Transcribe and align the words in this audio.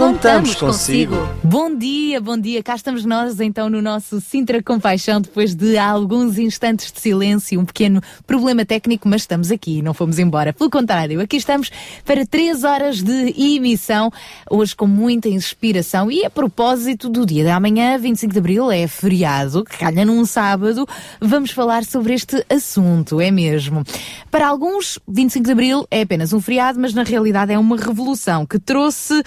Contamos 0.00 0.54
consigo. 0.54 1.14
Bom 1.44 1.76
dia, 1.76 2.22
bom 2.22 2.38
dia. 2.38 2.62
Cá 2.62 2.74
estamos 2.74 3.04
nós 3.04 3.38
então 3.38 3.68
no 3.68 3.82
nosso 3.82 4.18
Sintra 4.18 4.62
Compaixão 4.62 5.20
depois 5.20 5.54
de 5.54 5.76
alguns 5.76 6.38
instantes 6.38 6.90
de 6.90 6.98
silêncio, 6.98 7.60
um 7.60 7.66
pequeno 7.66 8.00
problema 8.26 8.64
técnico, 8.64 9.06
mas 9.06 9.20
estamos 9.20 9.50
aqui, 9.50 9.82
não 9.82 9.92
fomos 9.92 10.18
embora. 10.18 10.54
Pelo 10.54 10.70
contrário, 10.70 11.20
aqui 11.20 11.36
estamos 11.36 11.70
para 12.02 12.24
três 12.24 12.64
horas 12.64 13.02
de 13.02 13.34
emissão, 13.36 14.10
hoje 14.50 14.74
com 14.74 14.86
muita 14.86 15.28
inspiração 15.28 16.10
e 16.10 16.24
a 16.24 16.30
propósito 16.30 17.10
do 17.10 17.26
dia 17.26 17.44
da 17.44 17.56
amanhã, 17.56 17.98
25 17.98 18.32
de 18.32 18.38
Abril, 18.38 18.70
é 18.70 18.86
feriado, 18.86 19.64
que 19.66 19.76
calha 19.76 20.06
num 20.06 20.24
sábado, 20.24 20.88
vamos 21.20 21.50
falar 21.50 21.84
sobre 21.84 22.14
este 22.14 22.42
assunto, 22.48 23.20
é 23.20 23.30
mesmo. 23.30 23.84
Para 24.30 24.48
alguns, 24.48 24.98
25 25.06 25.44
de 25.44 25.52
Abril 25.52 25.86
é 25.90 26.00
apenas 26.00 26.32
um 26.32 26.40
feriado, 26.40 26.80
mas 26.80 26.94
na 26.94 27.02
realidade 27.02 27.52
é 27.52 27.58
uma 27.58 27.76
revolução 27.76 28.46
que 28.46 28.58
trouxe 28.58 29.22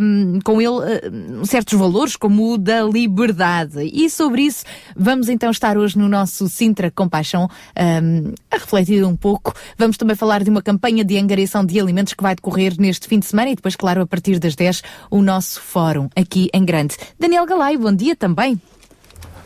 um, 0.00 0.38
com 0.44 0.60
ele 0.60 0.68
uh, 0.68 1.46
certos 1.46 1.78
valores, 1.78 2.16
como 2.16 2.52
o 2.52 2.58
da 2.58 2.82
liberdade. 2.82 3.90
E 3.92 4.08
sobre 4.10 4.42
isso 4.42 4.64
vamos 4.96 5.28
então 5.28 5.50
estar 5.50 5.76
hoje 5.76 5.98
no 5.98 6.08
nosso 6.08 6.48
Sintra 6.48 6.90
Compaixão 6.90 7.48
um, 7.78 8.32
a 8.50 8.56
refletir 8.56 9.04
um 9.04 9.16
pouco. 9.16 9.54
Vamos 9.78 9.96
também 9.96 10.16
falar 10.16 10.42
de 10.42 10.50
uma 10.50 10.62
campanha 10.62 11.04
de 11.04 11.18
angariação 11.18 11.64
de 11.64 11.78
alimentos 11.80 12.14
que 12.14 12.22
vai 12.22 12.34
decorrer 12.34 12.74
neste 12.78 13.06
fim 13.08 13.18
de 13.18 13.26
semana 13.26 13.50
e 13.50 13.54
depois, 13.54 13.76
claro, 13.76 14.02
a 14.02 14.06
partir 14.06 14.38
das 14.38 14.54
10, 14.54 14.82
o 15.10 15.22
nosso 15.22 15.60
fórum 15.60 16.08
aqui 16.14 16.48
em 16.52 16.64
Grande. 16.64 16.96
Daniel 17.18 17.46
Galay, 17.46 17.76
bom 17.76 17.94
dia 17.94 18.16
também. 18.16 18.60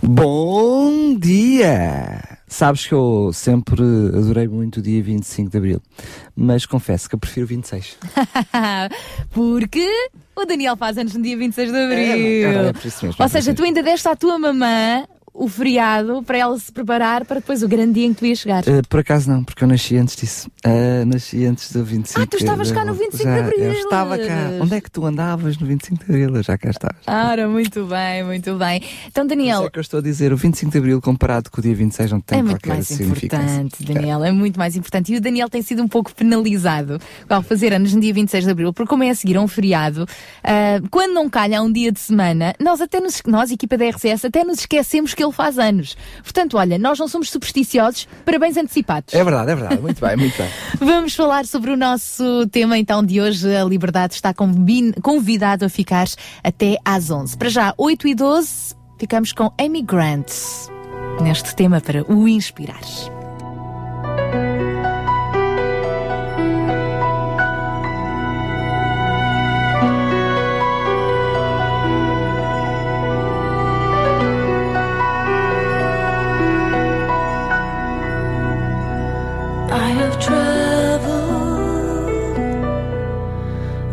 Bom 0.02 1.14
dia! 1.18 2.39
Sabes 2.50 2.84
que 2.84 2.92
eu 2.92 3.30
sempre 3.32 3.80
adorei 4.08 4.48
muito 4.48 4.78
o 4.78 4.82
dia 4.82 5.00
25 5.00 5.48
de 5.48 5.56
Abril, 5.56 5.82
mas 6.34 6.66
confesso 6.66 7.08
que 7.08 7.14
eu 7.14 7.18
prefiro 7.18 7.46
26. 7.46 7.96
Porque 9.30 9.88
o 10.34 10.44
Daniel 10.44 10.76
faz 10.76 10.98
anos 10.98 11.14
no 11.14 11.22
dia 11.22 11.36
26 11.38 11.70
de 11.70 11.78
Abril. 11.78 11.98
É, 11.98 12.18
é, 12.18 12.68
é 12.68 12.72
por 12.72 12.84
isso 12.84 13.06
mesmo, 13.06 13.16
é 13.20 13.22
Ou 13.22 13.28
seja, 13.28 13.54
tu 13.54 13.62
ainda 13.62 13.84
deste 13.84 14.08
à 14.08 14.16
tua 14.16 14.36
mamã 14.36 15.06
o 15.32 15.48
feriado 15.48 16.22
para 16.22 16.38
ela 16.38 16.58
se 16.58 16.70
preparar 16.72 17.24
para 17.24 17.40
depois 17.40 17.62
o 17.62 17.68
grande 17.68 17.94
dia 17.94 18.06
em 18.06 18.12
que 18.12 18.18
tu 18.18 18.26
ias 18.26 18.38
chegar. 18.38 18.62
Uh, 18.64 18.86
por 18.88 19.00
acaso 19.00 19.30
não, 19.30 19.44
porque 19.44 19.64
eu 19.64 19.68
nasci 19.68 19.96
antes 19.96 20.16
disso. 20.16 20.50
Uh, 20.66 21.04
nasci 21.06 21.44
antes 21.44 21.72
do 21.72 21.84
25 21.84 22.20
Ah, 22.20 22.26
tu 22.26 22.36
estavas 22.36 22.72
cá 22.72 22.84
no 22.84 22.94
25 22.94 23.16
de 23.16 23.22
Já, 23.24 23.38
Abril. 23.38 23.64
Eu 23.64 23.72
estava 23.72 24.18
cá. 24.18 24.50
Onde 24.60 24.74
é 24.74 24.80
que 24.80 24.90
tu 24.90 25.06
andavas 25.06 25.58
no 25.58 25.66
25 25.66 26.04
de 26.04 26.10
Abril? 26.10 26.36
Eu 26.36 26.42
já 26.42 26.58
cá 26.58 26.70
estavas. 26.70 26.96
Ora, 27.06 27.48
muito 27.48 27.84
bem, 27.86 28.24
muito 28.24 28.54
bem. 28.56 28.82
Então, 29.06 29.24
Isso 29.24 29.28
Daniel, 29.28 29.64
é 29.66 29.70
que 29.70 29.78
eu 29.78 29.82
estou 29.82 30.00
a 30.00 30.02
dizer, 30.02 30.32
o 30.32 30.36
25 30.36 30.72
de 30.72 30.78
Abril 30.78 31.00
comparado 31.00 31.50
com 31.50 31.60
o 31.60 31.62
dia 31.62 31.74
26 31.74 32.12
não 32.12 32.20
tem 32.20 32.40
é 32.40 32.42
muito 32.42 32.68
mais 32.68 32.90
importante, 33.00 33.84
Daniel, 33.84 34.24
é 34.24 34.32
muito 34.32 34.58
mais 34.58 34.76
importante. 34.76 35.12
E 35.12 35.16
o 35.16 35.20
Daniel 35.20 35.48
tem 35.48 35.62
sido 35.62 35.82
um 35.82 35.88
pouco 35.88 36.14
penalizado 36.14 36.98
ao 37.28 37.42
fazer 37.42 37.72
anos 37.72 37.94
no 37.94 38.00
dia 38.00 38.12
26 38.12 38.44
de 38.44 38.50
Abril, 38.50 38.72
porque 38.72 38.88
como 38.88 39.04
é 39.04 39.10
a 39.10 39.14
seguir 39.14 39.36
a 39.36 39.40
um 39.40 39.48
feriado, 39.48 40.06
ah, 40.42 40.80
quando 40.90 41.12
não 41.12 41.30
calha 41.30 41.62
um 41.62 41.70
dia 41.70 41.92
de 41.92 42.00
semana, 42.00 42.54
nós 42.60 42.80
até 42.80 43.00
nos, 43.00 43.22
nós, 43.26 43.50
equipa 43.50 43.76
da 43.78 43.88
RCS, 43.88 44.24
até 44.24 44.44
nos 44.44 44.60
esquecemos 44.60 45.14
que 45.14 45.19
ele 45.22 45.32
faz 45.32 45.58
anos. 45.58 45.96
Portanto, 46.22 46.56
olha, 46.56 46.78
nós 46.78 46.98
não 46.98 47.08
somos 47.08 47.30
supersticiosos, 47.30 48.08
parabéns 48.24 48.56
antecipados. 48.56 49.14
É 49.14 49.22
verdade, 49.22 49.50
é 49.50 49.54
verdade. 49.54 49.80
Muito 49.80 50.00
bem, 50.00 50.16
muito 50.16 50.36
bem. 50.36 50.48
Vamos 50.78 51.14
falar 51.14 51.46
sobre 51.46 51.70
o 51.70 51.76
nosso 51.76 52.46
tema 52.50 52.78
então 52.78 53.04
de 53.04 53.20
hoje. 53.20 53.54
A 53.54 53.64
Liberdade 53.64 54.14
está 54.14 54.34
convidado 55.02 55.64
a 55.64 55.68
ficar 55.68 56.06
até 56.42 56.76
às 56.84 57.10
11. 57.10 57.36
Para 57.36 57.48
já, 57.48 57.74
8 57.76 58.08
e 58.08 58.14
12, 58.14 58.74
ficamos 58.98 59.32
com 59.32 59.52
Amy 59.58 59.82
Grant 59.82 60.30
neste 61.20 61.54
tema 61.54 61.80
para 61.80 62.04
o 62.10 62.26
inspirar. 62.26 62.80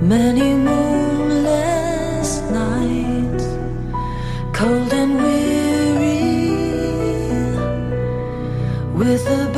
Many 0.07 0.53
moonless 0.53 2.39
nights, 2.49 3.45
cold 4.53 4.93
and 4.93 5.17
weary, 5.21 6.31
with 8.93 9.27
a 9.27 9.51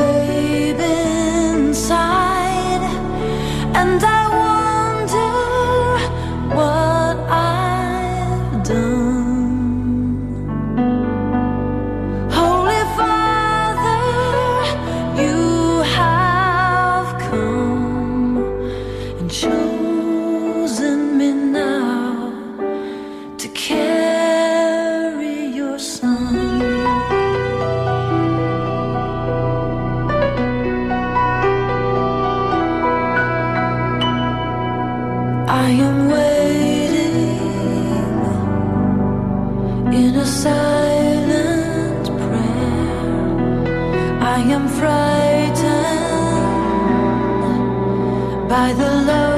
by 48.60 48.74
the 48.74 48.92
load 49.08 49.29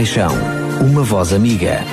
Compaixão. 0.00 0.32
Uma 0.80 1.02
voz 1.02 1.30
amiga. 1.30 1.84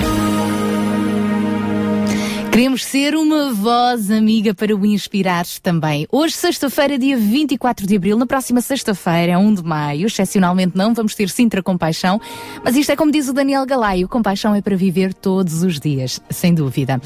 Queremos 2.50 2.82
ser 2.82 3.14
uma 3.14 3.52
voz 3.52 4.10
amiga 4.10 4.54
para 4.54 4.74
o 4.74 4.86
inspirar 4.86 5.44
também. 5.62 6.08
Hoje, 6.10 6.34
sexta-feira, 6.34 6.98
dia 6.98 7.18
24 7.18 7.86
de 7.86 7.96
abril, 7.96 8.16
na 8.16 8.24
próxima 8.24 8.62
sexta-feira, 8.62 9.38
1 9.38 9.54
de 9.56 9.62
maio, 9.62 10.06
excepcionalmente 10.06 10.74
não 10.74 10.94
vamos 10.94 11.14
ter 11.14 11.28
Sintra 11.28 11.62
Compaixão, 11.62 12.18
mas 12.64 12.76
isto 12.76 12.90
é 12.90 12.96
como 12.96 13.12
diz 13.12 13.28
o 13.28 13.34
Daniel 13.34 13.66
Galaio, 13.66 14.08
compaixão 14.08 14.54
é 14.54 14.62
para 14.62 14.74
viver 14.74 15.12
todos 15.12 15.62
os 15.62 15.78
dias, 15.78 16.18
sem 16.30 16.54
dúvida. 16.54 17.00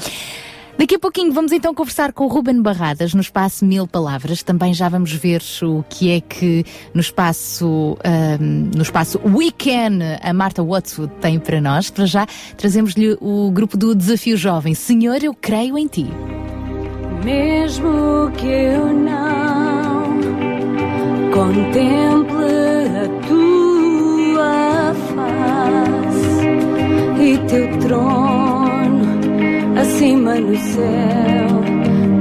Daqui 0.83 0.95
a 0.95 0.99
pouquinho 0.99 1.31
vamos 1.31 1.53
então 1.53 1.73
conversar 1.73 2.11
com 2.11 2.25
o 2.25 2.27
Ruben 2.27 2.61
Barradas 2.61 3.13
no 3.13 3.21
espaço 3.21 3.63
Mil 3.63 3.87
Palavras. 3.87 4.43
Também 4.43 4.73
já 4.73 4.89
vamos 4.89 5.13
ver 5.13 5.41
o 5.61 5.81
que 5.87 6.11
é 6.11 6.19
que 6.19 6.65
no 6.93 6.99
espaço, 6.99 7.97
ahm, 8.03 8.69
no 8.75 8.81
espaço 8.81 9.17
Weekend 9.23 10.03
a 10.21 10.33
Marta 10.33 10.61
Watswood 10.61 11.13
tem 11.21 11.39
para 11.39 11.61
nós. 11.61 11.89
Para 11.89 12.05
já 12.05 12.27
trazemos-lhe 12.57 13.17
o 13.21 13.49
grupo 13.49 13.77
do 13.77 13.95
Desafio 13.95 14.35
Jovem. 14.35 14.75
Senhor, 14.75 15.23
eu 15.23 15.33
creio 15.33 15.77
em 15.77 15.87
ti. 15.87 16.05
Mesmo 17.23 18.29
que 18.37 18.45
eu 18.45 18.93
não 18.93 20.19
contemple 21.31 22.43
a 22.99 23.07
tua 23.25 24.93
face 25.15 26.43
e 27.23 27.37
teu 27.47 27.79
trono 27.79 28.52
acima 30.03 30.35
no 30.35 30.57
céu, 30.57 31.47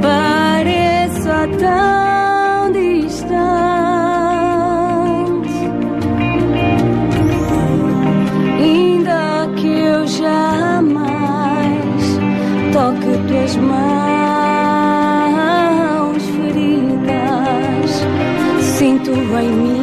pareça 0.00 1.49
tão 1.58 2.70
distante. 2.70 3.32
Ainda 8.61 9.49
que 9.56 9.67
eu 9.67 10.06
jamais 10.06 10.61
toque 12.72 13.19
tuas 13.27 13.56
mãos 13.56 13.82
feridas, 16.36 17.91
sinto 18.79 19.10
em 19.10 19.51
mim 19.51 19.81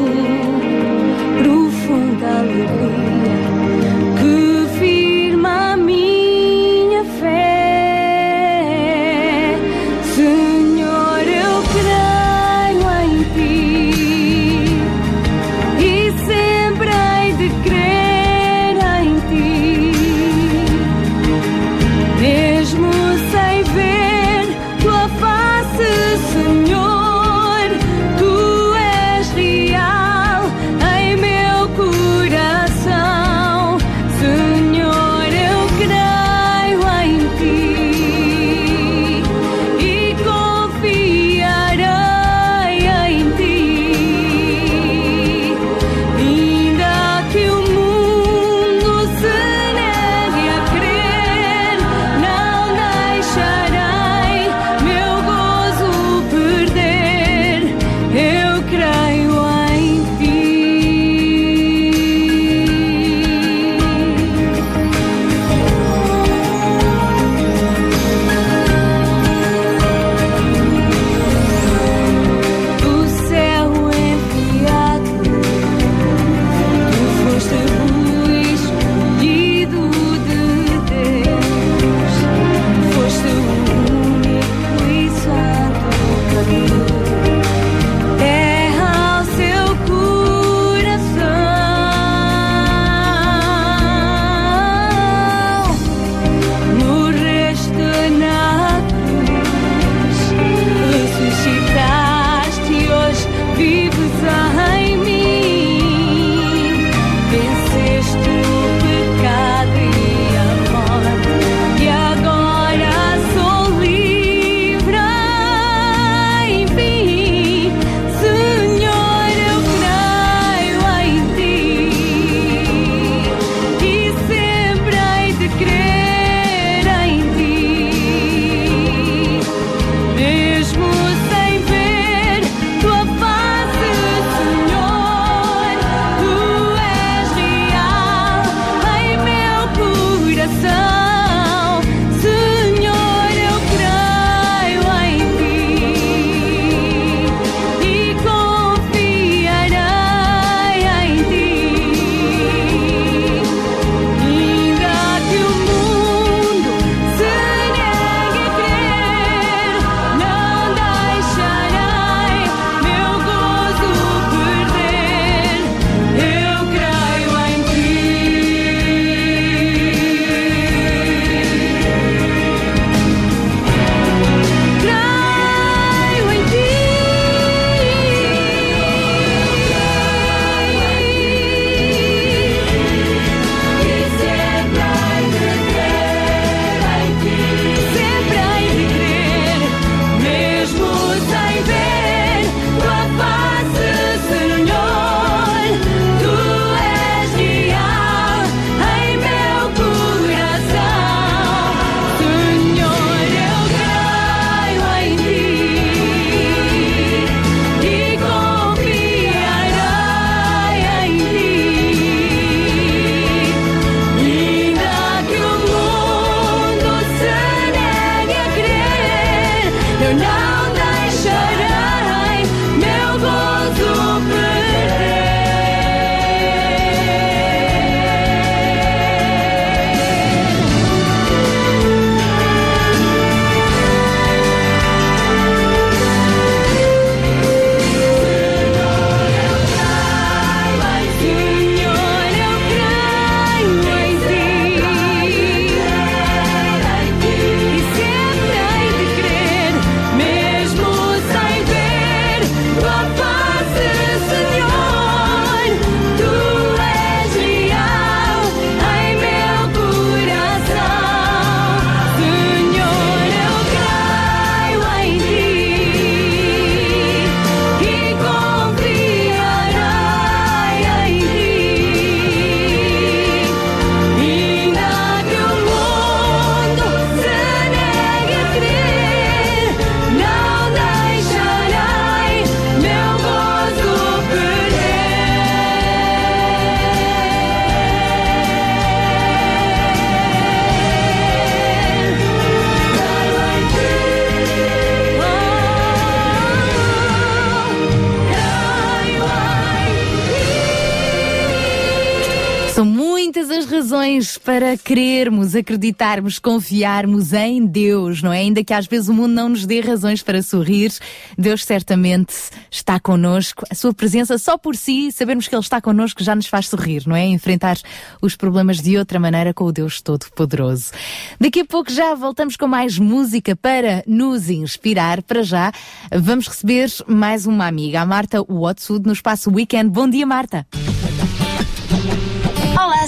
para 304.60 304.76
querermos, 304.76 305.56
acreditarmos, 305.56 306.38
confiarmos 306.38 307.32
em 307.32 307.66
Deus, 307.66 308.22
não 308.22 308.34
é? 308.34 308.40
Ainda 308.40 308.62
que 308.62 308.74
às 308.74 308.88
vezes 308.88 309.08
o 309.08 309.14
mundo 309.14 309.32
não 309.32 309.48
nos 309.48 309.66
dê 309.66 309.80
razões 309.80 310.22
para 310.22 310.44
sorrir, 310.44 310.92
Deus 311.38 311.64
certamente 311.64 312.34
está 312.70 313.00
connosco. 313.00 313.64
A 313.72 313.74
sua 313.74 313.94
presença 313.94 314.38
só 314.38 314.58
por 314.58 314.76
si, 314.76 315.14
sabermos 315.14 315.48
que 315.48 315.56
Ele 315.56 315.62
está 315.62 315.80
connosco 315.80 316.22
já 316.22 316.36
nos 316.36 316.48
faz 316.48 316.68
sorrir, 316.68 317.08
não 317.08 317.16
é? 317.16 317.26
Enfrentar 317.26 317.78
os 318.22 318.36
problemas 318.36 318.82
de 318.82 318.98
outra 318.98 319.18
maneira 319.18 319.54
com 319.54 319.64
o 319.64 319.72
Deus 319.72 320.02
Todo-Poderoso. 320.02 320.92
Daqui 321.40 321.62
a 321.62 321.66
pouco 321.66 321.90
já 321.90 322.14
voltamos 322.14 322.58
com 322.58 322.68
mais 322.68 323.00
música 323.00 323.56
para 323.56 324.04
nos 324.06 324.50
inspirar. 324.50 325.24
Para 325.24 325.42
já, 325.42 325.72
vamos 326.12 326.50
receber 326.50 326.92
mais 327.08 327.46
uma 327.46 327.66
amiga, 327.66 328.02
a 328.02 328.06
Marta 328.06 328.44
Watsud, 328.44 329.06
no 329.06 329.14
espaço 329.14 329.50
Weekend. 329.50 329.90
Bom 329.90 330.10
dia, 330.10 330.26
Marta. 330.26 330.68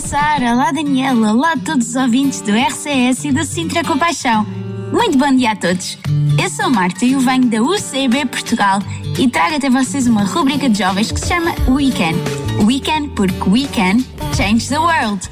Sara, 0.01 0.53
olá 0.53 0.71
Daniela, 0.71 1.31
olá 1.31 1.55
todos 1.55 1.89
os 1.89 1.95
ouvintes 1.95 2.41
do 2.41 2.51
RCS 2.51 3.23
e 3.25 3.31
do 3.31 3.45
Sintra 3.45 3.83
Compaixão. 3.83 4.45
Muito 4.91 5.15
bom 5.17 5.33
dia 5.35 5.51
a 5.51 5.55
todos. 5.55 5.97
Eu 6.41 6.49
sou 6.49 6.69
Marta 6.71 7.05
e 7.05 7.13
eu 7.13 7.19
venho 7.19 7.45
da 7.45 7.61
UCB 7.61 8.25
Portugal 8.25 8.79
e 9.17 9.29
trago 9.29 9.55
até 9.55 9.69
vocês 9.69 10.07
uma 10.07 10.23
rubrica 10.23 10.67
de 10.67 10.79
jovens 10.79 11.11
que 11.11 11.19
se 11.19 11.27
chama 11.27 11.53
Weekend. 11.69 12.17
Weekend 12.65 13.09
porque 13.09 13.47
we 13.47 13.67
can 13.67 14.03
change 14.35 14.67
the 14.69 14.79
world. 14.79 15.29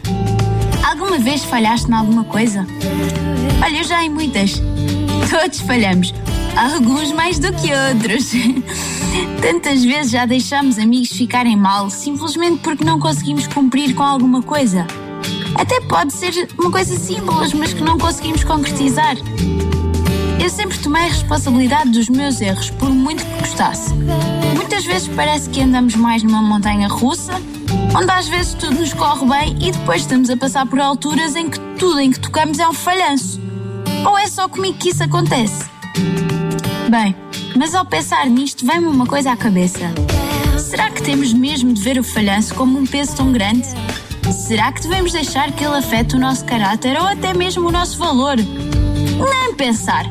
Alguma 0.88 1.18
vez 1.18 1.44
falhaste 1.44 1.90
em 1.90 1.94
alguma 1.96 2.24
coisa? 2.24 2.66
Olha, 3.64 3.78
eu 3.78 3.84
já 3.84 4.04
em 4.04 4.10
muitas. 4.10 4.62
Todos 5.30 5.62
falhamos. 5.62 6.14
Alguns 6.56 7.12
mais 7.12 7.40
do 7.40 7.52
que 7.54 7.72
outros. 7.74 8.32
Tantas 9.42 9.84
vezes 9.84 10.12
já 10.12 10.26
deixamos 10.26 10.78
amigos 10.78 11.10
ficarem 11.10 11.56
mal 11.56 11.90
simplesmente 11.90 12.60
porque 12.60 12.84
não 12.84 13.00
conseguimos 13.00 13.48
cumprir 13.48 13.94
com 13.96 14.04
alguma 14.04 14.42
coisa. 14.42 14.86
Até 15.56 15.82
pode 15.82 16.14
ser 16.14 16.48
uma 16.58 16.72
coisa 16.72 16.98
simples, 16.98 17.54
mas 17.54 17.74
que 17.74 17.82
não 17.82 17.98
conseguimos 17.98 18.44
concretizar. 18.44 19.16
Eu 20.42 20.50
sempre 20.50 20.78
tomei 20.78 21.04
a 21.04 21.08
responsabilidade 21.08 21.92
dos 21.92 22.08
meus 22.08 22.40
erros, 22.40 22.70
por 22.70 22.90
muito 22.90 23.26
que 23.26 23.40
custasse. 23.40 23.94
Muitas 24.56 24.86
vezes 24.86 25.08
parece 25.10 25.50
que 25.50 25.62
andamos 25.62 25.96
mais 25.96 26.24
numa 26.24 26.42
montanha 26.42 26.88
russa, 26.88 27.34
onde 27.96 28.12
às 28.12 28.28
vezes 28.28 28.54
tudo 28.54 28.80
nos 28.80 28.94
corre 28.94 29.26
bem 29.26 29.58
e 29.60 29.72
depois 29.72 30.02
estamos 30.02 30.30
a 30.30 30.38
passar 30.38 30.66
por 30.66 30.80
alturas 30.80 31.36
em 31.36 31.50
que 31.50 31.60
tudo 31.78 32.00
em 32.00 32.12
que 32.12 32.20
tocamos 32.20 32.58
é 32.58 32.68
um 32.68 32.74
falhanço. 32.74 33.42
Ou 34.06 34.18
é 34.18 34.28
só 34.28 34.48
comigo 34.48 34.78
que 34.78 34.90
isso 34.90 35.04
acontece? 35.04 35.70
Bem, 36.90 37.16
mas 37.56 37.76
ao 37.76 37.86
pensar 37.86 38.28
nisto, 38.28 38.66
vem-me 38.66 38.88
uma 38.88 39.06
coisa 39.06 39.32
à 39.32 39.38
cabeça. 39.38 39.92
Será 40.58 40.90
que 40.90 41.02
temos 41.02 41.34
mesmo 41.34 41.74
de 41.74 41.82
ver 41.82 41.98
o 41.98 42.04
falhanço 42.04 42.54
como 42.56 42.78
um 42.78 42.86
peso 42.86 43.16
tão 43.16 43.32
grande? 43.32 43.68
Será 44.32 44.72
que 44.72 44.82
devemos 44.82 45.12
deixar 45.12 45.52
que 45.52 45.64
ele 45.64 45.78
afete 45.78 46.16
o 46.16 46.20
nosso 46.20 46.46
caráter 46.46 47.00
ou 47.00 47.08
até 47.08 47.34
mesmo 47.34 47.68
o 47.68 47.72
nosso 47.72 47.98
valor? 47.98 48.36
Nem 48.38 49.54
pensar. 49.56 50.06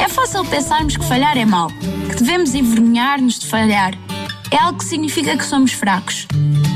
É 0.00 0.08
fácil 0.08 0.44
pensarmos 0.44 0.96
que 0.96 1.04
falhar 1.04 1.36
é 1.36 1.44
mau, 1.44 1.68
que 1.68 2.16
devemos 2.16 2.54
envergonhar-nos 2.54 3.38
de 3.38 3.46
falhar. 3.46 3.94
É 4.50 4.56
algo 4.56 4.78
que 4.78 4.84
significa 4.84 5.36
que 5.36 5.44
somos 5.44 5.72
fracos, 5.72 6.26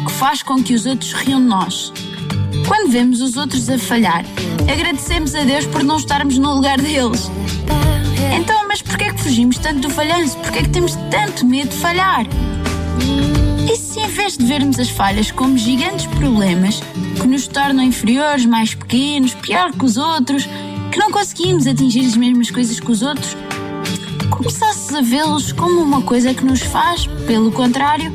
que 0.07 0.13
faz 0.13 0.43
com 0.43 0.63
que 0.63 0.75
os 0.75 0.87
outros 0.87 1.13
riam 1.13 1.41
de 1.41 1.47
nós. 1.47 1.93
Quando 2.67 2.91
vemos 2.91 3.21
os 3.21 3.37
outros 3.37 3.69
a 3.71 3.79
falhar, 3.79 4.25
agradecemos 4.71 5.35
a 5.35 5.45
Deus 5.45 5.67
por 5.67 5.83
não 5.83 5.97
estarmos 5.97 6.37
no 6.39 6.55
lugar 6.55 6.81
deles. 6.81 7.31
Então, 8.35 8.62
mas 8.73 8.81
porquê 8.81 9.05
é 9.05 9.13
que 9.13 9.21
fugimos 9.21 9.59
tanto 9.59 9.81
do 9.81 9.91
falhanço? 9.91 10.35
Porquê 10.39 10.61
é 10.61 10.63
que 10.63 10.71
temos 10.71 10.97
tanto 11.11 11.45
medo 11.45 11.69
de 11.69 11.77
falhar? 11.77 12.25
E 13.71 13.77
se 13.77 14.01
em 14.01 14.09
vez 14.09 14.39
de 14.39 14.47
vermos 14.47 14.79
as 14.79 14.89
falhas 14.89 15.31
como 15.31 15.59
gigantes 15.59 16.07
problemas 16.07 16.83
que 17.21 17.27
nos 17.27 17.47
tornam 17.47 17.85
inferiores, 17.85 18.47
mais 18.47 18.75
pequenos, 18.75 19.35
pior 19.35 19.73
que 19.73 19.85
os 19.85 19.99
outros, 19.99 20.49
que 20.91 20.99
não 20.99 21.11
conseguimos 21.11 21.67
atingir 21.67 22.07
as 22.07 22.17
mesmas 22.17 22.51
coisas 22.51 22.81
que 22.81 22.91
os 22.91 23.03
outros, 23.03 23.37
começasses 24.31 24.95
a 24.95 25.03
vê-los 25.03 25.53
como 25.53 25.83
uma 25.83 26.01
coisa 26.01 26.33
que 26.33 26.43
nos 26.43 26.63
faz, 26.63 27.07
pelo 27.27 27.53
contrário, 27.53 28.11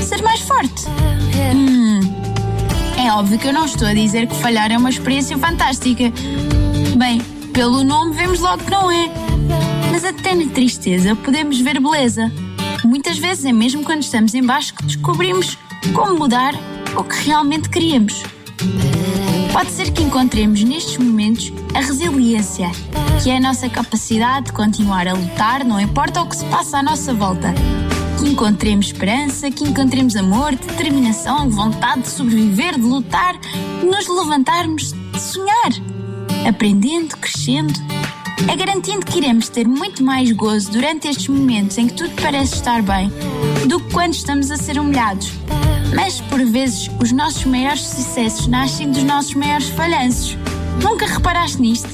ser 0.00 0.22
mais 0.22 0.38
forte? 0.42 0.84
Hum, 1.52 1.98
É 2.96 3.12
óbvio 3.14 3.36
que 3.36 3.48
eu 3.48 3.52
não 3.52 3.64
estou 3.64 3.88
a 3.88 3.94
dizer 3.94 4.28
que 4.28 4.36
falhar 4.36 4.70
é 4.70 4.78
uma 4.78 4.90
experiência 4.90 5.36
fantástica. 5.36 6.04
Bem, 6.96 7.20
pelo 7.52 7.82
nome 7.82 8.14
vemos 8.14 8.38
logo 8.38 8.62
que 8.62 8.70
não 8.70 8.88
é. 8.92 9.10
Mas 10.00 10.04
até 10.04 10.32
na 10.32 10.46
tristeza 10.52 11.16
podemos 11.16 11.60
ver 11.60 11.80
beleza. 11.80 12.30
Muitas 12.84 13.18
vezes 13.18 13.44
é 13.44 13.52
mesmo 13.52 13.82
quando 13.82 14.02
estamos 14.02 14.32
em 14.32 14.44
baixo 14.44 14.72
que 14.72 14.84
descobrimos 14.84 15.58
como 15.92 16.16
mudar 16.16 16.54
o 16.96 17.02
que 17.02 17.26
realmente 17.26 17.68
queríamos. 17.68 18.22
Pode 19.52 19.72
ser 19.72 19.90
que 19.90 20.04
encontremos 20.04 20.62
nestes 20.62 20.98
momentos 20.98 21.52
a 21.74 21.80
resiliência, 21.80 22.70
que 23.20 23.28
é 23.28 23.38
a 23.38 23.40
nossa 23.40 23.68
capacidade 23.68 24.46
de 24.46 24.52
continuar 24.52 25.08
a 25.08 25.14
lutar, 25.14 25.64
não 25.64 25.80
importa 25.80 26.22
o 26.22 26.28
que 26.28 26.36
se 26.36 26.44
passa 26.44 26.78
à 26.78 26.82
nossa 26.82 27.12
volta. 27.12 27.52
Que 28.20 28.28
encontremos 28.28 28.86
esperança, 28.86 29.50
que 29.50 29.64
encontremos 29.64 30.14
amor, 30.14 30.54
determinação, 30.54 31.50
vontade 31.50 32.02
de 32.02 32.08
sobreviver, 32.10 32.76
de 32.76 32.86
lutar, 32.86 33.36
de 33.36 33.84
nos 33.84 34.06
levantarmos, 34.06 34.92
de 34.92 35.20
sonhar. 35.20 35.72
Aprendendo, 36.48 37.16
crescendo, 37.16 37.74
é 38.46 38.56
garantindo 38.56 39.04
que 39.04 39.18
iremos 39.18 39.48
ter 39.48 39.66
muito 39.66 40.02
mais 40.02 40.30
gozo 40.32 40.70
durante 40.70 41.08
estes 41.08 41.28
momentos 41.28 41.76
em 41.78 41.88
que 41.88 41.94
tudo 41.94 42.10
parece 42.20 42.54
estar 42.54 42.82
bem 42.82 43.10
do 43.66 43.80
que 43.80 43.92
quando 43.92 44.14
estamos 44.14 44.50
a 44.50 44.56
ser 44.56 44.78
humilhados. 44.78 45.32
Mas, 45.94 46.20
por 46.20 46.44
vezes, 46.44 46.90
os 47.00 47.10
nossos 47.12 47.44
maiores 47.44 47.80
sucessos 47.80 48.46
nascem 48.46 48.90
dos 48.90 49.02
nossos 49.02 49.34
maiores 49.34 49.68
falhanços. 49.70 50.36
Nunca 50.82 51.06
reparaste 51.06 51.60
nisto? 51.60 51.88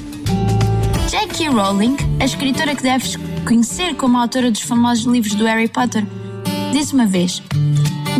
J.K. 1.10 1.48
Rowling, 1.48 1.96
a 2.20 2.24
escritora 2.24 2.74
que 2.74 2.82
deves 2.82 3.16
conhecer 3.46 3.94
como 3.94 4.18
autora 4.18 4.50
dos 4.50 4.62
famosos 4.62 5.04
livros 5.04 5.34
do 5.34 5.44
Harry 5.44 5.68
Potter, 5.68 6.04
disse 6.72 6.92
uma 6.92 7.06
vez: 7.06 7.42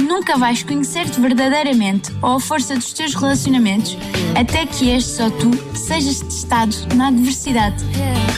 Nunca 0.05 0.37
vais 0.37 0.63
conhecer-te 0.63 1.19
verdadeiramente 1.19 2.13
ou 2.21 2.33
a 2.33 2.41
força 2.41 2.75
dos 2.75 2.93
teus 2.93 3.15
relacionamentos 3.15 3.97
até 4.39 4.67
que 4.67 4.91
estes 4.91 5.19
ou 5.19 5.31
tu 5.31 5.51
sejas 5.75 6.21
testado 6.21 6.77
na 6.95 7.09
adversidade. 7.09 7.83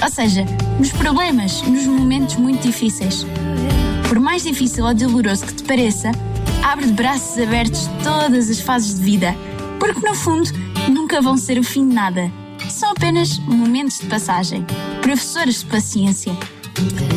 Ou 0.00 0.08
seja, 0.08 0.44
nos 0.78 0.92
problemas, 0.92 1.62
nos 1.62 1.84
momentos 1.86 2.36
muito 2.36 2.62
difíceis. 2.62 3.26
Por 4.08 4.20
mais 4.20 4.44
difícil 4.44 4.84
ou 4.84 4.94
doloroso 4.94 5.44
que 5.44 5.54
te 5.54 5.64
pareça, 5.64 6.12
abre 6.62 6.86
de 6.86 6.92
braços 6.92 7.36
abertos 7.36 7.90
todas 8.04 8.48
as 8.48 8.60
fases 8.60 8.94
de 8.94 9.02
vida, 9.02 9.34
porque 9.80 10.06
no 10.06 10.14
fundo 10.14 10.48
nunca 10.88 11.20
vão 11.20 11.36
ser 11.36 11.58
o 11.58 11.64
fim 11.64 11.88
de 11.88 11.94
nada. 11.96 12.30
São 12.68 12.92
apenas 12.92 13.40
momentos 13.40 13.98
de 13.98 14.06
passagem, 14.06 14.64
professores 15.02 15.60
de 15.60 15.66
paciência. 15.66 16.32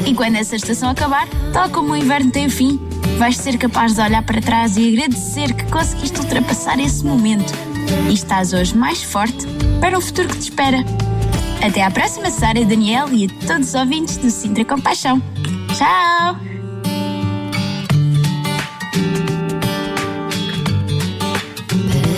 E 0.07 0.13
quando 0.15 0.37
essa 0.37 0.55
estação 0.55 0.89
acabar, 0.89 1.27
tal 1.53 1.69
como 1.69 1.93
o 1.93 1.95
inverno 1.95 2.31
tem 2.31 2.49
fim, 2.49 2.79
vais 3.19 3.35
ser 3.35 3.57
capaz 3.57 3.95
de 3.95 4.01
olhar 4.01 4.23
para 4.23 4.41
trás 4.41 4.77
e 4.77 4.87
agradecer 4.87 5.53
que 5.53 5.69
conseguiste 5.69 6.17
ultrapassar 6.21 6.79
esse 6.79 7.03
momento 7.05 7.51
e 8.09 8.13
estás 8.13 8.53
hoje 8.53 8.75
mais 8.77 9.03
forte 9.03 9.45
para 9.81 9.97
o 9.97 10.01
futuro 10.01 10.29
que 10.29 10.37
te 10.37 10.43
espera. 10.43 10.77
Até 11.61 11.83
à 11.83 11.91
próxima, 11.91 12.31
Sara, 12.31 12.63
Daniel 12.63 13.09
e 13.11 13.25
a 13.25 13.45
todos 13.45 13.67
os 13.67 13.75
ouvintes 13.75 14.15
do 14.15 14.31
Sintra 14.31 14.63
Compaixão. 14.63 15.21
Tchau! 15.75 16.37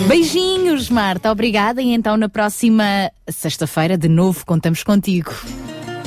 Beijinhos, 0.06 0.88
Marta. 0.88 1.32
Obrigada. 1.32 1.82
E 1.82 1.92
então, 1.92 2.16
na 2.16 2.28
próxima 2.28 3.10
sexta-feira, 3.28 3.98
de 3.98 4.08
novo, 4.08 4.46
contamos 4.46 4.84
contigo. 4.84 5.32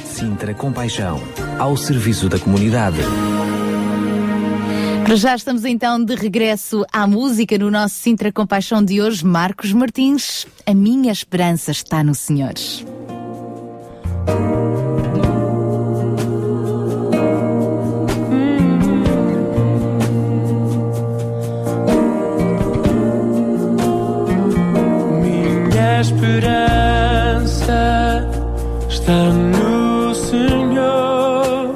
Sintra 0.05 0.53
Compaixão, 0.53 1.21
ao 1.59 1.75
serviço 1.75 2.29
da 2.29 2.39
comunidade. 2.39 2.99
Para 5.05 5.15
já 5.15 5.35
estamos 5.35 5.63
então 5.65 6.03
de 6.03 6.15
regresso 6.15 6.83
à 6.91 7.05
música 7.05 7.59
no 7.59 7.69
nosso 7.69 7.93
Sintra 7.93 8.31
Compaixão 8.31 8.83
de 8.83 8.99
hoje. 8.99 9.23
Marcos 9.23 9.71
Martins, 9.71 10.47
a 10.65 10.73
minha 10.73 11.11
esperança 11.11 11.69
está 11.69 12.03
no 12.03 12.15
Senhor. 12.15 12.55
Minha 25.21 26.01
esperança 26.01 27.77
está 28.89 29.31
no 29.31 30.15
Senhor, 30.15 31.75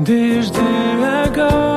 desde 0.00 0.58
agora 1.22 1.75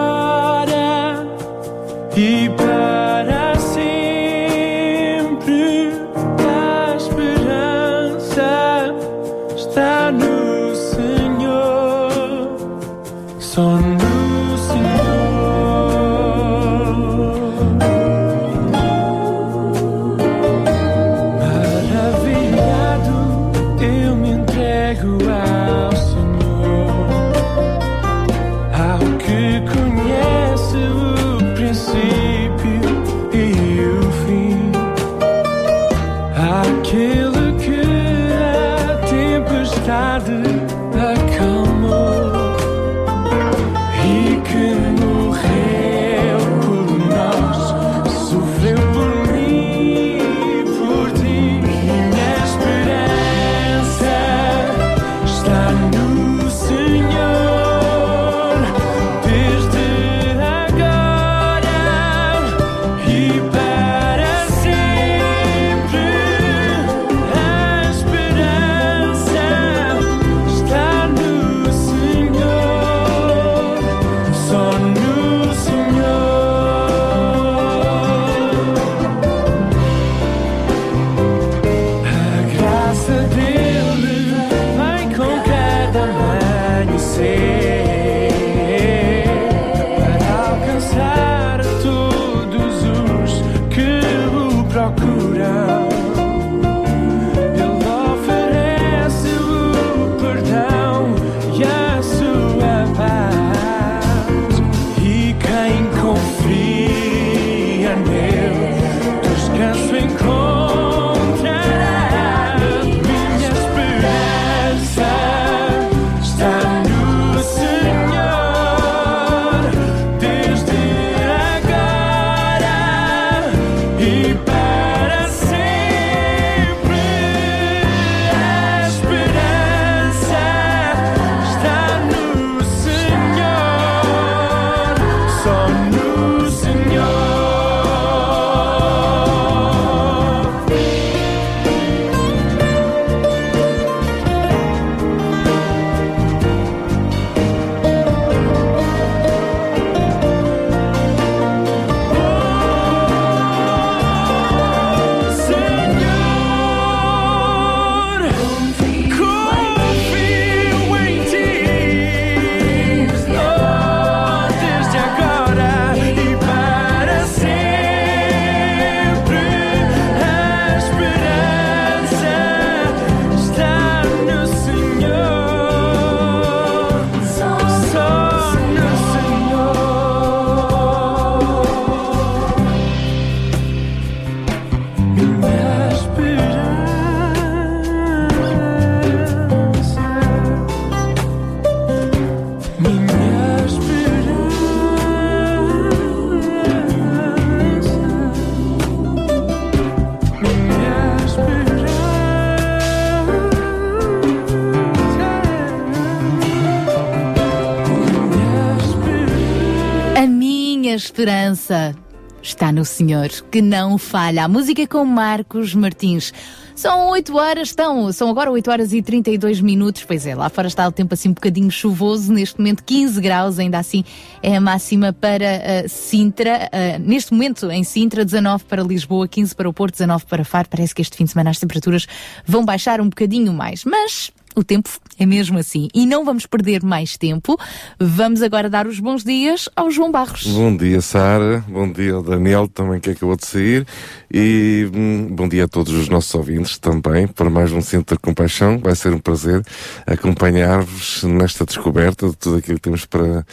esperança 211.09 211.95
está 212.41 212.71
no 212.71 212.85
Senhor, 212.85 213.29
que 213.51 213.61
não 213.61 213.97
falha. 213.97 214.45
A 214.45 214.47
música 214.47 214.85
com 214.87 215.03
Marcos 215.03 215.73
Martins. 215.73 216.31
São 216.75 217.09
8 217.09 217.35
horas, 217.35 217.69
estão, 217.69 218.09
são 218.13 218.29
agora 218.29 218.49
8 218.49 218.71
horas 218.71 218.93
e 218.93 219.01
32 219.01 219.59
minutos. 219.59 220.05
Pois 220.05 220.25
é, 220.25 220.35
lá 220.35 220.49
fora 220.49 220.67
está 220.67 220.87
o 220.87 220.91
tempo 220.91 221.13
assim 221.13 221.29
um 221.29 221.33
bocadinho 221.33 221.69
chuvoso, 221.69 222.31
neste 222.31 222.57
momento 222.59 222.83
15 222.85 223.19
graus, 223.19 223.59
ainda 223.59 223.79
assim 223.79 224.05
é 224.41 224.55
a 224.55 224.61
máxima 224.61 225.11
para 225.11 225.45
uh, 225.85 225.89
Sintra. 225.89 226.69
Uh, 226.71 226.99
neste 226.99 227.33
momento 227.33 227.69
em 227.69 227.83
Sintra, 227.83 228.23
19 228.23 228.63
para 228.63 228.83
Lisboa, 228.83 229.27
15 229.27 229.55
para 229.55 229.67
o 229.67 229.73
Porto, 229.73 229.95
19 229.95 230.25
para 230.25 230.45
Faro. 230.45 230.69
Parece 230.69 230.95
que 230.95 231.01
este 231.01 231.17
fim 231.17 231.25
de 231.25 231.31
semana 231.31 231.49
as 231.49 231.59
temperaturas 231.59 232.07
vão 232.45 232.63
baixar 232.63 233.01
um 233.01 233.09
bocadinho 233.09 233.51
mais. 233.51 233.83
Mas 233.83 234.31
o 234.59 234.63
tempo 234.63 234.89
é 235.17 235.25
mesmo 235.25 235.57
assim. 235.57 235.87
E 235.93 236.05
não 236.05 236.25
vamos 236.25 236.45
perder 236.45 236.83
mais 236.83 237.17
tempo. 237.17 237.57
Vamos 237.99 238.41
agora 238.41 238.69
dar 238.69 238.87
os 238.87 238.99
bons 238.99 239.23
dias 239.23 239.69
ao 239.75 239.89
João 239.89 240.11
Barros. 240.11 240.45
Bom 240.47 240.75
dia, 240.75 241.01
Sara. 241.01 241.63
Bom 241.67 241.91
dia 241.91 242.13
ao 242.13 242.23
Daniel, 242.23 242.67
também 242.67 242.99
que 242.99 243.11
acabou 243.11 243.35
de 243.35 243.45
sair. 243.45 243.87
E 244.31 244.89
hum, 244.93 245.27
bom 245.31 245.47
dia 245.47 245.65
a 245.65 245.67
todos 245.67 245.93
os 245.93 246.09
nossos 246.09 246.33
ouvintes 246.35 246.77
também, 246.77 247.27
para 247.27 247.49
mais 247.49 247.71
um 247.71 247.81
Centro 247.81 248.15
de 248.15 248.21
Compaixão. 248.21 248.77
Vai 248.79 248.95
ser 248.95 249.13
um 249.13 249.19
prazer 249.19 249.63
acompanhar-vos 250.05 251.23
nesta 251.23 251.65
descoberta 251.65 252.29
de 252.29 252.37
tudo 252.37 252.57
aquilo 252.57 252.75
que 252.75 252.81
temos 252.81 253.05
para, 253.05 253.45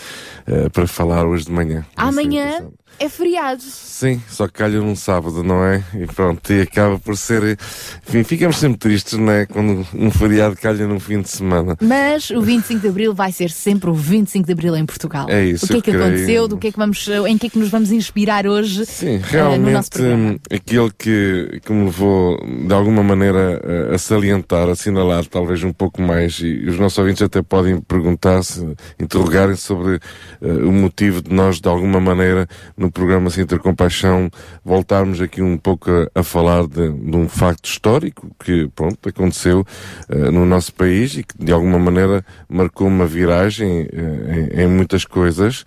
eh, 0.47 0.69
para 0.71 0.87
falar 0.87 1.25
hoje 1.25 1.45
de 1.45 1.53
manhã. 1.53 1.85
Amanhã. 1.97 2.67
É 2.99 3.09
feriado. 3.09 3.63
Sim, 3.63 4.23
só 4.29 4.47
que 4.47 4.55
calha 4.55 4.81
num 4.81 4.97
sábado, 4.97 5.43
não 5.43 5.63
é? 5.65 5.83
E 5.95 6.07
pronto, 6.07 6.53
e 6.53 6.63
acaba 6.63 6.99
por 6.99 7.17
ser. 7.17 7.59
Enfim, 8.07 8.25
ficamos 8.25 8.59
sempre 8.59 8.79
tristes, 8.79 9.19
não 9.19 9.33
é? 9.33 9.47
Quando 9.47 9.87
um 9.95 10.11
feriado 10.11 10.57
calha 10.57 10.87
num 10.87 11.01
fim 11.01 11.21
de 11.21 11.29
semana. 11.29 11.77
Mas 11.81 12.31
o 12.31 12.41
25 12.41 12.81
de 12.81 12.89
Abril 12.89 13.15
vai 13.15 13.33
ser 13.33 13.51
sempre 13.51 13.91
o 13.91 13.95
25 13.95 14.47
de 14.47 14.53
Abril 14.53 14.77
em 14.77 14.87
Portugal. 14.87 15.27
É 15.29 15.45
isso, 15.45 15.67
O 15.67 15.69
que 15.69 15.77
é 15.77 15.81
que 15.81 15.91
creio. 15.91 16.05
aconteceu? 16.05 16.49
Do 16.49 16.59
que 16.59 16.69
é 16.69 16.73
que 16.73 16.79
vamos, 16.79 17.09
em 17.29 17.39
que 17.39 17.47
é 17.47 17.51
que 17.51 17.59
nos 17.59 17.69
vamos 17.69 17.91
inspirar 17.91 18.47
hoje? 18.47 18.87
Sim, 18.87 19.21
eh, 19.33 19.59
no 19.59 19.71
nosso 19.71 19.91
realmente 19.95 20.03
hum, 20.03 20.39
aquilo 20.51 20.93
que, 20.97 21.61
que 21.65 21.73
me 21.73 21.85
levou 21.87 22.39
de 22.67 22.73
alguma 22.73 23.03
maneira 23.03 23.95
a, 23.95 23.99
salientar, 23.99 24.69
a 24.69 24.73
assinalar 24.73 25.27
talvez 25.27 25.63
um 25.63 25.73
pouco 25.73 26.01
mais, 26.01 26.39
e 26.41 26.67
os 26.69 26.79
nossos 26.79 26.99
ouvintes 26.99 27.23
até 27.23 27.43
podem 27.43 27.81
perguntar-se, 27.81 28.67
interrogarem 28.99 29.57
sobre 29.57 30.01
eh, 30.41 30.47
o 30.47 30.73
motivo 30.73 31.23
de 31.23 31.33
nós 31.33 31.61
de 31.61 31.69
alguma 31.69 32.01
maneira 32.01 32.49
no 32.77 32.91
programa 32.91 33.31
Sinter 33.31 33.59
Compaixão 33.59 34.31
voltarmos 34.65 35.21
aqui 35.21 35.41
um 35.41 35.57
pouco 35.57 35.91
a, 35.91 36.21
a 36.21 36.23
falar 36.23 36.67
de, 36.67 36.93
de 36.93 37.17
um 37.17 37.29
facto 37.29 37.67
histórico 37.67 38.31
que 38.39 38.69
pronto, 38.75 39.09
aconteceu 39.09 39.65
eh, 40.09 40.31
no 40.31 40.45
nosso 40.45 40.75
país 40.75 41.17
e 41.17 41.23
que 41.23 41.35
de 41.39 41.53
alguma 41.53 41.79
maneira 41.79 42.25
marcou 42.49 42.87
uma 42.87 43.07
viragem 43.07 43.89
eh, 43.93 44.51
em, 44.55 44.63
em 44.63 44.69
muitas 44.69 45.05
coisas. 45.05 45.65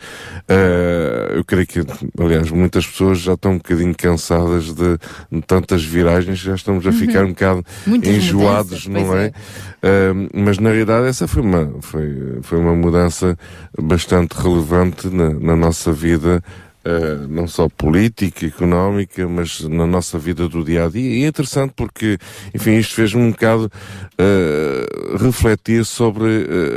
Eh, 0.48 1.34
eu 1.36 1.45
creio 1.45 1.65
que, 1.65 1.80
aliás, 2.19 2.52
muitas 2.52 2.86
pessoas 2.86 3.19
já 3.19 3.34
estão 3.34 3.54
um 3.54 3.58
bocadinho 3.58 3.95
cansadas 3.95 4.74
de, 4.74 4.98
de 5.32 5.41
tantas 5.41 5.84
viragens, 5.84 6.39
já 6.39 6.56
estamos 6.56 6.86
a 6.86 6.91
ficar 6.91 7.26
um 7.26 7.30
bocado 7.30 7.65
Muitas 7.86 8.10
enjoados, 8.10 8.88
não 8.88 9.15
é? 9.17 9.26
é. 9.26 9.34
Eh, 9.82 10.13
mas 10.34 10.58
na 10.60 10.69
realidade 10.69 11.08
essa 11.08 11.28
foi 11.28 11.41
uma, 11.41 11.74
foi, 11.82 12.39
foi 12.41 12.60
uma 12.60 12.76
mudança 12.76 13.38
bastante 13.82 14.34
relevante 14.34 15.08
na, 15.08 15.32
na 15.32 15.56
nossa 15.56 15.91
vida. 15.91 16.43
Eh, 16.89 17.28
não 17.30 17.47
só 17.47 17.69
política, 17.69 18.47
económica, 18.47 19.28
mas 19.28 19.62
na 19.62 19.86
nossa 19.86 20.17
vida 20.17 20.49
do 20.49 20.63
dia 20.63 20.86
a 20.86 20.89
dia. 20.89 21.19
E 21.19 21.23
é 21.23 21.28
interessante 21.28 21.73
porque, 21.75 22.17
enfim, 22.54 22.78
isto 22.78 22.95
fez-me 22.95 23.21
um 23.21 23.30
bocado 23.30 23.69
eh, 24.17 24.86
refletir 25.19 25.86
sobre 25.86 26.25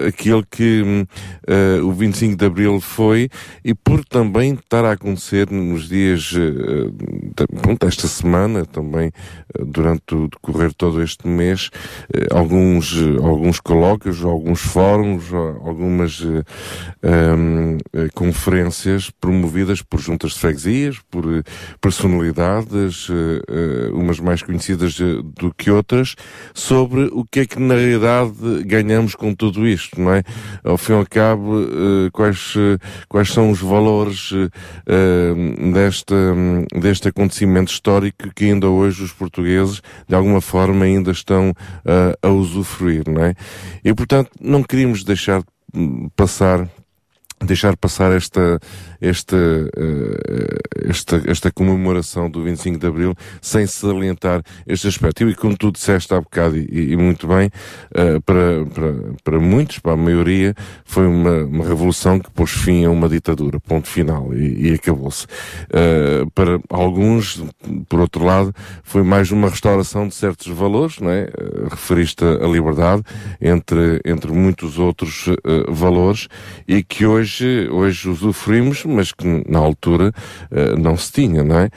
eh, 0.05 0.09
aquilo 0.09 0.45
que 0.51 0.83
o 1.83 1.93
25 1.93 2.37
de 2.37 2.45
Abril 2.45 2.81
foi 2.81 3.29
e 3.65 3.75
por 3.75 4.05
também 4.05 4.53
estar 4.55 4.85
a 4.85 4.93
acontecer 4.93 5.51
nos 5.51 5.89
dias, 5.89 6.33
eh, 6.37 6.91
da- 7.35 7.61
pronto, 7.63 7.87
esta 7.87 8.07
semana, 8.07 8.67
também 8.67 9.11
durante 9.67 10.15
o 10.15 10.29
decorrer 10.29 10.73
todo 10.75 11.03
este 11.03 11.27
mês, 11.27 11.71
alguns, 12.31 12.95
alguns 13.23 13.61
colóquios, 13.61 14.23
alguns 14.25 14.61
fóruns, 14.61 15.33
algumas 15.33 16.23
eh, 17.03 18.09
conferências 18.15 19.11
promovidas 19.21 19.83
por 19.83 20.01
juntas 20.03 20.33
de 20.33 20.39
freguesias, 20.39 20.99
por 21.11 21.25
eh, 21.25 21.43
personalidades, 21.81 23.09
eh, 23.11 23.43
eh, 23.49 23.91
umas 23.93 24.19
mais 24.21 24.43
conhecidas 24.43 24.99
do 24.99 25.53
que 25.57 25.71
outras, 25.71 26.15
sobre 26.55 27.05
o 27.13 27.25
que 27.25 27.41
é 27.41 27.47
que 27.47 27.59
na 27.59 27.75
realidade 27.75 28.33
ganhamos 28.65 29.15
com 29.15 29.35
tudo 29.35 29.67
isto, 29.67 30.01
não 30.01 30.13
é? 30.13 30.23
Ao 30.65 30.77
fim 30.77 30.93
e 30.93 30.97
ao 30.97 31.07
cabo, 31.07 31.67
quais, 32.13 32.55
quais 33.09 33.31
são 33.31 33.51
os 33.51 33.61
valores 33.61 34.33
desta, 35.73 36.15
deste 36.81 37.09
acontecimento 37.09 37.73
histórico 37.73 38.31
que 38.35 38.45
ainda 38.47 38.69
hoje 38.69 39.03
os 39.03 39.13
portugueses, 39.13 39.81
de 40.09 40.15
alguma 40.15 40.41
forma, 40.41 40.85
ainda 40.85 41.11
estão 41.11 41.53
a 42.21 42.29
usufruir, 42.29 43.05
não 43.09 43.25
é? 43.25 43.35
E, 43.85 43.95
portanto, 43.95 44.31
não 44.41 44.63
queríamos 44.63 45.05
deixar 45.05 45.43
hum, 45.75 46.09
passar 46.17 46.69
deixar 47.45 47.77
passar 47.77 48.13
esta, 48.13 48.61
esta, 49.01 49.37
eh, 49.37 50.89
esta, 50.89 51.23
esta 51.27 51.51
comemoração 51.51 52.31
do 52.31 52.43
25 52.43 52.79
de 52.79 52.87
Abril 52.87 53.15
sem 53.41 53.67
salientar 53.67 54.43
este 54.67 54.87
aspecto. 54.87 55.29
E 55.29 55.35
como 55.35 55.57
tu 55.57 55.73
disseste 55.73 56.15
há 56.15 56.21
bocado, 56.21 56.57
e, 56.57 56.93
e 56.93 56.97
muito 56.97 57.27
bem, 57.27 57.51
eh, 57.95 58.21
para, 58.25 58.65
para, 58.67 58.95
para 59.25 59.41
muitos, 59.41 59.79
para 59.81 59.93
a 59.93 59.97
maioria, 59.97 60.55
foi 60.85 61.07
uma, 61.07 61.45
uma 61.45 61.67
revolução 61.67 62.19
que 62.19 62.31
pôs 62.31 62.51
fim 62.51 62.85
a 62.85 62.91
uma 62.91 63.09
ditadura, 63.09 63.59
ponto 63.59 63.89
final, 63.89 64.33
e, 64.35 64.71
e 64.71 64.75
acabou-se. 64.75 65.27
Eh, 65.73 66.25
para 66.35 66.61
alguns, 66.71 67.43
por 67.89 68.01
outro 68.01 68.25
lado, 68.25 68.55
foi 68.85 69.03
mais 69.03 69.33
uma 69.33 69.49
restauração 69.49 70.07
de 70.07 70.15
certos 70.15 70.47
valores, 70.47 71.01
não 71.01 71.11
é? 71.11 71.29
Referiste 71.71 72.25
a 72.25 72.47
liberdade, 72.47 73.03
entre, 73.41 74.01
entre 74.05 74.33
muitos 74.33 74.79
outros 74.79 75.27
valores, 75.69 76.29
e 76.69 76.83
que 76.83 77.07
hoje, 77.07 77.32
hoje 77.41 78.09
usufruímos, 78.09 78.85
mas 78.85 79.13
que 79.13 79.27
na 79.49 79.59
altura 79.59 80.13
eh, 80.51 80.77
não 80.77 80.97
se 80.97 81.13
tinha, 81.13 81.43
não 81.43 81.59
é? 81.59 81.71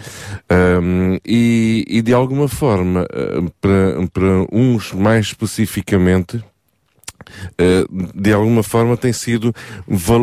Ahm, 0.50 1.18
e, 1.26 1.86
e 1.88 2.02
de 2.02 2.14
alguma 2.14 2.48
forma, 2.48 3.06
eh, 3.12 3.42
para, 3.62 4.08
para 4.12 4.48
uns 4.52 4.94
mais 4.94 5.28
especificamente, 5.28 6.38
Uh, 6.38 6.55
de 8.14 8.34
alguma 8.34 8.64
forma 8.64 8.98
têm 8.98 9.14
sido, 9.14 9.54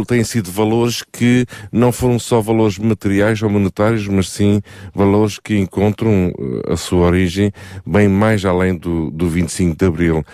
têm 0.07 0.25
sido 0.25 0.51
valores 0.51 1.03
que 1.13 1.47
não 1.71 1.93
foram 1.93 2.19
só 2.19 2.41
valores 2.41 2.79
materiais 2.79 3.43
ou 3.43 3.51
monetários, 3.51 4.07
mas 4.09 4.29
sim 4.29 4.61
valores 4.95 5.39
que 5.39 5.57
encontram 5.57 6.33
uh, 6.39 6.73
a 6.73 6.77
sua 6.77 7.07
origem 7.07 7.53
bem 7.87 8.09
mais 8.09 8.45
além 8.45 8.77
do, 8.77 9.11
do 9.11 9.29
25 9.29 9.77
de 9.77 9.87
Abril. 9.87 10.25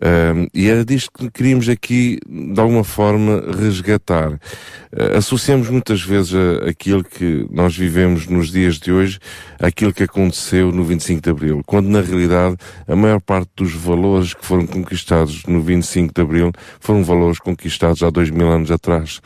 Um, 0.00 0.46
e 0.54 0.68
era 0.68 0.84
disto 0.84 1.10
que 1.12 1.30
queríamos 1.30 1.68
aqui, 1.68 2.18
de 2.26 2.60
alguma 2.60 2.84
forma, 2.84 3.42
resgatar. 3.58 4.32
Uh, 4.32 5.16
associamos 5.16 5.68
muitas 5.68 6.02
vezes 6.02 6.34
a, 6.34 6.68
aquilo 6.68 7.02
que 7.02 7.46
nós 7.50 7.76
vivemos 7.76 8.26
nos 8.26 8.50
dias 8.50 8.78
de 8.78 8.92
hoje 8.92 9.18
àquilo 9.60 9.92
que 9.92 10.04
aconteceu 10.04 10.70
no 10.70 10.84
25 10.84 11.20
de 11.22 11.30
Abril, 11.30 11.62
quando 11.66 11.88
na 11.88 12.00
realidade 12.00 12.56
a 12.86 12.94
maior 12.94 13.20
parte 13.20 13.50
dos 13.56 13.72
valores 13.72 14.34
que 14.34 14.44
foram 14.44 14.66
conquistados 14.66 15.44
no 15.46 15.60
25 15.60 16.13
de 16.14 16.22
Abril 16.22 16.52
foram 16.80 17.02
valores 17.02 17.38
conquistados 17.38 18.02
há 18.02 18.10
dois 18.10 18.30
mil 18.30 18.48
anos 18.48 18.70
atrás. 18.70 19.20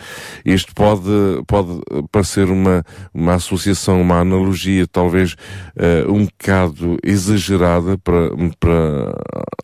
Isto 0.44 0.74
pode, 0.74 1.10
pode 1.46 1.80
parecer 2.10 2.50
uma, 2.50 2.84
uma 3.12 3.34
associação, 3.34 4.00
uma 4.00 4.20
analogia 4.20 4.86
talvez 4.86 5.36
eh, 5.76 6.04
um 6.08 6.24
bocado 6.24 6.98
exagerada 7.02 7.98
para, 7.98 8.30
para 8.58 9.14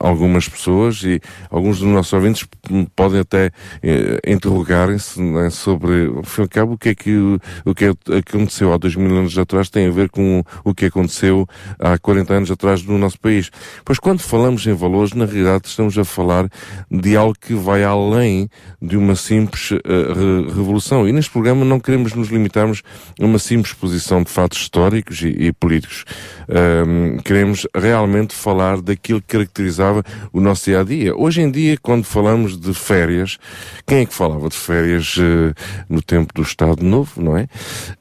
algumas 0.00 0.48
pessoas 0.48 1.02
e 1.02 1.20
alguns 1.50 1.78
dos 1.78 1.88
nossos 1.88 2.12
ouvintes 2.12 2.46
podem 2.94 3.20
até 3.20 3.50
eh, 3.82 4.20
interrogarem-se 4.26 5.20
não 5.20 5.40
é, 5.40 5.50
sobre, 5.50 6.06
ao 6.06 6.22
fim 6.22 6.42
e 6.42 6.48
cabo, 6.48 6.72
o 6.74 6.78
que 6.78 6.90
é 6.90 6.94
que, 6.94 7.16
o, 7.16 7.40
o 7.64 7.74
que 7.74 7.86
aconteceu 7.86 8.72
há 8.72 8.76
dois 8.76 8.94
mil 8.96 9.16
anos 9.16 9.36
atrás 9.38 9.68
tem 9.68 9.86
a 9.86 9.90
ver 9.90 10.10
com 10.10 10.42
o 10.64 10.74
que 10.74 10.86
aconteceu 10.86 11.46
há 11.78 11.98
40 11.98 12.34
anos 12.34 12.50
atrás 12.50 12.82
no 12.82 12.98
nosso 12.98 13.18
país. 13.18 13.50
Pois 13.84 13.98
quando 13.98 14.20
falamos 14.20 14.66
em 14.66 14.74
valores, 14.74 15.12
na 15.12 15.24
realidade 15.24 15.68
estamos 15.68 15.96
a 15.98 16.04
falar 16.04 16.48
de 16.90 17.13
algo 17.16 17.34
que 17.40 17.54
vai 17.54 17.82
além 17.84 18.48
de 18.80 18.96
uma 18.96 19.14
simples 19.16 19.72
eh, 19.72 19.78
re- 19.84 20.52
revolução. 20.54 21.08
E 21.08 21.12
neste 21.12 21.30
programa 21.30 21.64
não 21.64 21.78
queremos 21.80 22.12
nos 22.14 22.28
limitarmos 22.28 22.82
a 23.20 23.24
uma 23.24 23.38
simples 23.38 23.72
exposição 23.72 24.22
de 24.22 24.30
fatos 24.30 24.58
históricos 24.60 25.22
e, 25.22 25.28
e 25.28 25.52
políticos. 25.52 26.04
Ahm, 26.48 27.18
queremos 27.24 27.66
realmente 27.74 28.34
falar 28.34 28.80
daquilo 28.80 29.20
que 29.20 29.28
caracterizava 29.36 30.02
o 30.32 30.40
nosso 30.40 30.64
dia 30.66 30.80
a 30.80 30.84
dia. 30.84 31.16
Hoje 31.16 31.40
em 31.40 31.50
dia, 31.50 31.76
quando 31.80 32.04
falamos 32.04 32.58
de 32.58 32.72
férias, 32.74 33.38
quem 33.86 33.98
é 33.98 34.06
que 34.06 34.14
falava 34.14 34.48
de 34.48 34.56
férias 34.56 35.16
eh, 35.18 35.52
no 35.88 36.02
tempo 36.02 36.32
do 36.34 36.42
Estado 36.42 36.84
Novo, 36.84 37.22
não 37.22 37.36
é? 37.36 37.46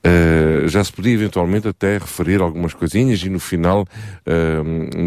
Eh, 0.04 0.64
já 0.68 0.84
se 0.84 0.92
podia 0.92 1.14
eventualmente 1.14 1.68
até 1.68 1.98
referir 1.98 2.42
algumas 2.42 2.74
coisinhas 2.74 3.22
e 3.24 3.30
no 3.30 3.40
final 3.40 3.86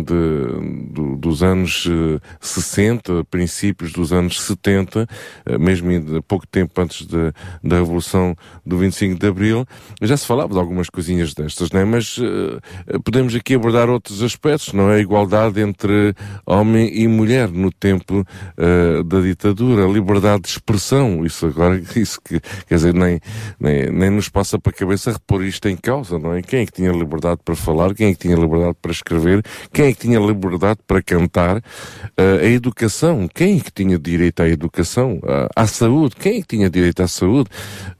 de- 0.04 0.92
do- 0.92 1.16
dos 1.16 1.42
anos 1.42 1.86
eh, 1.88 2.20
60, 2.40 3.24
princípios 3.30 3.92
dos 3.96 4.12
anos 4.12 4.40
70, 4.40 5.06
eh, 5.46 5.58
mesmo 5.58 6.22
pouco 6.22 6.46
tempo 6.46 6.80
antes 6.80 7.06
da, 7.06 7.32
da 7.62 7.76
Revolução 7.76 8.36
do 8.64 8.78
25 8.78 9.18
de 9.18 9.26
Abril, 9.26 9.66
já 10.02 10.16
se 10.16 10.26
falava 10.26 10.52
de 10.52 10.58
algumas 10.58 10.88
coisinhas 10.88 11.34
destas, 11.34 11.70
não 11.70 11.80
é? 11.80 11.84
Mas 11.84 12.18
eh, 12.20 12.98
podemos 13.04 13.34
aqui 13.34 13.54
abordar 13.54 13.88
outros 13.88 14.22
aspectos, 14.22 14.72
não 14.72 14.90
é? 14.90 14.96
A 14.96 14.98
igualdade 14.98 15.60
entre 15.60 16.14
homem 16.44 16.90
e 16.92 17.08
mulher 17.08 17.48
no 17.48 17.72
tempo 17.72 18.24
eh, 18.56 19.02
da 19.04 19.20
ditadura, 19.20 19.84
a 19.84 19.88
liberdade 19.88 20.42
de 20.42 20.48
expressão, 20.48 21.24
isso 21.24 21.46
agora, 21.46 21.80
isso 21.96 22.20
que, 22.22 22.40
quer 22.66 22.74
dizer, 22.74 22.94
nem, 22.94 23.20
nem, 23.58 23.90
nem 23.90 24.10
nos 24.10 24.28
passa 24.28 24.58
para 24.58 24.70
a 24.70 24.74
cabeça 24.74 25.12
repor 25.12 25.44
isto 25.44 25.68
em 25.68 25.76
causa, 25.76 26.18
não 26.18 26.34
é? 26.34 26.42
Quem 26.42 26.60
é 26.60 26.66
que 26.66 26.72
tinha 26.72 26.92
liberdade 26.92 27.40
para 27.44 27.56
falar, 27.56 27.94
quem 27.94 28.08
é 28.08 28.12
que 28.12 28.20
tinha 28.20 28.36
liberdade 28.36 28.76
para 28.80 28.92
escrever, 28.92 29.42
quem 29.72 29.86
é 29.86 29.92
que 29.92 30.00
tinha 30.00 30.18
liberdade 30.18 30.80
para 30.86 31.02
cantar, 31.02 31.62
Eh, 32.16 32.46
a 32.46 32.46
educação, 32.46 33.28
quem 33.32 33.58
é 33.58 33.60
que 33.60 33.70
tinha 33.76 33.98
direito 33.98 34.40
à 34.40 34.48
educação, 34.48 35.20
à, 35.22 35.62
à 35.62 35.66
saúde, 35.66 36.16
quem 36.16 36.38
é 36.38 36.40
que 36.40 36.48
tinha 36.48 36.70
direito 36.70 37.02
à 37.02 37.08
saúde? 37.08 37.48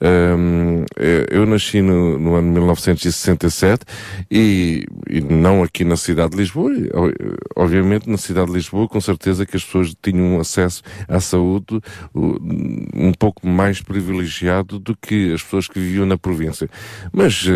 Ahm, 0.01 0.85
eh, 0.97 1.27
eu 1.31 1.47
nasci 1.47 1.83
no, 1.83 2.19
no 2.19 2.35
ano 2.35 2.51
1967 2.53 3.85
e, 4.31 4.87
e 5.09 5.21
não 5.21 5.62
aqui 5.62 5.85
na 5.85 5.97
cidade 5.97 6.31
de 6.31 6.39
Lisboa, 6.39 6.73
obviamente 7.55 8.09
na 8.09 8.17
cidade 8.17 8.49
de 8.49 8.55
Lisboa 8.55 8.89
com 8.89 9.01
certeza 9.01 9.45
que 9.45 9.57
as 9.57 9.65
pessoas 9.65 9.95
tinham 10.03 10.41
acesso 10.41 10.83
à 11.09 11.21
saúde 11.21 11.81
um 12.15 13.12
pouco 13.12 13.47
mais 13.47 13.81
privilegiado 13.81 14.79
do 14.79 14.97
que 14.97 15.33
as 15.33 15.43
pessoas 15.43 15.69
que 15.69 15.79
viviam 15.79 16.07
na 16.07 16.17
província. 16.17 16.69
Mas 17.12 17.47
eh, 17.49 17.53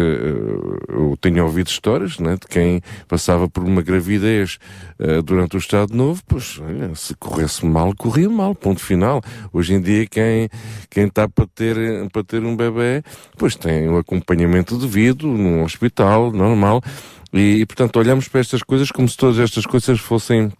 eu 0.88 1.16
tenho 1.20 1.44
ouvido 1.44 1.68
histórias 1.68 2.18
né, 2.18 2.37
de 2.40 2.46
quem 2.46 2.83
passava 3.09 3.48
por 3.48 3.64
uma 3.64 3.83
gravidez 3.83 4.59
eh, 4.98 5.22
durante 5.22 5.56
o 5.56 5.59
Estado 5.59 5.94
Novo, 5.94 6.22
pois 6.26 6.61
olha, 6.61 6.94
se 6.94 7.14
corresse 7.14 7.64
mal, 7.64 7.94
corria 8.11 8.29
mal, 8.29 8.57
ponto 8.57 8.81
final. 8.81 9.23
Hoje 9.53 9.75
em 9.75 9.81
dia 9.81 10.05
quem 10.05 10.49
quem 10.90 11.07
está 11.07 11.29
para 11.29 11.46
ter 11.46 11.77
para 12.12 12.25
ter 12.25 12.42
um 12.42 12.57
bebê, 12.57 13.05
pois 13.38 13.55
tem 13.55 13.88
o 13.88 13.99
acompanhamento 13.99 14.77
devido 14.77 15.29
num 15.29 15.62
hospital 15.62 16.33
normal 16.33 16.83
e, 17.33 17.61
e, 17.61 17.66
portanto 17.66 17.96
olhamos 18.01 18.27
para 18.27 18.40
estas 18.40 18.62
coisas 18.64 18.90
como 18.90 19.09
se 19.09 19.16
todas 19.16 19.38
estas 19.38 19.64
coisas 19.64 20.01
fossem 20.01 20.51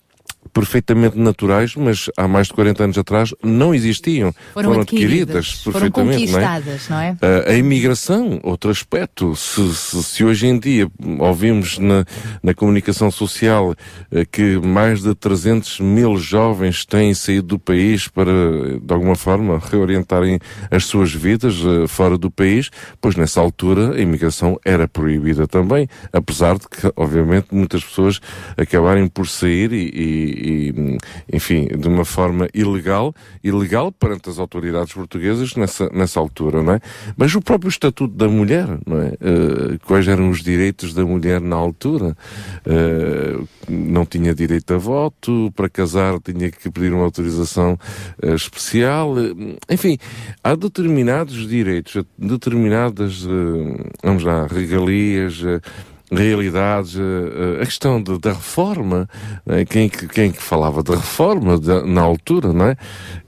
perfeitamente 0.53 1.19
naturais, 1.19 1.75
mas 1.77 2.11
há 2.17 2.27
mais 2.27 2.49
de 2.49 2.55
40 2.55 2.85
anos 2.85 2.99
atrás 2.99 3.35
não 3.43 3.75
existiam. 3.75 4.35
Foram, 4.53 4.81
adquiridas, 4.81 5.53
foram 5.63 5.81
perfeitamente, 5.81 6.33
não 6.33 6.39
é? 6.39 6.43
conquistadas, 6.43 6.89
não 6.89 7.01
é? 7.01 7.13
Uh, 7.13 7.51
a 7.51 7.55
imigração, 7.55 8.41
outro 8.43 8.71
aspecto. 8.71 9.35
Se, 9.37 9.75
se- 9.75 10.03
se 10.03 10.25
hoje 10.25 10.47
em 10.47 10.59
dia 10.59 10.89
ouvimos 11.19 11.79
na, 11.79 12.05
na 12.43 12.55
comunicação 12.55 13.11
social 13.11 13.71
uh, 13.71 13.77
que 14.31 14.59
mais 14.59 15.03
de 15.03 15.15
300 15.15 15.81
mil 15.81 16.17
jovens 16.17 16.85
têm 16.85 17.15
saído 17.15 17.47
do 17.49 17.59
país 17.59 18.09
para, 18.09 18.33
de 18.83 18.93
alguma 18.93 19.15
forma, 19.17 19.61
reorientarem 19.71 20.39
as 20.71 20.85
suas 20.85 21.13
vidas 21.13 21.61
uh, 21.61 21.87
fora 21.87 22.19
do 22.19 22.31
país, 22.31 22.71
pois 23.01 23.15
nessa 23.15 23.41
altura 23.41 23.95
a 23.95 24.01
imigração 24.01 24.59
era 24.65 24.89
proibida 24.89 25.47
também, 25.47 25.89
apesar 26.13 26.59
de 26.59 26.69
que, 26.69 26.91
obviamente, 26.97 27.49
muitas 27.53 27.85
pessoas 27.85 28.21
acabarem 28.57 29.07
por 29.07 29.27
sair 29.29 29.73
e, 29.73 29.91
e- 30.31 30.99
enfim, 31.33 31.67
de 31.67 31.89
uma 31.89 32.05
forma 32.05 32.49
ilegal, 32.55 33.15
ilegal 33.43 33.93
perante 33.93 34.29
as 34.29 34.39
autoridades 34.39 34.93
portuguesas 34.93 35.55
nessa, 35.57 35.89
nessa 35.93 36.21
altura, 36.21 36.63
não 36.63 36.75
é? 36.75 36.81
Mas 37.17 37.35
o 37.35 37.41
próprio 37.41 37.69
Estatuto 37.69 38.15
da 38.15 38.29
Mulher, 38.29 38.67
não 38.87 39.01
é? 39.01 39.13
Eh, 39.21 39.79
quais 39.85 40.07
eram 40.09 40.31
os 40.31 40.43
direitos 40.43 40.95
da 40.95 41.05
mulher 41.05 41.41
na 41.41 41.57
altura? 41.57 42.17
Eh, 42.67 43.39
não 43.69 44.05
tinha 44.05 44.35
direito 44.35 44.75
a 44.75 44.79
voto, 44.79 45.53
para 45.55 45.69
casar 45.69 46.19
tinha 46.21 46.51
que 46.51 46.71
pedir 46.71 46.93
uma 46.93 47.05
autorização 47.05 47.79
eh, 48.23 48.35
especial, 48.35 49.15
enfim, 49.71 49.99
há 50.43 50.55
determinados 50.55 51.49
direitos, 51.49 52.03
determinadas, 52.19 53.27
vamos 54.03 54.23
lá, 54.23 54.47
regalias, 54.47 55.43
realidades, 56.11 56.97
eh, 56.97 57.01
eh, 57.01 57.63
a 57.63 57.65
questão 57.67 58.03
de- 58.03 58.19
da 58.19 58.33
reforma, 58.33 59.09
eh, 59.47 59.65
quem, 59.65 59.89
que- 59.89 60.09
quem 60.09 60.33
que 60.33 60.43
falava 60.43 60.83
de 60.83 60.91
reforma 60.93 61.59
da- 61.59 61.85
na 61.85 62.01
altura, 62.03 62.53
não 62.53 62.67
é? 62.67 62.77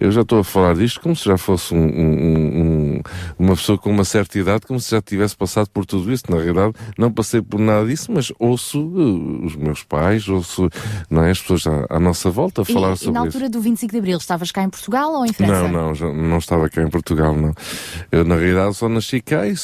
Eu 0.01 0.11
já 0.11 0.23
estou 0.23 0.41
a 0.41 0.45
falar 0.45 0.75
disto 0.75 1.01
como 1.01 1.15
se 1.15 1.25
já 1.27 1.39
fosse 1.39 1.73
um- 1.75 1.79
um- 1.79 2.61
um- 2.97 3.01
uma 3.39 3.55
pessoa 3.57 3.79
com 3.79 3.91
uma 3.91 4.05
certa 4.05 4.39
idade, 4.39 4.67
como 4.67 4.81
se 4.81 4.91
já 4.91 5.01
tivesse 5.01 5.37
passado 5.37 5.69
por 5.71 5.87
tudo 5.87 6.13
isso. 6.13 6.25
Na 6.29 6.37
realidade, 6.37 6.75
não 6.99 7.11
passei 7.13 7.41
por 7.41 7.61
nada 7.61 7.87
disso, 7.87 8.11
mas 8.13 8.33
ouço 8.39 8.79
eh, 8.97 9.47
os 9.47 9.57
meus 9.57 9.83
pais, 9.83 10.29
ouço 10.29 10.69
não 11.09 11.23
é, 11.25 11.31
as 11.31 11.41
pessoas 11.41 11.67
à, 11.67 11.87
à 11.97 12.01
nossa 12.01 12.31
volta 12.31 12.63
a 12.63 12.65
E, 12.69 12.73
falar 12.73 12.95
e 12.95 12.97
sobre 12.97 13.13
na 13.13 13.21
isso. 13.21 13.27
altura 13.39 13.49
do 13.49 13.61
25 13.61 13.93
de 13.93 13.99
Abril, 13.99 14.19
estavas 14.19 14.51
cá 14.51 14.63
em 14.63 14.69
Portugal 14.71 15.13
ou 15.13 15.25
em 15.25 15.33
França? 15.33 15.53
Não, 15.53 15.69
não, 15.69 15.95
já 15.95 16.13
não 16.13 16.39
estava 16.39 16.69
cá 16.69 16.83
em 16.83 16.91
Portugal, 16.91 17.35
não. 17.35 17.55
Eu, 18.11 18.25
na 18.25 18.35
realidade, 18.37 18.75
só 18.75 18.89
nasci 18.89 19.21
cá 19.21 19.47
e 19.47 19.55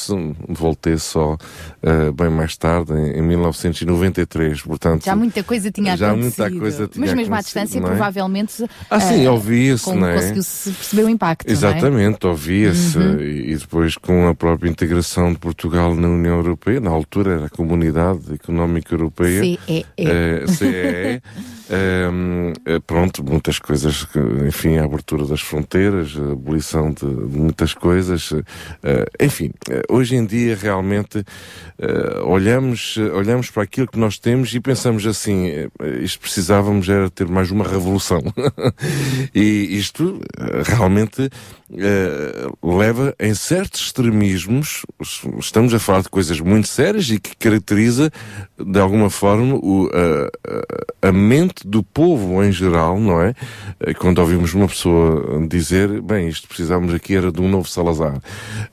voltei 0.47 0.97
só 0.97 1.37
eh, 1.83 2.11
bem 2.11 2.29
mais 2.29 2.55
tarde, 2.57 2.93
em, 2.93 3.08
em 3.17 3.21
1993, 3.21 4.61
portanto... 4.61 5.05
Já 5.05 5.15
muita 5.15 5.43
coisa 5.43 5.71
tinha 5.71 5.95
Já 5.97 6.11
acontecido. 6.11 6.41
muita 6.43 6.59
coisa 6.59 6.87
tinha 6.87 7.05
Mas 7.05 7.15
mesmo 7.15 7.35
à 7.35 7.41
distância, 7.41 7.77
é? 7.79 7.81
provavelmente. 7.81 8.65
Ah, 8.89 8.99
sim, 8.99 9.25
eh, 9.25 9.29
ouvia-se, 9.29 9.93
não 9.93 10.07
é? 10.07 10.15
Conseguiu-se 10.15 10.71
perceber 10.71 11.03
o 11.03 11.09
impacto. 11.09 11.47
é? 11.47 11.51
Exatamente, 11.51 12.25
ouvia-se 12.27 12.97
Uhum. 12.97 13.21
e, 13.21 13.55
depois 13.55 13.95
com 13.97 14.27
a 14.27 14.35
própria 14.35 14.69
integração 14.69 15.31
de 15.33 15.39
Portugal 15.39 15.95
na 15.95 16.07
União 16.07 16.37
Europeia, 16.37 16.79
na 16.79 16.89
altura 16.89 17.33
era 17.33 17.45
a 17.45 17.49
Comunidade 17.49 18.33
Económica 18.33 18.93
Europeia, 18.93 19.41
CEE. 19.67 19.85
eh, 19.97 20.45
CEE, 20.47 21.21
ehm, 21.69 22.53
eh, 22.65 22.79
pronto, 22.85 23.23
muitas 23.23 23.59
coisas, 23.59 24.07
enfim, 24.47 24.77
a 24.77 24.85
abertura 24.85 25.25
das 25.25 25.41
fronteiras, 25.41 26.15
a 26.17 26.33
abolição 26.33 26.91
de, 26.91 27.05
de 27.05 27.37
muitas 27.37 27.73
coisas, 27.73 28.33
eh, 28.83 29.05
enfim, 29.19 29.51
hoje 29.89 30.15
em 30.15 30.25
dia 30.25 30.55
realmente 30.55 31.23
eh, 31.77 32.19
olhamos, 32.23 32.97
olhamos 32.97 33.49
para 33.49 33.63
aquilo 33.63 33.87
que 33.87 33.99
nós 33.99 34.17
temos 34.17 34.53
e 34.53 34.59
pensamos 34.59 35.05
assim, 35.05 35.47
isto 36.01 36.19
precisávamos 36.19 36.89
era 36.89 37.09
ter 37.09 37.27
mais 37.27 37.51
uma 37.51 37.67
revolução. 37.67 38.21
e 39.33 39.77
isto 39.77 40.19
realmente 40.65 41.29
eh, 41.77 42.47
leva 42.63 43.15
em 43.19 43.33
certos 43.33 43.81
extremismos, 43.81 44.85
estamos 45.39 45.73
a 45.73 45.79
falar 45.79 46.01
de 46.01 46.09
coisas 46.09 46.39
muito 46.39 46.67
sérias 46.67 47.09
e 47.09 47.19
que 47.19 47.35
caracteriza 47.35 48.11
de 48.57 48.79
alguma 48.79 49.09
forma 49.09 49.55
o, 49.55 49.89
a, 51.01 51.11
mente 51.11 51.67
do 51.67 51.83
povo 51.83 52.43
em 52.43 52.51
geral, 52.51 52.99
não 52.99 53.21
é? 53.21 53.33
Eh, 53.79 53.93
Quando 53.93 54.19
ouvimos 54.19 54.53
uma 54.53 54.67
pessoa 54.67 55.45
dizer, 55.47 56.01
bem, 56.01 56.27
isto 56.27 56.47
precisávamos 56.47 56.93
aqui 56.93 57.15
era 57.15 57.31
de 57.31 57.41
um 57.41 57.47
novo 57.47 57.69
Salazar. 57.69 58.19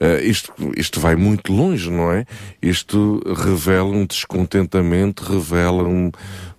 Eh, 0.00 0.22
isto, 0.24 0.52
isto 0.76 0.98
vai 0.98 1.16
muito 1.16 1.52
longe, 1.52 1.90
não 1.90 2.11
é? 2.12 2.24
Isto 2.62 3.22
revela 3.44 3.90
um 3.90 4.06
descontentamento, 4.06 5.22
revela 5.22 5.85
um, 5.85 6.11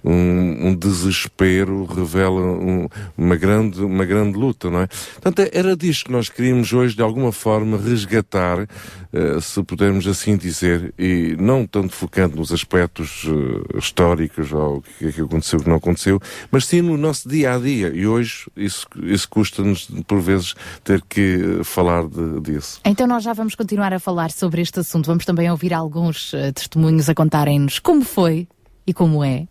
um, 0.10 0.68
um 0.70 0.76
desespero, 0.76 1.86
revela 1.86 2.42
um- 2.42 2.88
uma, 3.18 3.36
grande, 3.36 3.82
uma 3.84 4.06
grande 4.06 4.38
luta, 4.38 4.70
não 4.70 4.82
é? 4.82 4.88
Portanto, 5.22 5.50
era 5.52 5.76
disto 5.76 6.06
que 6.06 6.12
nós 6.12 6.30
queríamos 6.30 6.72
hoje, 6.74 6.96
de 6.96 7.02
alguma 7.02 7.32
forma, 7.32 7.78
resgatar, 7.78 8.68
eh, 9.14 9.40
se 9.42 9.62
pudermos 9.64 10.08
assim 10.08 10.38
dizer, 10.38 10.94
e 10.98 11.36
não 11.40 11.66
tanto 11.66 11.94
focando 11.94 12.36
nos 12.38 12.52
aspectos 12.52 13.26
eh, 13.28 13.78
históricos, 13.78 14.52
ou 14.54 14.78
o 14.78 14.82
que 14.82 15.08
é 15.08 15.12
que 15.12 15.22
aconteceu, 15.22 15.60
o 15.60 15.64
que 15.64 15.70
não 15.70 15.78
aconteceu, 15.78 16.20
mas 16.52 16.66
sim 16.66 16.82
no 16.82 16.98
nosso 16.98 17.28
dia 17.28 17.54
a 17.56 17.58
dia. 17.58 17.90
E 17.94 18.08
hoje 18.08 18.46
isso, 18.56 18.88
isso 19.04 19.28
custa-nos, 19.30 19.88
por 20.08 20.20
vezes, 20.22 20.54
ter 20.84 21.02
que 21.08 21.60
eh, 21.60 21.64
falar 21.64 22.08
de- 22.08 22.42
disso. 22.42 22.80
Então 22.86 23.08
nós 23.08 23.24
já 23.24 23.34
vamos 23.34 23.56
continuar 23.56 23.94
a 23.94 24.00
falar 24.00 24.32
sobre 24.32 24.62
este 24.62 24.80
assunto. 24.80 25.08
Vamos 25.08 25.26
também 25.26 25.50
ouvir 25.50 25.74
alguns 25.74 26.34
eh, 26.34 26.52
testemunhos 26.52 27.10
a 27.10 27.14
contarem-nos 27.16 27.80
como 27.80 28.04
foi 28.04 28.48
e 28.86 28.94
como 28.94 29.24
é. 29.24 29.48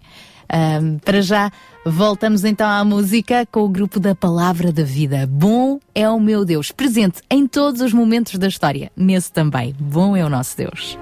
Ahm, 0.53 0.99
para 1.05 1.21
já, 1.21 1.51
voltamos 1.85 2.45
então 2.45 2.69
à 2.69 2.85
música 2.85 3.47
com 3.51 3.61
o 3.61 3.69
grupo 3.69 3.99
da 3.99 4.15
Palavra 4.15 4.73
da 4.73 4.83
Vida. 4.83 5.27
Bom 5.29 5.79
é 5.95 6.09
o 6.09 6.21
meu 6.21 6.45
Deus, 6.45 6.71
presente 6.71 7.21
em 7.31 7.47
todos 7.47 7.81
os 7.81 7.93
momentos 7.93 8.39
da 8.39 8.49
história, 8.49 8.91
nesse 8.97 9.33
também. 9.33 9.75
Bom 9.79 10.17
é 10.17 10.25
o 10.25 10.29
nosso 10.29 10.57
Deus. 10.57 10.99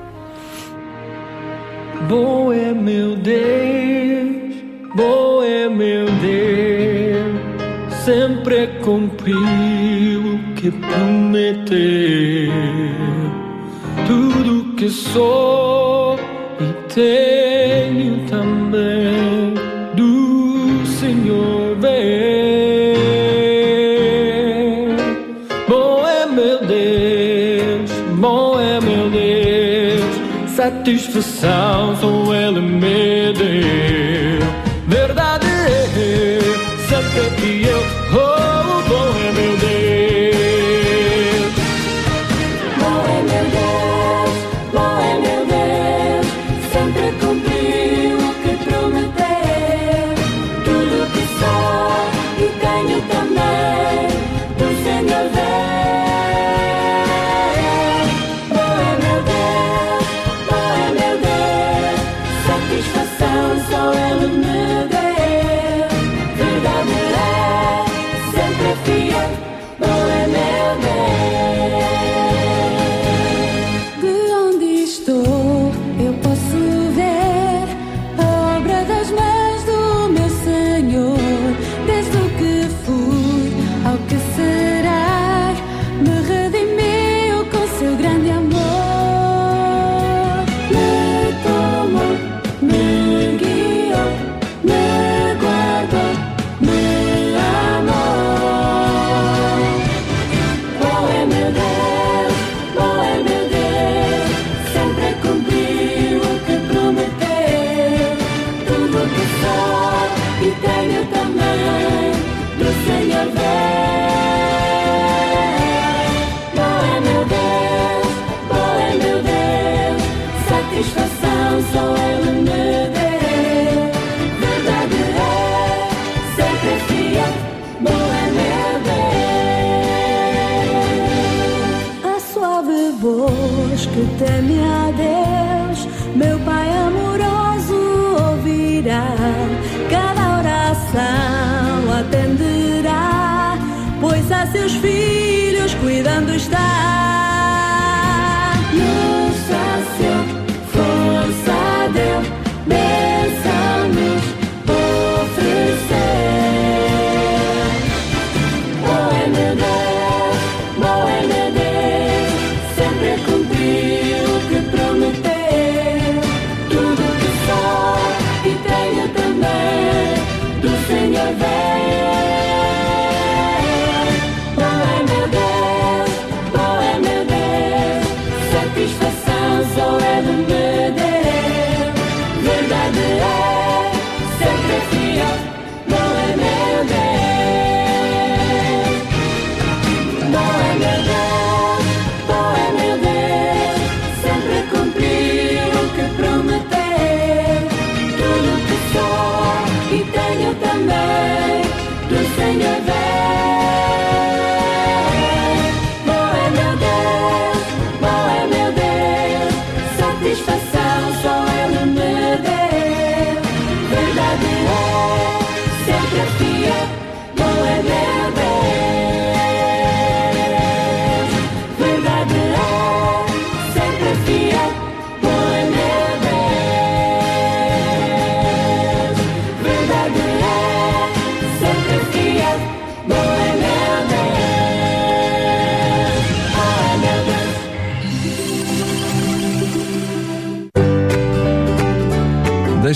Bom 2.09 2.52
é 2.52 2.72
meu 2.74 3.16
Deus, 3.16 4.54
bom 4.94 5.42
é 5.42 5.68
meu 5.68 6.07
Deus, 6.07 7.94
sempre 8.04 8.66
cumpriu 8.83 9.37
o 9.38 10.54
que 10.54 10.70
prometeu. 10.70 11.74
Tudo 14.07 14.74
que 14.74 14.90
sou 14.90 16.18
e 16.61 16.73
tenho 16.93 18.27
também 18.29 19.55
do 19.95 20.87
Senhor 20.87 21.77
ver. 21.81 22.97
Bom 25.69 26.07
é 26.07 26.27
meu 26.27 26.59
Deus, 26.67 27.90
bom 28.19 28.61
é 28.61 28.81
meu 28.81 29.11
Deus, 29.11 30.05
satisfação 30.55 31.97
só 31.97 32.35
Ele 32.35 32.61
me 32.61 33.33
deu. 33.33 33.93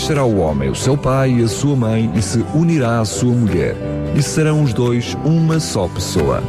Deixará 0.09 0.25
o 0.25 0.39
homem 0.39 0.71
o 0.71 0.75
seu 0.75 0.97
pai 0.97 1.35
e 1.35 1.43
a 1.43 1.49
sua 1.49 1.77
mãe 1.77 2.11
e 2.15 2.23
se 2.23 2.43
unirá 2.55 2.99
à 2.99 3.05
sua 3.05 3.31
mulher, 3.31 3.77
e 4.17 4.23
serão 4.23 4.63
os 4.63 4.73
dois 4.73 5.15
uma 5.23 5.61
só 5.61 5.87
pessoa. 5.87 6.43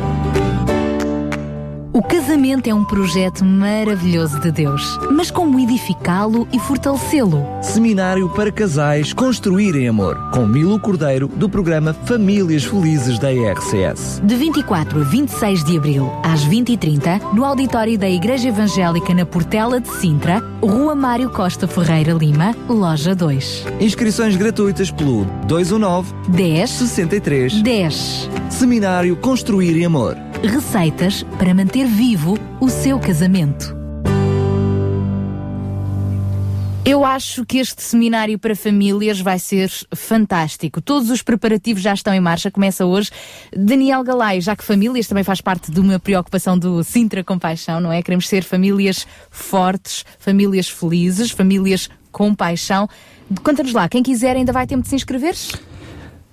O 1.91 2.01
casamento 2.01 2.69
é 2.69 2.73
um 2.73 2.85
projeto 2.85 3.43
maravilhoso 3.43 4.39
de 4.39 4.49
Deus, 4.49 4.97
mas 5.11 5.29
como 5.29 5.59
edificá-lo 5.59 6.47
e 6.53 6.57
fortalecê-lo? 6.57 7.45
Seminário 7.61 8.29
para 8.29 8.49
casais 8.49 9.11
Construir 9.11 9.75
em 9.75 9.89
Amor, 9.89 10.17
com 10.31 10.45
Milo 10.45 10.79
Cordeiro, 10.79 11.27
do 11.27 11.49
programa 11.49 11.93
Famílias 12.05 12.63
Felizes 12.63 13.19
da 13.19 13.29
IRCS. 13.33 14.21
De 14.23 14.37
24 14.37 15.01
a 15.01 15.03
26 15.03 15.65
de 15.65 15.77
abril, 15.77 16.09
às 16.23 16.47
20h30, 16.47 17.33
no 17.33 17.43
auditório 17.43 17.99
da 17.99 18.09
Igreja 18.09 18.47
Evangélica 18.47 19.13
na 19.13 19.25
Portela 19.25 19.81
de 19.81 19.89
Sintra, 19.89 20.41
Rua 20.61 20.93
Mário 20.93 21.29
Costa 21.29 21.69
Ferreira 21.69 22.11
Lima, 22.11 22.53
Loja 22.67 23.15
2. 23.15 23.65
Inscrições 23.79 24.35
gratuitas 24.35 24.91
pelo 24.91 25.23
219 25.47 26.13
10 26.27 26.69
63 26.69 27.61
10. 27.61 28.29
Seminário 28.49 29.15
Construir 29.15 29.77
em 29.77 29.85
Amor. 29.85 30.17
Receitas 30.43 31.23
para 31.37 31.53
manter 31.53 31.85
vivo 31.85 32.37
o 32.59 32.67
seu 32.67 32.99
casamento. 32.99 33.79
Eu 36.89 37.05
acho 37.05 37.45
que 37.45 37.59
este 37.59 37.83
seminário 37.83 38.39
para 38.39 38.55
famílias 38.55 39.21
vai 39.21 39.37
ser 39.37 39.69
fantástico. 39.95 40.81
Todos 40.81 41.11
os 41.11 41.21
preparativos 41.21 41.83
já 41.83 41.93
estão 41.93 42.11
em 42.13 42.19
marcha, 42.19 42.49
começa 42.49 42.83
hoje. 42.83 43.11
Daniel 43.65 44.03
Galay, 44.03 44.39
já 44.39 44.55
que 44.55 44.63
famílias 44.63 45.07
também 45.07 45.23
faz 45.23 45.41
parte 45.41 45.69
de 45.69 45.79
uma 45.79 45.99
preocupação 45.99 46.57
do 46.57 46.81
Sintra 46.83 47.23
Compaixão, 47.23 47.81
não 47.81 47.91
é? 47.91 48.01
Queremos 48.01 48.27
ser 48.27 48.43
famílias 48.43 49.05
fortes, 49.29 50.05
famílias 50.17 50.69
felizes, 50.69 51.31
famílias 51.31 51.89
com 52.11 52.33
paixão. 52.33 52.87
Conta-nos 53.43 53.73
lá, 53.73 53.89
quem 53.89 54.01
quiser 54.01 54.35
ainda 54.37 54.53
vai 54.53 54.65
tempo 54.65 54.83
de 54.83 54.89
se 54.89 54.95
inscrever? 54.95 55.35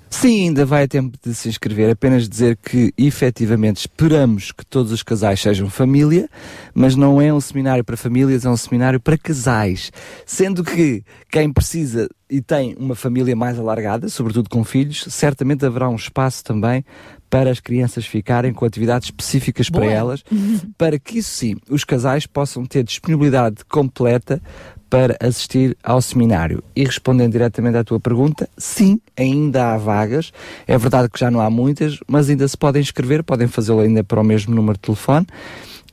Sim, 0.09 0.49
ainda 0.49 0.65
vai 0.65 0.87
tempo 0.87 1.19
de 1.23 1.35
se 1.35 1.49
inscrever. 1.49 1.91
Apenas 1.91 2.29
dizer 2.29 2.57
que, 2.57 2.93
efetivamente, 2.97 3.79
esperamos 3.79 4.53
que 4.53 4.65
todos 4.65 4.93
os 4.93 5.03
casais 5.03 5.41
sejam 5.41 5.69
família, 5.69 6.29
mas 6.73 6.95
não 6.95 7.21
é 7.21 7.33
um 7.33 7.41
seminário 7.41 7.85
para 7.85 7.97
famílias, 7.97 8.45
é 8.45 8.49
um 8.49 8.57
seminário 8.57 9.01
para 9.01 9.19
casais. 9.19 9.91
Sendo 10.25 10.63
que 10.63 11.03
quem 11.31 11.53
precisa 11.53 12.09
e 12.31 12.41
tem 12.41 12.75
uma 12.79 12.95
família 12.95 13.37
mais 13.37 13.59
alargada, 13.59 14.09
sobretudo 14.09 14.49
com 14.49 14.65
filhos, 14.65 15.05
certamente 15.09 15.67
haverá 15.67 15.89
um 15.89 15.97
espaço 15.97 16.43
também 16.43 16.85
para 17.29 17.51
as 17.51 17.61
crianças 17.61 18.07
ficarem 18.07 18.53
com 18.53 18.65
atividades 18.65 19.09
específicas 19.09 19.69
para 19.69 19.83
Boa. 19.83 19.93
elas, 19.93 20.25
para 20.79 20.99
que 20.99 21.19
isso 21.19 21.31
sim, 21.31 21.57
os 21.69 21.85
casais 21.85 22.27
possam 22.27 22.65
ter 22.65 22.83
disponibilidade 22.83 23.65
completa 23.69 24.41
para 24.89 25.17
assistir 25.21 25.77
ao 25.83 26.01
seminário. 26.01 26.63
E 26.75 26.85
respondendo 26.85 27.33
diretamente 27.33 27.77
à 27.77 27.85
tua 27.85 27.99
pergunta, 27.99 28.49
sim, 28.57 29.01
ainda 29.17 29.73
há 29.73 29.77
vagas. 29.77 30.33
É 30.67 30.79
verdade 30.79 31.09
que 31.09 31.19
já 31.19 31.31
não 31.31 31.41
há 31.41 31.51
muitas, 31.51 31.99
mas 32.07 32.31
ainda 32.31 32.47
se 32.47 32.57
podem 32.57 32.81
inscrever, 32.81 33.23
podem 33.25 33.49
fazê-lo 33.49 33.81
ainda 33.81 34.05
para 34.05 34.21
o 34.21 34.25
mesmo 34.25 34.55
número 34.55 34.75
de 34.75 34.83
telefone. 34.83 35.27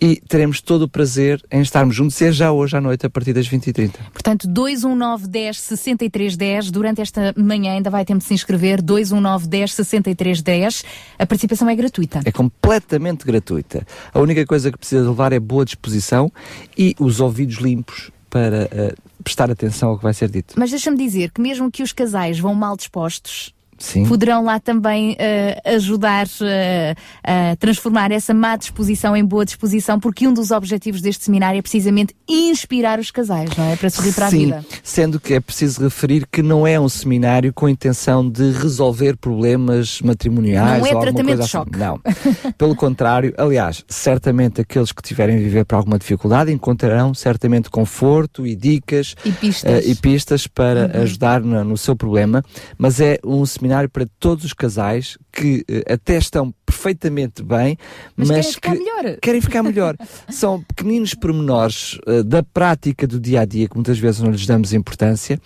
E 0.04 0.22
teremos 0.28 0.60
todo 0.60 0.82
o 0.82 0.90
prazer 0.90 1.42
em 1.50 1.62
estarmos 1.62 1.96
juntos, 1.96 2.20
e 2.20 2.26
é 2.26 2.32
já 2.34 2.52
hoje 2.52 2.76
à 2.76 2.82
noite, 2.82 3.06
a 3.06 3.10
partir 3.10 3.32
das 3.32 3.48
20h30. 3.48 3.94
Portanto, 4.12 4.50
219 4.50 5.30
10 5.30 5.58
63 5.58 6.36
10. 6.36 6.72
Durante 6.72 7.00
esta 7.00 7.34
manhã 7.38 7.72
ainda 7.72 7.90
vai 7.90 8.04
tempo 8.04 8.20
de 8.20 8.26
se 8.26 8.34
inscrever. 8.34 8.82
219 8.82 9.48
10 9.48 9.74
63 9.74 10.42
10. 10.42 10.84
A 11.18 11.26
participação 11.26 11.70
é 11.70 11.76
gratuita. 11.78 12.20
É 12.26 12.34
completamente 12.34 13.24
gratuita. 13.24 13.88
A 14.14 14.20
única 14.20 14.46
coisa 14.46 14.70
que 14.74 14.78
precisa 14.78 15.08
levar 15.08 15.32
é 15.32 15.40
boa 15.40 15.64
disposição 15.64 16.30
e 16.78 16.94
os 17.00 17.22
ouvidos 17.22 17.60
limpos 17.60 18.12
para 18.30 18.68
eh, 18.74 18.96
prestar 19.24 19.50
atenção 19.50 19.92
ao 19.92 19.98
que 19.98 20.04
vai 20.04 20.14
ser 20.14 20.30
dito. 20.30 20.56
Mas 20.58 20.70
deixa-me 20.70 20.98
dizer 20.98 21.32
que 21.32 21.40
mesmo 21.40 21.72
que 21.72 21.82
os 21.82 21.94
casais 21.94 22.38
vão 22.38 22.54
mal 22.54 22.76
dispostos, 22.76 23.54
Sim. 23.84 24.06
poderão 24.06 24.46
lá 24.46 24.60
também 24.62 25.14
eh, 25.20 25.62
ajudar 25.66 26.26
eh, 26.42 26.96
a 27.22 27.56
transformar 27.58 28.12
essa 28.14 28.34
má 28.34 28.56
disposição 28.56 29.16
em 29.16 29.26
boa 29.26 29.44
disposição, 29.44 30.00
porque 30.00 30.26
um 30.26 30.34
dos 30.34 30.52
objetivos 30.52 31.02
deste 31.02 31.26
seminário 31.26 31.60
é 31.60 31.62
precisamente 31.62 32.16
inspirar 32.28 32.98
os 32.98 33.12
casais, 33.12 33.50
não 33.58 33.66
é? 33.70 33.76
Para 33.76 33.90
sorrir 33.90 34.14
para 34.14 34.28
a 34.28 34.30
vida. 34.30 34.66
sendo 34.82 35.20
que 35.20 35.34
é 35.34 35.40
preciso 35.42 35.82
referir 35.84 36.26
que 36.32 36.42
não 36.42 36.66
é 36.66 36.80
um 36.80 36.88
seminário 36.88 37.52
com 37.52 37.66
a 37.66 37.72
intenção 37.72 38.28
de 38.30 38.52
resolver 38.52 39.18
problemas 39.18 40.00
matrimoniais 40.02 40.80
Não 40.80 40.88
é 40.88 40.96
ou 40.96 41.02
tratamento 41.02 41.26
coisa 41.28 41.44
de 41.44 41.50
choque. 41.50 41.72
assim. 41.76 41.84
Não. 41.84 42.54
Pelo 42.58 42.76
contrário, 42.78 43.34
aliás, 43.38 43.84
certamente 43.90 44.62
aqueles 44.62 44.94
que 44.94 45.02
tiverem 45.02 45.36
a 45.36 45.40
viver 45.40 45.66
por 45.66 45.76
alguma 45.76 46.00
dificuldade 46.00 46.54
encontrarão 46.54 47.14
certamente 47.14 47.70
conforto 47.70 48.48
e 48.48 48.56
dicas 48.56 49.14
E 49.26 49.32
pistas. 49.34 49.70
eh, 49.86 49.90
e 49.92 49.96
pistas 49.96 50.48
para 50.48 50.84
Uhum. 50.96 51.02
ajudar 51.04 51.42
no, 51.42 51.64
no 51.64 51.78
seu 51.78 51.96
problema, 51.96 52.44
mas 52.78 53.00
é 53.02 53.18
um 53.26 53.46
seminário 53.46 53.73
para 53.90 54.08
todos 54.20 54.46
os 54.46 54.54
casais 54.54 55.18
que 55.32 55.64
eh, 55.68 55.94
até 55.94 56.18
estão 56.18 56.54
perfeitamente 56.66 57.42
bem, 57.44 57.78
Mas 58.16 58.28
mas, 58.30 58.38
querem 58.38 58.52
ficar 58.54 58.72
que 58.72 58.78
melhor. 58.80 59.18
querem 59.22 59.42
ficar 59.42 59.64
melhor. 59.64 59.96
São 60.30 60.62
pequeninos 60.62 61.14
pormenores 61.14 61.98
eh, 62.08 62.24
da 62.24 62.44
prática 62.44 63.08
do 63.08 63.20
dia 63.20 63.42
a 63.42 63.46
dia 63.46 63.68
que 63.68 63.76
muitas 63.76 63.98
vezes 64.00 64.22
não 64.22 64.32
lhes 64.32 64.46
damos 64.46 64.74
importância 64.74 65.40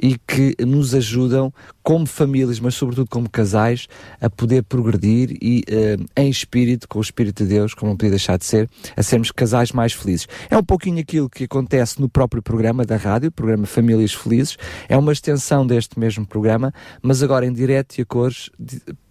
e 0.00 0.16
que 0.26 0.54
nos 0.60 0.94
ajudam 0.94 1.52
como 1.82 2.04
famílias, 2.04 2.58
mas 2.58 2.74
sobretudo 2.74 3.08
como 3.08 3.30
casais, 3.30 3.86
a 4.20 4.28
poder 4.28 4.64
progredir 4.64 5.36
e 5.40 5.62
eh, 5.68 5.96
em 6.16 6.28
espírito, 6.28 6.88
com 6.88 6.98
o 6.98 7.02
Espírito 7.02 7.44
de 7.44 7.50
Deus, 7.50 7.74
como 7.74 7.90
não 7.90 7.96
podia 7.96 8.10
deixar 8.10 8.36
de 8.36 8.44
ser, 8.44 8.68
a 8.96 9.02
sermos 9.02 9.30
casais 9.30 9.70
mais 9.70 9.92
felizes. 9.92 10.26
É 10.50 10.58
um 10.58 10.64
pouquinho 10.64 10.98
aquilo 10.98 11.30
que 11.30 11.44
acontece 11.44 12.00
no 12.00 12.08
próprio 12.08 12.42
programa 12.42 12.84
da 12.84 12.96
rádio, 12.96 13.28
o 13.28 13.32
programa 13.32 13.66
Famílias 13.66 14.12
Felizes. 14.12 14.56
É 14.88 14.96
uma 14.96 15.12
extensão 15.12 15.64
deste 15.64 15.96
mesmo 15.98 16.26
programa, 16.26 16.74
mas 17.00 17.22
agora 17.22 17.46
em 17.46 17.52
direto 17.52 17.98
e 17.98 18.02
a 18.02 18.04
cores, 18.04 18.50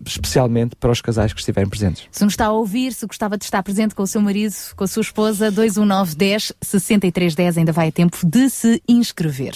especialmente 0.06 0.76
para 0.76 0.92
os 0.92 1.00
casais 1.00 1.32
que 1.32 1.40
estiverem 1.40 1.70
presentes. 1.70 2.04
Se 2.12 2.26
nos 2.26 2.34
está 2.34 2.48
a 2.48 2.52
ouvir, 2.52 2.94
se 2.94 3.06
gostava 3.06 3.38
de 3.38 3.46
estar 3.46 3.64
presente 3.64 3.96
com 3.96 4.04
o 4.04 4.08
seu 4.08 4.20
marido, 4.20 4.54
com 4.76 4.84
a 4.84 4.88
sua 4.88 5.02
esposa, 5.02 5.50
219 5.50 6.16
10 6.16 6.54
63 6.62 7.36
10 7.36 7.58
ainda 7.58 7.72
vai 7.72 7.88
a 7.88 7.92
tempo 7.92 8.18
de 8.26 8.50
se 8.50 8.82
inscrever. 8.88 9.56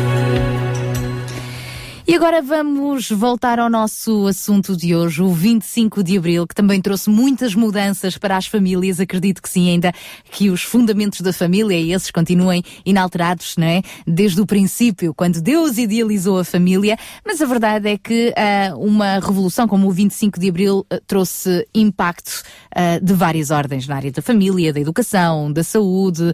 E 2.11 2.15
agora 2.15 2.41
vamos 2.41 3.09
voltar 3.09 3.57
ao 3.57 3.69
nosso 3.69 4.27
assunto 4.27 4.75
de 4.75 4.93
hoje, 4.93 5.21
o 5.23 5.29
25 5.29 6.03
de 6.03 6.17
Abril, 6.17 6.45
que 6.45 6.53
também 6.53 6.81
trouxe 6.81 7.09
muitas 7.09 7.55
mudanças 7.55 8.17
para 8.17 8.35
as 8.35 8.47
famílias. 8.47 8.99
Acredito 8.99 9.41
que 9.41 9.49
sim, 9.49 9.69
ainda 9.69 9.93
que 10.29 10.49
os 10.49 10.61
fundamentos 10.61 11.21
da 11.21 11.31
família, 11.31 11.95
esses 11.95 12.11
continuem 12.11 12.63
inalterados, 12.85 13.55
não 13.55 13.65
é? 13.65 13.81
Desde 14.05 14.41
o 14.41 14.45
princípio, 14.45 15.13
quando 15.13 15.39
Deus 15.41 15.77
idealizou 15.77 16.37
a 16.39 16.43
família. 16.43 16.97
Mas 17.25 17.41
a 17.41 17.45
verdade 17.45 17.87
é 17.87 17.97
que 17.97 18.33
ah, 18.35 18.75
uma 18.75 19.13
revolução 19.19 19.65
como 19.65 19.87
o 19.87 19.91
25 19.91 20.37
de 20.37 20.49
Abril 20.49 20.85
ah, 20.89 20.99
trouxe 21.07 21.65
impacto 21.73 22.43
ah, 22.75 22.99
de 23.01 23.13
várias 23.13 23.51
ordens 23.51 23.87
na 23.87 23.95
área 23.95 24.11
da 24.11 24.21
família, 24.21 24.73
da 24.73 24.81
educação, 24.81 25.49
da 25.49 25.63
saúde, 25.63 26.33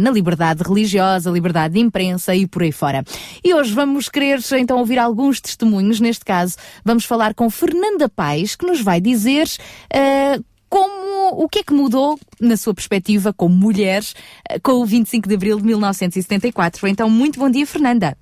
na 0.00 0.12
liberdade 0.12 0.62
religiosa, 0.62 1.28
liberdade 1.28 1.74
de 1.74 1.80
imprensa 1.80 2.36
e 2.36 2.46
por 2.46 2.62
aí 2.62 2.70
fora. 2.70 3.02
E 3.42 3.52
hoje 3.52 3.74
vamos 3.74 4.08
querer 4.08 4.38
então 4.56 4.78
ouvir 4.78 5.07
alguns 5.08 5.40
testemunhos. 5.40 6.00
Neste 6.00 6.24
caso, 6.24 6.56
vamos 6.84 7.04
falar 7.04 7.34
com 7.34 7.50
Fernanda 7.50 8.08
Paz, 8.08 8.54
que 8.54 8.66
nos 8.66 8.80
vai 8.80 9.00
dizer 9.00 9.48
ah, 9.92 10.38
como, 10.68 11.42
o 11.42 11.48
que 11.48 11.60
é 11.60 11.62
que 11.62 11.72
mudou 11.72 12.18
na 12.40 12.56
sua 12.56 12.74
perspectiva 12.74 13.32
como 13.32 13.54
mulher 13.54 14.02
ah, 14.48 14.60
com 14.60 14.72
o 14.72 14.86
25 14.86 15.28
de 15.28 15.34
Abril 15.34 15.58
de 15.58 15.64
1974. 15.64 16.86
Então, 16.86 17.10
muito 17.10 17.40
bom 17.40 17.50
dia, 17.50 17.66
Fernanda. 17.66 18.16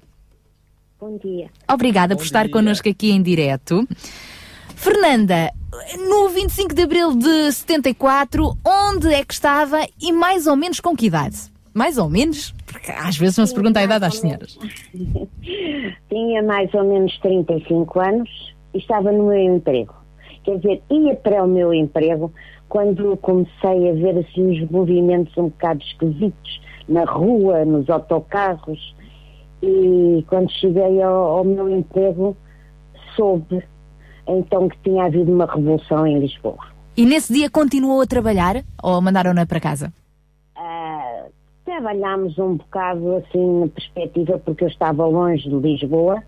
Bom 0.98 1.18
dia. 1.18 1.50
Obrigada 1.70 2.16
por 2.16 2.24
estar 2.24 2.48
connosco 2.48 2.88
aqui 2.88 3.10
em 3.10 3.22
direto. 3.22 3.86
Fernanda, 4.74 5.52
no 6.08 6.28
25 6.28 6.74
de 6.74 6.82
Abril 6.82 7.14
de 7.16 7.52
74, 7.52 8.56
onde 8.64 9.12
é 9.12 9.24
que 9.24 9.34
estava 9.34 9.86
e 10.00 10.12
mais 10.12 10.46
ou 10.46 10.56
menos 10.56 10.80
com 10.80 10.96
que 10.96 11.06
idade? 11.06 11.36
Mais 11.74 11.98
ou 11.98 12.08
menos? 12.08 12.54
Porque 12.76 12.92
às 12.92 13.16
vezes 13.16 13.38
não 13.38 13.46
se 13.46 13.54
pergunta 13.54 13.80
a 13.80 13.84
idade 13.84 14.04
às 14.04 14.18
senhoras. 14.18 14.58
Tinha 16.10 16.42
mais 16.42 16.72
ou 16.74 16.84
menos 16.84 17.18
35 17.20 18.00
anos 18.00 18.54
e 18.74 18.78
estava 18.78 19.10
no 19.10 19.28
meu 19.28 19.56
emprego. 19.56 19.94
Quer 20.44 20.58
dizer, 20.58 20.82
ia 20.90 21.16
para 21.16 21.42
o 21.42 21.48
meu 21.48 21.72
emprego 21.72 22.30
quando 22.68 23.16
comecei 23.16 23.90
a 23.90 23.94
ver 23.94 24.18
assim 24.18 24.62
uns 24.62 24.70
movimentos 24.70 25.34
um 25.38 25.44
bocado 25.44 25.82
esquisitos 25.82 26.60
na 26.86 27.04
rua, 27.04 27.64
nos 27.64 27.88
autocarros. 27.88 28.94
E 29.62 30.22
quando 30.28 30.52
cheguei 30.52 31.00
ao, 31.00 31.38
ao 31.38 31.44
meu 31.44 31.70
emprego, 31.70 32.36
soube 33.16 33.64
então 34.28 34.68
que 34.68 34.76
tinha 34.84 35.04
havido 35.04 35.32
uma 35.32 35.46
revolução 35.46 36.06
em 36.06 36.18
Lisboa. 36.18 36.76
E 36.94 37.06
nesse 37.06 37.32
dia 37.32 37.48
continuou 37.48 38.02
a 38.02 38.06
trabalhar 38.06 38.62
ou 38.82 39.00
mandaram-na 39.00 39.46
para 39.46 39.60
casa? 39.60 39.92
Ah, 40.54 41.26
trabalhámos 41.66 42.38
um 42.38 42.54
bocado 42.56 43.16
assim 43.16 43.60
na 43.60 43.66
perspectiva 43.68 44.38
porque 44.38 44.64
eu 44.64 44.68
estava 44.68 45.04
longe 45.04 45.48
de 45.48 45.54
Lisboa, 45.56 46.22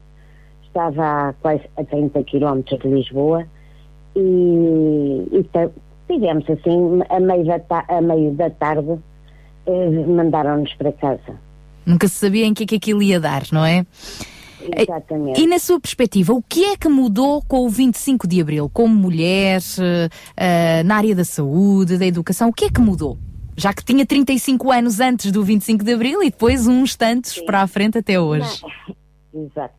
estava 0.67 1.29
a 1.29 1.33
quase 1.35 1.63
a 1.77 1.85
30 1.85 2.23
quilómetros 2.25 2.79
de 2.81 2.89
Lisboa 2.89 3.47
e, 4.15 4.21
e 5.33 5.47
digamos 6.11 6.45
assim, 6.51 7.01
a 7.09 7.21
meio 7.21 7.45
da, 7.47 7.59
ta- 7.61 7.85
a 7.89 8.01
meio 8.03 8.33
da 8.33 8.51
tarde 8.51 8.99
eh, 9.67 9.91
mandaram-nos 10.07 10.75
para 10.75 10.93
casa. 10.93 11.39
Nunca 11.87 12.09
se 12.09 12.15
sabia 12.17 12.45
em 12.45 12.53
que 12.53 12.65
é 12.65 12.67
que 12.67 12.77
aquilo 12.77 13.03
ia 13.03 13.19
dar, 13.21 13.45
não 13.53 13.65
é? 13.65 13.87
Exatamente. 14.77 15.41
E 15.41 15.47
na 15.47 15.59
sua 15.61 15.81
perspectiva, 15.81 16.33
o 16.33 16.43
que 16.43 16.65
é 16.65 16.77
que 16.77 16.89
mudou 16.89 17.43
com 17.47 17.65
o 17.65 17.69
25 17.71 18.27
de 18.27 18.41
Abril? 18.41 18.69
Como 18.69 18.95
mulher, 18.95 19.61
eh, 20.37 20.83
na 20.83 20.97
área 20.97 21.15
da 21.15 21.25
saúde, 21.25 21.97
da 21.97 22.05
educação, 22.05 22.49
o 22.49 22.53
que 22.53 22.65
é 22.65 22.69
que 22.71 22.81
mudou? 22.81 23.17
Já 23.59 23.73
que 23.75 23.85
tinha 23.85 24.07
35 24.07 24.71
anos 24.71 25.01
antes 25.01 25.33
do 25.33 25.43
25 25.43 25.85
de 25.85 25.93
Abril 25.93 26.23
e 26.23 26.31
depois 26.31 26.69
uns 26.69 26.95
tantos 26.95 27.41
para 27.41 27.61
a 27.61 27.67
frente 27.67 27.99
até 27.99 28.19
hoje. 28.21 28.63
Exato. 29.35 29.75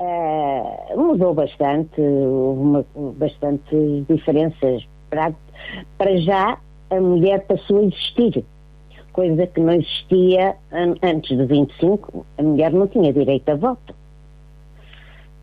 Eh, 0.00 0.94
mudou 0.96 1.34
bastante, 1.34 2.00
houve 2.00 2.60
uma, 2.62 2.86
bastante 3.12 4.04
diferenças. 4.08 4.88
Para, 5.10 5.34
para 5.98 6.16
já, 6.22 6.58
a 6.88 6.98
mulher 6.98 7.46
passou 7.46 7.80
a 7.80 7.82
existir, 7.84 8.42
coisa 9.12 9.46
que 9.46 9.60
não 9.60 9.74
existia 9.74 10.56
an- 10.72 10.94
antes 11.02 11.36
do 11.36 11.46
25. 11.46 12.24
A 12.38 12.42
mulher 12.42 12.72
não 12.72 12.86
tinha 12.88 13.12
direito 13.12 13.50
a 13.50 13.54
voto. 13.54 13.94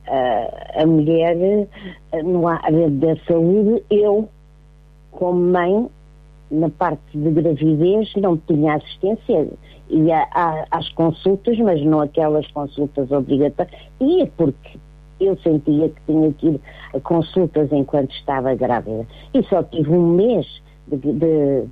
Eh, 0.07 0.81
a 0.81 0.85
mulher, 0.87 1.37
eh, 2.11 2.23
no 2.23 2.47
área 2.47 2.89
da 2.89 3.15
saúde, 3.27 3.83
eu, 3.91 4.27
como 5.11 5.39
mãe, 5.39 5.87
na 6.51 6.69
parte 6.69 7.01
de 7.17 7.29
gravidez 7.31 8.13
não 8.15 8.37
tinha 8.37 8.75
assistência. 8.75 9.47
Ia 9.89 10.27
às 10.71 10.87
consultas, 10.89 11.57
mas 11.59 11.81
não 11.83 11.99
aquelas 12.01 12.45
consultas 12.51 13.11
obrigatórias. 13.11 13.73
Ia 13.99 14.27
porque 14.37 14.77
eu 15.19 15.35
sentia 15.39 15.89
que 15.89 16.01
tinha 16.05 16.31
que 16.33 16.47
ir 16.47 16.61
a 16.93 16.99
consultas 16.99 17.71
enquanto 17.71 18.11
estava 18.11 18.53
grávida. 18.55 19.05
E 19.33 19.43
só 19.43 19.63
tive 19.63 19.89
um 19.91 20.13
mês 20.15 20.45
de, 20.87 20.97
de- 20.97 21.13
de- 21.13 21.67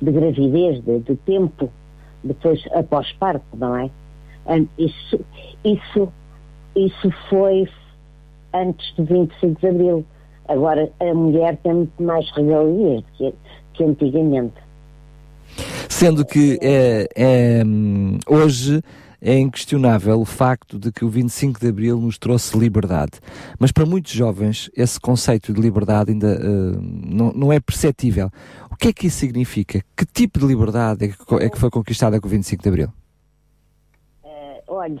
de 0.00 0.12
gravidez, 0.12 0.82
de, 0.84 1.00
de 1.00 1.16
tempo, 1.16 1.68
depois 2.24 2.62
após 2.72 3.12
parto, 3.14 3.44
não 3.54 3.76
é? 3.76 3.90
Isso, 4.78 5.20
isso, 5.64 6.12
isso 6.74 7.10
foi 7.28 7.68
antes 8.54 8.94
do 8.96 9.04
25 9.04 9.60
de 9.60 9.66
Abril. 9.66 10.04
Agora 10.48 10.90
a 10.98 11.14
mulher 11.14 11.56
tem 11.58 11.74
muito 11.74 12.02
mais 12.02 12.28
regalias 12.32 13.04
que, 13.16 13.34
que 13.74 13.84
antigamente. 13.84 14.54
Sendo 15.88 16.24
que 16.24 16.58
é, 16.62 17.08
é, 17.14 17.62
hum, 17.64 18.18
hoje 18.26 18.82
é 19.20 19.38
inquestionável 19.38 20.20
o 20.20 20.24
facto 20.24 20.78
de 20.78 20.92
que 20.92 21.04
o 21.04 21.08
25 21.08 21.60
de 21.60 21.68
Abril 21.68 22.00
nos 22.00 22.18
trouxe 22.18 22.56
liberdade. 22.56 23.20
Mas 23.58 23.72
para 23.72 23.84
muitos 23.84 24.12
jovens, 24.12 24.70
esse 24.76 24.98
conceito 25.00 25.52
de 25.52 25.60
liberdade 25.60 26.12
ainda 26.12 26.38
uh, 26.38 26.80
não, 26.80 27.32
não, 27.32 27.52
é 27.52 27.58
perceptível. 27.58 28.30
O 28.70 28.76
que 28.76 28.88
é 28.88 28.92
que 28.92 29.08
isso 29.08 29.18
significa? 29.18 29.82
Que 29.96 30.06
tipo 30.06 30.38
de 30.38 30.46
liberdade 30.46 31.06
é 31.06 31.08
que, 31.08 31.44
é 31.44 31.50
que 31.50 31.58
foi 31.58 31.70
conquistada 31.70 32.20
com 32.20 32.26
o 32.26 32.30
25 32.30 32.62
de 32.62 32.68
Abril? 32.68 32.88
Uh, 34.22 34.62
olha, 34.68 35.00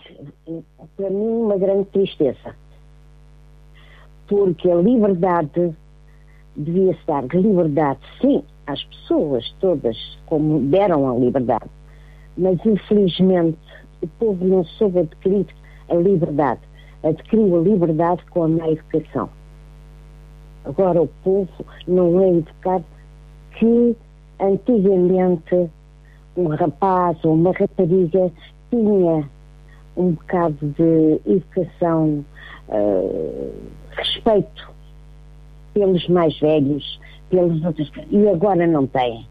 para 0.96 1.10
mim, 1.10 1.42
uma 1.42 1.56
grande 1.56 1.84
tristeza. 1.86 2.54
Porque 4.28 4.70
a 4.70 4.76
liberdade 4.76 5.74
devia-se 6.56 7.00
dar 7.06 7.24
liberdade, 7.34 8.00
sim, 8.20 8.42
às 8.66 8.82
pessoas 8.84 9.54
todas, 9.60 9.96
como 10.26 10.60
deram 10.60 11.08
a 11.08 11.18
liberdade. 11.18 11.70
Mas, 12.36 12.58
infelizmente, 12.64 13.58
o 14.02 14.06
povo 14.06 14.44
não 14.44 14.64
soube 14.64 15.00
adquirir 15.00 15.46
a 15.88 15.94
liberdade. 15.94 16.60
Adquiriu 17.02 17.58
a 17.58 17.62
liberdade 17.62 18.24
com 18.30 18.44
a 18.44 18.48
má 18.48 18.68
educação. 18.68 19.30
Agora 20.64 21.00
o 21.00 21.08
povo 21.24 21.64
não 21.86 22.20
é 22.20 22.28
educado 22.28 22.84
que 23.58 23.96
antigamente 24.40 25.70
um 26.36 26.48
rapaz 26.48 27.16
ou 27.24 27.34
uma 27.34 27.52
rapariga 27.52 28.30
tinha 28.70 29.28
um 29.96 30.12
bocado 30.12 30.56
de 30.76 31.20
educação, 31.26 32.24
uh, 32.68 33.52
respeito 33.98 34.70
pelos 35.74 36.08
mais 36.08 36.38
velhos, 36.38 37.00
pelos 37.30 37.62
outros, 37.64 37.90
e 38.10 38.28
agora 38.28 38.66
não 38.66 38.86
têm. 38.86 39.26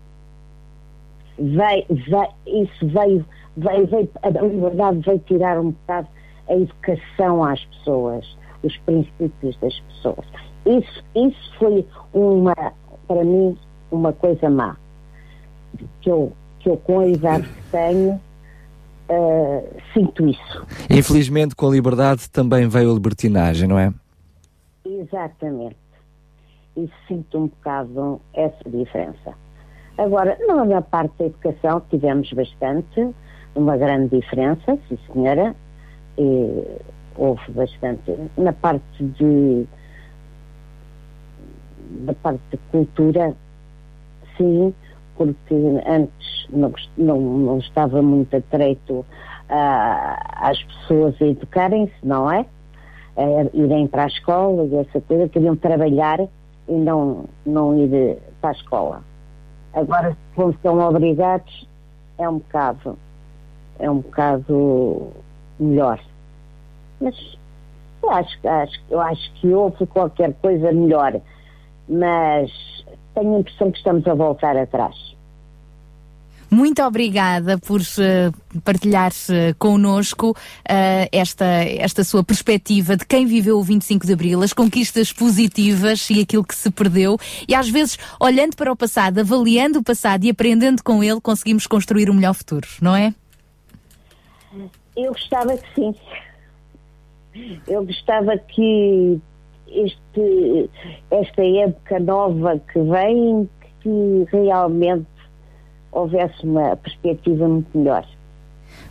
Isso 1.40 2.88
veio 2.88 3.26
veio, 3.58 3.88
veio, 3.88 4.10
a 4.22 4.30
liberdade 4.30 5.00
veio 5.00 5.20
tirar 5.20 5.60
um 5.60 5.72
bocado 5.72 6.08
a 6.48 6.56
educação 6.56 7.44
às 7.44 7.64
pessoas, 7.66 8.38
os 8.64 8.78
princípios 8.78 9.58
das 9.58 9.80
pessoas. 9.80 10.26
Isso, 10.66 11.04
isso 11.16 11.54
foi 11.58 11.86
uma, 12.14 12.56
para 13.08 13.24
mim, 13.24 13.58
uma 13.92 14.14
coisa 14.14 14.50
má. 14.50 14.78
Que 16.02 16.10
eu, 16.10 16.32
que 16.60 16.70
eu 16.70 16.78
com 16.78 17.00
a 17.00 17.08
idade 17.08 17.48
que 17.48 17.72
tenho, 17.72 18.20
uh, 19.10 19.68
sinto 19.94 20.28
isso. 20.28 20.66
Infelizmente, 20.90 21.56
com 21.56 21.68
a 21.68 21.72
liberdade 21.72 22.30
também 22.30 22.68
veio 22.68 22.92
a 22.92 22.94
libertinagem, 22.94 23.68
não 23.68 23.78
é? 23.78 23.94
Exatamente. 24.98 25.78
E 26.76 26.90
sinto 27.08 27.38
um 27.38 27.48
bocado 27.48 28.22
essa 28.34 28.70
diferença. 28.70 29.34
Agora, 29.98 30.38
na 30.48 30.82
parte 30.82 31.14
da 31.18 31.26
educação 31.26 31.82
tivemos 31.90 32.32
bastante, 32.34 33.16
uma 33.56 33.78
grande 33.78 34.20
diferença, 34.20 34.78
sim 34.88 34.98
senhora, 35.12 35.56
e 36.18 36.64
houve 37.16 37.52
bastante. 37.52 38.16
Na 38.38 38.54
parte 38.54 39.04
de 39.04 39.68
da 42.06 42.14
parte 42.14 42.42
de 42.52 42.58
cultura, 42.70 43.34
sim, 44.36 44.74
porque 45.16 45.56
antes 45.88 46.48
não, 46.50 46.74
não, 46.98 47.20
não 47.20 47.58
estava 47.60 48.02
muito 48.02 48.36
atreito 48.36 49.06
a, 49.50 50.50
às 50.50 50.62
pessoas 50.64 51.20
a 51.22 51.26
educarem-se, 51.26 52.06
não 52.06 52.32
é? 52.32 52.46
A 53.18 53.58
irem 53.58 53.88
para 53.88 54.04
a 54.04 54.08
escola 54.08 54.64
e 54.66 54.76
essa 54.76 55.02
coisa, 55.02 55.28
queriam 55.28 55.56
trabalhar 55.56 56.20
e 56.20 56.74
não, 56.74 57.26
não 57.46 57.78
ir 57.78 58.18
para 58.40 58.52
a 58.52 58.54
escola. 58.54 59.02
Agora, 59.74 60.16
como 60.36 60.56
são 60.62 60.80
obrigados, 60.80 61.68
é 62.18 62.30
um 62.30 62.38
bocado 62.38 62.98
é 63.80 63.90
um 63.90 64.00
bocado 64.00 65.12
melhor. 65.60 66.00
Mas 67.00 67.16
eu 68.02 68.12
acho, 68.12 68.48
acho, 68.48 68.82
eu 68.90 69.00
acho 69.00 69.34
que 69.36 69.48
houve 69.54 69.86
qualquer 69.88 70.34
coisa 70.36 70.72
melhor, 70.72 71.20
mas 71.88 72.52
tenho 73.14 73.36
a 73.36 73.40
impressão 73.40 73.72
que 73.72 73.78
estamos 73.78 74.08
a 74.08 74.14
voltar 74.14 74.58
atrás. 74.58 74.96
Muito 76.50 76.82
obrigada 76.82 77.58
por 77.58 77.82
uh, 77.82 78.62
partilhar 78.62 79.12
uh, 79.12 79.56
connosco 79.58 80.32
uh, 80.32 80.36
esta, 81.12 81.46
esta 81.46 82.04
sua 82.04 82.24
perspectiva 82.24 82.96
de 82.96 83.06
quem 83.06 83.26
viveu 83.26 83.58
o 83.58 83.64
25 83.64 84.06
de 84.06 84.14
Abril, 84.14 84.42
as 84.42 84.54
conquistas 84.54 85.12
positivas 85.12 86.10
e 86.10 86.22
aquilo 86.22 86.44
que 86.44 86.56
se 86.56 86.72
perdeu. 86.72 87.18
E 87.48 87.54
às 87.54 87.70
vezes, 87.70 87.98
olhando 88.20 88.56
para 88.56 88.72
o 88.72 88.76
passado, 88.76 89.20
avaliando 89.20 89.80
o 89.80 89.84
passado 89.84 90.24
e 90.24 90.30
aprendendo 90.30 90.82
com 90.84 91.04
ele, 91.04 91.20
conseguimos 91.20 91.68
construir 91.68 92.10
um 92.10 92.14
melhor 92.14 92.34
futuro, 92.34 92.68
não 92.82 92.96
é? 92.96 93.14
Eu 94.96 95.12
gostava 95.12 95.58
que 95.58 95.76
sim. 95.76 95.96
Eu 97.68 97.86
gostava 97.86 98.38
que 98.38 99.20
este, 99.68 100.70
esta 101.12 101.44
época 101.44 102.00
nova 102.00 102.60
que 102.72 102.80
vem, 102.80 103.50
que 103.82 104.26
realmente 104.32 105.17
houvesse 105.98 106.44
uma 106.44 106.76
perspectiva 106.76 107.48
muito 107.48 107.78
melhor. 107.78 108.06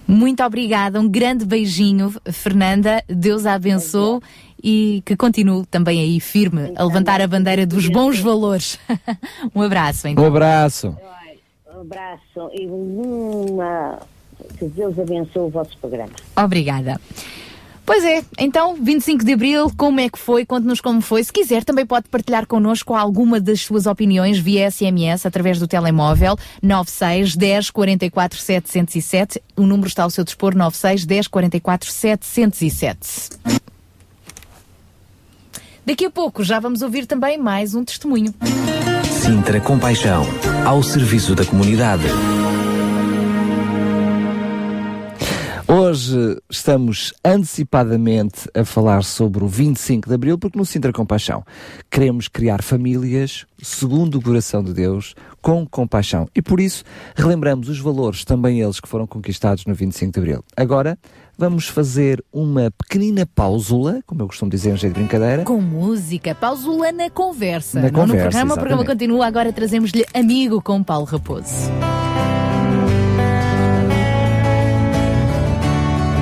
Muito 0.07 0.42
obrigada, 0.44 1.00
um 1.00 1.09
grande 1.09 1.44
beijinho, 1.44 2.14
Fernanda. 2.32 3.02
Deus 3.09 3.44
a 3.44 3.54
abençoe 3.54 4.20
e 4.62 5.02
que 5.04 5.16
continue 5.16 5.66
também 5.66 6.00
aí 6.00 6.20
firme 6.20 6.72
a 6.76 6.84
levantar 6.84 7.20
a 7.20 7.26
bandeira 7.26 7.66
dos 7.66 7.88
bons 7.88 8.18
valores. 8.18 8.78
um 9.54 9.62
abraço, 9.62 10.09
então. 10.09 10.24
Um 10.24 10.28
abraço. 10.28 10.96
Um 11.74 11.80
abraço 11.80 12.50
e 12.54 12.66
uma 12.66 13.98
que 14.59 14.66
Deus 14.66 14.98
abençoe 14.98 15.42
o 15.42 15.48
vosso 15.48 15.76
programa. 15.78 16.12
Obrigada. 16.36 17.00
Pois 17.87 18.05
é, 18.05 18.24
então, 18.37 18.74
25 18.74 19.24
de 19.24 19.32
Abril, 19.32 19.70
como 19.76 20.01
é 20.01 20.09
que 20.09 20.18
foi? 20.18 20.45
Conte-nos 20.45 20.80
como 20.80 21.01
foi. 21.01 21.22
Se 21.22 21.32
quiser, 21.32 21.62
também 21.62 21.87
pode 21.87 22.09
partilhar 22.09 22.45
connosco 22.45 22.95
alguma 22.95 23.41
das 23.41 23.61
suas 23.61 23.87
opiniões 23.87 24.41
via 24.41 24.68
SMS 24.68 25.24
através 25.24 25.61
do 25.61 25.68
telemóvel 25.68 26.37
96 26.61 27.37
10 27.37 27.70
44 27.70 28.39
707. 28.41 29.41
O 29.57 29.62
número 29.62 29.87
está 29.87 30.03
ao 30.03 30.11
seu 30.11 30.24
dispor, 30.24 30.57
96 30.57 31.07
10 31.07 31.28
44 31.28 31.93
707. 31.93 33.30
Daqui 35.87 36.05
a 36.05 36.11
pouco 36.11 36.43
já 36.43 36.59
vamos 36.59 36.82
ouvir 36.82 37.07
também 37.07 37.39
mais 37.39 37.76
um 37.76 37.84
testemunho. 37.84 38.34
Sintra 39.22 39.61
Compaixão, 39.61 40.26
ao 40.64 40.82
serviço 40.82 41.37
da 41.37 41.45
comunidade. 41.45 42.05
Hoje 45.69 46.41
estamos 46.49 47.12
antecipadamente 47.25 48.49
a 48.55 48.64
falar 48.64 49.03
sobre 49.03 49.43
o 49.43 49.49
25 49.49 50.09
de 50.09 50.14
Abril, 50.14 50.39
porque 50.39 50.57
no 50.57 50.64
Sintra 50.64 50.93
Compaixão 50.93 51.43
queremos 51.91 52.29
criar 52.29 52.62
famílias 52.62 53.45
segundo 53.61 54.19
o 54.19 54.23
coração 54.23 54.62
de 54.62 54.73
Deus, 54.73 55.17
com 55.43 55.67
compaixão. 55.67 56.29
E 56.37 56.41
por 56.41 56.61
isso 56.61 56.85
relembramos 57.17 57.69
os 57.69 57.81
valores, 57.81 58.25
também 58.25 58.61
eles 58.61 58.79
que 58.79 58.89
foram 58.89 59.09
conquistados 59.09 59.67
no 59.67 59.75
25 59.75 60.12
de 60.12 60.21
Abril. 60.21 60.45
Agora 60.57 60.97
vamos 61.37 61.67
fazer 61.67 62.25
uma 62.33 62.71
pequenina 62.71 63.27
pausula, 63.27 63.99
como 64.07 64.23
eu 64.23 64.29
costumo 64.29 64.49
dizer 64.49 64.73
em 64.73 64.77
jeito 64.77 64.95
de 64.95 65.01
brincadeira. 65.01 65.43
Com 65.43 65.61
música, 65.61 66.33
pausula 66.33 66.93
na 66.93 67.11
conversa. 67.11 67.81
Na 67.81 67.91
Não 67.91 67.91
conversa, 67.91 68.14
no 68.14 68.21
programa, 68.21 68.53
o 68.53 68.57
programa 68.57 68.83
exatamente. 68.83 69.01
continua. 69.01 69.27
Agora 69.27 69.53
trazemos-lhe 69.53 70.07
Amigo 70.14 70.62
com 70.62 70.81
Paulo 70.85 71.07
Raposo. 71.07 71.73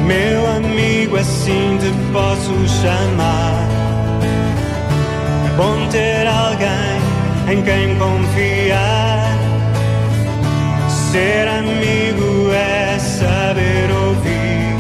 Meu 0.07 0.47
amigo, 0.47 1.17
assim 1.17 1.79
te 1.79 1.91
posso 2.13 2.53
chamar. 2.83 3.69
É 5.47 5.57
bom 5.57 5.89
ter 5.89 6.27
alguém 6.27 7.01
em 7.53 7.63
quem 7.63 7.97
confiar. 7.97 9.39
Ser 11.11 11.49
amigo 11.49 12.53
é 12.53 12.99
saber 12.99 13.91
ouvir 13.91 14.77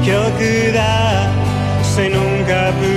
aquele 0.00 0.30
que 0.38 0.72
dá 0.72 1.30
sem 1.94 2.10
nunca 2.10 2.72
pedir. 2.80 2.95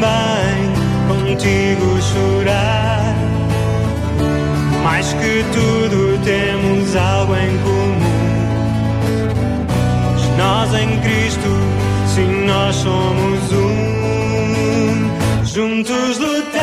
Também 0.00 0.72
contigo 1.08 2.00
chorar. 2.00 3.14
Mais 4.82 5.12
que 5.12 5.44
tudo 5.52 6.18
temos 6.24 6.96
algo 6.96 7.36
em 7.36 7.58
comum. 7.58 8.00
Nós 10.38 10.74
em 10.74 10.98
Cristo 11.00 11.50
nós 12.46 12.76
somos 12.76 13.52
um. 13.52 13.70
Juntos 15.44 16.18
lutamos, 16.18 16.59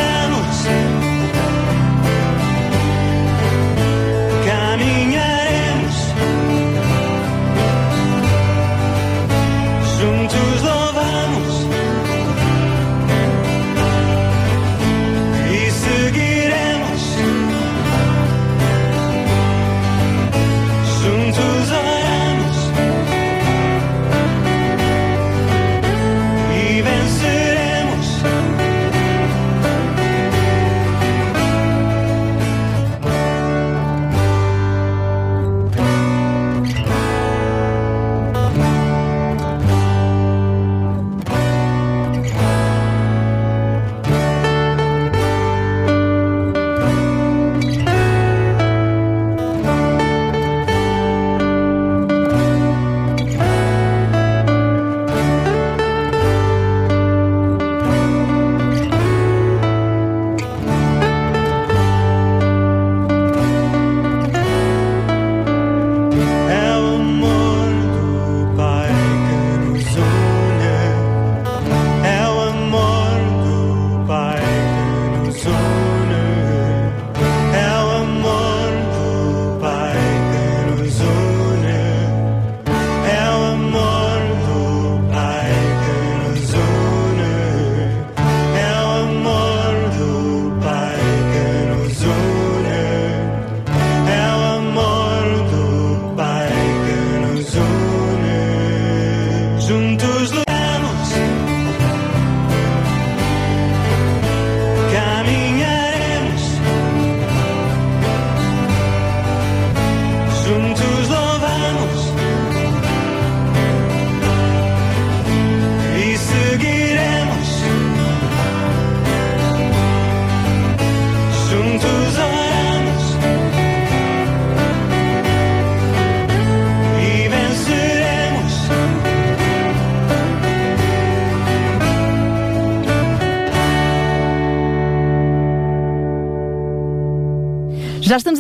Juntos 99.68 100.07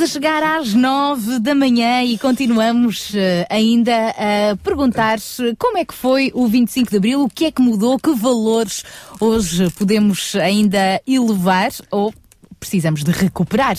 chegar 0.07 0.41
às 0.41 0.73
nove 0.73 1.37
da 1.37 1.53
manhã 1.53 2.01
e 2.01 2.17
continuamos 2.17 3.11
eh, 3.13 3.45
ainda 3.49 3.91
a 4.11 4.55
perguntar 4.63 5.17
como 5.59 5.77
é 5.77 5.83
que 5.83 5.93
foi 5.93 6.31
o 6.33 6.47
25 6.47 6.89
de 6.89 6.97
Abril, 6.97 7.23
o 7.23 7.29
que 7.29 7.45
é 7.45 7.51
que 7.51 7.61
mudou, 7.61 7.99
que 7.99 8.13
valores 8.13 8.83
hoje 9.19 9.69
podemos 9.71 10.33
ainda 10.35 11.01
elevar 11.05 11.71
ou 11.91 12.13
precisamos 12.57 13.03
de 13.03 13.11
recuperar. 13.11 13.75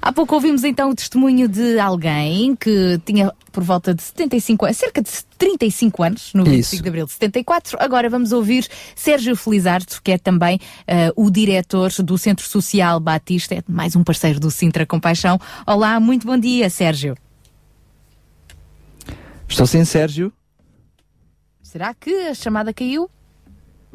Há 0.00 0.12
pouco 0.12 0.34
ouvimos 0.34 0.64
então 0.64 0.90
o 0.90 0.94
testemunho 0.94 1.48
de 1.48 1.78
alguém 1.78 2.54
que 2.54 3.00
tinha 3.04 3.32
por 3.50 3.64
volta 3.64 3.92
de 3.92 4.02
75 4.02 4.66
anos, 4.66 4.76
cerca 4.76 5.02
de 5.02 5.10
35 5.36 6.02
anos, 6.02 6.30
no 6.34 6.44
25 6.44 6.74
Isso. 6.74 6.82
de 6.82 6.88
Abril 6.88 7.06
de 7.06 7.12
74. 7.12 7.76
Agora 7.80 8.08
vamos 8.08 8.32
ouvir 8.32 8.68
Sérgio 8.94 9.34
Felizardo, 9.34 10.00
que 10.02 10.12
é 10.12 10.18
também 10.18 10.60
eh, 10.86 11.12
o 11.16 11.30
diretor 11.30 11.90
do 12.02 12.16
Centro 12.16 12.46
Social 12.46 13.00
Batista, 13.00 13.56
é 13.56 13.62
mais 13.66 13.96
um 13.96 14.04
parceiro 14.04 14.38
do 14.38 14.50
Sintra 14.50 14.86
Compaixão. 14.86 15.40
Olá, 15.66 15.98
muito 15.98 16.26
bom 16.26 16.38
dia, 16.38 16.70
Sérgio. 16.70 17.16
Estou 19.48 19.66
sem 19.66 19.84
Sérgio? 19.84 20.32
Será 21.62 21.92
que 21.92 22.10
a 22.28 22.34
chamada 22.34 22.72
caiu? 22.72 23.10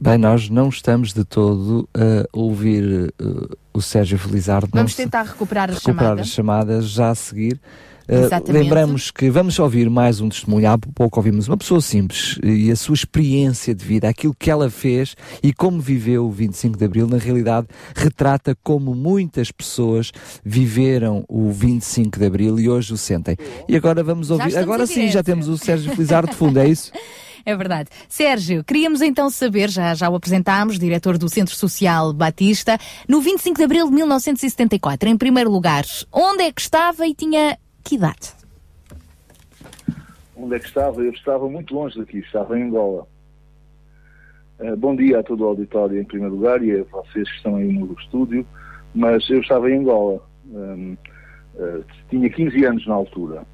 Bem, 0.03 0.17
nós 0.17 0.49
não 0.49 0.67
estamos 0.67 1.13
de 1.13 1.23
todo 1.23 1.87
a 1.93 2.27
ouvir 2.37 3.13
uh, 3.21 3.57
o 3.73 3.81
Sérgio 3.81 4.19
Felizardo. 4.19 4.67
Vamos 4.73 4.95
tentar 4.95 5.23
recuperar 5.23 5.69
a 5.69 5.73
recuperar 5.73 5.97
chamada. 6.01 6.21
as 6.21 6.27
chamadas 6.27 6.89
já 6.89 7.09
a 7.09 7.15
seguir. 7.15 7.53
Uh, 8.05 8.25
Exatamente. 8.25 8.63
lembramos 8.63 9.11
que 9.11 9.29
vamos 9.29 9.57
ouvir 9.57 9.89
mais 9.89 10.19
um 10.19 10.27
testemunho. 10.27 10.69
Há 10.69 10.77
pouco 10.77 11.21
ouvimos 11.21 11.47
uma 11.47 11.55
pessoa 11.55 11.79
simples 11.79 12.37
e 12.43 12.69
a 12.69 12.75
sua 12.75 12.95
experiência 12.95 13.73
de 13.73 13.85
vida, 13.85 14.09
aquilo 14.09 14.35
que 14.37 14.51
ela 14.51 14.69
fez 14.69 15.15
e 15.41 15.53
como 15.53 15.79
viveu 15.79 16.25
o 16.25 16.31
25 16.31 16.77
de 16.77 16.83
Abril, 16.83 17.07
na 17.07 17.17
realidade 17.17 17.67
retrata 17.95 18.57
como 18.61 18.93
muitas 18.93 19.51
pessoas 19.53 20.11
viveram 20.43 21.23
o 21.29 21.49
25 21.49 22.19
de 22.19 22.25
Abril 22.25 22.59
e 22.59 22.67
hoje 22.67 22.91
o 22.91 22.97
sentem. 22.97 23.37
E 23.69 23.77
agora 23.77 24.03
vamos 24.03 24.29
ouvir. 24.31 24.57
Agora 24.57 24.85
sim, 24.85 25.09
já 25.09 25.23
temos 25.23 25.47
o 25.47 25.57
Sérgio 25.57 25.93
Felizardo 25.95 26.29
de 26.29 26.35
fundo, 26.35 26.59
é 26.59 26.67
isso? 26.67 26.91
É 27.45 27.55
verdade. 27.55 27.89
Sérgio, 28.07 28.63
queríamos 28.63 29.01
então 29.01 29.29
saber, 29.29 29.69
já, 29.69 29.93
já 29.93 30.09
o 30.09 30.15
apresentámos, 30.15 30.79
diretor 30.79 31.17
do 31.17 31.27
Centro 31.27 31.53
Social 31.55 32.13
Batista, 32.13 32.77
no 33.07 33.19
25 33.19 33.57
de 33.57 33.63
abril 33.63 33.87
de 33.87 33.93
1974, 33.93 35.09
em 35.09 35.17
primeiro 35.17 35.51
lugar, 35.51 35.83
onde 36.11 36.43
é 36.43 36.51
que 36.51 36.61
estava 36.61 37.05
e 37.05 37.13
tinha 37.13 37.57
que 37.83 37.95
idade? 37.95 38.33
Onde 40.37 40.55
é 40.55 40.59
que 40.59 40.67
estava? 40.67 41.01
Eu 41.01 41.11
estava 41.11 41.49
muito 41.49 41.73
longe 41.75 41.99
daqui, 41.99 42.19
estava 42.19 42.57
em 42.57 42.63
Angola. 42.63 43.07
Eh, 44.59 44.75
bom 44.77 44.95
dia 44.95 45.19
a 45.19 45.23
todo 45.23 45.41
o 45.41 45.47
auditório 45.47 45.99
em 45.99 46.05
primeiro 46.05 46.35
lugar 46.35 46.63
e 46.63 46.79
a 46.79 46.83
vocês 46.83 47.29
que 47.29 47.35
estão 47.35 47.57
aí 47.57 47.71
no 47.73 47.93
estúdio, 47.99 48.45
mas 48.95 49.29
eu 49.29 49.41
estava 49.41 49.69
em 49.69 49.79
Angola. 49.79 50.21
Hum, 50.45 50.95
eh, 51.57 51.81
tinha 52.09 52.29
15 52.29 52.63
anos 52.65 52.87
na 52.87 52.93
altura. 52.93 53.45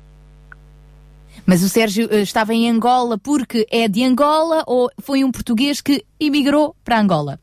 Mas 1.49 1.63
o 1.63 1.67
Sérgio 1.67 2.07
eh, 2.11 2.21
estava 2.21 2.53
em 2.53 2.69
Angola 2.69 3.17
porque 3.17 3.65
é 3.71 3.87
de 3.87 4.03
Angola 4.03 4.63
ou 4.67 4.87
foi 5.01 5.23
um 5.23 5.31
português 5.31 5.81
que 5.81 6.05
emigrou 6.19 6.75
para 6.85 6.99
Angola? 6.99 7.39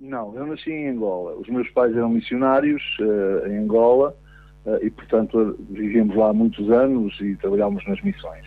Não, 0.00 0.34
eu 0.34 0.44
nasci 0.44 0.72
em 0.72 0.88
Angola. 0.88 1.36
Os 1.36 1.48
meus 1.48 1.70
pais 1.70 1.96
eram 1.96 2.08
missionários 2.08 2.82
eh, 3.00 3.50
em 3.50 3.58
Angola 3.58 4.16
eh, 4.66 4.80
e, 4.86 4.90
portanto, 4.90 5.56
vivíamos 5.70 6.16
lá 6.16 6.30
há 6.30 6.32
muitos 6.32 6.68
anos 6.68 7.16
e 7.20 7.36
trabalhámos 7.36 7.86
nas 7.86 8.02
missões. 8.02 8.44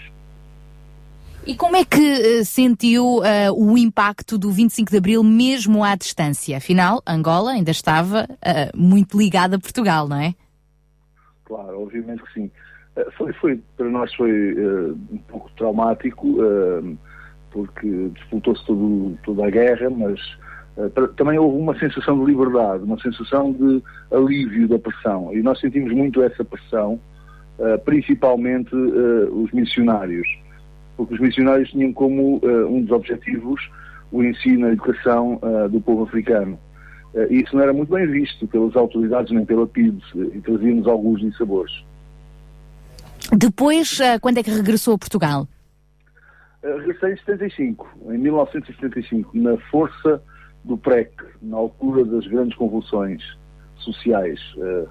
E 1.47 1.55
como 1.55 1.77
é 1.77 1.85
que 1.85 2.01
eh, 2.01 2.43
sentiu 2.43 3.23
eh, 3.23 3.49
o 3.49 3.77
impacto 3.77 4.37
do 4.37 4.51
25 4.51 4.91
de 4.91 4.97
Abril 4.97 5.23
mesmo 5.23 5.85
à 5.85 5.95
distância? 5.95 6.57
Afinal, 6.57 7.01
Angola 7.07 7.51
ainda 7.51 7.71
estava 7.71 8.27
eh, 8.41 8.69
muito 8.75 9.17
ligada 9.17 9.55
a 9.55 9.59
Portugal, 9.59 10.09
não 10.09 10.17
é? 10.17 10.35
Claro, 11.45 11.81
obviamente 11.81 12.21
que 12.23 12.33
sim. 12.33 12.51
Eh, 12.95 13.07
Foi, 13.17 13.33
foi, 13.33 13.59
para 13.77 13.89
nós 13.89 14.13
foi 14.15 14.29
eh, 14.31 14.93
um 15.11 15.17
pouco 15.29 15.49
traumático, 15.57 16.37
eh, 16.43 16.93
porque 17.51 18.09
disputou-se 18.15 18.63
toda 19.23 19.45
a 19.45 19.49
guerra, 19.49 19.89
mas 19.89 20.19
eh, 20.77 20.89
para- 20.89 21.07
também 21.09 21.37
houve 21.37 21.57
uma 21.57 21.77
sensação 21.77 22.19
de 22.19 22.31
liberdade, 22.31 22.83
uma 22.83 22.99
sensação 22.99 23.51
de 23.53 23.81
alívio 24.11 24.67
da 24.67 24.79
pressão. 24.79 25.33
E 25.33 25.41
nós 25.41 25.59
sentimos 25.59 25.91
muito 25.93 26.21
essa 26.21 26.43
pressão, 26.43 26.99
principalmente 27.85 28.73
os 28.75 29.51
missionários, 29.51 30.27
porque 30.97 31.13
os 31.13 31.19
missionários 31.19 31.69
tinham 31.69 31.93
como 31.93 32.41
um 32.67 32.81
dos 32.81 32.91
objetivos 32.91 33.61
o 34.11 34.23
ensino, 34.23 34.65
a 34.67 34.71
educação 34.71 35.39
do 35.69 35.79
povo 35.79 36.03
africano. 36.03 36.57
E 37.29 37.41
isso 37.41 37.55
não 37.55 37.61
era 37.61 37.71
muito 37.73 37.93
bem 37.93 38.07
visto 38.07 38.47
pelas 38.47 38.75
autoridades 38.75 39.31
nem 39.31 39.45
pela 39.45 39.67
PIDE, 39.67 40.01
eh, 40.15 40.37
e 40.37 40.41
trazia-nos 40.41 40.87
alguns 40.87 41.19
dissabores. 41.19 41.71
Depois, 43.35 43.99
eh, 43.99 44.19
quando 44.19 44.37
é 44.37 44.43
que 44.43 44.51
regressou 44.51 44.95
a 44.95 44.97
Portugal? 44.97 45.47
Uh, 46.63 46.77
regressei 46.79 47.13
em 47.13 47.17
75, 47.17 47.89
em 48.09 48.17
1975, 48.17 49.37
na 49.37 49.57
força 49.71 50.21
do 50.63 50.77
PREC, 50.77 51.11
na 51.41 51.57
altura 51.57 52.05
das 52.05 52.27
grandes 52.27 52.55
convulsões 52.57 53.21
sociais. 53.77 54.39
Uh, 54.57 54.87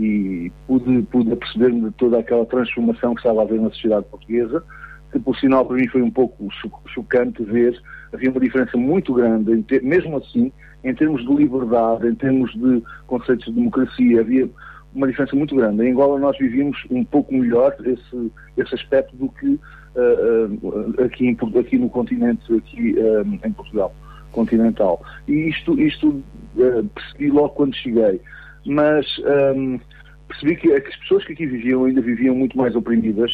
e 0.00 0.50
pude, 0.66 1.02
pude 1.02 1.36
perceber-me 1.36 1.82
de 1.82 1.90
toda 1.92 2.18
aquela 2.18 2.46
transformação 2.46 3.14
que 3.14 3.20
estava 3.20 3.40
a 3.40 3.44
haver 3.44 3.60
na 3.60 3.70
sociedade 3.70 4.06
portuguesa, 4.06 4.64
que 5.12 5.18
por 5.18 5.36
sinal 5.36 5.66
para 5.66 5.76
mim 5.76 5.86
foi 5.88 6.02
um 6.02 6.10
pouco 6.10 6.48
cho- 6.50 6.70
chocante 6.88 7.44
ver, 7.44 7.80
havia 8.12 8.30
uma 8.30 8.40
diferença 8.40 8.76
muito 8.76 9.12
grande, 9.12 9.64
mesmo 9.82 10.16
assim, 10.16 10.50
em 10.82 10.94
termos 10.94 11.22
de 11.22 11.34
liberdade, 11.34 12.08
em 12.08 12.14
termos 12.14 12.52
de 12.54 12.82
conceitos 13.06 13.44
de 13.46 13.52
democracia, 13.52 14.20
havia 14.20 14.48
uma 14.94 15.06
diferença 15.06 15.34
muito 15.36 15.54
grande. 15.54 15.82
Em 15.84 15.92
Angola 15.92 16.18
nós 16.18 16.36
vivíamos 16.38 16.76
um 16.90 17.04
pouco 17.04 17.32
melhor 17.34 17.74
esse, 17.84 18.32
esse 18.56 18.74
aspecto 18.74 19.16
do 19.16 19.28
que 19.28 19.58
ah, 19.96 21.04
aqui, 21.04 21.26
em 21.26 21.36
aqui 21.58 21.78
no 21.78 21.88
continente, 21.88 22.42
aqui 22.54 22.94
ah, 22.98 23.46
em 23.46 23.52
Portugal 23.52 23.94
continental. 24.32 25.02
E 25.28 25.48
isto, 25.48 25.78
isto 25.80 26.22
ah, 26.58 26.82
percebi 26.94 27.30
logo 27.30 27.50
quando 27.50 27.74
cheguei. 27.76 28.20
Mas 28.66 29.06
ah, 29.24 29.80
percebi 30.28 30.56
que, 30.56 30.80
que 30.80 30.88
as 30.88 30.96
pessoas 30.96 31.24
que 31.24 31.32
aqui 31.32 31.46
viviam 31.46 31.84
ainda 31.84 32.00
viviam 32.00 32.34
muito 32.34 32.56
mais 32.56 32.74
oprimidas, 32.74 33.30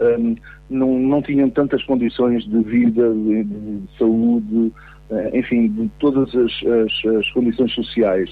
um, 0.00 0.36
não, 0.70 0.96
não 0.98 1.20
tinham 1.22 1.50
tantas 1.50 1.82
condições 1.84 2.44
de 2.44 2.62
vida, 2.62 3.12
de, 3.12 3.42
de 3.44 3.82
saúde, 3.98 4.72
eh, 5.10 5.30
enfim, 5.38 5.66
de 5.68 5.90
todas 5.98 6.28
as, 6.36 6.52
as- 6.64 7.16
as 7.16 7.30
condições 7.32 7.72
sociais. 7.74 8.30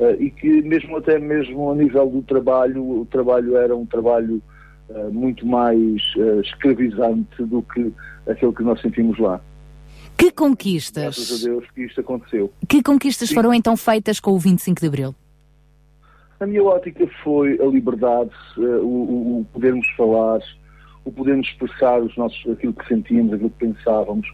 Eh, 0.00 0.16
e 0.20 0.30
que 0.30 0.62
mesmo 0.62 0.96
até 0.96 1.18
mesmo 1.18 1.70
a 1.70 1.74
nível 1.74 2.08
do 2.10 2.22
trabalho, 2.22 3.00
o 3.00 3.06
trabalho 3.06 3.56
era 3.56 3.74
um 3.76 3.86
trabalho 3.86 4.42
eh, 4.90 5.08
muito 5.10 5.46
mais 5.46 6.02
eh, 6.18 6.40
escravizante 6.40 7.42
do 7.44 7.62
que 7.62 7.92
aquele 8.28 8.52
que 8.52 8.62
nós 8.62 8.80
sentimos 8.80 9.18
lá. 9.18 9.40
Que 10.16 10.26
Graças 10.26 10.32
a 10.32 10.48
conquistas, 10.48 11.42
Deus 11.42 11.64
que 11.74 11.82
isto 11.84 12.00
aconteceu. 12.00 12.52
que 12.68 12.82
conquistas 12.82 13.30
foram 13.32 13.52
então 13.52 13.76
feitas 13.76 14.18
com 14.20 14.32
o 14.32 14.38
25 14.38 14.80
de 14.80 14.86
Abril? 14.86 15.14
A 16.40 16.46
minha 16.46 16.62
ótica 16.62 17.06
foi 17.22 17.58
a 17.60 17.64
liberdade, 17.66 18.30
o, 18.56 18.60
o- 19.40 19.46
podermos 19.52 19.86
falar, 19.96 20.40
o 21.04 21.12
podermos 21.12 21.46
expressar 21.48 22.00
os 22.00 22.16
nossos, 22.16 22.38
aquilo 22.50 22.72
que 22.74 22.86
sentíamos, 22.86 23.32
aquilo 23.32 23.50
que 23.50 23.66
pensávamos. 23.66 24.26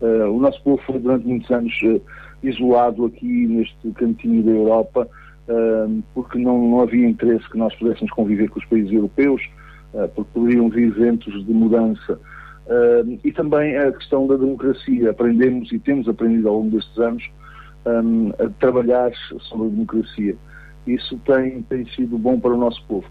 Eh, 0.00 0.24
o 0.24 0.38
nosso 0.40 0.60
povo 0.62 0.82
foi 0.86 0.98
durante 0.98 1.26
muitos 1.26 1.50
anos 1.50 1.72
eh, 1.84 2.00
isolado 2.42 3.04
aqui 3.06 3.46
neste 3.46 3.90
cantinho 3.92 4.42
da 4.42 4.50
Europa, 4.50 5.08
porque 6.14 6.38
não, 6.38 6.70
não 6.70 6.80
havia 6.80 7.06
interesse 7.08 7.48
que 7.50 7.58
nós 7.58 7.74
pudéssemos 7.76 8.10
conviver 8.12 8.48
com 8.48 8.58
os 8.58 8.64
países 8.66 8.92
europeus, 8.92 9.42
eh, 9.94 10.06
porque 10.14 10.30
poderiam 10.32 10.68
vir 10.70 10.90
ventos 10.92 11.44
de 11.44 11.52
mudança. 11.52 12.18
E 13.24 13.32
também 13.32 13.76
a 13.76 13.90
questão 13.92 14.26
da 14.26 14.36
democracia. 14.36 15.10
Aprendemos 15.10 15.70
e 15.72 15.78
temos 15.80 16.08
aprendido 16.08 16.48
ao 16.48 16.58
longo 16.58 16.70
destes 16.70 16.96
anos 16.98 17.22
a 17.84 18.48
trabalhar 18.60 19.10
sobre 19.40 19.66
a 19.66 19.70
democracia. 19.70 20.36
Isso 20.86 21.18
tem, 21.26 21.62
tem 21.62 21.84
sido 21.86 22.16
bom 22.16 22.38
para 22.38 22.52
o 22.54 22.56
nosso 22.56 22.82
povo. 22.86 23.06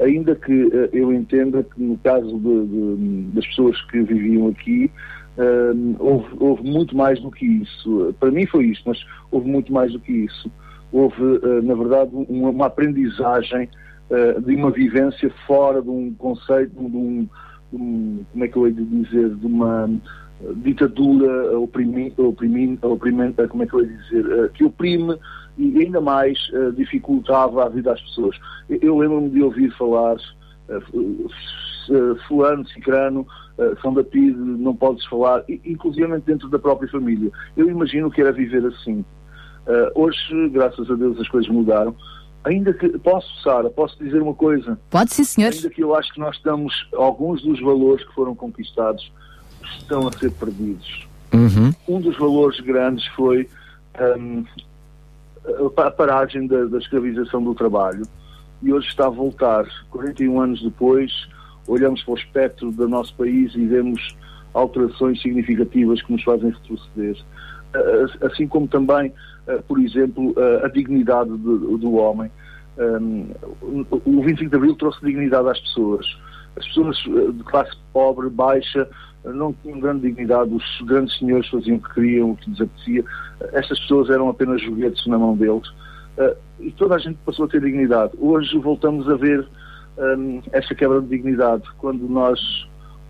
Ainda 0.00 0.34
que 0.34 0.52
eh, 0.72 0.88
eu 0.92 1.12
entenda 1.12 1.62
que 1.62 1.80
no 1.80 1.96
caso 1.98 2.38
de- 2.38 2.66
de- 2.66 3.22
das 3.34 3.46
pessoas 3.46 3.80
que 3.90 4.02
viviam 4.02 4.48
aqui, 4.48 4.90
um, 5.38 5.96
houve, 5.98 6.26
houve 6.38 6.62
muito 6.62 6.96
mais 6.96 7.20
do 7.20 7.30
que 7.30 7.44
isso. 7.44 8.14
Para 8.20 8.30
mim 8.30 8.46
foi 8.46 8.66
isto, 8.66 8.88
mas 8.88 8.98
houve 9.30 9.48
muito 9.50 9.72
mais 9.72 9.92
do 9.92 9.98
que 10.00 10.12
isso. 10.12 10.50
Houve, 10.92 11.20
eh, 11.42 11.60
na 11.62 11.74
verdade, 11.74 12.10
uma, 12.14 12.50
uma 12.50 12.66
aprendizagem 12.66 13.68
eh, 14.10 14.40
de 14.40 14.54
uma 14.54 14.70
vivência 14.70 15.28
fora 15.46 15.82
de 15.82 15.90
um 15.90 16.14
conceito, 16.14 16.70
de 16.72 16.96
um, 16.96 17.28
de 17.72 17.76
um- 17.82 18.24
como 18.32 18.44
é 18.44 18.48
que 18.48 18.56
eu 18.56 18.66
hei 18.68 18.72
de 18.72 18.84
dizer, 18.84 19.34
de 19.34 19.46
uma 19.46 19.90
eh, 20.44 20.52
ditadura 20.56 21.58
oprimi, 21.58 22.12
oprimi, 22.16 22.78
como 23.48 23.62
é 23.62 23.66
que 23.66 23.74
eu 23.74 23.80
ia 23.80 23.86
dizer, 23.96 24.24
eh, 24.30 24.50
que 24.54 24.64
oprime 24.64 25.16
e 25.58 25.78
ainda 25.82 26.00
mais 26.00 26.38
dificultava 26.76 27.64
a 27.64 27.68
vida 27.68 27.92
às 27.92 28.00
pessoas. 28.00 28.36
Eu, 28.68 28.78
eu 28.82 28.98
lembro-me 28.98 29.30
de 29.30 29.42
ouvir 29.42 29.70
falar 29.76 30.16
fu- 30.90 31.28
fulano, 32.28 32.66
cicrano, 32.68 33.26
eh, 33.58 33.74
São 33.82 33.92
da 33.94 34.02
PID, 34.04 34.36
não 34.36 34.74
podes 34.74 35.04
falar, 35.06 35.44
inclusive 35.48 36.18
dentro 36.20 36.48
da 36.48 36.58
própria 36.58 36.88
família. 36.90 37.30
Eu 37.56 37.68
imagino 37.68 38.10
que 38.10 38.20
era 38.20 38.32
viver 38.32 38.64
assim. 38.66 39.04
Eh, 39.66 39.92
hoje, 39.94 40.48
graças 40.50 40.90
a 40.90 40.94
Deus, 40.94 41.18
as 41.20 41.28
coisas 41.28 41.50
mudaram. 41.50 41.94
Ainda 42.44 42.74
que, 42.74 42.88
posso, 42.98 43.40
Sara, 43.42 43.70
posso 43.70 43.96
dizer 44.02 44.20
uma 44.20 44.34
coisa? 44.34 44.78
Pode 44.90 45.14
sim, 45.14 45.24
senhor. 45.24 45.52
Ainda 45.52 45.70
que 45.70 45.82
eu 45.82 45.94
acho 45.94 46.12
que 46.12 46.20
nós 46.20 46.36
estamos, 46.36 46.88
alguns 46.94 47.40
dos 47.42 47.58
valores 47.60 48.04
que 48.06 48.14
foram 48.14 48.34
conquistados 48.34 49.10
estão 49.78 50.06
a 50.06 50.12
ser 50.12 50.30
perdidos. 50.32 51.06
Uhum. 51.32 51.72
Um 51.88 52.00
dos 52.00 52.16
valores 52.18 52.60
grandes 52.60 53.06
foi 53.08 53.48
a- 53.94 55.82
a 55.86 55.90
paragem 55.90 56.46
da, 56.46 56.64
da 56.66 56.78
escravização 56.78 57.42
do 57.42 57.54
trabalho 57.54 58.06
e 58.62 58.72
hoje 58.72 58.88
está 58.88 59.06
a 59.06 59.10
voltar. 59.10 59.66
41 59.90 60.40
anos 60.40 60.62
depois, 60.62 61.10
olhamos 61.66 62.02
para 62.02 62.12
o 62.14 62.16
espectro 62.16 62.70
do 62.72 62.88
nosso 62.88 63.14
país 63.14 63.54
e 63.54 63.64
vemos 63.66 64.16
alterações 64.52 65.20
significativas 65.20 66.00
que 66.02 66.12
nos 66.12 66.22
fazem 66.22 66.50
retroceder. 66.50 67.16
Assim 68.22 68.46
como 68.46 68.68
também, 68.68 69.12
por 69.66 69.78
exemplo, 69.80 70.34
a 70.62 70.68
dignidade 70.68 71.30
do, 71.30 71.94
homem. 71.94 72.30
Hum, 72.78 73.26
o- 73.62 73.86
o 74.04 74.22
25 74.22 74.50
de 74.50 74.56
Abril 74.56 74.74
trouxe 74.76 75.00
dignidade 75.04 75.48
às 75.48 75.60
pessoas. 75.60 76.06
As 76.56 76.66
pessoas 76.68 76.96
eh, 77.08 77.32
de 77.32 77.42
classe 77.44 77.72
pobre, 77.92 78.28
baixa, 78.28 78.88
não 79.24 79.52
tinham 79.62 79.80
grande 79.80 80.02
dignidade. 80.02 80.52
Os 80.54 80.80
grandes 80.82 81.16
senhores 81.18 81.48
faziam 81.48 81.76
o 81.76 81.80
que 81.80 81.94
queriam, 81.94 82.30
o 82.32 82.36
que 82.36 82.50
lhes 82.50 82.60
apetecia. 82.60 83.04
Estas 83.52 83.78
pessoas 83.80 84.10
eram 84.10 84.28
apenas 84.28 84.60
joguetes 84.62 85.04
na 85.06 85.18
mão 85.18 85.36
deles. 85.36 85.68
Eh, 86.18 86.36
E 86.60 86.70
toda 86.72 86.94
a 86.94 86.98
gente 86.98 87.18
passou 87.26 87.44
a 87.44 87.48
ter 87.48 87.60
dignidade. 87.60 88.12
Hoje 88.18 88.56
voltamos 88.58 89.08
a 89.08 89.16
ver 89.16 89.44
hum, 89.98 90.42
essa 90.52 90.74
quebra 90.74 91.00
de 91.00 91.08
dignidade. 91.08 91.64
Quando 91.78 92.08
nós 92.08 92.38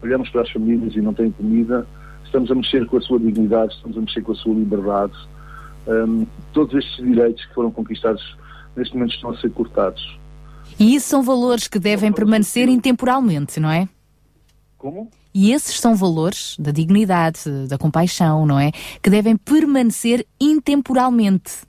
olhamos 0.03 0.28
para 0.30 0.43
as 0.43 0.51
famílias 0.51 0.95
e 0.95 1.01
não 1.01 1.14
têm 1.14 1.30
comida, 1.30 1.87
estamos 2.24 2.51
a 2.51 2.55
mexer 2.55 2.87
com 2.87 2.97
a 2.97 3.01
sua 3.01 3.18
dignidade, 3.18 3.74
estamos 3.74 3.97
a 3.97 4.01
mexer 4.01 4.22
com 4.22 4.32
a 4.32 4.35
sua 4.35 4.55
liberdade. 4.55 5.14
Hum, 5.87 6.26
todos 6.53 6.74
estes 6.74 7.05
direitos 7.05 7.45
que 7.45 7.55
foram 7.55 7.70
conquistados 7.70 8.37
neste 8.76 8.95
momento 8.95 9.14
estão 9.14 9.30
a 9.30 9.37
ser 9.39 9.51
cortados. 9.51 10.18
E 10.78 10.95
isso 10.95 11.09
são 11.09 11.22
valores 11.22 11.68
que 11.68 11.78
devem 11.78 12.12
permanecer 12.12 12.68
intemporalmente, 12.68 13.61
não 13.61 13.70
é? 13.70 13.89
Como? 14.76 15.11
E 15.32 15.53
esses 15.53 15.78
são 15.80 15.95
valores 15.95 16.57
da 16.59 16.70
dignidade, 16.70 17.66
da 17.68 17.76
compaixão, 17.76 18.47
não 18.47 18.59
é? 18.59 18.70
Que 19.03 19.11
devem 19.11 19.37
permanecer 19.37 20.26
intemporalmente. 20.41 21.62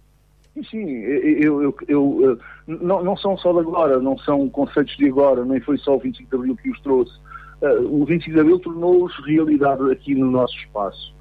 Sim, 0.69 0.85
eu, 0.85 1.61
eu, 1.61 1.75
eu, 1.87 2.39
não, 2.67 3.03
não 3.03 3.17
são 3.17 3.37
só 3.37 3.53
de 3.53 3.59
agora, 3.59 3.99
não 3.99 4.17
são 4.19 4.49
conceitos 4.49 4.95
de 4.97 5.07
agora, 5.07 5.45
nem 5.45 5.59
foi 5.59 5.77
só 5.77 5.95
o 5.95 5.99
25 5.99 6.29
de 6.29 6.35
Abril 6.35 6.55
que 6.55 6.69
os 6.69 6.79
trouxe. 6.81 7.13
Eh, 7.61 7.79
o 7.79 8.05
25 8.05 8.33
de 8.33 8.39
Abril 8.39 8.59
tornou-os 8.59 9.13
realidade 9.25 9.91
aqui 9.91 10.15
no 10.15 10.31
nosso 10.31 10.55
espaço. 10.57 11.13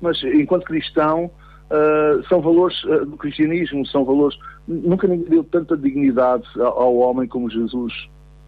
Mas, 0.00 0.22
enquanto 0.22 0.64
cristão, 0.64 1.30
eh, 1.70 2.20
são 2.28 2.40
valores 2.40 2.76
eh, 2.86 3.04
do 3.04 3.16
cristianismo, 3.16 3.86
são 3.86 4.04
valores. 4.04 4.38
Nunca 4.68 5.08
ninguém 5.08 5.28
deu 5.28 5.44
tanta 5.44 5.76
dignidade 5.76 6.44
ao, 6.56 6.82
ao 6.82 6.96
homem 6.96 7.26
como 7.26 7.50
Jesus 7.50 7.92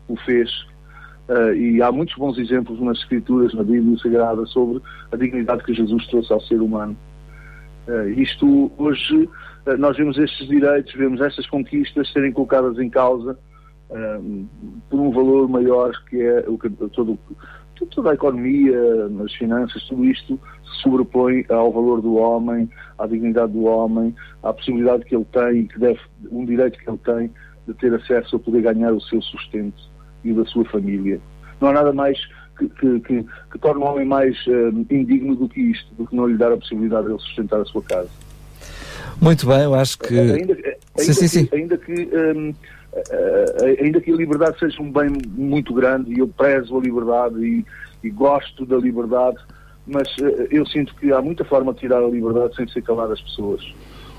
o 0.09 0.17
fez. 0.17 0.51
Eh, 1.29 1.55
e 1.57 1.83
há 1.83 1.91
muitos 1.91 2.15
bons 2.17 2.39
exemplos 2.39 2.81
nas 2.81 2.99
Escrituras, 2.99 3.55
na 3.55 3.63
Bíblia 3.63 3.99
Sagrada, 3.99 4.45
sobre 4.47 4.81
a 5.11 5.17
dignidade 5.17 5.65
que 5.65 5.75
Jesus 5.75 6.07
trouxe 6.09 6.33
ao 6.33 6.41
ser 6.43 6.61
humano. 6.61 6.97
Isto 8.17 8.73
hoje 8.79 9.29
nós 9.79 9.97
vemos 9.97 10.17
estes 10.19 10.47
direitos, 10.49 10.93
vemos 10.95 11.21
estas 11.21 11.47
conquistas 11.47 12.12
serem 12.12 12.33
colocadas 12.33 12.79
em 12.79 12.89
causa 12.89 13.39
eh, 13.91 14.21
por 14.89 15.01
um 15.01 15.11
valor 15.11 15.49
maior 15.49 15.93
que 16.09 16.21
é 16.21 16.45
o 16.47 16.57
que 16.57 16.69
todo, 16.71 17.19
to- 17.75 17.87
toda 17.87 18.11
a 18.11 18.14
economia, 18.14 18.79
as 19.25 19.33
finanças, 19.35 19.83
tudo 19.89 20.05
isto 20.05 20.39
se 20.64 20.83
sobrepõe 20.83 21.45
ao 21.49 21.73
valor 21.73 22.01
do 22.01 22.14
homem, 22.14 22.69
à 22.99 23.07
dignidade 23.07 23.53
do 23.53 23.64
homem, 23.64 24.14
à 24.43 24.53
possibilidade 24.53 25.05
que 25.05 25.14
ele 25.17 25.27
tem, 25.33 25.67
que 25.67 25.79
deve, 25.79 26.01
um 26.31 26.45
direito 26.45 26.79
que 26.79 26.89
ele 26.89 26.99
tem 26.99 27.31
de 27.67 27.75
ter 27.75 27.93
acesso 27.95 28.37
a 28.37 28.39
poder 28.39 28.62
ganhar 28.62 28.93
o 28.93 29.01
seu 29.01 29.21
sustento 29.21 29.83
e 30.25 30.33
o 30.33 30.37
da 30.37 30.45
sua 30.45 30.64
família. 30.67 31.21
Não 31.61 31.69
há 31.69 31.73
nada 31.73 31.93
mais 31.93 32.19
que, 32.57 32.69
que, 32.69 33.01
que, 33.01 33.27
que 33.51 33.59
torne 33.59 33.83
o 33.83 33.87
homem 33.87 34.07
mais 34.07 34.37
eh, 34.49 34.95
indigno 34.95 35.35
do 35.37 35.49
que 35.49 35.61
isto, 35.61 35.93
do 35.97 36.07
que 36.07 36.14
não 36.14 36.27
lhe 36.27 36.37
dar 36.37 36.53
a 36.53 36.57
possibilidade 36.57 37.07
de 37.07 37.12
ele 37.12 37.21
sustentar 37.21 37.61
a 37.61 37.64
sua 37.64 37.83
casa. 37.83 38.09
Muito 39.21 39.47
bem, 39.47 39.62
eu 39.62 39.75
acho 39.75 39.99
que. 39.99 40.19
Ainda, 40.19 40.35
ainda 40.35 40.77
Sim, 40.97 41.12
sim, 41.12 41.21
que, 41.21 41.29
sim. 41.29 41.49
Ainda 41.53 41.79
que, 41.79 41.93
hum, 41.93 42.55
ainda 43.81 44.01
que 44.01 44.12
a 44.12 44.17
liberdade 44.17 44.59
seja 44.59 44.81
um 44.81 44.91
bem 44.91 45.11
muito 45.29 45.75
grande 45.75 46.12
e 46.14 46.19
eu 46.19 46.29
prezo 46.29 46.77
a 46.77 46.81
liberdade 46.81 47.45
e, 47.45 47.64
e 48.03 48.11
gosto 48.11 48.64
da 48.64 48.77
liberdade, 48.77 49.37
mas 49.87 50.09
eh, 50.21 50.49
eu 50.51 50.67
sinto 50.67 50.95
que 50.97 51.12
há 51.12 51.21
muita 51.21 51.45
forma 51.45 51.73
de 51.75 51.81
tirar 51.81 52.03
a 52.03 52.09
liberdade 52.09 52.57
sem 52.57 52.67
ser 52.69 52.83
calar 52.83 53.11
as 53.11 53.21
pessoas. 53.21 53.62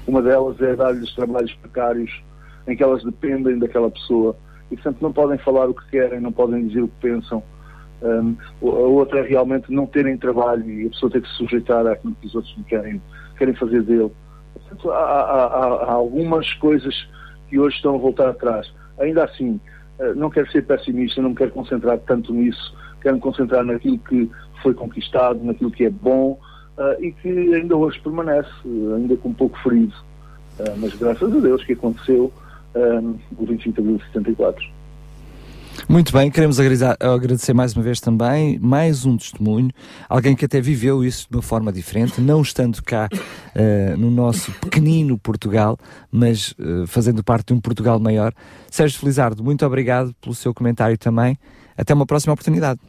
Uma 0.06 0.22
delas 0.22 0.60
é 0.62 0.76
dar-lhes 0.76 1.14
trabalhos 1.16 1.54
precários 1.56 2.24
em 2.68 2.76
que 2.76 2.84
elas 2.84 3.04
dependem 3.04 3.58
daquela 3.58 3.90
pessoa 3.90 4.36
e, 4.72 4.76
portanto, 4.76 5.02
não 5.02 5.12
podem 5.12 5.38
falar 5.40 5.68
o 5.70 5.74
que 5.74 5.90
querem, 5.90 6.20
não 6.20 6.32
podem 6.32 6.68
dizer 6.68 6.82
o 6.82 6.88
que 6.88 7.02
pensam. 7.02 7.44
Um, 8.02 8.36
a 8.62 8.66
outra 8.66 9.20
é 9.20 9.24
realmente 9.24 9.72
não 9.72 9.88
terem 9.88 10.18
trabalho 10.18 10.70
e 10.70 10.86
a 10.86 10.90
pessoa 10.90 11.12
ter 11.12 11.22
que 11.22 11.28
se 11.30 11.36
sujeitar 11.36 11.88
àquilo 11.88 12.16
que 12.22 12.28
os 12.28 12.36
outros 12.36 12.56
querem, 12.68 13.02
querem 13.38 13.56
fazer 13.56 13.82
dele. 13.82 14.12
Há, 14.86 14.90
há- 14.90 15.86
há- 15.88 15.92
algumas 15.92 16.52
coisas 16.56 16.94
que 17.50 17.60
hoje 17.60 17.76
estão 17.78 17.96
a 17.96 17.98
voltar 17.98 18.30
atrás. 18.30 18.72
Ainda 19.00 19.24
assim, 19.24 19.60
eh, 20.00 20.14
não 20.14 20.30
quero 20.30 20.52
ser 20.52 20.66
pessimista, 20.66 21.22
não 21.22 21.30
me 21.30 21.36
quero 21.36 21.52
concentrar 21.52 21.98
tanto 22.00 22.34
nisso, 22.34 22.76
quero 23.02 23.16
me 23.16 23.22
concentrar 23.22 23.64
naquilo 23.64 23.98
que 24.00 24.30
foi 24.62 24.74
conquistado, 24.74 25.40
naquilo 25.44 25.72
que 25.72 25.86
é 25.86 25.90
bom 25.90 26.38
eh, 26.78 26.98
e 27.02 27.12
que 27.14 27.56
ainda 27.56 27.76
hoje 27.76 28.00
permanece, 28.02 28.50
ainda 28.66 29.16
com 29.18 29.30
um 29.30 29.34
pouco 29.34 29.58
ferido. 29.60 29.94
Eh, 30.60 30.74
mas 30.78 30.94
graças 30.96 31.32
a 31.34 31.40
Deus 31.40 31.64
que 31.64 31.74
aconteceu 31.74 32.32
eh, 32.76 33.00
o 33.38 33.46
25 33.46 33.76
de 33.76 33.82
abril 33.82 33.98
de 33.98 34.06
74. 34.08 34.77
Muito 35.88 36.12
bem, 36.12 36.30
queremos 36.30 36.60
agradecer 36.60 37.54
mais 37.54 37.74
uma 37.74 37.84
vez 37.84 38.02
também, 38.02 38.60
mais 38.60 39.06
um 39.06 39.16
testemunho, 39.16 39.70
alguém 40.10 40.36
que 40.36 40.44
até 40.44 40.60
viveu 40.60 41.04
isso 41.04 41.28
de 41.30 41.38
uma 41.38 41.42
forma 41.42 41.72
diferente, 41.72 42.20
não 42.20 42.42
estando 42.42 42.82
cá 42.84 43.08
eh, 43.56 43.96
no 43.98 44.12
nosso 44.12 44.52
pequenino 44.54 45.18
Portugal, 45.18 45.78
mas 46.12 46.54
eh, 46.60 46.86
fazendo 46.88 47.24
parte 47.24 47.48
de 47.48 47.54
um 47.54 47.62
Portugal 47.62 48.00
maior. 48.00 48.34
Sérgio 48.70 49.00
Felizardo, 49.00 49.44
muito 49.44 49.66
obrigado 49.66 50.14
pelo 50.20 50.36
seu 50.36 50.54
comentário 50.54 50.98
também. 50.98 51.38
Até 51.78 51.94
uma 51.94 52.06
próxima 52.06 52.34
oportunidade. 52.34 52.80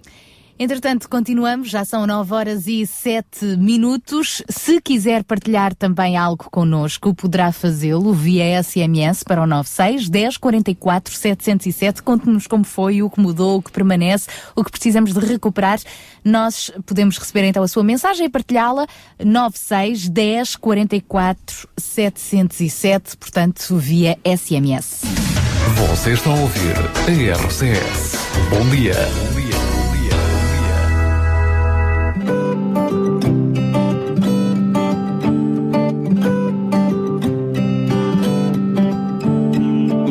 Entretanto, 0.60 1.08
continuamos, 1.08 1.70
já 1.70 1.84
são 1.84 2.04
9 2.04 2.34
horas 2.34 2.66
e 2.66 2.84
7 2.84 3.56
minutos. 3.58 4.42
Se 4.48 4.80
quiser 4.80 5.22
partilhar 5.22 5.72
também 5.72 6.16
algo 6.16 6.50
connosco, 6.50 7.14
poderá 7.14 7.52
fazê-lo 7.52 8.12
via 8.12 8.60
SMS 8.60 9.22
para 9.22 9.40
o 9.40 9.46
96 9.46 10.08
10 10.08 10.36
44 10.36 11.14
707. 11.14 12.02
Conte-nos 12.02 12.48
como 12.48 12.64
foi, 12.64 13.02
o 13.04 13.08
que 13.08 13.20
mudou, 13.20 13.58
o 13.58 13.62
que 13.62 13.70
permanece, 13.70 14.28
o 14.56 14.64
que 14.64 14.72
precisamos 14.72 15.12
de 15.12 15.20
recuperar. 15.20 15.78
Nós 16.24 16.72
podemos 16.84 17.16
receber 17.18 17.44
então 17.44 17.62
a 17.62 17.68
sua 17.68 17.84
mensagem 17.84 18.26
e 18.26 18.28
partilhá-la 18.28 18.84
96 19.24 20.08
10 20.08 20.56
44 20.56 21.68
707, 21.76 23.16
portanto, 23.16 23.76
via 23.76 24.18
SMS. 24.24 25.02
Você 25.76 26.14
está 26.14 26.30
a 26.30 26.34
ouvir 26.34 26.74
a 26.76 27.46
RCS. 27.46 28.16
Bom 28.50 28.68
dia. 28.70 28.94
Bom 28.94 29.40
dia. 29.40 29.47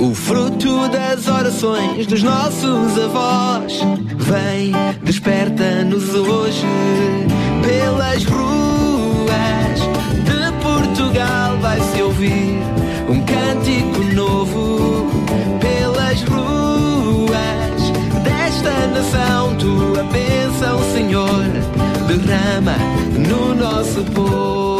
O 0.00 0.14
fruto 0.14 0.88
das 0.88 1.28
orações 1.28 2.06
dos 2.06 2.22
nossos 2.22 2.98
avós 2.98 3.80
Vem, 4.16 4.72
desperta-nos 5.02 6.14
hoje 6.14 6.66
Pelas 7.62 8.24
ruas 8.24 9.78
de 10.24 10.62
Portugal. 10.62 11.58
Vai-se 11.60 12.00
ouvir 12.00 12.62
Um 13.10 13.20
cântico 13.26 14.02
novo 14.14 15.06
Pelas 15.60 16.22
ruas 16.22 17.92
desta 18.24 18.86
nação. 18.86 19.54
Tua 19.56 20.02
bênção, 20.04 20.80
Senhor 20.94 21.44
Derrama 22.08 22.76
no 23.18 23.54
nosso 23.54 24.02
povo 24.14 24.79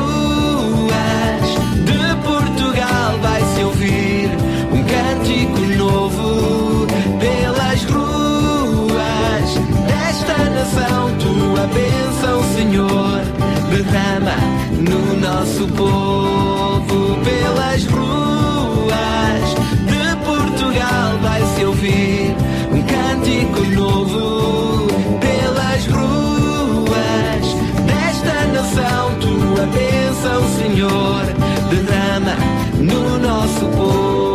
Tua 11.61 11.67
bênção, 11.67 12.43
Senhor, 12.55 13.21
derrama 13.69 14.35
no 14.79 15.19
nosso 15.19 15.67
povo 15.67 17.19
pelas 17.23 17.85
ruas 17.85 19.45
de 19.85 20.15
Portugal. 20.25 21.19
Vai-se 21.21 21.63
ouvir 21.63 22.35
um 22.71 22.81
cântico 22.81 23.63
novo 23.79 24.87
pelas 25.19 25.85
ruas 25.85 27.45
desta 27.85 28.47
nação. 28.47 29.19
Tua 29.19 29.67
bênção, 29.67 30.41
Senhor, 30.57 31.25
derrama 31.69 32.37
no 32.79 33.19
nosso 33.19 33.65
povo. 33.77 34.30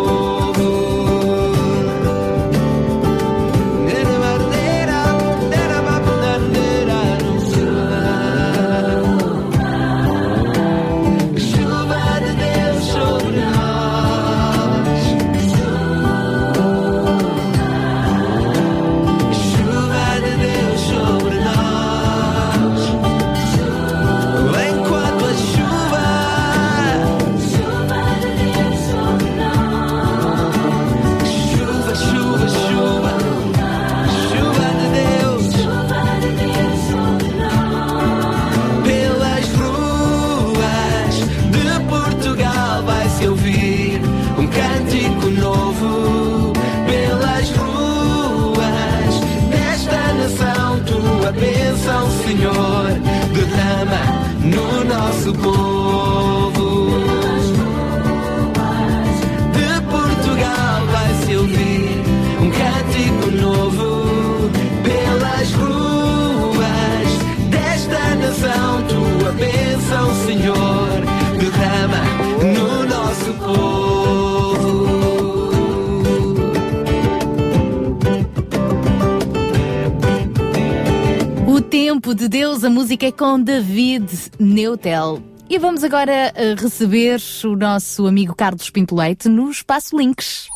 De 82.14 82.28
Deus, 82.28 82.62
a 82.62 82.70
música 82.70 83.07
é 83.07 83.11
com 83.11 83.40
David 83.40 84.07
Neutel. 84.38 85.20
E 85.50 85.59
vamos 85.59 85.82
agora 85.82 86.32
eh, 86.36 86.54
receber 86.57 87.20
o 87.44 87.57
nosso 87.57 88.07
amigo 88.07 88.32
Carlos 88.32 88.70
Pinto 88.70 88.94
Leite 88.94 89.28
no 89.28 89.50
Espaço 89.50 89.96
Links. 89.98 90.46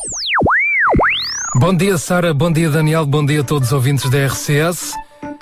Bom 1.57 1.74
dia, 1.74 1.98
Sara. 1.98 2.32
Bom 2.32 2.53
dia, 2.53 2.70
Daniel. 2.70 3.05
Bom 3.05 3.26
dia 3.26 3.40
a 3.40 3.44
todos 3.44 3.68
os 3.68 3.72
ouvintes 3.72 4.09
da 4.09 4.26
RCS. 4.26 4.94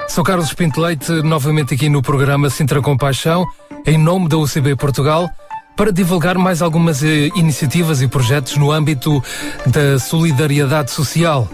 Sou 0.09 0.25
Carlos 0.25 0.53
Pinto 0.55 0.81
Leite, 0.81 1.13
novamente 1.23 1.75
aqui 1.75 1.91
no 1.91 2.01
programa 2.01 2.49
Sintra 2.49 2.81
Compaixão, 2.81 3.47
em 3.87 3.99
nome 3.99 4.29
da 4.29 4.39
UCB 4.39 4.77
Portugal, 4.77 5.29
para 5.77 5.93
divulgar 5.93 6.39
mais 6.39 6.63
algumas 6.63 7.03
eh, 7.03 7.31
iniciativas 7.37 8.01
e 8.01 8.09
projetos 8.09 8.57
no 8.57 8.73
âmbito 8.73 9.23
da 9.67 9.99
solidariedade 9.99 10.91
social. 10.91 11.47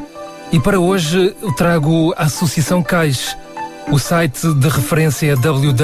E 0.52 0.60
para 0.60 0.78
hoje 0.78 1.34
trago 1.56 2.14
a 2.16 2.24
Associação 2.24 2.82
CAIS. 2.82 3.36
O 3.90 3.98
site 3.98 4.54
de 4.54 4.68
referência 4.68 5.32
é 5.32 5.36
www.cais.pt. 5.36 5.80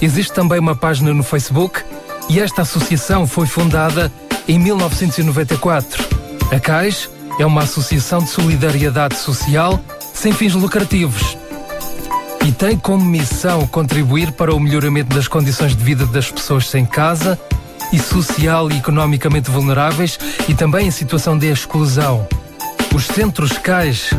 Existe 0.00 0.32
também 0.32 0.58
uma 0.58 0.74
página 0.74 1.12
no 1.12 1.22
Facebook 1.22 1.82
e 2.28 2.40
esta 2.40 2.62
associação 2.62 3.26
foi 3.26 3.46
fundada 3.46 4.12
em 4.46 4.58
1994. 4.58 6.04
A 6.50 6.58
CAIS 6.58 7.10
é 7.38 7.46
uma 7.46 7.62
associação 7.62 8.20
de 8.20 8.30
solidariedade 8.30 9.16
social 9.16 9.80
sem 10.14 10.32
fins 10.32 10.54
lucrativos 10.54 11.36
e 12.44 12.52
tem 12.52 12.76
como 12.78 13.04
missão 13.04 13.66
contribuir 13.66 14.32
para 14.32 14.54
o 14.54 14.58
melhoramento 14.58 15.14
das 15.14 15.28
condições 15.28 15.76
de 15.76 15.84
vida 15.84 16.06
das 16.06 16.30
pessoas 16.30 16.66
sem 16.66 16.86
casa 16.86 17.38
e 17.92 17.98
social 17.98 18.70
e 18.70 18.78
economicamente 18.78 19.50
vulneráveis 19.50 20.18
e 20.48 20.54
também 20.54 20.86
em 20.86 20.90
situação 20.90 21.36
de 21.36 21.46
exclusão. 21.46 22.26
Os 22.94 23.04
centros 23.06 23.52
CAIS, 23.58 24.10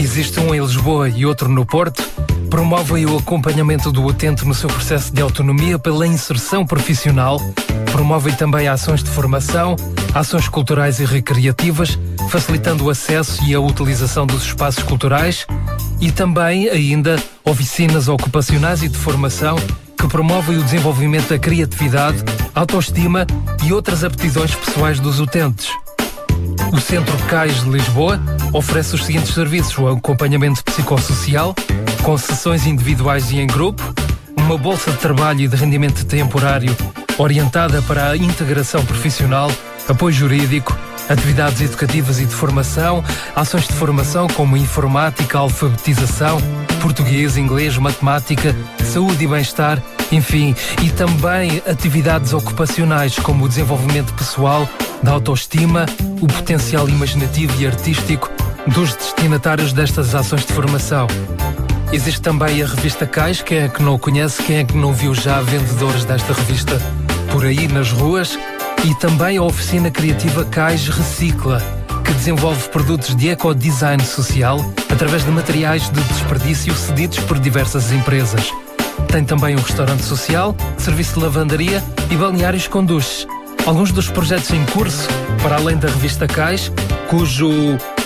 existe 0.00 0.38
um 0.40 0.54
em 0.54 0.60
Lisboa 0.60 1.08
e 1.08 1.24
outro 1.24 1.48
no 1.48 1.64
Porto, 1.64 2.02
promovem 2.50 3.06
o 3.06 3.16
acompanhamento 3.16 3.90
do 3.90 4.04
utente 4.04 4.44
no 4.44 4.54
seu 4.54 4.68
processo 4.68 5.12
de 5.12 5.22
autonomia 5.22 5.78
pela 5.78 6.06
inserção 6.06 6.66
profissional, 6.66 7.40
promovem 7.92 8.34
também 8.34 8.68
ações 8.68 9.02
de 9.02 9.10
formação, 9.10 9.74
ações 10.14 10.48
culturais 10.48 11.00
e 11.00 11.04
recreativas, 11.04 11.98
facilitando 12.28 12.84
o 12.84 12.90
acesso 12.90 13.42
e 13.44 13.54
a 13.54 13.60
utilização 13.60 14.26
dos 14.26 14.44
espaços 14.44 14.82
culturais. 14.82 15.46
E 16.00 16.10
também 16.10 16.68
ainda 16.68 17.16
oficinas 17.44 18.08
ocupacionais 18.08 18.82
e 18.82 18.88
de 18.88 18.98
formação 18.98 19.56
que 19.98 20.06
promovem 20.08 20.58
o 20.58 20.62
desenvolvimento 20.62 21.30
da 21.30 21.38
criatividade, 21.38 22.18
autoestima 22.54 23.26
e 23.64 23.72
outras 23.72 24.04
aptidões 24.04 24.54
pessoais 24.54 25.00
dos 25.00 25.20
utentes. 25.20 25.70
O 26.72 26.80
Centro 26.80 27.16
CAIS 27.28 27.62
de 27.62 27.70
Lisboa 27.70 28.20
oferece 28.52 28.94
os 28.94 29.04
seguintes 29.04 29.34
serviços: 29.34 29.76
o 29.78 29.88
acompanhamento 29.88 30.62
psicossocial, 30.64 31.54
com 32.02 32.16
sessões 32.18 32.66
individuais 32.66 33.30
e 33.30 33.38
em 33.38 33.46
grupo, 33.46 33.82
uma 34.36 34.58
bolsa 34.58 34.90
de 34.90 34.98
trabalho 34.98 35.42
e 35.42 35.48
de 35.48 35.56
rendimento 35.56 36.04
temporário 36.04 36.76
orientada 37.18 37.80
para 37.82 38.10
a 38.10 38.16
integração 38.16 38.84
profissional, 38.84 39.50
apoio 39.88 40.14
jurídico, 40.14 40.76
atividades 41.08 41.60
educativas 41.60 42.18
e 42.18 42.26
de 42.26 42.34
formação, 42.34 43.02
ações 43.34 43.66
de 43.66 43.72
formação 43.72 44.26
como 44.28 44.56
informática, 44.56 45.38
alfabetização, 45.38 46.38
português, 46.80 47.36
inglês, 47.36 47.76
matemática, 47.78 48.54
saúde 48.84 49.24
e 49.24 49.26
bem-estar, 49.26 49.82
enfim, 50.12 50.54
e 50.82 50.90
também 50.90 51.62
atividades 51.66 52.32
ocupacionais 52.32 53.18
como 53.18 53.44
o 53.44 53.48
desenvolvimento 53.48 54.12
pessoal, 54.14 54.68
da 55.02 55.12
autoestima, 55.12 55.86
o 56.20 56.26
potencial 56.26 56.88
imaginativo 56.88 57.60
e 57.60 57.66
artístico 57.66 58.30
dos 58.66 58.94
destinatários 58.94 59.72
destas 59.72 60.14
ações 60.14 60.44
de 60.44 60.52
formação. 60.52 61.06
Existe 61.92 62.20
também 62.20 62.62
a 62.62 62.66
revista 62.66 63.06
Cais, 63.06 63.40
quem 63.40 63.58
é 63.58 63.68
que 63.68 63.82
não 63.82 63.98
conhece, 63.98 64.42
quem 64.42 64.58
é 64.58 64.64
que 64.64 64.76
não 64.76 64.92
viu 64.92 65.14
já 65.14 65.40
vendedores 65.40 66.04
desta 66.04 66.32
revista 66.32 66.80
por 67.30 67.44
aí 67.44 67.68
nas 67.68 67.92
ruas, 67.92 68.38
e 68.84 68.94
também 68.96 69.36
a 69.36 69.42
oficina 69.42 69.90
criativa 69.90 70.44
Cais 70.44 70.88
Recicla, 70.88 71.62
que 72.04 72.12
desenvolve 72.12 72.68
produtos 72.68 73.14
de 73.14 73.28
ecodesign 73.28 74.04
social 74.04 74.58
através 74.90 75.24
de 75.24 75.30
materiais 75.30 75.90
de 75.90 76.00
desperdício 76.02 76.74
cedidos 76.74 77.18
por 77.20 77.38
diversas 77.38 77.92
empresas. 77.92 78.52
Tem 79.08 79.24
também 79.24 79.54
um 79.54 79.60
restaurante 79.60 80.02
social, 80.02 80.54
serviço 80.78 81.14
de 81.14 81.20
lavandaria 81.20 81.82
e 82.10 82.16
balneários 82.16 82.66
com 82.66 82.84
duches. 82.84 83.26
Alguns 83.64 83.90
dos 83.90 84.08
projetos 84.08 84.50
em 84.50 84.64
curso, 84.66 85.08
para 85.42 85.56
além 85.56 85.76
da 85.76 85.88
revista 85.88 86.26
Cais, 86.26 86.70
cujo 87.08 87.50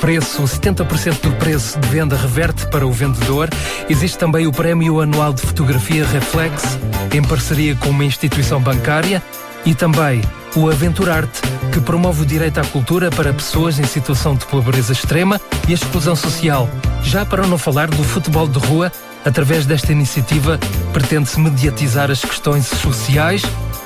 preço, 0.00 0.42
70% 0.42 1.20
do 1.20 1.32
preço 1.36 1.78
de 1.78 1.88
venda 1.88 2.16
reverte 2.16 2.66
para 2.66 2.86
o 2.86 2.92
vendedor, 2.92 3.48
existe 3.88 4.16
também 4.16 4.46
o 4.46 4.52
Prémio 4.52 5.00
Anual 5.00 5.32
de 5.32 5.42
Fotografia 5.42 6.06
Reflex, 6.06 6.78
em 7.12 7.22
parceria 7.22 7.74
com 7.74 7.90
uma 7.90 8.04
instituição 8.04 8.60
bancária, 8.60 9.22
e 9.64 9.74
também 9.74 10.22
o 10.56 10.68
Aventurarte, 10.68 11.40
que 11.72 11.80
promove 11.80 12.22
o 12.22 12.26
direito 12.26 12.58
à 12.58 12.64
cultura 12.64 13.10
para 13.10 13.32
pessoas 13.32 13.78
em 13.78 13.84
situação 13.84 14.34
de 14.34 14.44
pobreza 14.46 14.92
extrema 14.92 15.40
e 15.68 15.72
exclusão 15.72 16.16
social. 16.16 16.68
Já 17.02 17.24
para 17.24 17.46
não 17.46 17.58
falar 17.58 17.88
do 17.88 18.02
futebol 18.02 18.48
de 18.48 18.58
rua, 18.58 18.90
através 19.24 19.66
desta 19.66 19.92
iniciativa 19.92 20.58
pretende-se 20.92 21.38
mediatizar 21.38 22.10
as 22.10 22.24
questões 22.24 22.66
sociais 22.66 23.42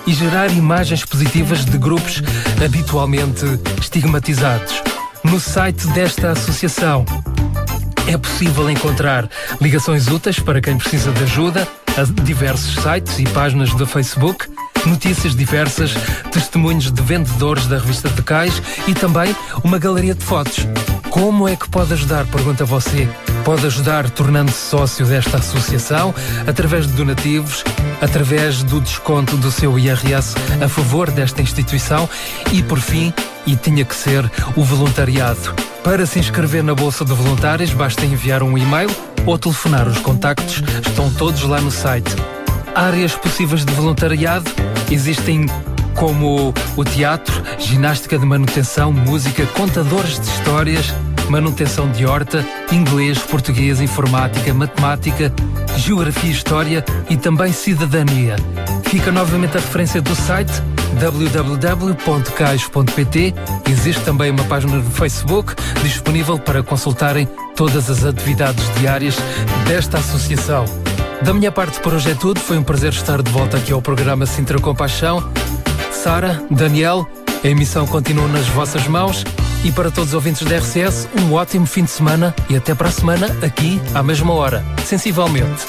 e 0.07 0.13
gerar 0.13 0.51
imagens 0.51 1.05
positivas 1.05 1.65
de 1.65 1.79
grupos 1.79 2.23
habitualmente 2.65 3.45
estigmatizados. 3.81 4.83
No 5.23 5.41
site 5.41 5.87
desta 5.89 6.33
associação 6.33 7.05
é 8.07 8.17
possível 8.19 8.69
encontrar 8.71 9.29
ligações 9.61 10.09
úteis 10.09 10.39
para 10.39 10.61
quem 10.61 10.77
precisa 10.77 11.11
de 11.13 11.23
ajuda 11.23 11.67
a 11.97 12.23
diversos 12.23 12.83
sites 12.83 13.19
e 13.19 13.25
páginas 13.25 13.73
do 13.75 13.87
Facebook, 13.87 14.47
notícias 14.85 15.35
diversas, 15.35 15.95
testemunhos 16.31 16.91
de 16.91 17.03
vendedores 17.03 17.67
da 17.67 17.79
revista 17.79 18.09
de 18.11 18.23
Cais 18.23 18.61
e 18.87 18.95
também 18.95 19.35
uma 19.63 19.79
galeria 19.79 20.15
de 20.15 20.25
fotos. 20.25 20.67
Como 21.15 21.47
é 21.47 21.55
que 21.55 21.69
pode 21.69 21.93
ajudar? 21.93 22.27
Pergunta 22.27 22.65
você. 22.65 23.09
Pode 23.45 23.65
ajudar 23.65 24.11
tornando-se 24.11 24.59
sócio 24.59 25.07
desta 25.07 25.37
associação 25.37 26.13
através 26.45 26.89
de 26.89 26.93
donativos, 26.95 27.63
através 28.03 28.65
do 28.65 28.81
desconto 28.81 29.37
do 29.37 29.49
seu 29.49 29.79
IRS 29.79 30.35
a 30.61 30.69
favor 30.69 31.13
desta 31.13 31.41
instituição 31.41 32.11
e, 32.53 32.65
por 32.65 32.81
fim, 32.81 33.15
e 33.47 33.55
tinha 33.55 33.85
que 33.85 33.95
ser 33.95 34.29
o 34.57 34.65
voluntariado. 34.65 35.55
Para 35.85 36.05
se 36.05 36.19
inscrever 36.19 36.65
na 36.65 36.75
Bolsa 36.75 37.05
de 37.05 37.13
Voluntários, 37.13 37.71
basta 37.73 38.05
enviar 38.05 38.43
um 38.43 38.59
e-mail 38.59 38.91
ou 39.25 39.39
telefonar. 39.39 39.87
Os 39.87 39.99
contactos 39.99 40.65
estão 40.85 41.13
todos 41.13 41.45
lá 41.45 41.61
no 41.61 41.71
site. 41.71 42.11
Áreas 42.75 43.15
possíveis 43.15 43.65
de 43.65 43.73
voluntariado 43.73 44.51
existem 44.91 45.47
como 45.95 46.53
o 46.77 46.85
teatro, 46.85 47.43
ginástica 47.59 48.19
de 48.19 48.27
manutenção, 48.27 48.93
música, 48.93 49.47
contadores 49.47 50.21
de 50.21 50.27
histórias, 50.27 50.93
manutenção 51.29 51.91
de 51.91 52.05
horta, 52.05 52.45
inglês, 52.71 53.19
português, 53.19 53.81
informática, 53.81 54.53
matemática, 54.53 55.33
geografia 55.77 56.31
e 56.31 56.33
história 56.33 56.85
e 57.09 57.17
também 57.17 57.53
cidadania. 57.53 58.37
Fica 58.85 59.11
novamente 59.11 59.57
a 59.57 59.61
referência 59.61 60.03
do 60.03 60.15
site 60.15 60.53
www.cais.pt. 61.01 62.55
Existe 63.69 64.05
também 64.05 64.31
uma 64.31 64.45
página 64.45 64.77
no 64.77 64.91
Facebook 64.91 65.55
disponível 65.83 66.39
para 66.39 66.63
consultarem 66.63 67.27
todas 67.57 67.91
as 67.91 68.05
atividades 68.05 68.63
diárias 68.79 69.17
desta 69.67 69.99
associação. 69.99 70.65
Da 71.23 71.33
minha 71.33 71.51
parte 71.51 71.81
por 71.81 71.95
hoje 71.95 72.11
é 72.11 72.15
tudo. 72.15 72.39
Foi 72.39 72.59
um 72.59 72.63
prazer 72.63 72.93
estar 72.93 73.23
de 73.23 73.31
volta 73.31 73.57
aqui 73.57 73.73
ao 73.73 73.81
programa 73.81 74.27
Sintra 74.27 74.61
Compaixão. 74.61 75.33
Sara, 76.05 76.39
Daniel, 76.51 77.09
a 77.43 77.49
emissão 77.49 77.87
continua 77.87 78.29
nas 78.29 78.47
vossas 78.49 78.87
mãos. 78.87 79.25
E 79.65 79.73
para 79.73 79.91
todos 79.91 80.11
os 80.11 80.15
ouvintes 80.15 80.47
da 80.47 80.59
RCS, 80.59 81.09
um 81.19 81.33
ótimo 81.33 81.65
fim 81.65 81.83
de 81.85 81.93
semana 81.93 82.35
e 82.51 82.55
até 82.55 82.75
para 82.75 82.89
a 82.89 82.93
semana, 82.93 83.35
aqui 83.43 83.81
à 83.95 84.03
mesma 84.03 84.35
hora, 84.35 84.63
sensivelmente. 84.85 85.65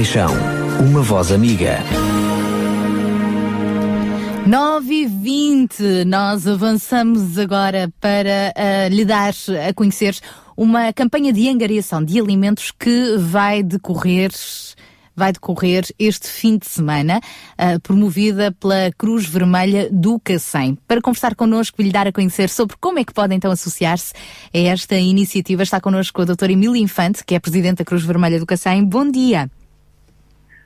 Compaixão, 0.00 0.32
uma 0.80 1.02
voz 1.02 1.30
amiga. 1.30 1.76
9 4.46 4.94
e 4.94 5.06
20, 5.06 6.04
nós 6.06 6.46
avançamos 6.46 7.36
agora 7.36 7.92
para 8.00 8.50
ah, 8.56 8.88
lhe 8.88 9.04
dar 9.04 9.34
a 9.68 9.74
conhecer 9.74 10.18
uma 10.56 10.90
campanha 10.94 11.34
de 11.34 11.46
angariação 11.50 12.02
de 12.02 12.18
alimentos 12.18 12.70
que 12.70 13.18
vai 13.18 13.62
decorrer 13.62 14.30
vai 15.14 15.32
decorrer 15.32 15.84
este 15.98 16.28
fim 16.28 16.56
de 16.56 16.66
semana, 16.66 17.20
ah, 17.58 17.78
promovida 17.82 18.52
pela 18.52 18.90
Cruz 18.96 19.26
Vermelha 19.26 19.90
do 19.92 20.18
Cacém. 20.18 20.78
Para 20.88 21.02
conversar 21.02 21.34
connosco 21.34 21.82
e 21.82 21.84
lhe 21.84 21.92
dar 21.92 22.08
a 22.08 22.12
conhecer 22.12 22.48
sobre 22.48 22.74
como 22.80 22.98
é 22.98 23.04
que 23.04 23.12
podem 23.12 23.36
então 23.36 23.52
associar-se 23.52 24.14
a 24.54 24.58
esta 24.58 24.96
iniciativa, 24.96 25.62
está 25.62 25.78
connosco 25.78 26.22
a 26.22 26.24
doutora 26.24 26.52
Emília 26.52 26.80
Infante, 26.80 27.22
que 27.22 27.34
é 27.34 27.38
Presidente 27.38 27.78
da 27.78 27.84
Cruz 27.84 28.02
Vermelha 28.02 28.40
do 28.40 28.46
Cacém. 28.46 28.82
Bom 28.82 29.10
dia. 29.10 29.50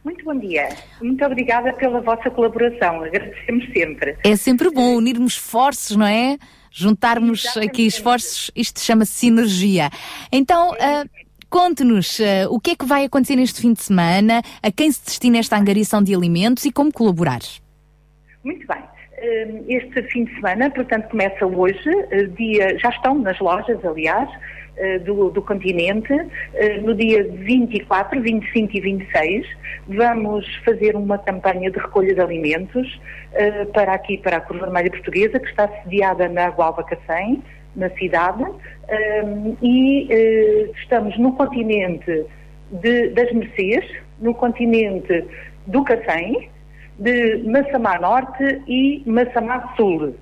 Muito 0.05 0.23
bom 0.23 0.39
dia. 0.39 0.69
Muito 1.01 1.25
obrigada 1.25 1.73
pela 1.73 2.01
vossa 2.03 2.31
colaboração. 2.31 3.03
Agradecemos 3.03 3.65
sempre. 3.73 4.17
É 4.23 4.37
sempre 4.37 4.71
bom 4.71 4.97
unirmos 4.97 5.35
esforços, 5.35 5.97
não 5.97 6.07
é? 6.07 6.37
Juntarmos 6.71 7.57
aqui 7.57 7.87
esforços, 7.87 8.51
isto 8.55 8.81
chama-se 8.81 9.13
sinergia. 9.13 9.89
Então, 10.31 10.75
ah, 10.79 11.05
conte-nos 11.49 12.21
ah, 12.21 12.51
o 12.51 12.61
que 12.61 12.73
é 12.73 12.77
que 12.77 12.85
vai 12.85 13.05
acontecer 13.05 13.37
neste 13.37 13.61
fim 13.63 13.73
de 13.73 13.83
semana, 13.83 14.43
a 14.63 14.71
quem 14.71 14.93
se 14.93 15.03
destina 15.05 15.39
esta 15.39 15.57
angariação 15.57 16.03
de 16.03 16.15
alimentos 16.15 16.65
e 16.65 16.73
como 16.73 16.93
colaborar. 16.93 17.41
Muito 18.45 18.67
bem. 18.67 18.83
Eh, 19.17 19.63
Este 19.69 20.03
fim 20.11 20.25
de 20.25 20.35
semana, 20.35 20.69
portanto, 20.71 21.09
começa 21.09 21.47
hoje, 21.47 21.89
dia, 22.37 22.79
já 22.79 22.91
estão 22.91 23.15
nas 23.19 23.39
lojas, 23.39 23.83
aliás, 23.85 24.29
do, 24.99 25.31
do 25.31 25.41
continente. 25.43 26.13
Eh, 26.55 26.79
No 26.83 26.95
dia 26.95 27.23
24, 27.25 28.21
25 28.21 28.77
e 28.77 28.81
26, 28.81 29.47
vamos 29.89 30.45
fazer 30.65 30.97
uma 30.97 31.19
campanha 31.19 31.71
de 31.71 31.79
recolha 31.79 32.15
de 32.15 32.21
alimentos 32.21 33.01
eh, 33.33 33.65
para 33.67 33.93
aqui, 33.95 34.19
para 34.19 34.39
a 34.39 34.41
Cruz 34.41 34.61
Vermelha 34.61 34.91
Portuguesa, 34.91 35.39
que 35.39 35.49
está 35.49 35.69
sediada 35.83 36.29
na 36.29 36.49
Gualva 36.51 36.83
Cacém, 36.85 37.43
na 37.77 37.89
cidade, 37.91 38.45
e 39.63 40.07
eh, 40.11 40.71
estamos 40.81 41.17
no 41.19 41.33
continente 41.33 42.25
de- 42.71 43.09
das 43.11 43.33
Mercês, 43.33 43.85
no 44.21 44.35
continente 44.35 45.25
do 45.67 45.83
Cacém, 45.85 46.49
de 46.99 47.39
Massamá 47.45 47.99
Norte 47.99 48.61
e 48.69 49.03
Massamá 49.07 49.75
Sul. 49.77 50.15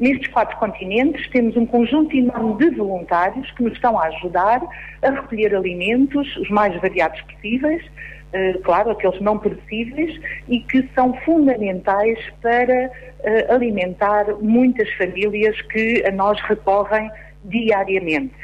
Nestes 0.00 0.28
quatro 0.28 0.56
continentes 0.58 1.28
temos 1.30 1.56
um 1.56 1.66
conjunto 1.66 2.16
enorme 2.16 2.56
de 2.56 2.70
voluntários 2.76 3.50
que 3.52 3.64
nos 3.64 3.72
estão 3.72 3.98
a 3.98 4.04
ajudar 4.04 4.62
a 5.02 5.10
recolher 5.10 5.56
alimentos, 5.56 6.36
os 6.36 6.48
mais 6.50 6.80
variados 6.80 7.20
possíveis, 7.22 7.84
eh, 8.32 8.52
claro, 8.62 8.92
aqueles 8.92 9.20
não 9.20 9.38
perecíveis, 9.38 10.20
e 10.48 10.60
que 10.60 10.88
são 10.94 11.14
fundamentais 11.24 12.18
para 12.40 12.92
eh, 13.24 13.46
alimentar 13.50 14.26
muitas 14.40 14.88
famílias 14.92 15.60
que 15.62 16.04
a 16.06 16.12
nós 16.12 16.40
recorrem 16.42 17.10
diariamente. 17.44 18.36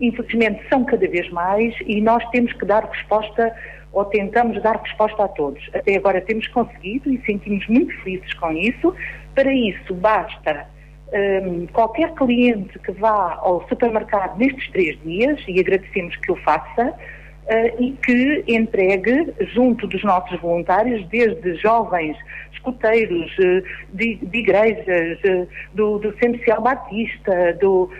Infelizmente 0.00 0.62
são 0.68 0.84
cada 0.84 1.08
vez 1.08 1.28
mais 1.30 1.74
e 1.84 2.00
nós 2.00 2.24
temos 2.30 2.52
que 2.52 2.64
dar 2.64 2.84
resposta 2.84 3.52
ou 3.92 4.04
tentamos 4.04 4.62
dar 4.62 4.76
resposta 4.76 5.24
a 5.24 5.28
todos. 5.28 5.68
Até 5.74 5.96
agora 5.96 6.20
temos 6.20 6.46
conseguido 6.48 7.12
e 7.12 7.20
sentimos 7.26 7.66
muito 7.66 7.92
felizes 8.02 8.32
com 8.34 8.52
isso. 8.52 8.94
Para 9.34 9.52
isso 9.52 9.94
basta 9.94 10.66
hum, 11.12 11.66
qualquer 11.72 12.12
cliente 12.14 12.78
que 12.78 12.92
vá 12.92 13.38
ao 13.40 13.66
supermercado 13.68 14.38
nestes 14.38 14.70
três 14.70 14.98
dias, 15.02 15.40
e 15.46 15.60
agradecemos 15.60 16.16
que 16.16 16.32
o 16.32 16.36
faça, 16.36 16.94
eh, 17.48 17.74
e 17.80 17.92
que 18.04 18.44
entregue 18.46 19.34
junto 19.52 19.88
dos 19.88 20.04
nossos 20.04 20.40
voluntários, 20.40 21.04
desde 21.08 21.56
jovens 21.56 22.16
escuteiros, 22.52 23.34
eh, 23.40 23.62
de, 23.92 24.14
de 24.14 24.38
igrejas, 24.38 25.18
eh, 25.24 25.46
do, 25.74 26.00
Centro 26.22 26.62
Batista, 26.62 27.52
do, 27.60 27.90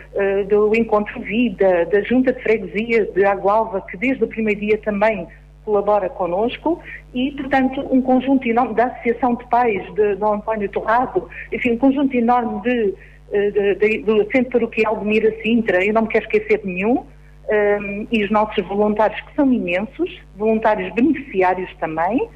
do 0.49 0.77
Encontro 0.77 1.21
Vida, 1.23 1.87
da 1.87 2.03
Junta 2.03 2.33
de 2.33 2.41
Freguesia 2.41 3.05
de 3.07 3.25
Agualva, 3.25 3.81
que 3.91 3.97
desde 3.97 4.23
o 4.23 4.29
primeiro 4.29 4.61
dia 4.61 4.79
também 4.79 5.27
colabora 5.65 6.09
connosco 6.09 6.81
e, 7.15 7.31
portanto, 7.33 7.81
um 7.91 8.01
conjunto 8.03 8.47
enorme 8.49 8.75
da 8.75 8.87
Associação 8.87 9.35
de 9.35 9.45
Pais 9.49 9.83
de 9.95 10.17
Dom 10.17 10.35
António 10.35 10.69
Torrado, 10.69 11.29
enfim, 11.53 11.73
um 11.73 11.79
conjunto 11.79 12.15
enorme 12.17 12.61
de, 12.63 12.95
eh, 13.33 13.51
de- 13.51 13.75
de- 13.77 14.03
do 14.03 14.31
Centro 14.31 14.51
Paroquial 14.53 14.97
de 14.99 15.05
Mira 15.05 15.35
Sintra, 15.43 15.85
eu 15.85 15.93
não 15.95 16.03
me 16.03 16.09
quero 16.09 16.25
esquecer 16.25 16.59
de 16.59 16.67
nenhum, 16.67 17.05
um, 17.49 18.07
e 18.11 18.25
os 18.25 18.31
nossos 18.31 18.65
voluntários, 18.67 19.21
que 19.21 19.35
são 19.35 19.53
imensos, 19.53 20.21
voluntários 20.37 20.93
beneficiários 20.95 21.71
também, 21.79 22.29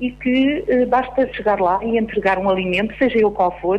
e 0.00 0.10
que 0.12 0.64
eh, 0.68 0.86
basta 0.86 1.28
chegar 1.34 1.60
lá 1.60 1.80
e 1.82 1.98
entregar 1.98 2.38
um 2.38 2.48
alimento, 2.48 2.94
seja 2.98 3.18
ele 3.18 3.30
qual 3.30 3.50
for, 3.60 3.78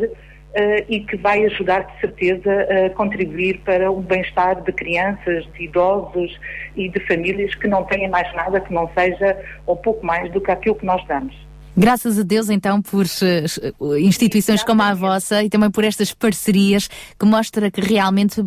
eh, 0.54 0.86
e 0.90 1.00
que 1.02 1.16
vai 1.18 1.46
ajudar, 1.46 1.82
de 1.82 2.00
certeza, 2.00 2.52
a 2.86 2.90
contribuir 2.92 3.60
para 3.60 3.92
o 3.92 4.02
bem-estar 4.02 4.62
de 4.64 4.72
crianças, 4.72 5.46
de 5.54 5.66
idosos 5.66 6.40
e 6.76 6.90
de 6.90 7.00
famílias 7.08 7.54
que 7.56 7.68
não 7.68 7.84
têm 7.84 8.10
mais 8.10 8.34
nada 8.36 8.60
que 8.60 8.74
não 8.74 8.90
seja 8.94 9.38
ou 9.66 9.76
pouco 9.76 10.06
mais 10.06 10.32
do 10.32 10.42
que 10.42 10.52
aquilo 10.52 10.76
que 10.76 10.86
nós 10.86 11.06
damos. 11.08 11.36
Graças 11.78 12.20
a 12.20 12.24
Deus, 12.24 12.50
então, 12.50 12.82
por 12.82 13.06
eh, 13.06 13.46
eh, 13.62 14.00
instituições 14.02 14.64
como 14.64 14.82
a 14.82 14.94
vossa 14.94 15.44
e 15.44 15.50
também 15.50 15.72
por 15.72 15.84
estas 15.84 16.14
parcerias 16.14 16.90
que 17.18 17.26
mostra 17.26 17.72
que 17.72 17.80
realmente 17.80 18.44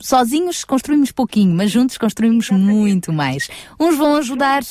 sozinhos 0.00 0.64
construímos 0.64 1.12
pouquinho, 1.12 1.54
mas 1.54 1.70
juntos 1.70 1.96
construímos 1.96 2.50
muito 2.50 3.12
mais. 3.12 3.48
Uns 3.78 3.96
vão 3.96 4.16
ajudar. 4.16 4.62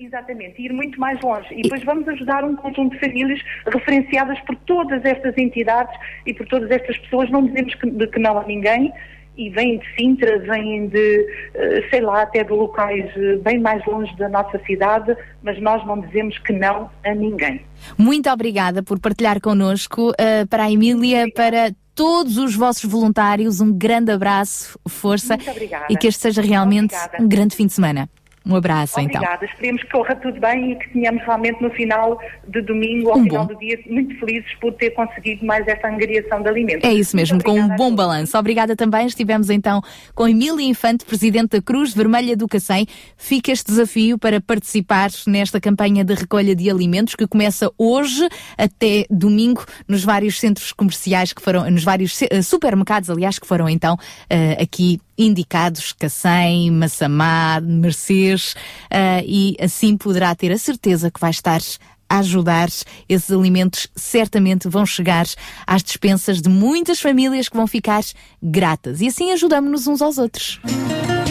Exatamente, 0.00 0.62
ir 0.62 0.72
muito 0.72 0.98
mais 0.98 1.20
longe. 1.20 1.46
E 1.52 1.60
depois 1.62 1.84
vamos 1.84 2.08
ajudar 2.08 2.42
um 2.42 2.56
conjunto 2.56 2.94
de 2.94 3.00
famílias 3.00 3.38
referenciadas 3.66 4.40
por 4.40 4.56
todas 4.56 5.04
estas 5.04 5.36
entidades 5.36 5.94
e 6.24 6.32
por 6.32 6.46
todas 6.48 6.70
estas 6.70 6.96
pessoas. 6.98 7.30
Não 7.30 7.44
dizemos 7.44 7.74
que, 7.74 8.06
que 8.06 8.18
não 8.18 8.38
a 8.38 8.44
ninguém. 8.46 8.90
E 9.36 9.48
vêm 9.48 9.78
de 9.78 9.86
Sintra, 9.94 10.38
vêm 10.40 10.88
de, 10.88 11.26
eh, 11.54 11.86
sei 11.88 12.00
lá, 12.00 12.22
até 12.22 12.42
de 12.44 12.50
locais 12.52 13.10
eh, 13.16 13.36
bem 13.36 13.58
mais 13.58 13.82
longe 13.86 14.14
da 14.16 14.28
nossa 14.28 14.58
cidade, 14.66 15.16
mas 15.42 15.58
nós 15.62 15.86
não 15.86 16.00
dizemos 16.00 16.36
que 16.38 16.52
não 16.52 16.90
a 17.04 17.14
ninguém. 17.14 17.62
Muito 17.96 18.28
obrigada 18.28 18.82
por 18.82 18.98
partilhar 18.98 19.40
connosco. 19.40 20.12
eh, 20.18 20.44
para 20.46 20.64
a 20.64 20.70
Emília, 20.70 21.26
para 21.34 21.72
todos 21.94 22.36
os 22.38 22.54
vossos 22.56 22.84
voluntários, 22.90 23.60
um 23.60 23.72
grande 23.72 24.10
abraço, 24.10 24.78
força 24.88 25.36
Muito 25.36 25.50
obrigada. 25.50 25.86
e 25.88 25.96
que 25.96 26.06
este 26.08 26.20
seja 26.20 26.42
realmente 26.42 26.94
Obrigada. 26.94 27.22
um 27.22 27.28
grande 27.28 27.54
fim 27.56 27.66
de 27.66 27.72
semana. 27.72 28.10
Um 28.44 28.56
abraço, 28.56 28.98
então. 28.98 29.20
Obrigada, 29.20 29.44
esperemos 29.44 29.82
que 29.82 29.90
corra 29.90 30.16
tudo 30.16 30.40
bem 30.40 30.72
e 30.72 30.76
que 30.76 30.90
tenhamos 30.90 31.22
realmente 31.22 31.62
no 31.62 31.70
final 31.70 32.18
de 32.48 32.62
domingo, 32.62 33.10
ao 33.10 33.18
Um 33.18 33.24
final 33.24 33.46
bom. 33.46 33.54
do 33.54 33.60
dia, 33.60 33.78
muito 33.86 34.18
felizes 34.18 34.54
por 34.60 34.72
ter 34.72 34.90
conseguido 34.90 35.44
mais 35.44 35.66
esta 35.68 35.88
angariação 35.88 36.42
de 36.42 36.48
alimentos. 36.48 36.88
É 36.88 36.92
isso 36.92 37.14
mesmo, 37.14 37.42
com 37.42 37.58
um 37.58 37.68
bom 37.76 37.94
balanço. 37.94 38.36
Obrigada 38.38 38.74
também. 38.74 39.06
Estivemos 39.06 39.50
então 39.50 39.82
com 40.14 40.26
Emília 40.26 40.64
Infante, 40.66 41.04
presidente 41.04 41.50
da 41.50 41.62
Cruz 41.62 41.92
Vermelha 41.92 42.36
do 42.36 42.48
Cacém. 42.48 42.86
Fica 43.16 43.52
este 43.52 43.66
desafio 43.66 44.18
para 44.18 44.40
participar 44.40 45.10
nesta 45.26 45.60
campanha 45.60 46.02
de 46.02 46.14
recolha 46.14 46.56
de 46.56 46.70
alimentos 46.70 47.14
que 47.14 47.26
começa 47.26 47.70
hoje 47.76 48.26
até 48.56 49.04
domingo 49.10 49.64
nos 49.86 50.02
vários 50.02 50.40
centros 50.40 50.72
comerciais 50.72 51.32
que 51.32 51.42
foram, 51.42 51.70
nos 51.70 51.84
vários 51.84 52.20
eh, 52.22 52.42
supermercados, 52.42 53.10
aliás, 53.10 53.38
que 53.38 53.46
foram 53.46 53.68
então 53.68 53.96
eh, 54.28 54.56
aqui 54.60 54.98
indicados, 55.26 55.92
Cacém, 55.92 56.70
Massamá, 56.70 57.60
Mercês, 57.60 58.54
eh, 58.90 59.22
e 59.26 59.56
assim 59.60 59.96
poderá 59.96 60.34
ter 60.34 60.50
a 60.50 60.58
certeza 60.58 61.10
que 61.10 61.20
vai 61.20 61.30
estar 61.30 61.60
a 62.08 62.18
ajudar. 62.18 62.68
Esses 63.08 63.30
alimentos 63.30 63.86
certamente 63.94 64.68
vão 64.68 64.84
chegar 64.86 65.26
às 65.66 65.82
despensas 65.82 66.40
de 66.40 66.48
muitas 66.48 67.00
famílias 67.00 67.48
que 67.48 67.56
vão 67.56 67.66
ficar 67.66 68.02
gratas. 68.42 69.00
E 69.00 69.06
assim 69.06 69.30
ajudamos-nos 69.32 69.86
uns 69.86 70.02
aos 70.02 70.18
outros. 70.18 70.60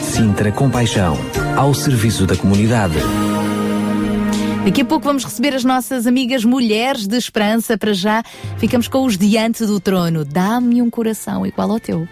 Sintra 0.02 0.52
Compaixão, 0.52 1.18
ao 1.58 1.74
serviço 1.74 2.26
da 2.26 2.36
comunidade. 2.36 2.96
Daqui 4.64 4.82
a 4.82 4.86
pouco 4.86 5.06
vamos 5.06 5.24
receber 5.24 5.56
as 5.56 5.64
nossas 5.64 6.06
amigas 6.06 6.46
mulheres 6.46 7.08
de 7.08 7.18
esperança. 7.18 7.78
Para 7.78 7.94
já, 7.94 8.24
ficamos 8.58 8.88
com 8.88 9.04
os 9.04 9.18
diante 9.18 9.66
do 9.66 9.80
trono. 9.80 10.24
Dá-me 10.24 10.82
um 10.82 10.90
coração 10.90 11.46
igual 11.46 11.72
ao 11.72 11.80
teu. 11.80 12.08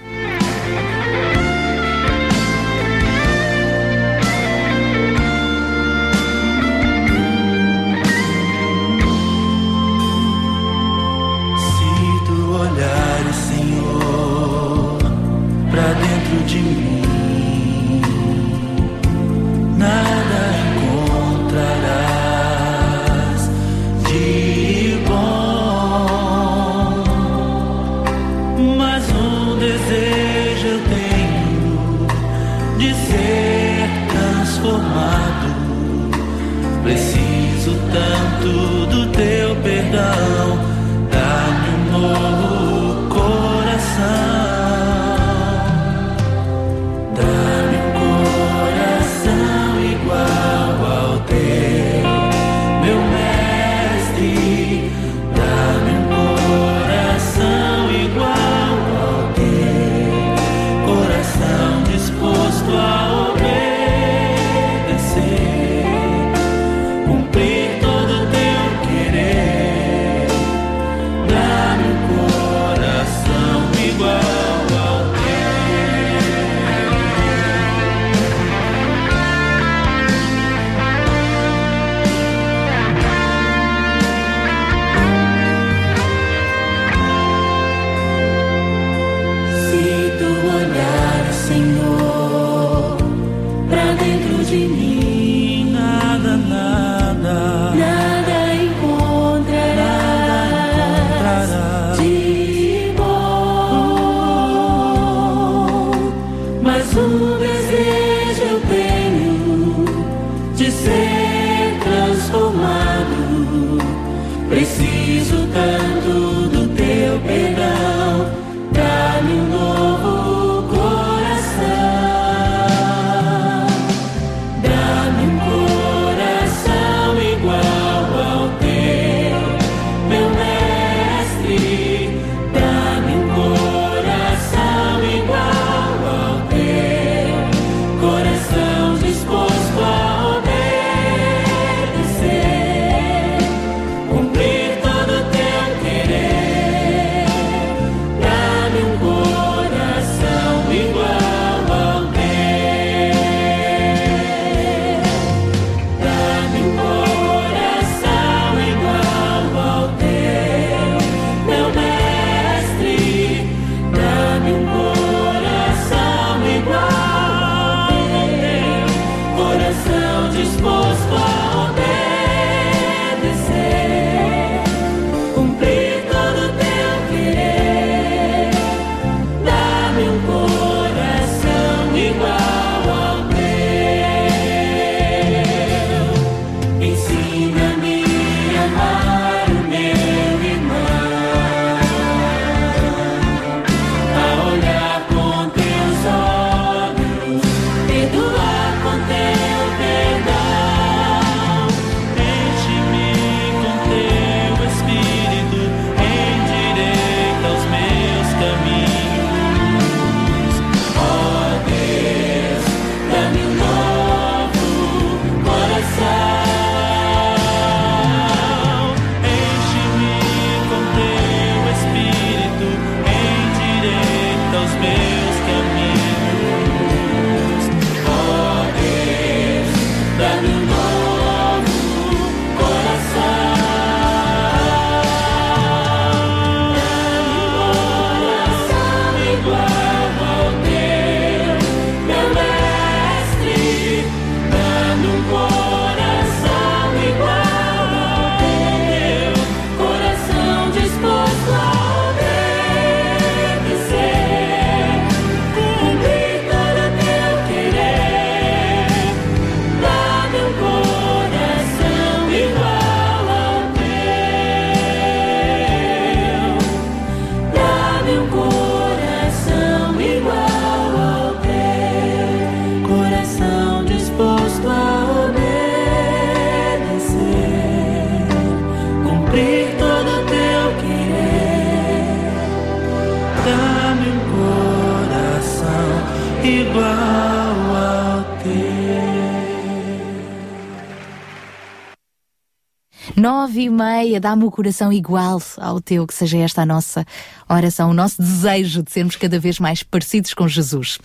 Meia, 294.17 294.19
dá-me 294.19 294.43
o 294.43 294.51
coração 294.51 294.91
igual 294.91 295.41
ao 295.57 295.79
teu, 295.79 296.05
que 296.05 296.13
seja 296.13 296.37
esta 296.39 296.63
a 296.63 296.65
nossa 296.65 297.05
oração, 297.47 297.91
o 297.91 297.93
nosso 297.93 298.21
desejo 298.21 298.83
de 298.83 298.91
sermos 298.91 299.15
cada 299.15 299.39
vez 299.39 299.59
mais 299.59 299.83
parecidos 299.83 300.33
com 300.33 300.47
Jesus. 300.47 300.97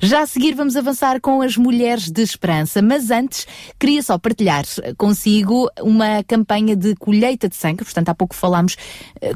Já 0.00 0.22
a 0.22 0.26
seguir 0.26 0.54
vamos 0.54 0.76
avançar 0.76 1.20
com 1.20 1.40
as 1.42 1.56
Mulheres 1.56 2.10
de 2.10 2.22
Esperança, 2.22 2.82
mas 2.82 3.10
antes 3.10 3.46
queria 3.78 4.02
só 4.02 4.18
partilhar 4.18 4.64
consigo 4.96 5.68
uma 5.80 6.22
campanha 6.24 6.74
de 6.74 6.94
colheita 6.96 7.48
de 7.48 7.56
sangue, 7.56 7.84
portanto 7.84 8.08
há 8.08 8.14
pouco 8.14 8.34
falámos 8.34 8.76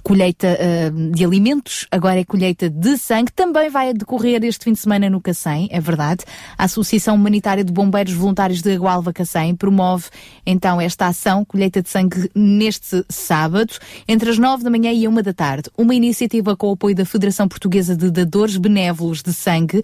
colheita 0.02 0.46
eh, 0.46 0.90
de 0.90 1.24
alimentos, 1.24 1.86
agora 1.90 2.20
é 2.20 2.24
colheita 2.24 2.68
de 2.68 2.96
sangue, 2.96 3.32
também 3.32 3.70
vai 3.70 3.92
decorrer 3.92 4.42
este 4.44 4.64
fim 4.64 4.72
de 4.72 4.78
semana 4.78 5.08
no 5.08 5.20
Cacém, 5.20 5.68
é 5.70 5.80
verdade. 5.80 6.24
A 6.56 6.64
Associação 6.64 7.14
Humanitária 7.14 7.64
de 7.64 7.72
Bombeiros 7.72 8.12
Voluntários 8.12 8.62
de 8.62 8.72
Agualva 8.72 9.12
Cacém 9.12 9.54
promove 9.54 10.06
então 10.44 10.80
esta 10.80 11.06
ação, 11.06 11.44
colheita 11.44 11.82
de 11.82 11.88
sangue, 11.88 12.30
neste 12.34 13.04
sábado, 13.08 13.74
entre 14.06 14.30
as 14.30 14.38
nove 14.38 14.64
da 14.64 14.70
manhã 14.70 14.92
e 14.92 15.06
uma 15.06 15.22
da 15.22 15.32
tarde. 15.32 15.70
Uma 15.76 15.94
iniciativa 15.94 16.56
com 16.56 16.70
o 16.70 16.72
apoio 16.72 16.94
da 16.94 17.04
Federação 17.04 17.48
Portuguesa 17.48 17.96
de 17.96 18.10
Dadores 18.10 18.56
Benévolos 18.56 19.22
de 19.22 19.32
Sangue, 19.32 19.82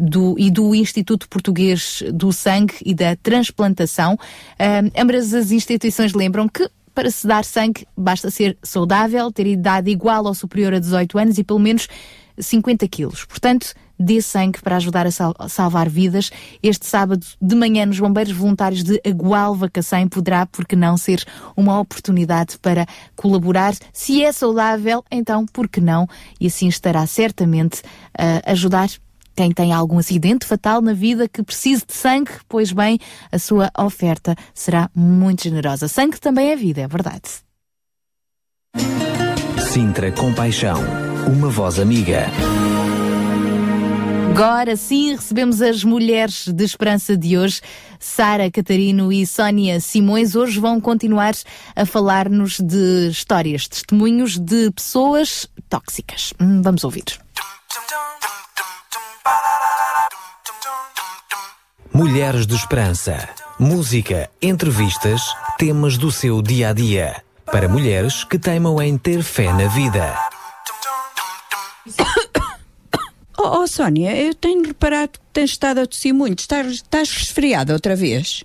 do, 0.00 0.34
e 0.38 0.50
do 0.50 0.74
Instituto 0.74 1.28
Português 1.28 2.02
do 2.12 2.32
Sangue 2.32 2.74
e 2.84 2.94
da 2.94 3.14
Transplantação. 3.16 4.18
Ambas 4.96 5.34
as 5.34 5.50
instituições 5.50 6.14
lembram 6.14 6.48
que 6.48 6.68
para 6.94 7.10
se 7.10 7.26
dar 7.26 7.44
sangue 7.44 7.86
basta 7.96 8.30
ser 8.30 8.56
saudável, 8.62 9.30
ter 9.32 9.46
idade 9.46 9.90
igual 9.90 10.24
ou 10.24 10.34
superior 10.34 10.74
a 10.74 10.78
18 10.78 11.18
anos 11.18 11.38
e 11.38 11.44
pelo 11.44 11.58
menos 11.58 11.88
50 12.38 12.88
quilos. 12.88 13.24
Portanto, 13.24 13.74
dê 13.98 14.22
sangue 14.22 14.60
para 14.62 14.76
ajudar 14.76 15.06
a, 15.06 15.10
sal- 15.10 15.36
salvar 15.48 15.88
vidas. 15.88 16.30
Este 16.62 16.86
sábado 16.86 17.24
de 17.40 17.54
manhã 17.54 17.84
nos 17.84 18.00
Bombeiros 18.00 18.32
Voluntários 18.32 18.82
de 18.82 19.00
Agualva 19.06 19.68
Cacém 19.68 20.08
poderá, 20.08 20.46
por 20.46 20.66
que 20.66 20.74
não, 20.74 20.96
ser 20.96 21.22
uma 21.56 21.78
oportunidade 21.78 22.58
para 22.58 22.86
colaborar. 23.14 23.74
Se 23.92 24.24
é 24.24 24.32
saudável, 24.32 25.04
então 25.10 25.44
por 25.46 25.68
que 25.68 25.80
não? 25.80 26.08
E 26.40 26.46
assim 26.46 26.68
estará 26.68 27.06
certamente 27.06 27.82
a 28.16 28.52
ajudar 28.52 28.88
quem 29.34 29.52
tem 29.52 29.72
algum 29.72 29.98
acidente 29.98 30.44
fatal 30.44 30.80
na 30.80 30.92
vida 30.92 31.28
que 31.28 31.42
precise 31.42 31.84
de 31.86 31.94
sangue, 31.94 32.32
pois 32.48 32.72
bem, 32.72 32.98
a 33.30 33.38
sua 33.38 33.70
oferta 33.78 34.34
será 34.54 34.90
muito 34.94 35.44
generosa. 35.44 35.88
Sangue 35.88 36.20
também 36.20 36.50
é 36.50 36.56
vida, 36.56 36.82
é 36.82 36.88
verdade. 36.88 37.28
Sintra 39.72 40.10
Compaixão. 40.12 40.80
Uma 41.26 41.48
voz 41.48 41.78
amiga. 41.78 42.26
Agora 44.30 44.74
sim 44.74 45.10
recebemos 45.16 45.60
as 45.60 45.84
mulheres 45.84 46.48
de 46.48 46.64
esperança 46.64 47.16
de 47.16 47.36
hoje, 47.36 47.60
Sara 47.98 48.50
Catarino 48.50 49.12
e 49.12 49.26
Sónia 49.26 49.80
Simões. 49.80 50.34
Hoje 50.34 50.58
vão 50.58 50.80
continuar 50.80 51.34
a 51.76 51.84
falar-nos 51.84 52.58
de 52.58 53.08
histórias, 53.10 53.68
testemunhos 53.68 54.38
de 54.38 54.70
pessoas 54.70 55.46
tóxicas. 55.68 56.32
Hum, 56.40 56.62
vamos 56.62 56.84
ouvir. 56.84 57.04
Mulheres 61.92 62.46
de 62.46 62.54
Esperança. 62.54 63.28
Música, 63.58 64.30
entrevistas, 64.40 65.20
temas 65.58 65.98
do 65.98 66.12
seu 66.12 66.40
dia 66.40 66.68
a 66.68 66.72
dia. 66.72 67.20
Para 67.44 67.68
mulheres 67.68 68.22
que 68.22 68.38
teimam 68.38 68.80
em 68.80 68.96
ter 68.96 69.24
fé 69.24 69.52
na 69.52 69.66
vida. 69.66 70.16
Oh, 73.42 73.62
oh, 73.62 73.66
Sónia, 73.66 74.14
eu 74.14 74.34
tenho 74.34 74.62
reparado 74.66 75.12
que 75.12 75.18
tens 75.32 75.52
estado 75.52 75.80
a 75.80 75.86
tossir 75.86 76.12
muito. 76.12 76.40
Estás, 76.40 76.66
estás 76.66 77.10
resfriada 77.10 77.72
outra 77.72 77.96
vez? 77.96 78.44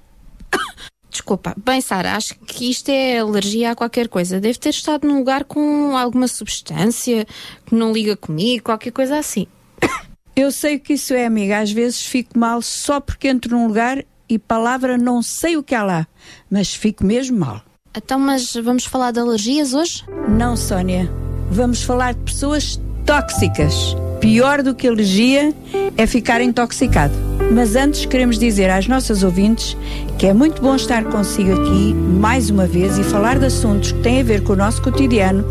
Desculpa. 1.11 1.53
Bem, 1.57 1.81
Sara, 1.81 2.15
acho 2.15 2.33
que 2.35 2.71
isto 2.71 2.87
é 2.87 3.19
alergia 3.19 3.71
a 3.71 3.75
qualquer 3.75 4.07
coisa. 4.07 4.39
Deve 4.39 4.57
ter 4.57 4.69
estado 4.69 5.05
num 5.05 5.17
lugar 5.17 5.43
com 5.43 5.97
alguma 5.97 6.29
substância 6.29 7.27
que 7.65 7.75
não 7.75 7.91
liga 7.91 8.15
comigo, 8.15 8.63
qualquer 8.63 8.91
coisa 8.91 9.19
assim. 9.19 9.47
Eu 10.35 10.51
sei 10.51 10.75
o 10.75 10.79
que 10.79 10.93
isso 10.93 11.13
é, 11.13 11.25
amiga. 11.25 11.59
Às 11.59 11.71
vezes 11.71 12.05
fico 12.05 12.37
mal 12.37 12.61
só 12.61 12.99
porque 12.99 13.27
entro 13.27 13.55
num 13.55 13.67
lugar 13.67 14.03
e 14.27 14.37
palavra 14.37 14.97
não 14.97 15.21
sei 15.21 15.55
o 15.55 15.63
que 15.63 15.73
há 15.73 15.83
lá, 15.83 16.07
mas 16.49 16.73
fico 16.73 17.05
mesmo 17.05 17.39
mal. 17.39 17.61
Então, 17.95 18.19
mas 18.19 18.53
vamos 18.55 18.85
falar 18.85 19.11
de 19.11 19.19
alergias 19.19 19.73
hoje? 19.73 20.03
Não, 20.27 20.57
Sónia. 20.57 21.09
Vamos 21.49 21.83
falar 21.83 22.13
de 22.13 22.19
pessoas 22.21 22.81
tóxicas. 23.05 23.95
Pior 24.25 24.63
do 24.63 24.73
que 24.73 24.87
alergia 24.87 25.53
é 25.95 26.07
ficar 26.07 26.41
intoxicado. 26.41 27.13
Mas 27.53 27.75
antes 27.75 28.07
queremos 28.07 28.39
dizer 28.39 28.71
às 28.71 28.87
nossas 28.87 29.21
ouvintes 29.21 29.77
que 30.17 30.25
é 30.25 30.33
muito 30.33 30.63
bom 30.63 30.75
estar 30.75 31.03
consigo 31.03 31.53
aqui 31.53 31.93
mais 31.93 32.49
uma 32.49 32.65
vez 32.65 32.97
e 32.97 33.03
falar 33.03 33.37
de 33.37 33.45
assuntos 33.45 33.91
que 33.91 33.99
têm 33.99 34.21
a 34.21 34.23
ver 34.23 34.41
com 34.41 34.53
o 34.53 34.55
nosso 34.55 34.81
cotidiano, 34.81 35.45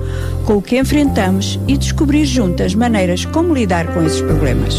com 0.45 0.57
o 0.57 0.63
que 0.63 0.77
enfrentamos 0.77 1.57
e 1.69 1.77
descobrir 1.77 2.25
juntas 2.25 2.75
maneiras 2.75 3.25
como 3.25 3.55
lidar 3.55 3.95
com 3.95 4.03
esses 4.03 4.21
problemas. 4.21 4.75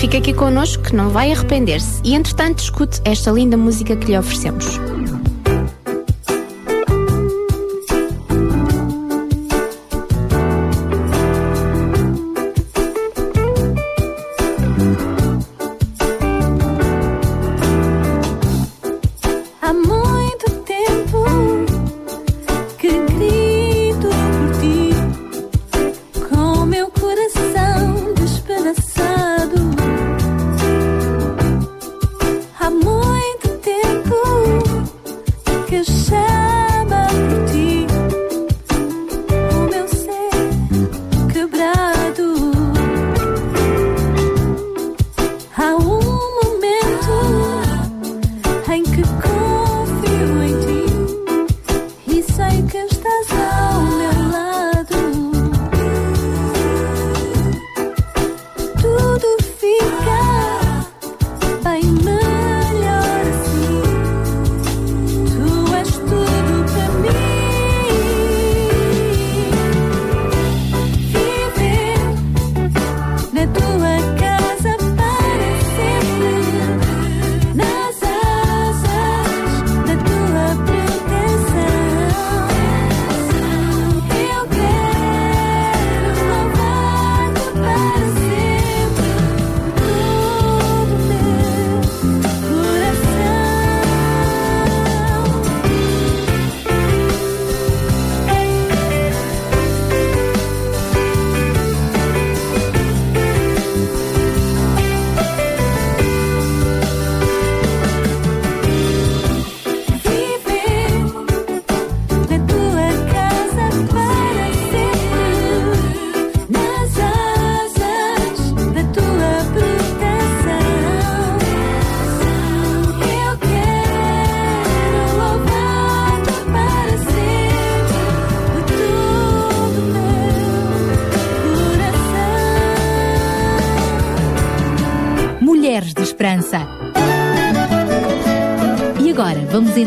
Fica 0.00 0.16
aqui 0.16 0.32
connosco 0.32 0.82
que 0.82 0.96
não 0.96 1.10
vai 1.10 1.30
arrepender-se. 1.30 2.00
E 2.02 2.14
entretanto, 2.14 2.60
escute 2.60 3.02
esta 3.04 3.30
linda 3.30 3.58
música 3.58 3.94
que 3.94 4.06
lhe 4.06 4.16
oferecemos. 4.16 4.80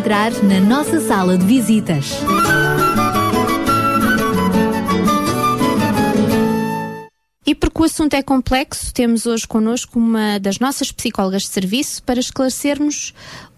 Na 0.08 0.62
nossa 0.62 1.02
sala 1.02 1.38
de 1.38 1.46
visitas. 1.46 2.12
E 7.46 7.54
porque 7.54 7.82
o 7.82 7.84
assunto 7.84 8.14
é 8.14 8.24
complexo, 8.24 8.94
temos 8.94 9.26
hoje 9.26 9.46
connosco 9.46 10.00
uma 10.00 10.40
das 10.40 10.60
nossas 10.60 10.94
psicólogas 10.94 11.42
de 11.42 11.50
serviço 11.50 12.02
para 12.04 12.22
esclarecermos 12.22 13.14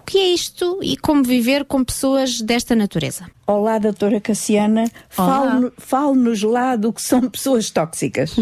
que 0.10 0.18
é 0.18 0.34
isto 0.34 0.80
e 0.81 0.98
como 0.98 1.23
viver 1.23 1.65
com 1.65 1.84
pessoas 1.84 2.41
desta 2.41 2.76
natureza. 2.76 3.30
Olá, 3.45 3.77
doutora 3.77 4.19
Cassiana. 4.19 4.86
Fale- 5.07 5.72
Fale-nos 5.77 6.41
lá 6.41 6.76
do 6.76 6.91
que 6.91 7.02
são 7.02 7.30
pessoas 7.30 7.69
tóxicas. 7.69 8.36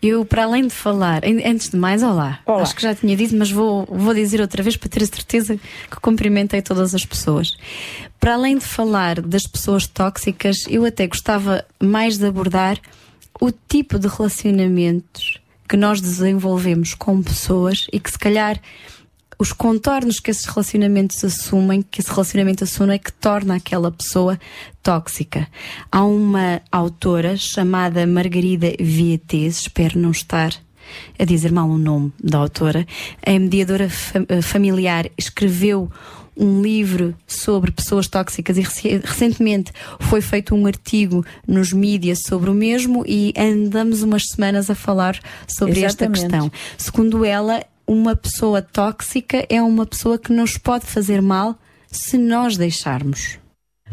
Eu, 0.00 0.24
para 0.24 0.44
além 0.44 0.68
de 0.68 0.74
falar, 0.74 1.24
an- 1.24 1.42
antes 1.50 1.70
de 1.70 1.76
mais, 1.76 2.02
olá. 2.02 2.38
Acho 2.62 2.76
que 2.76 2.82
já 2.82 2.94
tinha 2.94 3.16
dito, 3.16 3.34
mas 3.36 3.50
vou, 3.50 3.84
vou 3.90 4.14
dizer 4.14 4.40
outra 4.40 4.62
vez 4.62 4.76
para 4.76 4.88
ter 4.88 5.02
a 5.02 5.06
certeza 5.06 5.56
que 5.90 6.00
cumprimentei 6.00 6.62
todas 6.62 6.94
as 6.94 7.04
pessoas. 7.04 7.56
Para 8.20 8.34
além 8.34 8.56
de 8.58 8.64
falar 8.64 9.20
das 9.20 9.46
pessoas 9.48 9.86
tóxicas, 9.88 10.64
eu 10.68 10.84
até 10.84 11.06
gostava 11.08 11.64
mais 11.82 12.18
de 12.18 12.26
abordar 12.26 12.78
o 13.40 13.50
tipo 13.50 13.98
de 13.98 14.06
relacionamentos 14.06 15.40
que 15.68 15.76
nós 15.76 16.00
desenvolvemos 16.00 16.94
com 16.94 17.20
pessoas 17.22 17.86
e 17.92 17.98
que 17.98 18.10
se 18.10 18.18
calhar 18.18 18.60
os 19.38 19.52
contornos 19.52 20.20
que 20.20 20.30
esses 20.30 20.44
relacionamentos 20.44 21.22
assumem, 21.24 21.82
que 21.82 22.00
esse 22.00 22.10
relacionamento 22.10 22.64
assume, 22.64 22.94
é 22.94 22.98
que 22.98 23.12
torna 23.12 23.56
aquela 23.56 23.90
pessoa 23.90 24.38
tóxica. 24.82 25.48
Há 25.90 26.04
uma 26.04 26.60
autora 26.70 27.36
chamada 27.36 28.06
Margarida 28.06 28.72
Vietes, 28.78 29.60
espero 29.60 29.98
não 29.98 30.10
estar 30.10 30.52
a 31.18 31.24
dizer 31.24 31.50
mal 31.50 31.68
o 31.68 31.78
nome 31.78 32.12
da 32.22 32.38
autora, 32.38 32.86
a 33.24 33.30
mediadora 33.32 33.88
eh, 34.28 34.42
familiar 34.42 35.10
escreveu 35.16 35.90
um 36.36 36.60
livro 36.60 37.14
sobre 37.26 37.70
pessoas 37.70 38.08
tóxicas 38.08 38.56
e 38.58 38.62
recentemente 39.04 39.72
foi 40.00 40.20
feito 40.20 40.54
um 40.54 40.66
artigo 40.66 41.24
nos 41.46 41.72
mídias 41.72 42.20
sobre 42.26 42.50
o 42.50 42.54
mesmo 42.54 43.04
e 43.06 43.32
andamos 43.36 44.02
umas 44.02 44.24
semanas 44.26 44.68
a 44.68 44.74
falar 44.74 45.18
sobre 45.46 45.82
esta 45.82 46.04
Exatamente. 46.04 46.20
questão. 46.20 46.52
Segundo 46.76 47.24
ela, 47.24 47.64
uma 47.86 48.14
pessoa 48.16 48.62
tóxica 48.62 49.46
é 49.48 49.60
uma 49.62 49.84
pessoa 49.86 50.18
que 50.18 50.32
nos 50.32 50.56
pode 50.58 50.86
fazer 50.86 51.20
mal 51.22 51.58
se 51.90 52.16
nós 52.18 52.56
deixarmos. 52.56 53.38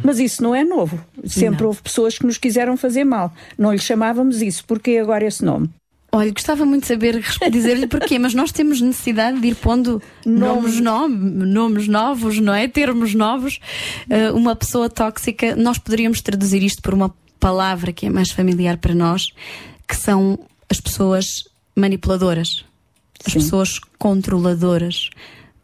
Mas 0.04 0.18
isso 0.20 0.42
não 0.42 0.56
é 0.56 0.64
novo. 0.64 1.00
Sempre 1.26 1.62
Não. 1.62 1.68
houve 1.68 1.82
pessoas 1.82 2.18
que 2.18 2.26
nos 2.26 2.38
quiseram 2.38 2.76
fazer 2.78 3.04
mal. 3.04 3.32
Não 3.58 3.72
lhe 3.72 3.78
chamávamos 3.80 4.42
isso. 4.42 4.64
Porquê 4.66 4.98
agora 4.98 5.26
esse 5.26 5.44
nome? 5.44 5.70
Olha, 6.14 6.32
gostava 6.32 6.66
muito 6.66 6.82
de 6.84 6.88
saber 6.88 7.22
dizer-lhe 7.52 7.88
porquê, 7.88 8.18
mas 8.18 8.34
nós 8.34 8.52
temos 8.52 8.82
necessidade 8.82 9.40
de 9.40 9.48
ir 9.50 9.56
pondo 9.56 10.02
nomes, 10.26 10.80
no- 10.80 11.08
nomes 11.08 11.88
novos, 11.88 12.40
não 12.40 12.54
é? 12.54 12.68
Termos 12.68 13.14
novos. 13.14 13.60
Uh, 14.10 14.36
uma 14.36 14.56
pessoa 14.56 14.90
tóxica, 14.90 15.56
nós 15.56 15.78
poderíamos 15.78 16.22
traduzir 16.22 16.64
isto 16.64 16.82
por 16.82 16.94
uma 16.94 17.14
palavra 17.40 17.94
que 17.94 18.06
é 18.08 18.10
mais 18.10 18.32
familiar 18.32 18.78
para 18.78 18.94
nós, 18.96 19.32
que 19.88 19.96
são 19.96 20.40
as 20.70 20.80
pessoas 20.82 21.26
manipuladoras, 21.76 22.66
as 23.26 23.34
pessoas 23.34 23.80
controladoras, 23.98 25.10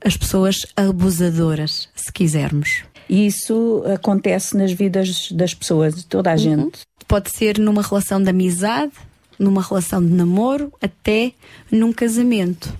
as 0.04 0.16
pessoas 0.18 0.66
abusadoras, 0.76 1.90
se 1.96 2.12
quisermos. 2.12 2.84
E 3.10 3.26
isso 3.28 3.84
acontece 3.94 4.56
nas 4.58 4.72
vidas 4.72 5.32
das 5.32 5.54
pessoas, 5.54 5.96
de 5.96 6.06
toda 6.06 6.30
a 6.32 6.34
Uhum. 6.34 6.40
gente. 6.40 6.80
Pode 7.08 7.30
ser 7.32 7.58
numa 7.58 7.82
relação 7.82 8.22
de 8.22 8.30
amizade, 8.30 8.92
numa 9.40 9.62
relação 9.62 10.06
de 10.06 10.12
namoro, 10.12 10.74
até 10.82 11.32
num 11.72 11.94
casamento. 11.94 12.74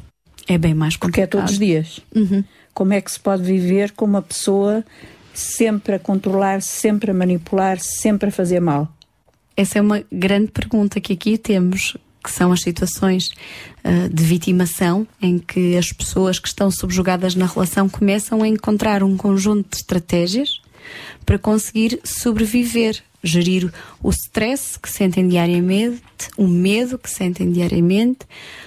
É 0.48 0.58
bem 0.58 0.74
mais 0.74 0.98
Porque 0.98 1.22
é 1.22 1.26
complicado. 1.26 1.42
todos 1.42 1.54
os 1.54 1.60
dias. 1.60 2.00
Como 2.74 2.94
é 2.94 3.00
que 3.02 3.12
se 3.12 3.20
pode 3.20 3.44
viver 3.44 3.92
com 3.92 4.06
uma 4.06 4.22
pessoa 4.22 4.84
sempre 5.34 5.96
a 5.96 6.00
controlar, 6.00 6.62
sempre 6.62 7.12
a 7.12 7.14
manipular, 7.14 7.80
sempre 7.80 8.30
a 8.30 8.32
fazer 8.32 8.60
mal? 8.60 8.88
Essa 9.56 9.80
é 9.80 9.82
uma 9.82 10.04
grande 10.12 10.52
pergunta 10.52 11.00
que 11.00 11.14
aqui 11.14 11.38
temos, 11.38 11.96
que 12.28 12.34
são 12.34 12.52
as 12.52 12.62
situações 12.62 13.32
ah, 13.84 14.10
de 14.12 14.24
vitimação, 14.24 15.08
em 15.22 15.40
que 15.40 15.78
as 15.78 15.94
pessoas 15.94 16.38
que 16.38 16.48
estão 16.50 16.70
subjugadas 16.70 17.36
na 17.36 17.46
relação 17.46 17.88
começam 17.88 18.44
a 18.44 18.48
encontrar 18.48 19.02
um 19.02 19.16
conjunto 19.16 19.70
de 19.70 19.78
estratégias 19.78 20.60
para 21.28 21.38
conseguir 21.38 22.00
sobreviver, 22.06 23.04
gerir 23.22 23.70
o 24.02 24.10
stress 24.12 24.80
que 24.80 24.90
sentem 24.90 25.28
diariamente, 25.28 26.02
o 26.38 26.48
medo 26.48 26.98
que 26.98 27.10
sentem 27.10 27.52
diariamente, 27.52 28.20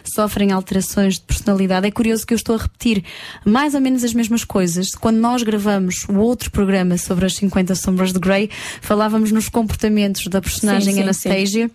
sofrem 0.05 0.53
alterações 0.53 1.15
de 1.15 1.23
personalidade. 1.23 1.87
É 1.87 1.91
curioso 1.91 2.27
que 2.27 2.35
eu 2.35 2.37
estou 2.37 2.57
a 2.57 2.59
repetir 2.59 3.03
mais 3.47 3.75
ou 3.75 3.81
menos 3.81 4.05
as 4.05 4.13
mesmas 4.13 4.45
coisas. 4.45 4.91
Quando 4.91 5.17
nós 5.17 5.43
gravamos 5.43 6.05
o 6.07 6.17
outro 6.19 6.51
programa 6.51 6.99
sobre 6.99 7.25
as 7.25 7.35
50 7.37 7.75
Sombras 7.75 8.13
de 8.13 8.19
Grey, 8.19 8.51
falávamos 8.83 9.33
nos 9.33 9.49
comportamentos 9.49 10.27
da 10.27 10.43
personagem 10.43 10.91
Sim, 10.93 10.99
sim, 10.99 11.03
Anastasia. 11.03 11.71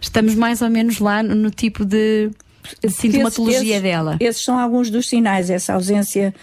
Estamos 0.00 0.34
mais 0.34 0.60
ou 0.62 0.68
menos 0.68 0.98
lá 0.98 1.22
no, 1.22 1.36
no 1.36 1.50
tipo 1.50 1.84
de, 1.84 2.30
de 2.82 2.90
sintomatologia 2.90 3.58
Esses- 3.58 3.70
esses- 3.70 3.82
dela. 3.82 4.16
Esses 4.18 4.42
são 4.42 4.58
alguns 4.58 4.90
dos 4.90 5.08
sinais, 5.08 5.48
essa 5.48 5.74
ausência 5.74 6.34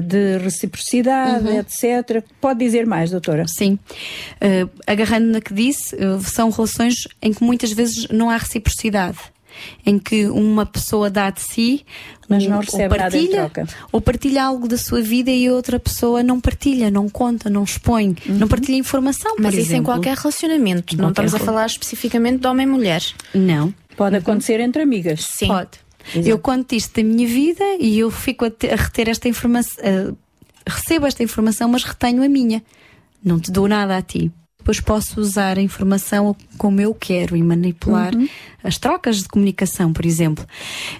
de 0.00 0.38
reciprocidade, 0.38 1.46
Uhum. 1.46 1.58
etc. 1.60 2.22
Pode 2.40 2.58
dizer 2.64 2.86
mais, 2.86 3.10
doutora? 3.10 3.44
Sim. 3.48 3.78
Uh, 4.40 4.68
agarrando 4.86 5.26
na 5.28 5.40
que 5.40 5.52
disse, 5.54 5.94
uh, 5.96 6.20
são 6.20 6.50
relações 6.50 6.94
em 7.22 7.32
que 7.32 7.42
muitas 7.42 7.72
vezes 7.72 8.06
não 8.08 8.30
há 8.30 8.36
reciprocidade. 8.36 9.18
Em 9.86 9.98
que 9.98 10.26
uma 10.26 10.66
pessoa 10.66 11.08
dá 11.08 11.30
de 11.30 11.40
si, 11.40 11.86
Mas 12.28 12.46
não 12.46 12.56
ou 12.56 12.62
recebe 12.62 12.98
nada 12.98 13.16
em 13.16 13.20
partilha, 13.22 13.50
troca. 13.50 13.66
ou 13.90 14.00
partilha 14.02 14.44
algo 14.44 14.68
da 14.68 14.76
sua 14.76 15.00
vida 15.00 15.30
e 15.30 15.46
a 15.46 15.52
outra 15.54 15.80
pessoa 15.80 16.22
não 16.22 16.38
partilha, 16.38 16.90
não 16.90 17.08
conta, 17.08 17.48
não 17.48 17.64
expõe, 17.64 18.14
não 18.26 18.48
partilha 18.48 18.76
informação. 18.76 19.34
Mas 19.38 19.54
isso 19.54 19.74
em 19.74 19.82
qualquer 19.82 20.14
relacionamento. 20.14 20.94
Não 20.94 21.04
qualquer 21.04 21.24
estamos 21.24 21.34
a 21.34 21.38
falar 21.38 21.64
especificamente 21.64 22.40
de 22.40 22.46
homem 22.46 22.66
e 22.66 22.70
mulher. 22.70 23.02
Não. 23.34 23.72
Pode 23.96 24.16
acontecer 24.16 24.60
entre 24.60 24.82
amigas. 24.82 25.26
Sim. 25.26 25.46
Pode. 25.46 25.70
Eu 26.14 26.38
conto 26.38 26.74
isto 26.74 26.94
da 26.96 27.02
minha 27.06 27.26
vida 27.26 27.64
e 27.80 27.98
eu 27.98 28.10
fico 28.10 28.44
a, 28.44 28.48
a 28.48 28.76
reter 28.76 29.08
esta 29.08 29.28
informação, 29.28 30.16
recebo 30.66 31.06
esta 31.06 31.22
informação, 31.22 31.68
mas 31.68 31.84
retenho 31.84 32.22
a 32.22 32.28
minha. 32.28 32.62
Não 33.24 33.38
te 33.40 33.50
dou 33.50 33.66
nada 33.68 33.96
a 33.96 34.02
ti. 34.02 34.30
Depois 34.58 34.80
posso 34.80 35.20
usar 35.20 35.58
a 35.58 35.62
informação 35.62 36.34
como 36.58 36.80
eu 36.80 36.92
quero 36.92 37.36
e 37.36 37.42
manipular 37.42 38.14
Uhum. 38.16 38.28
as 38.64 38.78
trocas 38.78 39.18
de 39.22 39.28
comunicação, 39.28 39.92
por 39.92 40.04
exemplo. 40.04 40.44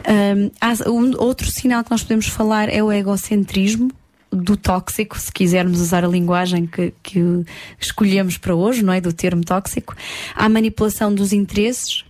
Ahm, 0.04 0.50
há- 0.60 0.88
um- 0.88 1.20
outro 1.20 1.50
sinal 1.50 1.82
que 1.82 1.90
nós 1.90 2.02
podemos 2.02 2.26
falar 2.28 2.68
é 2.68 2.80
o 2.82 2.92
egocentrismo 2.92 3.90
do 4.30 4.56
tóxico, 4.56 5.18
se 5.18 5.32
quisermos 5.32 5.80
usar 5.80 6.04
a 6.04 6.08
linguagem 6.08 6.66
que, 6.66 6.92
que 7.02 7.20
escolhemos 7.80 8.36
para 8.38 8.54
hoje, 8.54 8.84
não 8.84 8.92
é? 8.92 9.00
Do 9.00 9.12
termo 9.12 9.44
tóxico. 9.44 9.96
Há 10.34 10.48
manipulação 10.48 11.12
dos 11.12 11.32
interesses, 11.32 12.04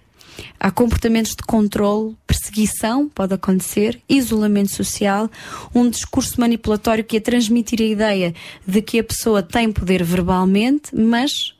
Há 0.58 0.70
comportamentos 0.70 1.32
de 1.32 1.42
controle, 1.42 2.16
perseguição, 2.26 3.08
pode 3.08 3.34
acontecer, 3.34 4.00
isolamento 4.08 4.72
social, 4.72 5.30
um 5.74 5.88
discurso 5.88 6.40
manipulatório 6.40 7.04
que 7.04 7.16
é 7.16 7.20
transmitir 7.20 7.80
a 7.80 7.84
ideia 7.84 8.34
de 8.66 8.82
que 8.82 8.98
a 8.98 9.04
pessoa 9.04 9.42
tem 9.42 9.72
poder 9.72 10.02
verbalmente, 10.02 10.94
mas 10.94 11.54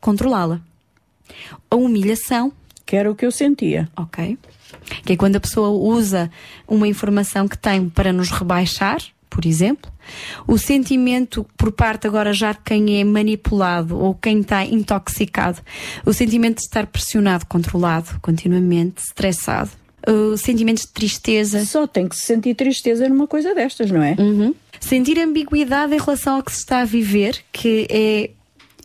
controlá-la. 0.00 0.60
A 1.70 1.76
humilhação. 1.76 2.52
Que 2.86 2.96
era 2.96 3.10
o 3.10 3.14
que 3.14 3.24
eu 3.24 3.32
sentia. 3.32 3.88
Ok. 3.96 4.38
Que 5.04 5.14
é 5.14 5.16
quando 5.16 5.36
a 5.36 5.40
pessoa 5.40 5.70
usa 5.70 6.30
uma 6.68 6.86
informação 6.86 7.48
que 7.48 7.56
tem 7.56 7.88
para 7.88 8.12
nos 8.12 8.30
rebaixar, 8.30 9.00
por 9.34 9.44
exemplo. 9.44 9.90
O 10.46 10.56
sentimento 10.56 11.44
por 11.56 11.72
parte 11.72 12.06
agora 12.06 12.32
já 12.32 12.52
de 12.52 12.60
quem 12.64 13.00
é 13.00 13.04
manipulado 13.04 13.98
ou 13.98 14.14
quem 14.14 14.40
está 14.40 14.64
intoxicado. 14.64 15.60
O 16.06 16.12
sentimento 16.12 16.58
de 16.58 16.62
estar 16.62 16.86
pressionado, 16.86 17.44
controlado 17.46 18.20
continuamente, 18.22 19.02
estressado. 19.02 19.70
O 20.06 20.36
sentimento 20.36 20.82
de 20.82 20.88
tristeza. 20.88 21.64
Só 21.64 21.84
tem 21.88 22.06
que 22.06 22.14
se 22.14 22.26
sentir 22.26 22.54
tristeza 22.54 23.08
numa 23.08 23.26
coisa 23.26 23.52
destas, 23.54 23.90
não 23.90 24.02
é? 24.02 24.14
Uhum. 24.16 24.54
Sentir 24.78 25.18
ambiguidade 25.18 25.94
em 25.94 25.98
relação 25.98 26.36
ao 26.36 26.42
que 26.42 26.52
se 26.52 26.58
está 26.58 26.82
a 26.82 26.84
viver, 26.84 27.42
que 27.52 27.88
é 27.90 28.30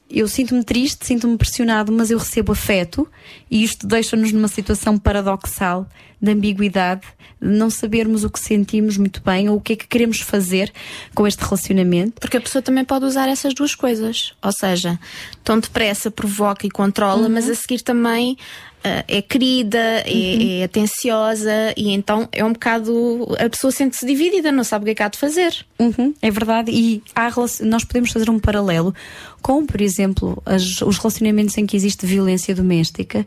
eu 0.10 0.28
sinto-me 0.28 0.64
triste, 0.64 1.06
sinto-me 1.06 1.38
pressionado, 1.38 1.92
mas 1.92 2.10
eu 2.10 2.18
recebo 2.18 2.52
afeto 2.52 3.08
e 3.50 3.64
isto 3.64 3.86
deixa-nos 3.86 4.32
numa 4.32 4.48
situação 4.48 4.98
paradoxal 4.98 5.88
de 6.22 6.32
ambiguidade, 6.32 7.02
de 7.42 7.48
não 7.48 7.70
sabermos 7.70 8.24
o 8.26 8.30
que 8.30 8.40
sentimos 8.40 8.98
muito 8.98 9.22
bem 9.24 9.48
ou 9.48 9.56
o 9.58 9.62
que 9.62 9.74
é 9.74 9.76
que 9.76 9.88
queremos 9.88 10.20
fazer 10.20 10.72
com 11.16 11.26
este 11.26 11.42
relacionamento. 11.42 12.20
Porque 12.20 12.36
a 12.38 12.42
pessoa 12.42 12.62
também 12.62 12.84
pode 12.84 13.06
usar 13.06 13.30
essas 13.30 13.54
duas 13.54 13.74
coisas. 13.74 14.34
Ou 14.44 14.52
seja, 14.52 15.00
tão 15.44 15.60
depressa 15.60 16.12
provoca 16.12 16.68
e 16.68 16.70
controla, 16.70 17.24
Uhum. 17.28 17.30
mas 17.30 17.50
a 17.50 17.56
seguir 17.56 17.82
também 17.82 18.38
ah, 18.84 19.04
é 19.08 19.22
querida, 19.22 19.78
é, 20.06 20.60
é 20.60 20.64
atenciosa 20.64 21.74
e 21.76 21.92
então 21.92 22.28
é 22.32 22.44
um 22.44 22.54
bocado. 22.54 23.28
A 23.40 23.50
pessoa 23.50 23.72
sente-se 23.72 24.06
dividida, 24.06 24.52
não 24.52 24.64
sabe 24.64 24.84
o 24.84 24.86
que 24.86 24.92
é 24.92 24.96
que 24.96 25.04
há 25.04 25.08
de 25.10 25.18
fazer. 25.18 25.66
Uhum, 25.78 26.14
é 26.22 26.32
verdade, 26.32 26.72
e 26.72 27.04
há, 27.16 27.30
nós 27.62 27.84
podemos 27.84 28.12
fazer 28.12 28.30
um 28.30 28.40
paralelo 28.40 28.94
com, 29.42 29.66
por 29.66 29.82
exemplo, 29.82 30.42
as- 30.46 30.82
os 30.82 30.98
relacionamentos 30.98 31.58
em 31.58 31.66
que 31.66 31.76
existe 31.76 32.06
violência 32.06 32.54
doméstica, 32.54 33.26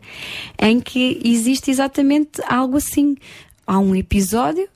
em 0.61 0.79
que 0.79 1.19
existe 1.23 1.69
exatamente 1.71 2.41
algo 2.47 2.77
assim. 2.77 3.15
Há 3.65 3.79
um 3.79 3.95
episódio, 3.95 4.67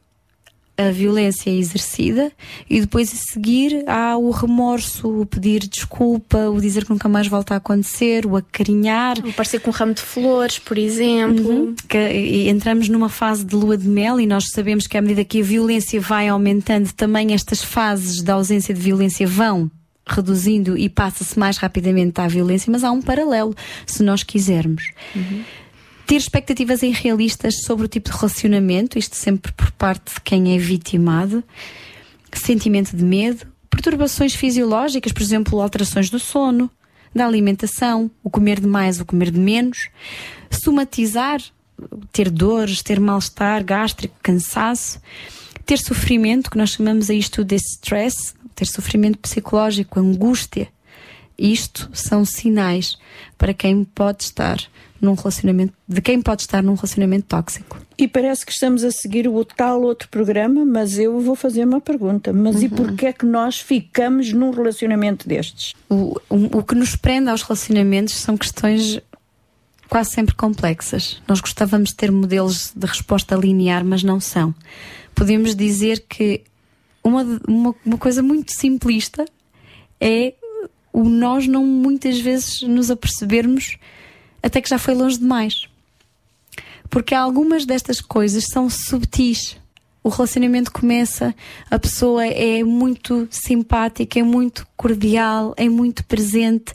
a 0.79 0.91
violência 0.91 1.49
é 1.49 1.53
exercida 1.55 2.31
e 2.69 2.79
depois 2.79 3.11
a 3.11 3.33
seguir 3.33 3.83
há 3.89 4.15
o 4.15 4.29
remorso, 4.29 5.21
o 5.21 5.25
pedir 5.25 5.61
desculpa, 5.67 6.49
o 6.49 6.61
dizer 6.61 6.85
que 6.85 6.91
nunca 6.91 7.09
mais 7.09 7.27
volta 7.27 7.55
a 7.55 7.57
acontecer, 7.57 8.27
o 8.27 8.35
acarinhar. 8.37 9.17
O 9.25 9.33
parecer 9.33 9.59
com 9.59 9.71
um 9.71 9.73
ramo 9.73 9.95
de 9.95 10.03
flores, 10.03 10.59
por 10.59 10.77
exemplo. 10.77 11.49
Uhum. 11.49 11.75
Que, 11.89 12.47
entramos 12.47 12.87
numa 12.89 13.09
fase 13.09 13.43
de 13.43 13.55
lua 13.55 13.75
de 13.75 13.87
mel 13.87 14.19
e 14.19 14.27
nós 14.27 14.49
sabemos 14.51 14.85
que 14.85 14.95
à 14.97 15.01
medida 15.01 15.25
que 15.25 15.41
a 15.41 15.43
violência 15.43 15.99
vai 15.99 16.27
aumentando, 16.27 16.93
também 16.93 17.33
estas 17.33 17.63
fases 17.63 18.21
da 18.21 18.35
ausência 18.35 18.71
de 18.73 18.79
violência 18.79 19.25
vão 19.27 19.71
reduzindo 20.13 20.77
e 20.77 20.89
passa-se 20.89 21.37
mais 21.37 21.57
rapidamente 21.57 22.19
à 22.19 22.27
violência, 22.27 22.71
mas 22.71 22.83
há 22.83 22.91
um 22.91 23.01
paralelo, 23.01 23.55
se 23.85 24.03
nós 24.03 24.23
quisermos. 24.23 24.91
Ter 26.05 26.15
expectativas 26.15 26.83
irrealistas 26.83 27.63
sobre 27.63 27.85
o 27.85 27.89
tipo 27.89 28.09
de 28.09 28.15
relacionamento, 28.15 28.97
isto 28.97 29.15
sempre 29.15 29.51
por 29.51 29.71
parte 29.71 30.13
de 30.15 30.21
quem 30.21 30.55
é 30.55 30.57
vitimado, 30.57 31.43
sentimento 32.33 32.95
de 32.95 33.03
medo, 33.03 33.45
perturbações 33.69 34.33
fisiológicas, 34.33 35.11
por 35.11 35.21
exemplo, 35.21 35.61
alterações 35.61 36.09
do 36.09 36.19
sono, 36.19 36.69
da 37.13 37.25
alimentação, 37.25 38.09
o 38.23 38.29
comer 38.29 38.59
de 38.59 38.67
mais, 38.67 38.99
o 38.99 39.05
comer 39.05 39.31
de 39.31 39.39
menos, 39.39 39.89
somatizar, 40.51 41.41
ter 42.11 42.29
dores, 42.29 42.81
ter 42.81 42.99
mal-estar 42.99 43.63
gástrico, 43.63 44.15
cansaço, 44.21 44.99
ter 45.65 45.77
sofrimento, 45.77 46.49
que 46.49 46.57
nós 46.57 46.71
chamamos 46.71 47.09
a 47.09 47.13
isto 47.13 47.43
de 47.43 47.55
stress, 47.55 48.33
ter 48.57 48.65
sofrimento 48.65 49.19
psicológico, 49.19 49.99
angústia. 49.99 50.67
Isto 51.37 51.89
são 51.93 52.25
sinais 52.25 52.97
para 53.37 53.53
quem 53.53 53.83
pode 53.83 54.23
estar 54.23 54.57
num 54.99 55.13
relacionamento, 55.13 55.73
de 55.87 56.01
quem 56.01 56.19
pode 56.19 56.41
estar 56.41 56.63
num 56.63 56.73
relacionamento 56.73 57.27
tóxico. 57.27 57.79
E 57.95 58.07
parece 58.07 58.43
que 58.43 58.51
estamos 58.51 58.83
a 58.83 58.89
seguir 58.89 59.27
o 59.27 59.45
tal 59.45 59.83
outro 59.83 60.09
programa, 60.09 60.65
mas 60.65 60.97
eu 60.97 61.21
vou 61.21 61.35
fazer 61.35 61.65
uma 61.65 61.79
pergunta. 61.79 62.33
Mas 62.33 62.63
e 62.63 62.67
porquê 62.67 63.07
é 63.07 63.13
que 63.13 63.27
nós 63.27 63.59
ficamos 63.59 64.33
num 64.33 64.49
relacionamento 64.49 65.29
destes? 65.29 65.75
O, 65.87 66.19
o, 66.27 66.57
o 66.57 66.63
que 66.63 66.73
nos 66.73 66.95
prende 66.95 67.29
aos 67.29 67.43
relacionamentos 67.43 68.15
são 68.15 68.35
questões 68.35 68.99
quase 69.87 70.11
sempre 70.11 70.33
complexas. 70.33 71.21
Nós 71.27 71.39
gostávamos 71.39 71.89
de 71.89 71.95
ter 71.95 72.11
modelos 72.11 72.71
de 72.75 72.87
resposta 72.87 73.35
linear, 73.35 73.85
mas 73.85 74.01
não 74.01 74.19
são. 74.19 74.53
Podemos 75.13 75.55
dizer 75.55 76.05
que 76.09 76.41
uma, 77.07 77.41
uma, 77.47 77.75
uma 77.85 77.97
coisa 77.97 78.21
muito 78.21 78.51
simplista 78.51 79.25
é 79.99 80.33
o 80.93 81.03
nós 81.03 81.47
não 81.47 81.65
muitas 81.65 82.19
vezes 82.19 82.61
nos 82.61 82.89
apercebermos 82.89 83.77
até 84.41 84.61
que 84.61 84.69
já 84.69 84.77
foi 84.77 84.93
longe 84.93 85.17
demais. 85.17 85.67
Porque 86.89 87.13
algumas 87.13 87.65
destas 87.65 87.99
coisas 87.99 88.45
são 88.45 88.69
subtis. 88.69 89.57
O 90.03 90.09
relacionamento 90.09 90.71
começa, 90.71 91.35
a 91.69 91.77
pessoa 91.77 92.25
é 92.25 92.63
muito 92.63 93.27
simpática, 93.29 94.19
é 94.19 94.23
muito 94.23 94.65
cordial, 94.77 95.53
é 95.57 95.67
muito 95.67 96.03
presente, 96.05 96.73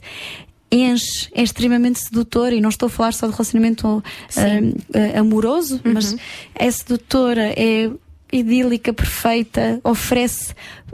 enche, 0.71 1.29
é 1.33 1.41
extremamente 1.41 1.99
sedutora. 1.99 2.53
E 2.53 2.61
não 2.61 2.69
estou 2.69 2.87
a 2.87 2.89
falar 2.89 3.11
só 3.11 3.25
de 3.25 3.33
relacionamento 3.33 3.87
uh, 3.87 4.01
uh, 4.01 5.19
amoroso, 5.19 5.81
mas 5.83 6.15
é 6.53 6.69
sedutora, 6.69 7.53
é 7.57 7.89
idílica, 8.33 8.91
perfeita, 8.91 9.79
oferece 9.83 10.53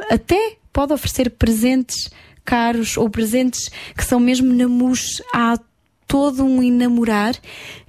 até 0.10 0.58
pode 0.72 0.94
oferecer 0.94 1.30
presentes 1.32 2.10
caros 2.46 2.98
ou 2.98 3.10
presentes 3.10 3.70
que 3.96 4.04
são 4.04 4.20
mesmo 4.20 4.54
namus 4.54 5.22
há 5.34 5.58
todo 6.08 6.44
um 6.44 6.64
enamorar 6.64 7.36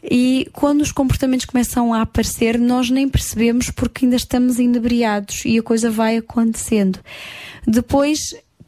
e 0.05 0.47
quando 0.53 0.83
os 0.83 0.93
comportamentos 0.93 1.47
começam 1.47 1.95
a 1.95 2.03
aparecer 2.03 2.59
nós 2.59 2.91
nem 2.91 3.09
percebemos 3.09 3.71
porque 3.71 4.05
ainda 4.05 4.17
estamos 4.17 4.59
inebriados 4.59 5.43
e 5.47 5.59
a 5.59 5.63
coisa 5.63 5.91
vai 5.91 6.19
acontecendo. 6.19 7.01
Depois 7.67 8.19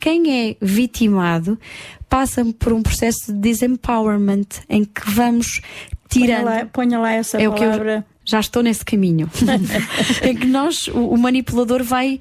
quem 0.00 0.48
é 0.48 0.56
vitimado 0.60 1.58
passa 2.08 2.44
por 2.58 2.72
um 2.72 2.82
processo 2.82 3.32
de 3.32 3.38
desempowerment 3.38 4.46
em 4.68 4.84
que 4.84 5.10
vamos 5.10 5.60
tirando. 6.08 6.44
Ponha 6.44 6.58
lá, 6.58 6.66
ponha 6.66 6.98
lá 6.98 7.12
essa 7.12 7.40
é 7.40 7.48
palavra. 7.48 8.06
Já 8.32 8.40
estou 8.40 8.62
nesse 8.62 8.82
caminho. 8.84 9.30
em 10.22 10.34
que 10.36 10.46
nós, 10.46 10.88
o, 10.88 11.10
o 11.10 11.18
manipulador 11.18 11.84
vai 11.84 12.18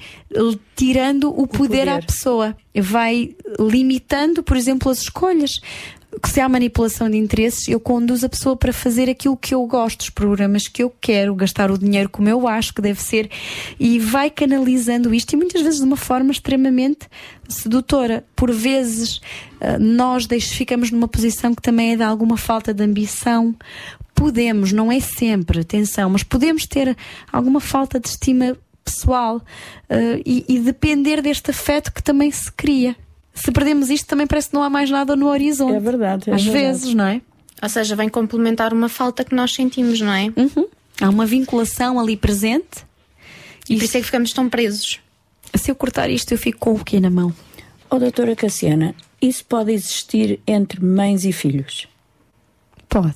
tirando 0.76 1.30
o, 1.30 1.48
poder, 1.48 1.88
à 1.88 1.94
poder. 1.94 2.06
pessoa, 2.06 2.58
vai 2.76 3.34
limitando, 3.58 4.44
por 4.44 4.58
exemplo, 4.58 4.92
as 4.92 5.02
escolhas. 5.02 5.52
Que 6.22 6.30
se 6.30 6.42
há 6.42 6.50
manipulação 6.50 7.10
de 7.10 7.18
interesses, 7.18 7.68
eu 7.68 7.80
conduzo 7.80 8.26
a 8.26 8.30
pessoa 8.30 8.56
para 8.56 8.74
fazer 8.74 9.10
aquilo 9.10 9.38
que 9.38 9.54
eu 9.54 9.66
gosto, 9.66 10.02
os 10.02 10.10
programas 10.10 10.68
que 10.68 10.84
eu 10.84 10.94
quero, 11.00 11.34
gastar 11.36 11.72
o 11.72 11.78
dinheiro 11.78 12.10
como 12.10 12.28
eu 12.28 12.48
acho 12.48 12.74
que 12.74 12.82
deve 12.82 13.02
ser, 13.02 13.30
e 13.80 13.98
vai 14.00 14.30
canalizando 14.30 15.14
isto, 15.14 15.34
e 15.34 15.38
muitas 15.38 15.62
vezes 15.62 15.80
de 15.80 15.86
uma 15.86 15.96
forma 15.96 16.32
extremamente 16.32 17.08
sedutora. 17.48 18.26
Por 18.36 18.52
vezes, 18.52 19.22
eh, 19.60 19.78
nós 19.78 20.26
ficamos 20.52 20.92
numa 20.92 21.08
posição 21.08 21.56
que 21.56 21.62
também 21.62 21.94
é 21.94 21.96
de 21.96 22.04
alguma 22.04 22.36
falta 22.36 22.74
de 22.74 22.84
ambição, 22.84 23.56
podemos, 24.14 24.72
não 24.72 24.92
é 24.92 25.00
sempre, 25.00 25.62
atenção, 25.62 26.10
mas 26.10 26.24
podemos 26.24 26.66
ter 26.66 26.96
alguma 27.32 27.60
falta 27.60 28.00
de 28.00 28.08
estima 28.10 28.58
pessoal 28.84 29.42
eh, 29.90 30.22
e, 30.26 30.46
e 30.48 30.60
depender 30.60 31.22
deste 31.22 31.52
afeto 31.52 31.92
que 31.92 32.04
também 32.04 32.32
se 32.32 32.52
cria. 32.52 32.96
Se 33.34 33.52
perdemos 33.52 33.90
isto, 33.90 34.08
também 34.08 34.28
parece 34.28 34.50
que 34.50 34.56
não 34.56 34.64
há 34.64 34.70
mais 34.70 34.90
nada 34.90 35.16
no 35.16 35.28
horizonte. 35.28 35.76
É 35.76 35.80
verdade. 35.80 36.30
é 36.30 36.34
Às 36.34 36.44
verdade. 36.44 36.66
vezes, 36.66 36.94
não 36.94 37.06
é? 37.06 37.22
Ou 37.62 37.70
seja, 37.70 37.96
vem 37.96 38.10
complementar 38.10 38.74
uma 38.74 38.90
falta 38.90 39.24
que 39.24 39.34
nós 39.36 39.54
sentimos, 39.54 40.02
não 40.02 40.12
é? 40.14 40.32
Uhum. 40.36 40.68
Há 41.00 41.10
uma 41.10 41.26
vinculação 41.26 42.00
ali 42.00 42.18
presente. 42.18 42.86
E 43.70 43.76
por 43.78 43.84
isso 43.84 43.98
é 43.98 44.00
que 44.00 44.06
ficamos 44.08 44.34
tão 44.34 44.50
presos. 44.50 45.00
Se 45.56 45.70
eu 45.72 45.76
cortar 45.76 46.10
isto, 46.10 46.32
eu 46.32 46.38
fico 46.38 46.60
com 46.60 46.74
o 46.74 46.84
quê 46.84 47.00
na 47.00 47.10
mão? 47.10 47.34
Oh, 47.90 48.00
doutora 48.00 48.36
Cassiana, 48.36 48.96
isso 49.22 49.46
pode 49.46 49.72
existir 49.72 50.40
entre 50.48 50.84
mães 50.84 51.24
e 51.26 51.32
filhos? 51.32 51.88
Pode. 52.90 53.16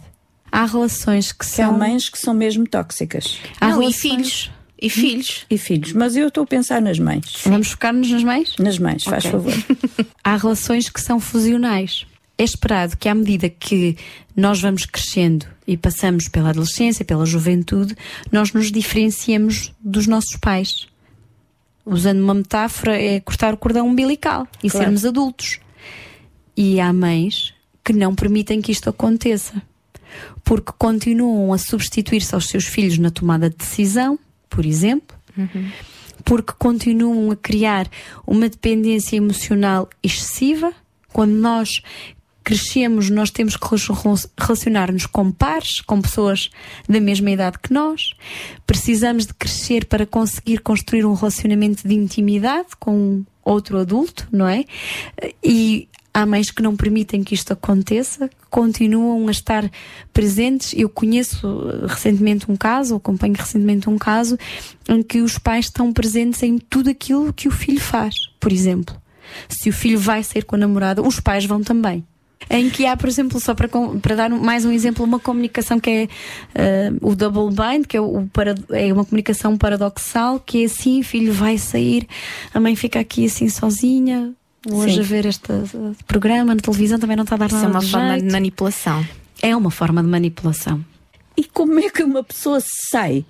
Há 0.52 0.66
relações 0.66 1.32
que 1.32 1.40
Que 1.40 1.62
há 1.62 1.68
são. 1.68 1.78
mães 1.78 2.10
que 2.10 2.18
são 2.18 2.34
mesmo 2.34 2.68
tóxicas. 2.68 3.40
Há 3.60 3.68
Não, 3.70 3.78
e 3.82 3.86
relações- 3.86 4.02
filhos. 4.02 4.52
E 4.82 4.90
filhos. 4.90 5.46
E 5.50 5.58
filhos. 5.58 5.94
Mas 5.94 6.16
eu 6.16 6.28
estou 6.28 6.44
a 6.44 6.48
pensar 6.48 6.82
nas 6.82 7.00
mães. 7.00 7.42
Vamos 7.46 7.70
focar-nos 7.72 8.10
nas 8.12 8.24
mães? 8.24 8.56
Nas 8.60 8.78
mães, 8.78 9.04
faz 9.04 9.26
Ok. 9.26 9.32
favor. 9.32 9.54
Há 10.24 10.36
relações 10.38 10.90
que 10.90 11.00
são 11.02 11.20
fusionais. 11.20 12.06
É 12.38 12.44
esperado 12.44 12.98
que, 12.98 13.08
à 13.08 13.16
medida 13.16 13.48
que 13.50 13.98
nós 14.36 14.60
vamos 14.60 14.86
crescendo 14.86 15.46
e 15.66 15.78
passamos 15.78 16.28
pela 16.28 16.50
adolescência, 16.50 17.06
pela 17.06 17.26
juventude, 17.26 17.96
nós 18.30 18.52
nos 18.52 18.70
diferenciemos 18.72 19.72
dos 19.80 20.06
nossos 20.08 20.36
pais. 20.36 20.88
Usando 21.86 22.20
uma 22.22 22.34
metáfora, 22.34 23.00
é 23.02 23.20
cortar 23.22 23.54
o 23.54 23.58
cordão 23.58 23.88
umbilical 23.88 24.46
e 24.62 24.70
Claro. 24.70 24.86
sermos 24.86 25.06
adultos. 25.06 25.60
E 26.58 26.80
há 26.82 26.92
mães 26.92 27.54
que 27.84 27.94
não 27.94 28.14
permitem 28.14 28.62
que 28.62 28.72
isto 28.72 28.90
aconteça. 28.90 29.62
Porque 30.44 30.72
continuam 30.78 31.54
a 31.54 31.58
substituir-se 31.58 32.34
aos 32.36 32.48
seus 32.48 32.66
filhos 32.66 32.98
na 32.98 33.12
tomada 33.12 33.50
de 33.50 33.56
decisão, 33.56 34.18
por 34.50 34.66
exemplo, 34.66 35.18
porque 36.24 36.54
continuam 36.58 37.32
a 37.32 37.36
criar 37.36 37.88
uma 38.26 38.50
dependência 38.50 39.18
emocional 39.18 39.90
excessiva. 40.02 40.74
Quando 41.14 41.34
nós 41.34 41.82
crescemos, 42.44 43.10
nós 43.10 43.32
temos 43.32 43.58
que 43.58 43.68
rela- 43.68 44.20
relacionar-nos 44.38 45.06
com 45.08 45.32
pares, 45.32 45.82
com 45.82 46.00
pessoas 46.02 46.50
da 46.88 47.00
mesma 47.00 47.32
idade 47.32 47.58
que 47.60 47.74
nós. 47.74 48.12
Precisamos 48.68 49.26
de 49.26 49.34
crescer 49.34 49.86
para 49.86 50.06
conseguir 50.06 50.60
construir 50.60 51.06
um 51.06 51.14
relacionamento 51.14 51.88
de 51.88 51.96
intimidade 51.96 52.70
com 52.80 53.24
outro 53.44 53.78
adulto, 53.80 54.28
não 54.32 54.48
é? 54.48 54.66
E 55.44 55.88
há 56.16 56.26
mães 56.26 56.50
que 56.50 56.62
não 56.64 56.78
permitem 56.78 57.22
que 57.26 57.36
isto 57.36 57.52
aconteça, 57.52 58.30
continuam 58.50 59.28
a 59.28 59.32
estar 59.32 59.70
presentes. 60.14 60.74
Eu 60.74 60.88
conheço 60.88 61.46
eh, 61.46 61.88
recentemente 61.88 62.50
um 62.50 62.56
caso, 62.56 62.96
acompanho 62.96 63.34
recentemente 63.38 63.90
um 63.90 63.98
caso, 63.98 64.38
em 64.88 65.04
que 65.04 65.20
os 65.20 65.38
pais 65.38 65.66
estão 65.66 65.92
presentes 65.92 66.42
em 66.42 66.58
tudo 66.58 66.90
aquilo 66.90 67.34
que 67.34 67.50
o 67.50 67.52
filho 67.52 67.82
faz, 67.82 68.16
por 68.40 68.54
exemplo. 68.54 68.96
Se 69.50 69.70
o 69.70 69.74
filho 69.74 70.00
vai 70.00 70.24
sair 70.24 70.44
com 70.46 70.56
a 70.56 70.60
namorada, 70.60 71.02
os 71.02 71.20
pais 71.20 71.44
vão 71.46 71.62
também. 71.62 72.06
Em 72.50 72.70
que 72.70 72.86
há, 72.86 72.96
por 72.96 73.10
exemplo, 73.10 73.40
só 73.42 73.54
para, 73.54 73.68
para 74.02 74.16
dar 74.16 74.30
mais 74.30 74.64
um 74.64 74.72
exemplo, 74.72 75.04
uma 75.04 75.20
comunicação 75.20 75.80
que 75.80 75.90
é 75.90 76.08
eh, 76.54 76.92
o 77.02 77.14
double 77.14 77.50
bind, 77.50 77.88
que 77.88 77.98
é, 77.98 78.02
o 78.02 78.26
para- 78.32 78.56
é 78.70 78.94
uma 78.94 79.04
comunicação 79.04 79.58
paradoxal, 79.58 80.40
que 80.40 80.62
é 80.62 80.66
assim, 80.66 81.04
filho 81.04 81.34
vai 81.34 81.58
sair, 81.58 82.08
a 82.54 82.60
mãe 82.60 82.76
fica 82.76 83.02
aqui 83.02 83.26
assim 83.26 83.50
sozinha, 83.50 84.34
hoje 84.72 84.96
Sim. 84.96 85.00
a 85.00 85.04
ver 85.04 85.26
este 85.26 85.48
programa 86.08 86.56
na 86.56 86.62
televisão 86.62 87.00
também 87.00 87.16
não 87.16 87.24
está 87.24 87.36
a 87.36 87.40
dar 87.40 87.48
Isso 87.48 87.56
é 87.58 87.60
nada 87.62 87.72
uma 87.74 87.80
de 87.82 87.92
forma 87.92 88.14
de 88.14 88.20
jeito. 88.22 88.32
manipulação. 88.32 89.06
É 89.42 89.56
uma 89.56 89.72
forma 89.72 90.02
de 90.04 90.10
manipulação. 90.10 90.84
E 91.38 91.44
como 91.44 91.78
é 91.82 91.90
que 91.90 92.02
uma 92.02 92.24
pessoa 92.24 92.60
sai 92.90 93.26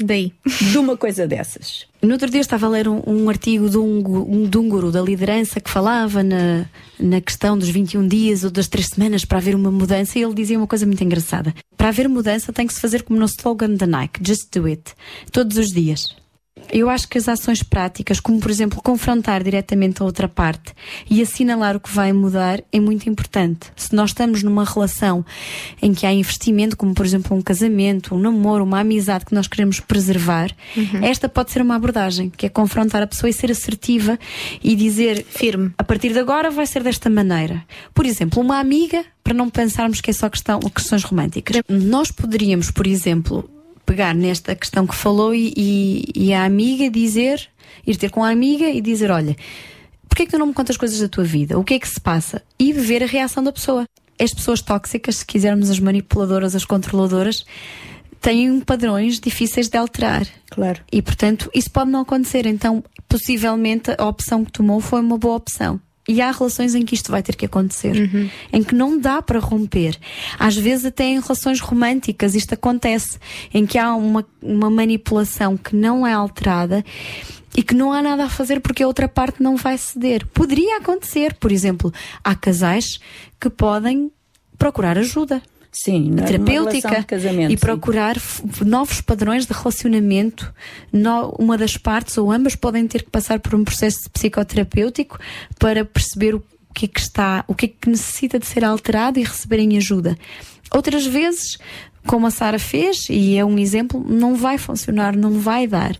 Daí. 0.00 0.32
de 0.72 0.78
uma 0.78 0.96
coisa 0.96 1.26
dessas? 1.26 1.84
No 2.00 2.12
outro 2.12 2.30
dia 2.30 2.40
estava 2.40 2.64
a 2.64 2.70
ler 2.70 2.88
um, 2.88 3.02
um 3.06 3.28
artigo 3.28 3.68
de 3.68 3.76
um, 3.76 3.98
um, 4.42 4.48
de 4.48 4.56
um 4.56 4.66
guru 4.66 4.90
da 4.90 5.02
liderança 5.02 5.60
que 5.60 5.68
falava 5.68 6.22
na, 6.22 6.64
na 6.98 7.20
questão 7.20 7.58
dos 7.58 7.68
21 7.68 8.08
dias 8.08 8.44
ou 8.44 8.50
das 8.50 8.66
3 8.66 8.86
semanas 8.88 9.26
para 9.26 9.36
haver 9.38 9.54
uma 9.54 9.70
mudança 9.70 10.18
e 10.18 10.22
ele 10.22 10.32
dizia 10.32 10.56
uma 10.56 10.66
coisa 10.66 10.86
muito 10.86 11.04
engraçada. 11.04 11.54
Para 11.76 11.88
haver 11.88 12.08
mudança 12.08 12.50
tem 12.50 12.66
que 12.66 12.72
se 12.72 12.80
fazer 12.80 13.02
como 13.02 13.18
no 13.18 13.26
slogan 13.26 13.74
da 13.74 13.86
Nike, 13.86 14.20
just 14.26 14.50
do 14.50 14.64
it, 14.66 14.94
todos 15.30 15.58
os 15.58 15.70
dias. 15.70 16.16
Eu 16.72 16.88
acho 16.88 17.08
que 17.08 17.18
as 17.18 17.28
ações 17.28 17.62
práticas, 17.62 18.20
como 18.20 18.40
por 18.40 18.50
exemplo 18.50 18.82
confrontar 18.82 19.42
diretamente 19.42 20.02
a 20.02 20.04
outra 20.04 20.28
parte 20.28 20.72
e 21.08 21.20
assinalar 21.20 21.76
o 21.76 21.80
que 21.80 21.90
vai 21.90 22.12
mudar, 22.12 22.62
é 22.72 22.80
muito 22.80 23.08
importante. 23.08 23.70
Se 23.76 23.94
nós 23.94 24.10
estamos 24.10 24.42
numa 24.42 24.64
relação 24.64 25.24
em 25.80 25.92
que 25.92 26.06
há 26.06 26.12
investimento, 26.12 26.76
como 26.76 26.94
por 26.94 27.04
exemplo 27.04 27.36
um 27.36 27.42
casamento, 27.42 28.14
um 28.14 28.18
namoro, 28.18 28.64
uma 28.64 28.80
amizade 28.80 29.24
que 29.24 29.34
nós 29.34 29.46
queremos 29.46 29.78
preservar, 29.78 30.50
esta 31.02 31.28
pode 31.28 31.50
ser 31.52 31.62
uma 31.62 31.76
abordagem, 31.76 32.30
que 32.30 32.46
é 32.46 32.48
confrontar 32.48 33.02
a 33.02 33.06
pessoa 33.06 33.30
e 33.30 33.32
ser 33.32 33.50
assertiva 33.50 34.18
e 34.62 34.74
dizer 34.74 35.24
firme. 35.24 35.72
A 35.78 35.84
partir 35.84 36.12
de 36.12 36.18
agora 36.18 36.50
vai 36.50 36.66
ser 36.66 36.82
desta 36.82 37.10
maneira. 37.10 37.64
Por 37.92 38.06
exemplo, 38.06 38.42
uma 38.42 38.58
amiga, 38.58 39.04
para 39.22 39.34
não 39.34 39.48
pensarmos 39.48 40.00
que 40.00 40.10
é 40.10 40.14
só 40.14 40.28
questão, 40.28 40.58
questões 40.60 41.04
românticas. 41.04 41.62
Nós 41.68 42.10
poderíamos, 42.10 42.70
por 42.70 42.86
exemplo, 42.86 43.48
pegar 43.84 44.14
nesta 44.14 44.54
questão 44.54 44.86
que 44.86 44.94
falou 44.94 45.34
e, 45.34 45.52
e, 45.56 46.04
e 46.14 46.32
a 46.32 46.44
amiga 46.44 46.90
dizer, 46.90 47.48
ir 47.86 47.96
ter 47.96 48.10
com 48.10 48.24
a 48.24 48.30
amiga 48.30 48.68
e 48.68 48.80
dizer: 48.80 49.10
Olha, 49.10 49.36
porquê 50.08 50.22
é 50.22 50.26
que 50.26 50.32
tu 50.32 50.38
não 50.38 50.46
me 50.46 50.54
contas 50.54 50.76
coisas 50.76 50.98
da 50.98 51.08
tua 51.08 51.24
vida? 51.24 51.58
O 51.58 51.64
que 51.64 51.74
é 51.74 51.78
que 51.78 51.88
se 51.88 52.00
passa? 52.00 52.42
E 52.58 52.72
ver 52.72 53.02
a 53.02 53.06
reação 53.06 53.42
da 53.42 53.52
pessoa. 53.52 53.86
As 54.18 54.32
pessoas 54.32 54.60
tóxicas, 54.60 55.16
se 55.16 55.26
quisermos 55.26 55.70
as 55.70 55.80
manipuladoras, 55.80 56.54
as 56.54 56.64
controladoras, 56.64 57.44
têm 58.20 58.60
padrões 58.60 59.18
difíceis 59.20 59.68
de 59.68 59.76
alterar. 59.76 60.26
Claro. 60.50 60.80
E 60.90 61.02
portanto, 61.02 61.50
isso 61.54 61.70
pode 61.70 61.90
não 61.90 62.00
acontecer. 62.00 62.46
Então, 62.46 62.82
possivelmente, 63.08 63.90
a 63.98 64.06
opção 64.06 64.44
que 64.44 64.52
tomou 64.52 64.80
foi 64.80 65.00
uma 65.00 65.18
boa 65.18 65.36
opção. 65.36 65.80
E 66.06 66.20
há 66.20 66.30
relações 66.30 66.74
em 66.74 66.84
que 66.84 66.94
isto 66.94 67.10
vai 67.10 67.22
ter 67.22 67.34
que 67.34 67.46
acontecer, 67.46 67.96
em 68.52 68.62
que 68.62 68.74
não 68.74 68.98
dá 68.98 69.22
para 69.22 69.38
romper. 69.38 69.98
Às 70.38 70.54
vezes, 70.54 70.84
até 70.84 71.04
em 71.04 71.20
relações 71.20 71.60
românticas, 71.60 72.34
isto 72.34 72.52
acontece, 72.52 73.18
em 73.52 73.64
que 73.64 73.78
há 73.78 73.94
uma, 73.94 74.26
uma 74.42 74.68
manipulação 74.68 75.56
que 75.56 75.74
não 75.74 76.06
é 76.06 76.12
alterada 76.12 76.84
e 77.56 77.62
que 77.62 77.74
não 77.74 77.92
há 77.92 78.02
nada 78.02 78.24
a 78.24 78.28
fazer 78.28 78.60
porque 78.60 78.82
a 78.82 78.86
outra 78.86 79.08
parte 79.08 79.42
não 79.42 79.56
vai 79.56 79.78
ceder. 79.78 80.26
Poderia 80.26 80.78
acontecer, 80.78 81.34
por 81.34 81.52
exemplo, 81.52 81.92
há 82.22 82.34
casais 82.34 82.98
que 83.40 83.48
podem 83.48 84.10
procurar 84.58 84.98
ajuda. 84.98 85.40
Sim, 85.76 86.14
terapêutica 86.16 87.00
de 87.00 87.06
casamento, 87.06 87.52
e 87.52 87.54
sim. 87.54 87.60
procurar 87.60 88.16
novos 88.64 89.00
padrões 89.00 89.44
de 89.44 89.52
relacionamento. 89.52 90.54
No- 90.92 91.30
uma 91.38 91.58
das 91.58 91.76
partes 91.76 92.16
ou 92.16 92.30
ambas 92.30 92.54
podem 92.54 92.86
ter 92.86 93.02
que 93.02 93.10
passar 93.10 93.40
por 93.40 93.54
um 93.56 93.64
processo 93.64 94.08
psicoterapêutico 94.12 95.18
para 95.58 95.84
perceber 95.84 96.36
o 96.36 96.42
que 96.72 96.84
é 96.86 96.88
que 96.88 97.00
está, 97.00 97.44
o 97.48 97.54
que 97.54 97.66
é 97.66 97.68
que 97.68 97.88
necessita 97.88 98.38
de 98.38 98.46
ser 98.46 98.64
alterado 98.64 99.18
e 99.18 99.24
receberem 99.24 99.76
ajuda. 99.76 100.16
Outras 100.72 101.04
vezes, 101.06 101.58
como 102.06 102.26
a 102.26 102.30
Sara 102.30 102.58
fez, 102.58 103.08
e 103.10 103.36
é 103.36 103.44
um 103.44 103.58
exemplo, 103.58 104.04
não 104.08 104.34
vai 104.36 104.58
funcionar, 104.58 105.16
não 105.16 105.40
vai 105.40 105.66
dar. 105.66 105.96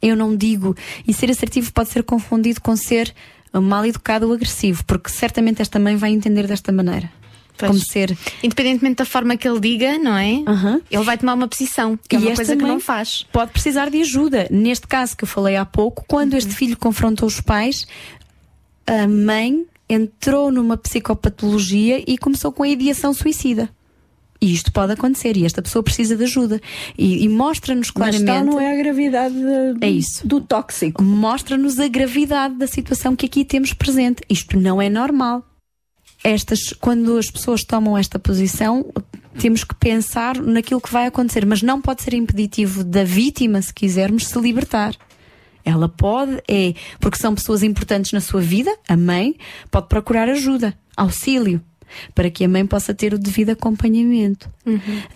Eu 0.00 0.16
não 0.16 0.36
digo, 0.36 0.76
e 1.06 1.14
ser 1.14 1.30
assertivo 1.30 1.72
pode 1.72 1.90
ser 1.90 2.02
confundido 2.02 2.60
com 2.60 2.74
ser 2.74 3.14
mal 3.52 3.84
educado 3.86 4.26
ou 4.26 4.32
agressivo, 4.32 4.84
porque 4.84 5.10
certamente 5.10 5.62
esta 5.62 5.78
mãe 5.78 5.94
vai 5.94 6.10
entender 6.10 6.46
desta 6.46 6.72
maneira. 6.72 7.10
Pois. 7.56 7.70
Como 7.70 7.80
ser 7.84 8.16
Independentemente 8.42 8.96
da 8.96 9.04
forma 9.04 9.36
que 9.36 9.46
ele 9.46 9.60
diga, 9.60 9.98
não 9.98 10.16
é? 10.16 10.42
Ele 10.90 11.04
vai 11.04 11.16
tomar 11.18 11.34
uma 11.34 11.46
posição, 11.46 11.98
que 12.08 12.16
é 12.16 12.18
E 12.18 12.22
uma 12.22 12.30
esta 12.30 12.44
coisa 12.44 12.56
que 12.56 12.64
não 12.64 12.80
faz. 12.80 13.26
Pode 13.32 13.52
precisar 13.52 13.90
de 13.90 14.00
ajuda. 14.00 14.48
Neste 14.50 14.86
caso 14.86 15.16
que 15.16 15.24
eu 15.24 15.28
falei 15.28 15.56
há 15.56 15.64
pouco, 15.64 16.04
quando 16.08 16.34
este 16.34 16.50
filho 16.54 16.76
confrontou 16.76 17.28
os 17.28 17.40
pais, 17.40 17.86
a 18.86 19.06
mãe 19.06 19.64
entrou 19.88 20.50
numa 20.50 20.76
psicopatologia 20.76 22.02
e 22.06 22.16
começou 22.18 22.50
com 22.52 22.62
a 22.62 22.68
ideação 22.68 23.12
suicida. 23.12 23.68
E 24.40 24.52
isto 24.52 24.72
pode 24.72 24.92
acontecer 24.92 25.36
e 25.36 25.44
esta 25.44 25.62
pessoa 25.62 25.84
precisa 25.84 26.16
de 26.16 26.24
ajuda. 26.24 26.60
E, 26.98 27.22
e 27.24 27.28
mostra-nos 27.28 27.92
Mas 27.94 28.16
claramente. 28.16 28.26
tal 28.26 28.44
não 28.44 28.60
é 28.60 28.72
a 28.72 28.76
gravidade 28.82 29.34
de- 29.34 29.86
É 29.86 29.88
isso. 29.88 30.26
do 30.26 30.40
tóxico. 30.40 31.00
Mostra-nos 31.00 31.78
a 31.78 31.86
gravidade 31.86 32.56
da 32.56 32.66
situação 32.66 33.14
que 33.14 33.26
aqui 33.26 33.44
temos 33.44 33.72
presente. 33.72 34.20
Isto 34.28 34.58
não 34.58 34.82
é 34.82 34.90
normal. 34.90 35.46
Estas, 36.24 36.72
quando 36.80 37.18
as 37.18 37.30
pessoas 37.30 37.64
tomam 37.64 37.98
esta 37.98 38.18
posição, 38.18 38.86
temos 39.38 39.64
que 39.64 39.74
pensar 39.74 40.36
naquilo 40.36 40.80
que 40.80 40.92
vai 40.92 41.06
acontecer, 41.06 41.44
mas 41.44 41.62
não 41.62 41.80
pode 41.80 42.02
ser 42.02 42.14
impeditivo 42.14 42.84
da 42.84 43.02
vítima, 43.02 43.60
se 43.60 43.72
quisermos, 43.74 44.28
se 44.28 44.38
libertar. 44.38 44.94
Ela 45.64 45.88
pode, 45.88 46.42
é, 46.48 46.74
porque 47.00 47.18
são 47.18 47.34
pessoas 47.34 47.62
importantes 47.62 48.12
na 48.12 48.20
sua 48.20 48.40
vida, 48.40 48.74
a 48.88 48.96
mãe 48.96 49.36
pode 49.70 49.88
procurar 49.88 50.28
ajuda, 50.28 50.76
auxílio, 50.96 51.60
para 52.14 52.30
que 52.30 52.44
a 52.44 52.48
mãe 52.48 52.66
possa 52.66 52.94
ter 52.94 53.14
o 53.14 53.18
devido 53.18 53.50
acompanhamento. 53.50 54.50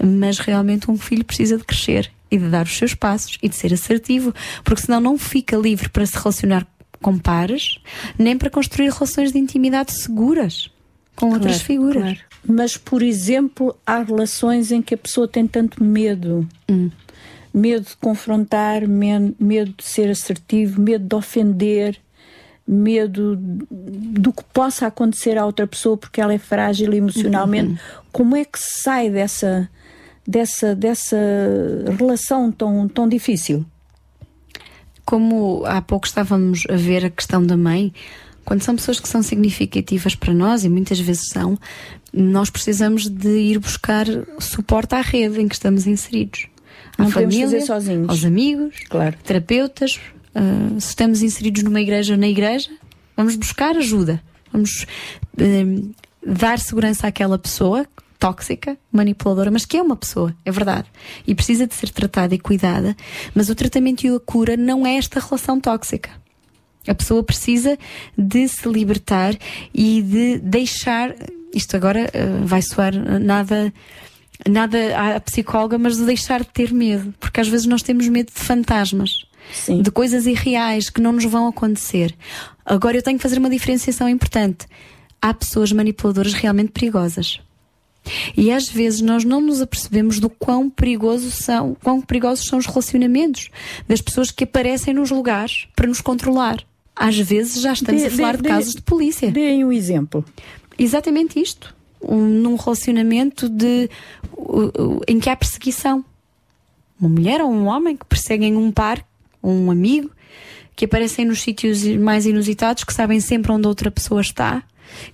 Mas 0.02 0.38
realmente 0.38 0.90
um 0.90 0.98
filho 0.98 1.24
precisa 1.24 1.56
de 1.56 1.64
crescer 1.64 2.10
e 2.30 2.38
de 2.38 2.48
dar 2.48 2.66
os 2.66 2.76
seus 2.76 2.94
passos 2.94 3.38
e 3.42 3.48
de 3.48 3.54
ser 3.54 3.72
assertivo, 3.72 4.34
porque 4.64 4.82
senão 4.82 5.00
não 5.00 5.18
fica 5.18 5.56
livre 5.56 5.88
para 5.88 6.06
se 6.06 6.16
relacionar 6.16 6.66
com 7.00 7.18
pares, 7.18 7.78
nem 8.18 8.36
para 8.36 8.50
construir 8.50 8.90
relações 8.90 9.32
de 9.32 9.38
intimidade 9.38 9.92
seguras 9.92 10.70
com 11.16 11.26
outras 11.26 11.56
Claro, 11.56 11.64
figuras. 11.64 12.02
claro. 12.02 12.18
Mas, 12.48 12.76
por 12.76 13.02
exemplo, 13.02 13.76
há 13.84 14.02
relações 14.02 14.70
em 14.70 14.80
que 14.80 14.94
a 14.94 14.98
pessoa 14.98 15.26
tem 15.26 15.46
tanto 15.46 15.82
medo. 15.82 16.46
Medo 17.52 17.86
de 17.86 17.96
confrontar, 17.96 18.86
medo 18.86 19.74
de 19.76 19.82
ser 19.84 20.10
assertivo, 20.10 20.80
medo 20.80 21.06
de 21.08 21.14
ofender, 21.16 21.98
medo 22.68 23.36
do 23.38 24.32
que 24.32 24.44
possa 24.52 24.86
acontecer 24.86 25.38
à 25.38 25.46
outra 25.46 25.66
pessoa 25.66 25.96
porque 25.96 26.20
ela 26.20 26.34
é 26.34 26.38
frágil 26.38 26.92
emocionalmente. 26.92 27.80
Como 28.12 28.36
é 28.36 28.44
que 28.44 28.58
se 28.58 28.82
sai 28.82 29.08
dessa, 29.10 29.68
dessa, 30.26 30.74
dessa 30.76 31.16
relação 31.98 32.52
tão, 32.52 32.86
tão 32.88 33.08
difícil? 33.08 33.64
Como 35.04 35.64
há 35.64 35.80
pouco 35.80 36.06
estávamos 36.06 36.64
a 36.68 36.76
ver 36.76 37.04
a 37.04 37.10
questão 37.10 37.44
da 37.44 37.56
mãe, 37.56 37.92
quando 38.46 38.62
são 38.62 38.76
pessoas 38.76 39.00
que 39.00 39.08
são 39.08 39.22
significativas 39.24 40.14
para 40.14 40.32
nós, 40.32 40.64
e 40.64 40.68
muitas 40.68 41.00
vezes 41.00 41.28
são, 41.28 41.58
nós 42.12 42.48
precisamos 42.48 43.08
de 43.08 43.28
ir 43.28 43.58
buscar 43.58 44.06
suporte 44.38 44.94
à 44.94 45.00
rede 45.00 45.40
em 45.40 45.48
que 45.48 45.54
estamos 45.56 45.84
inseridos. 45.86 46.46
À 46.96 47.02
Não 47.02 47.10
família, 47.10 47.60
sozinhos. 47.66 48.08
aos 48.08 48.24
amigos, 48.24 48.76
terapeutas, 49.24 50.00
ah, 50.32 50.40
se 50.78 50.88
estamos 50.88 51.22
inseridos 51.22 51.64
numa 51.64 51.80
igreja, 51.80 52.16
na 52.16 52.28
igreja, 52.28 52.70
vamos 53.16 53.34
buscar 53.34 53.76
ajuda. 53.76 54.22
Vamos 54.52 54.86
eh, 55.38 55.64
dar 56.24 56.60
segurança 56.60 57.08
àquela 57.08 57.36
pessoa 57.36 57.84
tóxica, 58.16 58.78
manipuladora, 58.92 59.50
mas 59.50 59.64
que 59.66 59.76
é 59.76 59.82
uma 59.82 59.96
pessoa, 59.96 60.34
é 60.44 60.52
verdade. 60.52 60.86
E 61.26 61.34
precisa 61.34 61.66
de 61.66 61.74
ser 61.74 61.90
tratada 61.90 62.32
e 62.34 62.38
cuidada, 62.38 62.96
mas 63.34 63.50
o 63.50 63.56
tratamento 63.56 64.06
e 64.06 64.14
a 64.14 64.20
cura 64.20 64.56
não 64.56 64.86
é 64.86 64.96
esta 64.96 65.18
relação 65.18 65.60
tóxica. 65.60 66.10
A 66.86 66.94
pessoa 66.94 67.22
precisa 67.22 67.78
de 68.16 68.46
se 68.48 68.68
libertar 68.68 69.34
e 69.74 70.02
de 70.02 70.38
deixar. 70.38 71.14
Isto 71.54 71.76
agora 71.76 72.10
eh, 72.12 72.26
vai 72.44 72.60
soar 72.62 72.94
nada, 73.20 73.72
nada 74.48 74.78
à 75.16 75.20
psicóloga, 75.20 75.78
mas 75.78 75.96
de 75.96 76.04
deixar 76.04 76.40
de 76.40 76.48
ter 76.48 76.72
medo. 76.72 77.14
Porque 77.18 77.40
às 77.40 77.48
vezes 77.48 77.66
nós 77.66 77.82
temos 77.82 78.08
medo 78.08 78.32
de 78.32 78.40
fantasmas, 78.40 79.26
de 79.82 79.90
coisas 79.90 80.26
irreais 80.26 80.90
que 80.90 81.00
não 81.00 81.12
nos 81.12 81.24
vão 81.24 81.48
acontecer. 81.48 82.14
Agora 82.64 82.96
eu 82.96 83.02
tenho 83.02 83.18
que 83.18 83.22
fazer 83.22 83.38
uma 83.38 83.50
diferenciação 83.50 84.08
importante. 84.08 84.66
Há 85.20 85.32
pessoas 85.32 85.72
manipuladoras 85.72 86.34
realmente 86.34 86.72
perigosas. 86.72 87.40
E 88.36 88.52
às 88.52 88.68
vezes 88.68 89.00
nós 89.00 89.24
não 89.24 89.40
nos 89.40 89.60
apercebemos 89.60 90.20
do 90.20 90.28
quão 90.28 90.70
perigosos 90.70 91.34
são, 91.34 91.76
quão 91.82 92.00
perigosos 92.00 92.46
são 92.46 92.58
os 92.58 92.66
relacionamentos 92.66 93.50
das 93.88 94.00
pessoas 94.00 94.30
que 94.30 94.44
aparecem 94.44 94.94
nos 94.94 95.10
lugares 95.10 95.66
para 95.74 95.86
nos 95.86 96.00
controlar. 96.00 96.64
Às 96.96 97.18
vezes 97.18 97.60
já 97.60 97.72
estamos 97.74 98.00
Dê- 98.00 98.08
a 98.08 98.10
falar 98.10 98.36
dê- 98.38 98.42
de 98.42 98.48
casos 98.48 98.74
de 98.74 98.82
polícia. 98.82 99.30
Deem 99.30 99.64
um 99.64 99.70
exemplo. 99.70 100.24
Exatamente 100.78 101.38
isto. 101.40 101.74
Um- 102.00 102.26
num 102.26 102.56
relacionamento 102.56 103.48
de, 103.48 103.88
o- 104.32 104.70
o- 104.82 105.00
em 105.06 105.20
que 105.20 105.28
há 105.28 105.36
perseguição. 105.36 106.04
Uma 106.98 107.10
mulher 107.10 107.40
ou 107.42 107.50
um 107.52 107.66
homem 107.66 107.96
que 107.96 108.06
perseguem 108.06 108.56
um 108.56 108.70
par, 108.72 109.04
um 109.42 109.70
amigo, 109.70 110.10
que 110.74 110.86
aparecem 110.86 111.24
nos 111.26 111.42
sítios 111.42 111.84
mais 111.84 112.24
inusitados, 112.26 112.84
que 112.84 112.92
sabem 112.94 113.20
sempre 113.20 113.52
onde 113.52 113.66
a 113.66 113.68
outra 113.68 113.90
pessoa 113.90 114.20
está, 114.20 114.62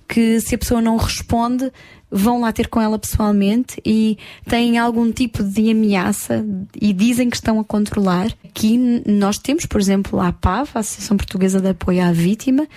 que 0.07 0.39
se 0.39 0.55
a 0.55 0.57
pessoa 0.57 0.81
não 0.81 0.95
responde, 0.97 1.71
vão 2.13 2.41
lá 2.41 2.53
ter 2.53 2.67
com 2.67 2.79
ela 2.79 2.99
pessoalmente 2.99 3.81
e 3.83 4.19
têm 4.47 4.77
algum 4.77 5.11
tipo 5.11 5.43
de 5.43 5.71
ameaça 5.71 6.45
e 6.79 6.93
dizem 6.93 7.27
que 7.27 7.35
estão 7.35 7.59
a 7.59 7.63
controlar. 7.63 8.27
Aqui 8.45 8.77
nós 9.07 9.39
temos, 9.39 9.65
por 9.65 9.81
exemplo, 9.81 10.19
a 10.19 10.27
APAV, 10.27 10.69
a 10.75 10.79
Associação 10.79 11.17
Portuguesa 11.17 11.59
de 11.59 11.69
Apoio 11.69 12.03
à 12.03 12.11
Vítima, 12.11 12.67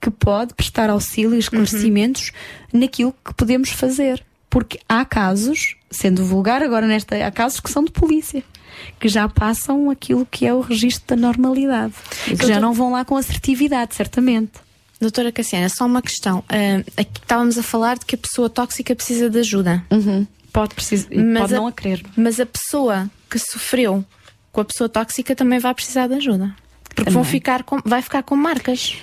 que 0.00 0.10
pode 0.10 0.54
prestar 0.54 0.90
auxílio 0.90 1.34
e 1.34 1.40
esclarecimentos 1.40 2.30
naquilo 2.72 3.12
que 3.24 3.34
podemos 3.34 3.70
fazer. 3.70 4.24
Porque 4.48 4.78
há 4.88 5.04
casos, 5.04 5.74
sendo 5.90 6.24
vulgar 6.24 6.62
agora 6.62 6.86
nesta, 6.86 7.16
há 7.26 7.30
casos 7.32 7.58
que 7.58 7.70
são 7.70 7.84
de 7.84 7.90
polícia, 7.90 8.44
que 9.00 9.08
já 9.08 9.28
passam 9.28 9.90
aquilo 9.90 10.24
que 10.24 10.46
é 10.46 10.54
o 10.54 10.60
registro 10.60 11.16
da 11.16 11.16
normalidade. 11.16 11.94
Que 12.26 12.46
já 12.46 12.60
não 12.60 12.72
vão 12.72 12.92
lá 12.92 13.04
com 13.04 13.16
assertividade, 13.16 13.96
certamente. 13.96 14.63
Doutora 15.04 15.30
Cassiana, 15.30 15.68
só 15.68 15.84
uma 15.84 16.00
questão. 16.00 16.42
Ah, 16.48 16.82
aqui 16.96 17.20
estávamos 17.20 17.58
a 17.58 17.62
falar 17.62 17.98
de 17.98 18.06
que 18.06 18.14
a 18.14 18.18
pessoa 18.18 18.48
tóxica 18.48 18.94
precisa 18.94 19.28
de 19.28 19.38
ajuda. 19.38 19.84
Pode, 20.50 20.74
precisar, 20.74 21.08
pode 21.10 21.52
não 21.52 21.66
a 21.66 21.72
querer. 21.72 22.02
Mas 22.16 22.40
a 22.40 22.46
pessoa 22.46 23.10
que 23.28 23.38
sofreu 23.38 24.04
com 24.50 24.60
a 24.60 24.64
pessoa 24.64 24.88
tóxica 24.88 25.36
também 25.36 25.58
vai 25.58 25.74
precisar 25.74 26.06
de 26.06 26.14
ajuda. 26.14 26.54
Porque 26.94 27.10
vão 27.10 27.24
ficar 27.24 27.64
com, 27.64 27.80
vai 27.84 28.00
ficar 28.00 28.22
com 28.22 28.34
marcas 28.36 28.96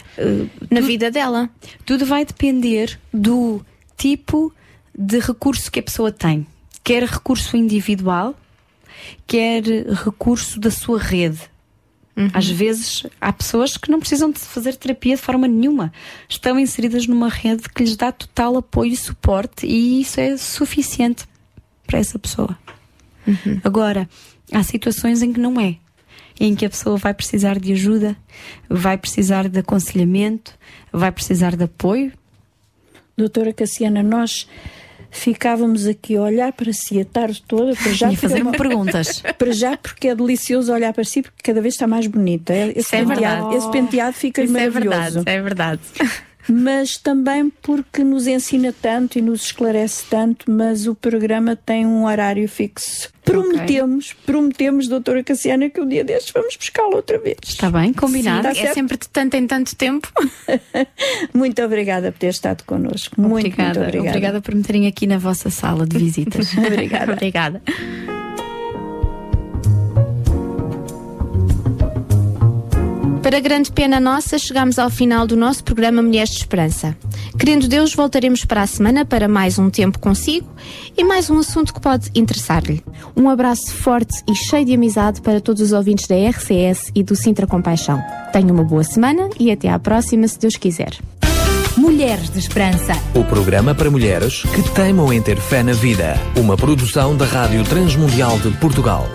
na 0.72 0.80
vida 0.80 1.12
dela. 1.12 1.50
Tudo 1.86 2.06
vai 2.06 2.26
depender 2.26 2.98
do 3.14 3.64
tipo 3.98 4.52
de 4.98 5.20
recurso 5.20 5.72
que 5.72 5.82
a 5.82 5.84
pessoa 5.84 6.12
tem. 6.12 6.48
Quer 6.84 7.04
recurso 7.04 7.56
individual, 7.56 8.34
quer 9.28 9.62
recurso 10.04 10.60
da 10.60 10.72
sua 10.72 10.98
rede. 10.98 11.51
Às 12.34 12.48
vezes 12.50 13.04
há 13.20 13.32
pessoas 13.32 13.78
que 13.78 13.90
não 13.90 14.00
precisam 14.00 14.32
de 14.32 14.40
fazer 14.40 14.76
terapia 14.76 15.16
de 15.16 15.22
forma 15.22 15.48
nenhuma. 15.48 15.92
Estão 16.28 16.60
inseridas 16.60 17.08
numa 17.08 17.30
rede 17.30 17.64
que 17.70 17.84
lhes 17.84 17.96
dá 17.96 18.12
total 18.12 18.58
apoio 18.58 18.92
e 18.92 18.98
suporte 18.98 19.66
e 19.66 20.02
isso 20.02 20.20
é 20.20 20.36
suficiente 20.38 21.26
para 21.88 22.00
essa 22.00 22.20
pessoa. 22.20 22.58
Agora, 23.64 24.10
há 24.52 24.64
situações 24.64 25.22
em 25.22 25.32
que 25.32 25.40
não 25.40 25.60
é. 25.60 25.78
Em 26.40 26.56
que 26.56 26.66
a 26.66 26.70
pessoa 26.70 26.98
vai 26.98 27.14
precisar 27.14 27.60
de 27.60 27.72
ajuda, 27.74 28.18
vai 28.68 28.98
precisar 28.98 29.48
de 29.48 29.60
aconselhamento, 29.60 30.54
vai 30.92 31.12
precisar 31.12 31.56
de 31.56 31.64
apoio. 31.64 32.12
Doutora 33.16 33.54
Cassiana, 33.54 34.02
nós 34.02 34.48
ficávamos 35.12 35.86
aqui 35.86 36.16
a 36.16 36.22
olhar 36.22 36.52
para 36.54 36.72
si 36.74 37.00
a 37.00 37.06
tarde 37.06 37.44
toda, 37.48 37.76
para 37.76 37.92
já 37.94 38.08
E 38.12 38.12
porque 38.16 38.26
é 38.26 38.30
fazer-me 38.30 38.50
uma- 38.50 38.58
perguntas. 38.58 39.22
Para 39.38 39.52
já 39.52 39.78
porque 39.78 40.08
é 40.08 40.16
delicioso 40.16 40.72
olhar 40.74 40.94
para 40.94 41.04
si, 41.04 41.22
porque 41.22 41.42
cada 41.44 41.62
vez 41.62 41.74
está 41.74 41.86
mais 41.88 42.08
bonita. 42.08 42.54
Esse, 42.56 42.80
Isso 42.80 42.96
é 42.96 43.00
penteado, 43.06 43.36
verdade. 43.42 43.56
esse 43.58 43.72
penteado 43.72 44.14
fica 44.14 44.42
Isso 44.44 44.56
é 44.58 44.60
maravilhoso. 44.70 45.24
verdade, 45.24 45.30
é 45.30 45.42
verdade. 45.42 45.82
Mas 46.50 46.98
também 46.98 47.50
porque 47.62 48.04
nos 48.04 48.28
ensina 48.28 48.74
tanto 48.74 49.18
e 49.18 49.22
nos 49.22 49.46
esclarece 49.46 50.06
tanto, 50.10 50.50
mas 50.52 50.88
o 50.88 50.96
programa 50.96 51.56
tem 51.56 51.86
um 51.86 52.06
horário 52.06 52.48
fixo. 52.48 53.10
Prometemos, 53.24 54.14
prometemos, 54.26 54.88
doutora 54.88 55.24
Cassiana, 55.24 55.70
que 55.70 55.80
um 55.80 55.88
dia 55.88 56.04
destes 56.04 56.32
vamos 56.34 56.56
buscá-la 56.56 56.96
outra 56.96 57.20
vez. 57.20 57.38
Está 57.44 57.70
bem, 57.70 57.94
combinado. 57.94 58.54
Sim, 58.54 58.62
é 58.62 58.74
sempre 58.74 58.98
de 58.98 59.08
tanto 59.08 59.36
em 59.36 59.46
tanto 59.46 59.76
tempo. 59.76 60.12
Muito 61.34 61.62
obrigada 61.62 62.12
por 62.12 62.18
ter 62.18 62.30
estado 62.30 62.64
connosco. 62.64 63.22
Muito, 63.22 63.46
obrigada, 63.46 63.80
muito 63.80 63.80
obrigada. 63.80 64.10
obrigada 64.10 64.42
por 64.42 64.56
me 64.56 64.64
terem 64.64 64.88
aqui 64.88 65.06
na 65.06 65.18
vossa 65.18 65.50
sala 65.50 65.86
de 65.86 65.98
visitas. 65.98 66.52
Obrigada. 66.58 67.14
Obrigada. 67.14 67.62
Para 73.32 73.40
grande 73.40 73.72
pena 73.72 73.98
nossa, 73.98 74.38
chegamos 74.38 74.78
ao 74.78 74.90
final 74.90 75.26
do 75.26 75.38
nosso 75.38 75.64
programa 75.64 76.02
Mulheres 76.02 76.32
de 76.32 76.40
Esperança. 76.40 76.98
Querendo 77.40 77.66
Deus, 77.66 77.96
voltaremos 77.96 78.44
para 78.44 78.62
a 78.62 78.68
semana 78.68 79.06
para 79.06 79.26
mais 79.26 79.58
um 79.58 79.70
tempo 79.70 80.00
consigo 80.00 80.46
e 80.98 81.02
mais 81.02 81.30
um 81.30 81.40
assunto 81.40 81.74
que 81.74 81.80
pode 81.80 82.10
interessar-lhe. 82.14 82.84
Um 83.16 83.30
abraço 83.30 83.74
forte 83.74 84.22
e 84.30 84.36
cheio 84.36 84.66
de 84.66 84.74
amizade 84.74 85.22
para 85.22 85.40
todos 85.40 85.62
os 85.62 85.72
ouvintes 85.72 86.08
da 86.08 86.16
RCS 86.16 86.92
e 86.94 87.02
do 87.04 87.16
Sintra 87.16 87.48
Compaixão. 87.48 88.04
Tenha 88.34 88.52
uma 88.52 88.66
boa 88.66 88.84
semana 88.84 89.30
e 89.40 89.50
até 89.50 89.70
à 89.70 89.80
próxima, 89.80 90.28
se 90.28 90.38
Deus 90.38 90.58
quiser. 90.58 90.92
Mulheres 91.78 92.30
de 92.30 92.40
Esperança. 92.40 92.92
O 93.16 93.24
programa 93.24 93.74
para 93.74 93.90
mulheres 93.90 94.44
que 94.44 94.62
teimam 94.74 95.14
em 95.14 95.22
ter 95.22 95.38
fé 95.38 95.64
na 95.64 95.72
vida. 95.72 96.20
Uma 96.36 96.58
produção 96.58 97.16
da 97.16 97.24
Rádio 97.24 97.64
Transmundial 97.64 98.38
de 98.40 98.52
Portugal. 98.58 99.08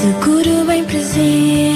Seguro 0.00 0.64
bem 0.64 0.84
presente 0.84 1.71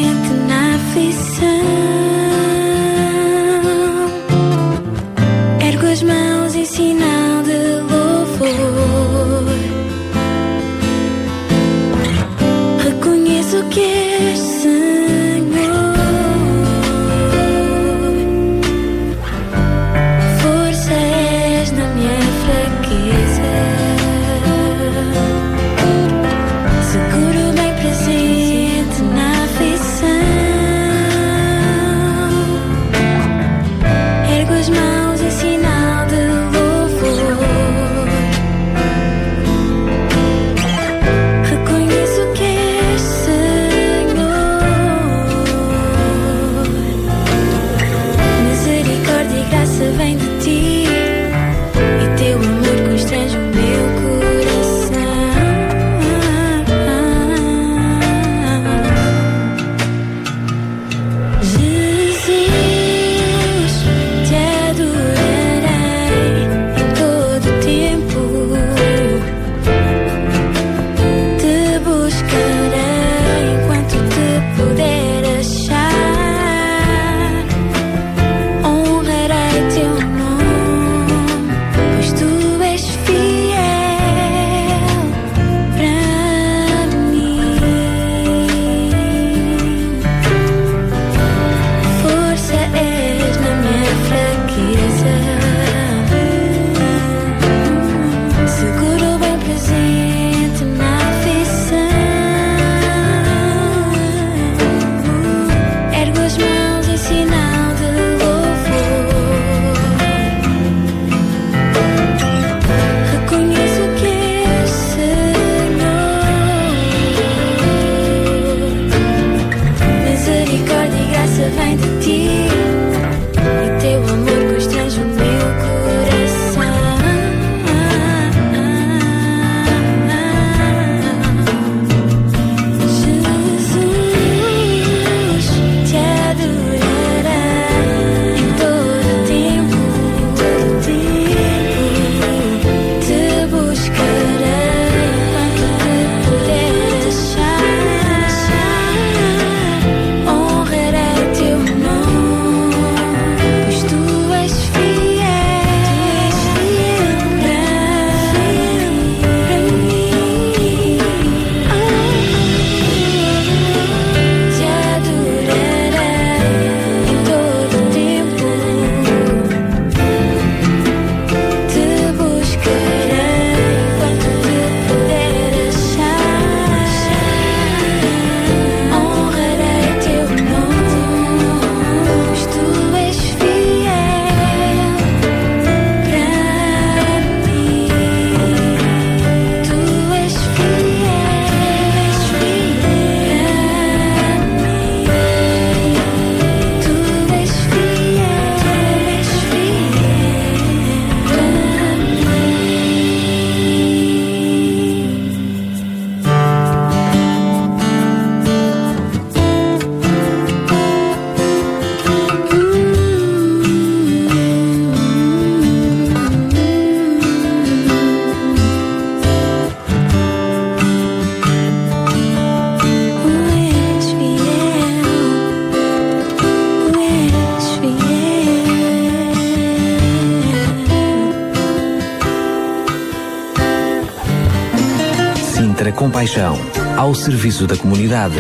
serviço 237.17 237.67
da 237.67 237.77
comunidade. 237.77 238.37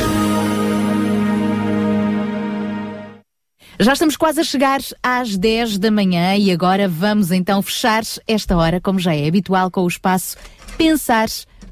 Já 3.80 3.92
estamos 3.92 4.16
quase 4.16 4.40
a 4.40 4.44
chegar 4.44 4.80
às 5.02 5.36
10 5.36 5.78
da 5.78 5.90
manhã 5.90 6.36
e 6.36 6.50
agora 6.50 6.88
vamos 6.88 7.30
então 7.30 7.60
fechar 7.60 8.02
esta 8.26 8.56
hora, 8.56 8.80
como 8.80 8.98
já 8.98 9.14
é 9.14 9.26
habitual, 9.26 9.70
com 9.70 9.82
o 9.82 9.88
espaço 9.88 10.36
Pensar 10.78 11.28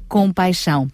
com 0.07 0.31
Paixão. 0.31 0.87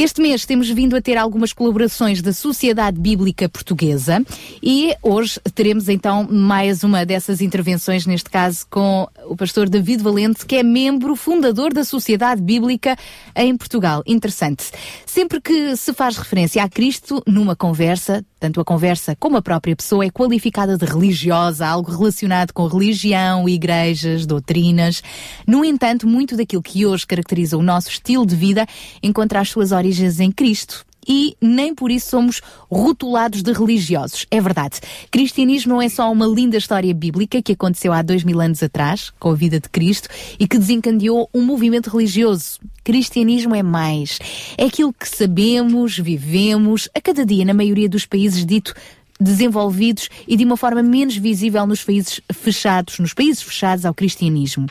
Este 0.00 0.22
mês 0.22 0.46
temos 0.46 0.70
vindo 0.70 0.96
a 0.96 1.02
ter 1.02 1.18
algumas 1.18 1.52
colaborações 1.52 2.22
da 2.22 2.32
Sociedade 2.32 2.98
Bíblica 2.98 3.50
Portuguesa 3.50 4.24
e 4.62 4.94
hoje 5.02 5.38
teremos 5.54 5.90
então 5.90 6.26
mais 6.26 6.82
uma 6.82 7.04
dessas 7.04 7.42
intervenções, 7.42 8.06
neste 8.06 8.30
caso 8.30 8.66
com 8.70 9.06
o 9.26 9.36
pastor 9.36 9.68
David 9.68 10.02
Valente, 10.02 10.46
que 10.46 10.56
é 10.56 10.62
membro 10.62 11.14
fundador 11.14 11.74
da 11.74 11.84
Sociedade 11.84 12.40
Bíblica 12.40 12.96
em 13.40 13.56
Portugal. 13.56 14.02
Interessante. 14.06 14.70
Sempre 15.06 15.40
que 15.40 15.76
se 15.76 15.92
faz 15.94 16.16
referência 16.16 16.62
a 16.62 16.68
Cristo 16.68 17.22
numa 17.26 17.56
conversa, 17.56 18.24
tanto 18.38 18.60
a 18.60 18.64
conversa 18.64 19.16
como 19.18 19.36
a 19.36 19.42
própria 19.42 19.74
pessoa 19.74 20.04
é 20.04 20.10
qualificada 20.10 20.76
de 20.76 20.84
religiosa, 20.84 21.66
algo 21.66 21.90
relacionado 21.90 22.52
com 22.52 22.66
religião, 22.66 23.48
igrejas, 23.48 24.26
doutrinas. 24.26 25.02
No 25.46 25.64
entanto, 25.64 26.06
muito 26.06 26.36
daquilo 26.36 26.62
que 26.62 26.84
hoje 26.84 27.06
caracteriza 27.06 27.56
o 27.56 27.62
nosso 27.62 27.88
estilo 27.88 28.26
de 28.26 28.36
vida 28.36 28.66
encontra 29.02 29.40
as 29.40 29.48
suas 29.48 29.72
origens 29.72 30.20
em 30.20 30.30
Cristo. 30.30 30.84
E 31.06 31.36
nem 31.40 31.74
por 31.74 31.90
isso 31.90 32.10
somos 32.10 32.40
rotulados 32.70 33.42
de 33.42 33.52
religiosos. 33.52 34.26
É 34.30 34.40
verdade. 34.40 34.80
Cristianismo 35.10 35.74
não 35.74 35.82
é 35.82 35.88
só 35.88 36.10
uma 36.10 36.26
linda 36.26 36.56
história 36.56 36.92
bíblica 36.92 37.42
que 37.42 37.52
aconteceu 37.52 37.92
há 37.92 38.02
dois 38.02 38.24
mil 38.24 38.40
anos 38.40 38.62
atrás, 38.62 39.10
com 39.18 39.30
a 39.30 39.34
vida 39.34 39.58
de 39.58 39.68
Cristo, 39.68 40.08
e 40.38 40.46
que 40.46 40.58
desencadeou 40.58 41.28
um 41.32 41.42
movimento 41.42 41.90
religioso. 41.90 42.58
Cristianismo 42.84 43.54
é 43.54 43.62
mais. 43.62 44.18
É 44.56 44.64
aquilo 44.64 44.92
que 44.92 45.08
sabemos, 45.08 45.98
vivemos, 45.98 46.88
a 46.94 47.00
cada 47.00 47.24
dia, 47.24 47.44
na 47.44 47.54
maioria 47.54 47.88
dos 47.88 48.06
países 48.06 48.44
dito 48.44 48.74
desenvolvidos 49.20 50.08
e 50.26 50.36
de 50.36 50.44
uma 50.44 50.56
forma 50.56 50.82
menos 50.82 51.16
visível 51.16 51.66
nos 51.66 51.84
países 51.84 52.20
fechados, 52.32 52.98
nos 52.98 53.12
países 53.12 53.42
fechados 53.42 53.84
ao 53.84 53.92
cristianismo. 53.92 54.66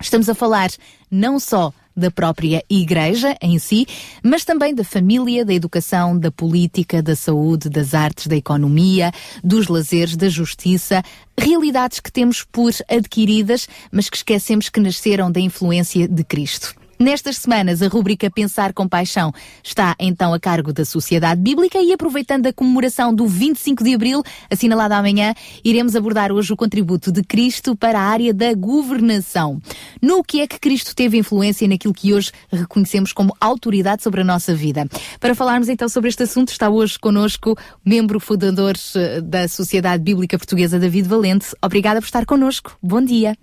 Estamos 0.00 0.28
a 0.28 0.34
falar 0.34 0.70
não 1.10 1.38
só 1.38 1.72
da 1.96 2.10
própria 2.10 2.64
Igreja 2.68 3.36
em 3.40 3.58
si, 3.58 3.86
mas 4.22 4.44
também 4.44 4.74
da 4.74 4.84
família, 4.84 5.44
da 5.44 5.54
educação, 5.54 6.18
da 6.18 6.30
política, 6.30 7.02
da 7.02 7.14
saúde, 7.14 7.68
das 7.68 7.94
artes, 7.94 8.26
da 8.26 8.36
economia, 8.36 9.12
dos 9.42 9.68
lazeres, 9.68 10.16
da 10.16 10.28
justiça, 10.28 11.02
realidades 11.38 12.00
que 12.00 12.12
temos 12.12 12.44
por 12.44 12.72
adquiridas, 12.88 13.68
mas 13.90 14.08
que 14.08 14.16
esquecemos 14.16 14.68
que 14.68 14.80
nasceram 14.80 15.30
da 15.30 15.40
influência 15.40 16.08
de 16.08 16.24
Cristo. 16.24 16.81
Nestas 17.02 17.38
semanas, 17.38 17.82
a 17.82 17.88
rubrica 17.88 18.30
Pensar 18.30 18.72
com 18.72 18.88
Paixão 18.88 19.32
está 19.60 19.96
então 19.98 20.32
a 20.32 20.38
cargo 20.38 20.72
da 20.72 20.84
Sociedade 20.84 21.40
Bíblica 21.40 21.82
e 21.82 21.92
aproveitando 21.92 22.46
a 22.46 22.52
comemoração 22.52 23.12
do 23.12 23.26
25 23.26 23.82
de 23.82 23.92
Abril, 23.92 24.22
assinalada 24.48 24.96
amanhã, 24.96 25.34
iremos 25.64 25.96
abordar 25.96 26.30
hoje 26.30 26.52
o 26.52 26.56
contributo 26.56 27.10
de 27.10 27.24
Cristo 27.24 27.74
para 27.74 27.98
a 27.98 28.04
área 28.04 28.32
da 28.32 28.54
governação. 28.54 29.60
No 30.00 30.22
que 30.22 30.42
é 30.42 30.46
que 30.46 30.60
Cristo 30.60 30.94
teve 30.94 31.18
influência 31.18 31.66
naquilo 31.66 31.92
que 31.92 32.14
hoje 32.14 32.30
reconhecemos 32.52 33.12
como 33.12 33.36
autoridade 33.40 34.04
sobre 34.04 34.20
a 34.20 34.24
nossa 34.24 34.54
vida. 34.54 34.86
Para 35.18 35.34
falarmos 35.34 35.68
então 35.68 35.88
sobre 35.88 36.08
este 36.08 36.22
assunto, 36.22 36.52
está 36.52 36.70
hoje 36.70 37.00
conosco 37.00 37.58
membro 37.84 38.20
fundador 38.20 38.76
eh, 38.94 39.20
da 39.20 39.48
Sociedade 39.48 40.04
Bíblica 40.04 40.38
Portuguesa, 40.38 40.78
David 40.78 41.08
Valente. 41.08 41.48
Obrigada 41.60 42.00
por 42.00 42.06
estar 42.06 42.24
conosco. 42.24 42.78
Bom 42.80 43.04
dia. 43.04 43.36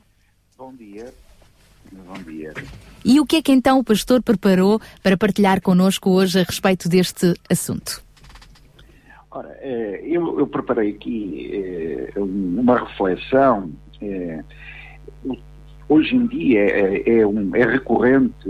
Bom 0.57 0.73
dia. 0.73 1.13
Bom 1.91 2.23
dia. 2.23 2.53
E 3.03 3.19
o 3.19 3.25
que 3.25 3.37
é 3.37 3.41
que 3.41 3.51
então 3.51 3.79
o 3.79 3.83
pastor 3.83 4.21
preparou 4.21 4.79
para 5.01 5.17
partilhar 5.17 5.61
connosco 5.61 6.09
hoje 6.09 6.39
a 6.39 6.43
respeito 6.43 6.87
deste 6.89 7.33
assunto? 7.49 8.01
Ora, 9.31 9.55
eh, 9.61 10.01
eu, 10.03 10.39
eu 10.39 10.47
preparei 10.47 10.91
aqui 10.91 11.49
eh, 11.53 12.19
uma 12.19 12.77
reflexão. 12.79 13.71
eh, 14.01 14.43
Hoje 15.87 16.15
em 16.15 16.27
dia 16.27 16.59
é, 16.59 17.19
é 17.21 17.25
um- 17.25 17.55
é 17.55 17.65
recorrente 17.65 18.47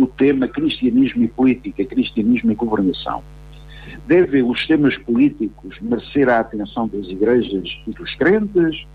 o 0.00 0.06
tema 0.06 0.48
cristianismo 0.48 1.22
e 1.22 1.28
política, 1.28 1.84
cristianismo 1.84 2.50
e 2.52 2.54
governação. 2.54 3.22
Devem 4.06 4.42
os 4.42 4.66
temas 4.66 4.96
políticos 4.96 5.76
merecer 5.82 6.26
a 6.30 6.40
atenção 6.40 6.88
das 6.88 7.06
igrejas 7.06 7.68
e 7.86 7.90
dos 7.90 8.14
crentes? 8.14 8.86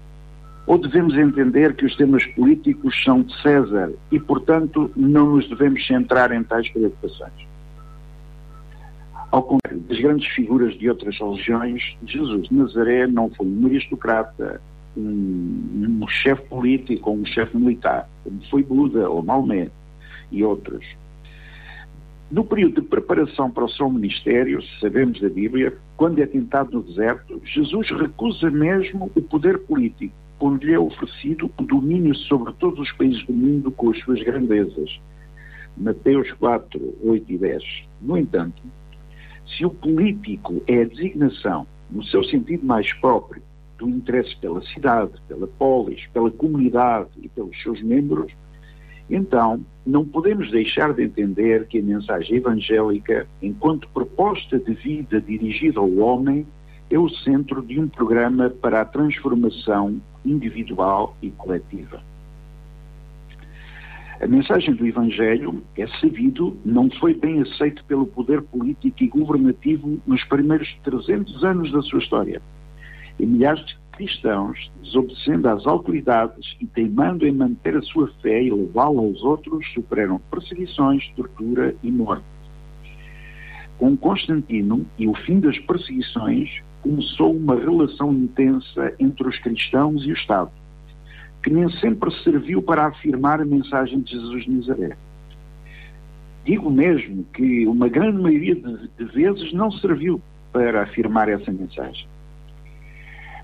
Ou 0.67 0.79
devemos 0.79 1.15
entender 1.15 1.75
que 1.75 1.85
os 1.85 1.95
temas 1.95 2.25
políticos 2.25 2.95
são 3.03 3.21
de 3.21 3.39
César 3.41 3.91
e, 4.11 4.19
portanto, 4.19 4.89
não 4.95 5.35
nos 5.35 5.47
devemos 5.47 5.85
centrar 5.85 6.31
em 6.31 6.43
tais 6.43 6.67
preocupações? 6.69 7.47
Ao 9.31 9.43
contrário 9.43 9.81
das 9.81 9.99
grandes 9.99 10.27
figuras 10.33 10.77
de 10.77 10.89
outras 10.89 11.19
religiões, 11.19 11.95
Jesus 12.05 12.47
de 12.47 12.55
Nazaré 12.55 13.05
não 13.05 13.29
foi 13.29 13.45
um 13.45 13.65
aristocrata, 13.65 14.61
um, 14.97 15.99
um 16.01 16.07
chefe 16.07 16.41
político 16.47 17.09
ou 17.09 17.17
um 17.17 17.25
chefe 17.25 17.55
militar, 17.57 18.09
como 18.23 18.41
foi 18.49 18.63
Buda 18.63 19.09
ou 19.09 19.21
Maomé 19.21 19.69
e 20.31 20.43
outros. 20.43 20.85
No 22.31 22.43
período 22.43 22.81
de 22.81 22.87
preparação 22.87 23.51
para 23.51 23.65
o 23.65 23.69
seu 23.69 23.89
ministério, 23.89 24.59
sabemos 24.79 25.21
da 25.21 25.29
Bíblia, 25.29 25.77
quando 25.95 26.19
é 26.19 26.25
tentado 26.25 26.71
no 26.71 26.81
deserto, 26.81 27.39
Jesus 27.45 27.91
recusa 27.91 28.49
mesmo 28.49 29.11
o 29.15 29.21
poder 29.21 29.59
político, 29.59 30.15
quando 30.39 30.63
lhe 30.63 30.73
é 30.73 30.79
oferecido 30.79 31.51
o 31.57 31.63
domínio 31.63 32.15
sobre 32.15 32.53
todos 32.53 32.79
os 32.79 32.91
países 32.93 33.25
do 33.25 33.33
mundo 33.33 33.71
com 33.71 33.91
as 33.91 33.99
suas 33.99 34.21
grandezas. 34.21 34.99
Mateus 35.77 36.31
4, 36.33 36.95
8 37.03 37.31
e 37.31 37.37
10. 37.37 37.63
No 38.01 38.17
entanto, 38.17 38.61
se 39.45 39.65
o 39.65 39.69
político 39.69 40.61
é 40.67 40.81
a 40.81 40.85
designação, 40.85 41.67
no 41.89 42.03
seu 42.03 42.23
sentido 42.23 42.65
mais 42.65 42.91
próprio, 42.93 43.41
do 43.77 43.89
interesse 43.89 44.35
pela 44.37 44.61
cidade, 44.61 45.11
pela 45.27 45.47
polis, 45.47 46.05
pela 46.13 46.31
comunidade 46.31 47.09
e 47.21 47.27
pelos 47.27 47.61
seus 47.61 47.81
membros, 47.81 48.31
então 49.09 49.63
não 49.85 50.05
podemos 50.05 50.49
deixar 50.49 50.93
de 50.93 51.03
entender 51.03 51.67
que 51.67 51.79
a 51.79 51.83
mensagem 51.83 52.37
evangélica, 52.37 53.27
enquanto 53.41 53.87
proposta 53.89 54.57
de 54.57 54.73
vida 54.73 55.21
dirigida 55.21 55.79
ao 55.79 55.93
homem, 55.97 56.45
é 56.89 56.97
o 56.97 57.09
centro 57.09 57.61
de 57.61 57.79
um 57.79 57.87
programa 57.87 58.49
para 58.49 58.81
a 58.81 58.85
transformação 58.85 59.99
individual 60.25 61.15
e 61.21 61.29
coletiva. 61.31 62.01
A 64.21 64.27
mensagem 64.27 64.73
do 64.73 64.87
Evangelho, 64.87 65.61
é 65.77 65.85
sabido, 65.99 66.57
não 66.63 66.89
foi 66.89 67.13
bem 67.13 67.41
aceita 67.41 67.83
pelo 67.83 68.07
poder 68.07 68.41
político 68.41 69.03
e 69.03 69.07
governativo 69.07 69.99
nos 70.07 70.23
primeiros 70.23 70.73
300 70.83 71.43
anos 71.43 71.71
da 71.71 71.81
sua 71.81 71.99
história. 71.99 72.41
E 73.19 73.25
milhares 73.25 73.65
de 73.65 73.75
cristãos, 73.91 74.71
desobedecendo 74.81 75.49
às 75.49 75.67
autoridades 75.67 76.55
e 76.61 76.65
teimando 76.65 77.27
em 77.27 77.31
manter 77.33 77.75
a 77.75 77.81
sua 77.81 78.07
fé 78.21 78.41
e 78.41 78.51
levá-la 78.51 79.01
aos 79.01 79.21
outros, 79.21 79.65
superam 79.73 80.19
perseguições, 80.31 81.05
tortura 81.15 81.75
e 81.83 81.91
morte. 81.91 82.25
Com 83.77 83.97
Constantino 83.97 84.85
e 84.97 85.07
o 85.07 85.13
fim 85.13 85.41
das 85.41 85.59
perseguições, 85.59 86.61
começou 86.85 87.35
uma 87.35 87.55
relação 87.55 88.13
intensa 88.13 88.93
entre 88.99 89.27
os 89.27 89.39
cristãos 89.39 90.05
e 90.05 90.11
o 90.11 90.13
Estado 90.13 90.51
que 91.41 91.49
nem 91.51 91.69
sempre 91.79 92.11
serviu 92.23 92.59
para 92.59 92.87
afirmar 92.87 93.39
a 93.39 93.45
mensagem 93.45 94.01
de 94.01 94.13
Jesus 94.13 94.45
de 94.45 94.49
Nazaré. 94.49 94.97
Digo 96.43 96.71
mesmo 96.71 97.23
que 97.35 97.67
uma 97.67 97.87
grande 97.87 98.19
maioria 98.19 98.55
de, 98.55 98.87
de 98.97 99.05
vezes 99.05 99.53
não 99.53 99.71
serviu 99.71 100.19
para 100.51 100.81
afirmar 100.81 101.29
essa 101.29 101.51
mensagem. 101.51 102.07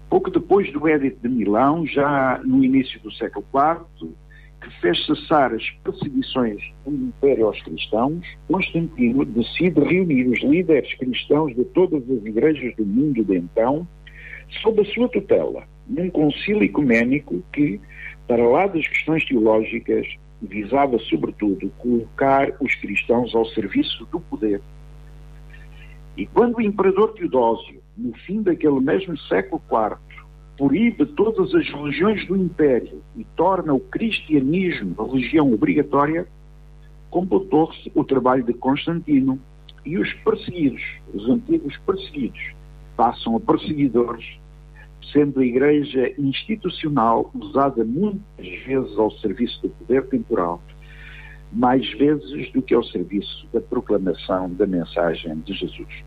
Pouco 0.09 0.31
depois 0.31 0.71
do 0.73 0.87
Édito 0.87 1.19
de 1.21 1.29
Milão, 1.29 1.85
já 1.85 2.41
no 2.43 2.63
início 2.63 2.99
do 3.01 3.11
século 3.11 3.45
IV, 3.53 4.09
que 4.61 4.69
fez 4.79 5.05
cessar 5.05 5.51
as 5.53 5.67
perseguições 5.83 6.61
do 6.85 6.93
Império 6.93 7.47
aos 7.47 7.61
cristãos, 7.63 8.25
Constantino 8.47 9.25
decide 9.25 9.79
reunir 9.81 10.27
os 10.27 10.39
líderes 10.41 10.93
cristãos 10.93 11.55
de 11.55 11.65
todas 11.65 12.03
as 12.03 12.25
igrejas 12.25 12.75
do 12.75 12.85
mundo 12.85 13.23
de 13.23 13.37
então, 13.37 13.87
sob 14.61 14.81
a 14.81 14.85
sua 14.85 15.09
tutela, 15.09 15.63
num 15.87 16.09
concílio 16.09 16.63
ecuménico 16.63 17.43
que, 17.51 17.79
para 18.27 18.47
lá 18.47 18.67
das 18.67 18.87
questões 18.87 19.25
teológicas, 19.25 20.07
visava 20.41 20.97
sobretudo 20.99 21.71
colocar 21.77 22.51
os 22.59 22.73
cristãos 22.75 23.33
ao 23.35 23.45
serviço 23.45 24.05
do 24.05 24.19
poder. 24.19 24.61
E 26.17 26.25
quando 26.27 26.57
o 26.57 26.61
imperador 26.61 27.13
Teodósio, 27.13 27.81
no 27.97 28.13
fim 28.25 28.41
daquele 28.41 28.79
mesmo 28.79 29.17
século 29.17 29.61
IV, 29.71 29.97
proíbe 30.57 31.05
todas 31.05 31.53
as 31.55 31.67
religiões 31.67 32.25
do 32.27 32.35
império 32.35 33.01
e 33.15 33.23
torna 33.35 33.73
o 33.73 33.79
cristianismo 33.79 34.95
religião 35.03 35.51
obrigatória, 35.53 36.27
completou-se 37.09 37.91
o 37.95 38.03
trabalho 38.03 38.43
de 38.43 38.53
Constantino 38.53 39.39
e 39.85 39.97
os 39.97 40.13
perseguidos, 40.13 40.83
os 41.13 41.27
antigos 41.29 41.77
perseguidos, 41.85 42.53
passam 42.95 43.35
a 43.35 43.39
perseguidores 43.39 44.41
sendo 45.11 45.39
a 45.39 45.45
Igreja 45.45 46.13
institucional 46.17 47.31
usada 47.33 47.83
muitas 47.83 48.47
vezes 48.65 48.97
ao 48.97 49.11
serviço 49.11 49.61
do 49.61 49.69
poder 49.69 50.05
temporal, 50.07 50.61
mais 51.51 51.89
vezes 51.93 52.51
do 52.51 52.61
que 52.61 52.73
ao 52.73 52.83
serviço 52.83 53.47
da 53.51 53.59
proclamação 53.59 54.53
da 54.53 54.65
mensagem 54.65 55.39
de 55.39 55.53
Jesus. 55.53 56.03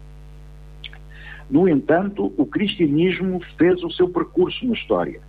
No 1.50 1.68
entanto, 1.68 2.32
o 2.36 2.46
cristianismo 2.46 3.40
fez 3.56 3.82
o 3.82 3.90
seu 3.90 4.08
percurso 4.08 4.66
na 4.66 4.74
história, 4.74 5.20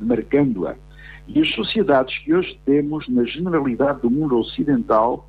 marcando-a. 0.00 0.76
E 1.26 1.40
as 1.40 1.50
sociedades 1.54 2.16
que 2.18 2.32
hoje 2.32 2.58
temos, 2.64 3.08
na 3.08 3.24
generalidade 3.24 4.00
do 4.00 4.10
mundo 4.10 4.38
ocidental, 4.38 5.28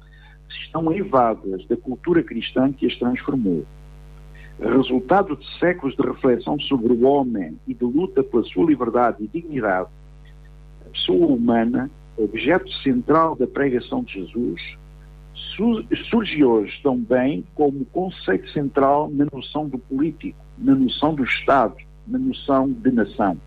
estão 0.49 0.91
eivadas 0.91 1.65
da 1.68 1.76
cultura 1.76 2.23
cristã 2.23 2.72
que 2.72 2.85
as 2.85 2.95
transformou. 2.97 3.65
Resultado 4.60 5.35
de 5.35 5.60
séculos 5.60 5.95
de 5.95 6.01
reflexão 6.01 6.60
sobre 6.60 6.93
o 6.93 7.03
homem 7.06 7.57
e 7.68 7.73
de 7.73 7.84
luta 7.84 8.23
pela 8.23 8.43
sua 8.43 8.65
liberdade 8.65 9.23
e 9.23 9.27
dignidade, 9.27 9.89
a 10.85 10.89
pessoa 10.89 11.27
humana, 11.27 11.89
objeto 12.18 12.69
central 12.81 13.35
da 13.35 13.47
pregação 13.47 14.03
de 14.03 14.14
Jesus, 14.14 14.61
su- 14.61 14.77
surge 16.10 16.44
hoje 16.44 16.80
também 16.81 17.44
como 17.56 17.86
conceito 17.86 18.49
central 18.52 19.10
na 19.11 19.26
noção 19.31 19.68
do 19.68 19.77
político, 19.77 20.38
na 20.57 20.73
noção 20.76 21.14
do 21.14 21.23
Estado, 21.23 21.76
na 22.07 22.18
noção 22.18 22.69
de 22.72 22.91
nação. 22.91 23.38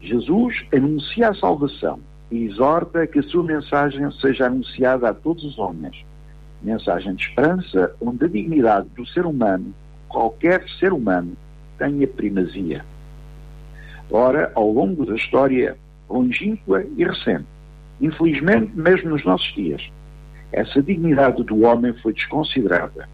Jesus 0.00 0.64
anuncia 0.72 1.30
a 1.30 1.34
salvação 1.34 1.98
e 2.30 2.44
exorta 2.44 3.06
que 3.06 3.18
a 3.18 3.22
sua 3.22 3.42
mensagem 3.42 4.10
seja 4.12 4.46
anunciada 4.46 5.08
a 5.08 5.14
todos 5.14 5.44
os 5.44 5.58
homens. 5.58 6.04
Mensagem 6.62 7.14
de 7.14 7.24
esperança, 7.24 7.94
onde 8.00 8.24
a 8.24 8.28
dignidade 8.28 8.88
do 8.96 9.06
ser 9.06 9.26
humano, 9.26 9.74
qualquer 10.08 10.66
ser 10.78 10.92
humano, 10.92 11.36
tenha 11.78 12.06
primazia. 12.06 12.84
Ora, 14.10 14.50
ao 14.54 14.70
longo 14.70 15.04
da 15.04 15.14
história 15.14 15.76
longínqua 16.08 16.84
e 16.96 17.04
recente, 17.04 17.46
infelizmente, 18.00 18.72
mesmo 18.74 19.10
nos 19.10 19.24
nossos 19.24 19.52
dias, 19.54 19.90
essa 20.54 20.80
dignidade 20.80 21.42
do 21.42 21.62
homem 21.62 21.92
foi 21.94 22.12
desconsiderada, 22.12 23.08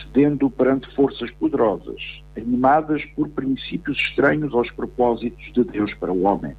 cedendo 0.00 0.48
perante 0.48 0.92
forças 0.94 1.30
poderosas, 1.32 2.00
animadas 2.34 3.04
por 3.14 3.28
princípios 3.28 3.98
estranhos 3.98 4.54
aos 4.54 4.70
propósitos 4.70 5.52
de 5.52 5.64
Deus 5.64 5.92
para 5.94 6.10
o 6.10 6.22
homem. 6.22 6.56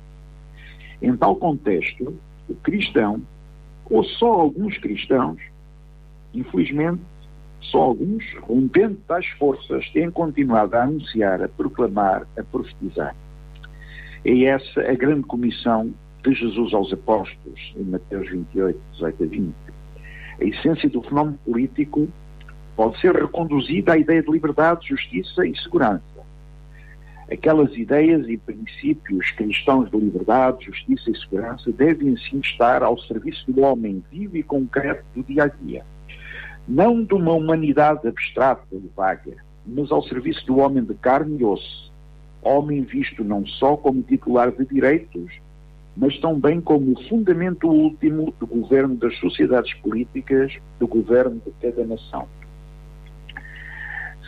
Em 1.01 1.17
tal 1.17 1.35
contexto, 1.35 2.15
o 2.47 2.53
cristão, 2.55 3.23
ou 3.89 4.03
só 4.03 4.27
alguns 4.27 4.77
cristãos, 4.77 5.41
infelizmente, 6.31 7.01
só 7.59 7.79
alguns, 7.79 8.23
rompendo 8.41 8.99
tais 9.07 9.27
forças, 9.39 9.89
têm 9.89 10.11
continuado 10.11 10.75
a 10.75 10.83
anunciar, 10.83 11.41
a 11.41 11.47
proclamar, 11.47 12.27
a 12.37 12.43
profetizar. 12.43 13.15
É 14.23 14.43
essa 14.43 14.79
a 14.79 14.93
grande 14.93 15.23
comissão 15.23 15.91
de 16.23 16.35
Jesus 16.35 16.71
aos 16.71 16.93
apóstolos, 16.93 17.73
em 17.75 17.83
Mateus 17.83 18.29
28, 18.29 18.79
18 18.91 19.23
a 19.23 19.25
20. 19.25 19.72
A 20.39 20.43
essência 20.43 20.89
do 20.89 21.01
fenómeno 21.01 21.37
político 21.45 22.07
pode 22.75 22.99
ser 22.99 23.15
reconduzida 23.15 23.93
à 23.93 23.97
ideia 23.97 24.21
de 24.21 24.31
liberdade, 24.31 24.87
justiça 24.89 25.45
e 25.45 25.55
segurança. 25.57 26.03
Aquelas 27.31 27.75
ideias 27.75 28.27
e 28.27 28.37
princípios 28.37 29.31
cristãos 29.31 29.89
de 29.89 29.97
liberdade, 29.97 30.65
justiça 30.65 31.09
e 31.09 31.17
segurança 31.17 31.71
devem 31.71 32.17
sim 32.17 32.39
estar 32.39 32.83
ao 32.83 32.99
serviço 32.99 33.51
do 33.51 33.61
homem 33.61 34.03
vivo 34.11 34.37
e 34.37 34.43
concreto 34.43 35.03
do 35.15 35.23
dia 35.23 35.43
a 35.43 35.47
dia. 35.47 35.85
Não 36.67 37.03
de 37.03 37.13
uma 37.13 37.33
humanidade 37.33 38.07
abstrata 38.07 38.63
e 38.71 38.89
vaga, 38.95 39.35
mas 39.65 39.91
ao 39.91 40.03
serviço 40.03 40.45
do 40.45 40.57
homem 40.57 40.83
de 40.83 40.93
carne 40.95 41.39
e 41.39 41.45
osso. 41.45 41.91
Homem 42.41 42.81
visto 42.83 43.23
não 43.23 43.45
só 43.45 43.77
como 43.77 44.03
titular 44.03 44.51
de 44.51 44.65
direitos, 44.65 45.31
mas 45.95 46.17
também 46.19 46.59
como 46.59 46.93
o 46.93 47.07
fundamento 47.07 47.67
último 47.67 48.33
do 48.39 48.47
governo 48.47 48.95
das 48.95 49.17
sociedades 49.19 49.73
políticas, 49.75 50.51
do 50.79 50.87
governo 50.87 51.41
de 51.45 51.51
cada 51.61 51.85
nação. 51.85 52.27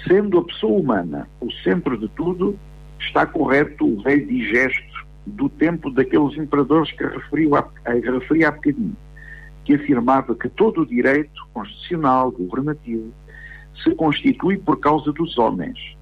Sendo 0.08 0.38
a 0.38 0.46
pessoa 0.46 0.80
humana 0.80 1.28
o 1.42 1.52
centro 1.52 1.98
de 1.98 2.08
tudo, 2.10 2.58
está 3.00 3.26
correto 3.26 3.86
o 3.86 4.02
velho 4.02 4.28
digesto 4.28 5.06
do 5.26 5.50
tempo 5.50 5.90
daqueles 5.90 6.38
imperadores 6.38 6.92
que 6.92 7.04
referi 7.04 7.50
há, 7.54 7.92
referi 7.92 8.46
há 8.46 8.52
bocadinho, 8.52 8.96
que 9.64 9.74
afirmava 9.74 10.36
que 10.36 10.48
todo 10.50 10.82
o 10.82 10.86
direito 10.86 11.42
constitucional, 11.52 12.32
governativo, 12.32 13.12
se 13.84 13.94
constitui 13.96 14.58
por 14.58 14.80
causa 14.80 15.12
dos 15.12 15.38
homens. 15.38 15.95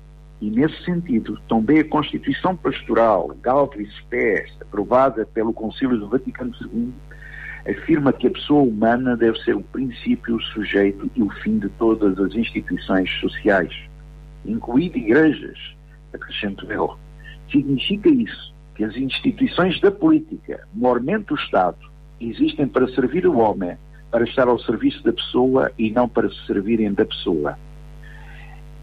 E, 0.44 0.49
nesse 0.49 0.84
sentido, 0.84 1.40
também 1.48 1.80
a 1.80 1.88
Constituição 1.88 2.53
Pastoral, 2.53 3.34
Galtris 3.41 3.88
Spes, 3.94 4.52
aprovada 4.60 5.26
pelo 5.26 5.53
Concílio 5.53 5.98
do 5.98 6.10
Vaticano 6.10 6.53
II, 6.61 6.91
afirma 7.65 8.11
que 8.11 8.28
a 8.28 8.32
pessoa 8.32 8.61
humana 8.61 9.15
deve 9.15 9.40
ser 9.40 9.56
o 9.56 9.61
princípio, 9.61 10.36
o 10.36 10.41
sujeito 10.41 11.10
e 11.15 11.24
o 11.24 11.30
fim 11.30 11.60
de 11.60 11.70
todas 11.70 12.20
as 12.20 12.36
instituições 12.36 13.10
sociais, 13.22 13.74
incluindo 14.45 14.98
igrejas, 14.98 15.57
acrescento 16.14 16.70
eu. 16.70 16.94
Significa 17.49 18.10
isso 18.10 18.53
que 18.76 18.84
as 18.84 18.98
instituições 18.98 19.80
da 19.80 19.91
política, 19.91 20.68
maiormente 20.76 21.32
o 21.32 21.38
Estado, 21.38 21.90
existem 22.20 22.68
para 22.68 22.90
servir 22.90 23.26
o 23.26 23.38
homem, 23.38 23.78
para 24.11 24.26
estar 24.26 24.49
ao 24.49 24.60
serviço 24.60 25.02
da 25.06 25.14
pessoa 25.14 25.72
e 25.78 25.90
não 25.90 26.10
para 26.10 26.30
se 26.30 26.45
servirem 26.45 26.94
da 26.94 27.06
pessoa. 27.06 27.57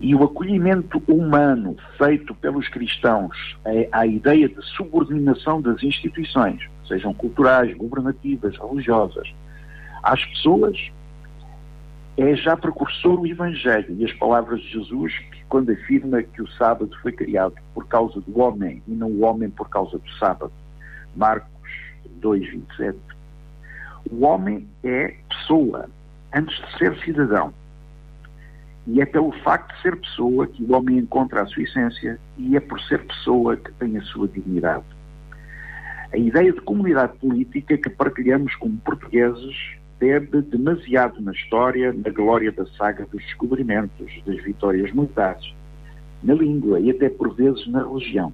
E 0.00 0.14
o 0.14 0.24
acolhimento 0.24 1.02
humano 1.06 1.76
feito 1.98 2.34
pelos 2.34 2.68
cristãos 2.68 3.56
à 3.92 4.06
ideia 4.06 4.48
de 4.48 4.62
subordinação 4.76 5.60
das 5.60 5.82
instituições, 5.82 6.60
sejam 6.88 7.12
culturais, 7.12 7.76
governativas, 7.76 8.56
religiosas, 8.56 9.28
às 10.02 10.24
pessoas, 10.24 10.90
é 12.16 12.34
já 12.34 12.56
precursor 12.56 13.18
do 13.18 13.26
Evangelho 13.26 13.94
e 13.98 14.04
as 14.04 14.12
palavras 14.14 14.60
de 14.60 14.72
Jesus, 14.72 15.16
que 15.18 15.44
quando 15.48 15.70
afirma 15.70 16.22
que 16.22 16.42
o 16.42 16.50
sábado 16.52 16.90
foi 17.02 17.12
criado 17.12 17.54
por 17.74 17.86
causa 17.86 18.20
do 18.20 18.40
homem 18.40 18.82
e 18.86 18.92
não 18.92 19.08
o 19.08 19.22
homem 19.22 19.50
por 19.50 19.68
causa 19.68 19.98
do 19.98 20.10
sábado. 20.18 20.52
Marcos 21.14 21.48
2, 22.20 22.50
27. 22.50 22.98
O 24.10 24.24
homem 24.24 24.66
é 24.82 25.14
pessoa 25.28 25.88
antes 26.34 26.56
de 26.56 26.78
ser 26.78 26.96
cidadão. 27.04 27.52
E 28.86 29.00
é 29.00 29.06
pelo 29.06 29.32
facto 29.42 29.74
de 29.74 29.82
ser 29.82 29.96
pessoa 29.96 30.46
que 30.46 30.62
o 30.64 30.72
homem 30.74 30.98
encontra 30.98 31.42
a 31.42 31.46
sua 31.46 31.62
essência 31.62 32.18
e 32.38 32.56
é 32.56 32.60
por 32.60 32.80
ser 32.82 33.04
pessoa 33.06 33.56
que 33.56 33.70
tem 33.72 33.96
a 33.96 34.02
sua 34.02 34.26
dignidade. 34.26 34.84
A 36.12 36.16
ideia 36.16 36.52
de 36.52 36.60
comunidade 36.62 37.16
política 37.18 37.76
que 37.76 37.90
partilhamos 37.90 38.54
como 38.56 38.76
portugueses 38.78 39.54
bebe 40.00 40.40
demasiado 40.42 41.20
na 41.20 41.30
história, 41.30 41.92
na 41.92 42.10
glória 42.10 42.50
da 42.50 42.66
saga 42.66 43.06
dos 43.06 43.22
descobrimentos, 43.22 44.10
das 44.24 44.42
vitórias 44.42 44.90
militares, 44.92 45.54
na 46.22 46.34
língua 46.34 46.80
e 46.80 46.90
até 46.90 47.10
por 47.10 47.34
vezes 47.34 47.66
na 47.68 47.86
religião. 47.86 48.32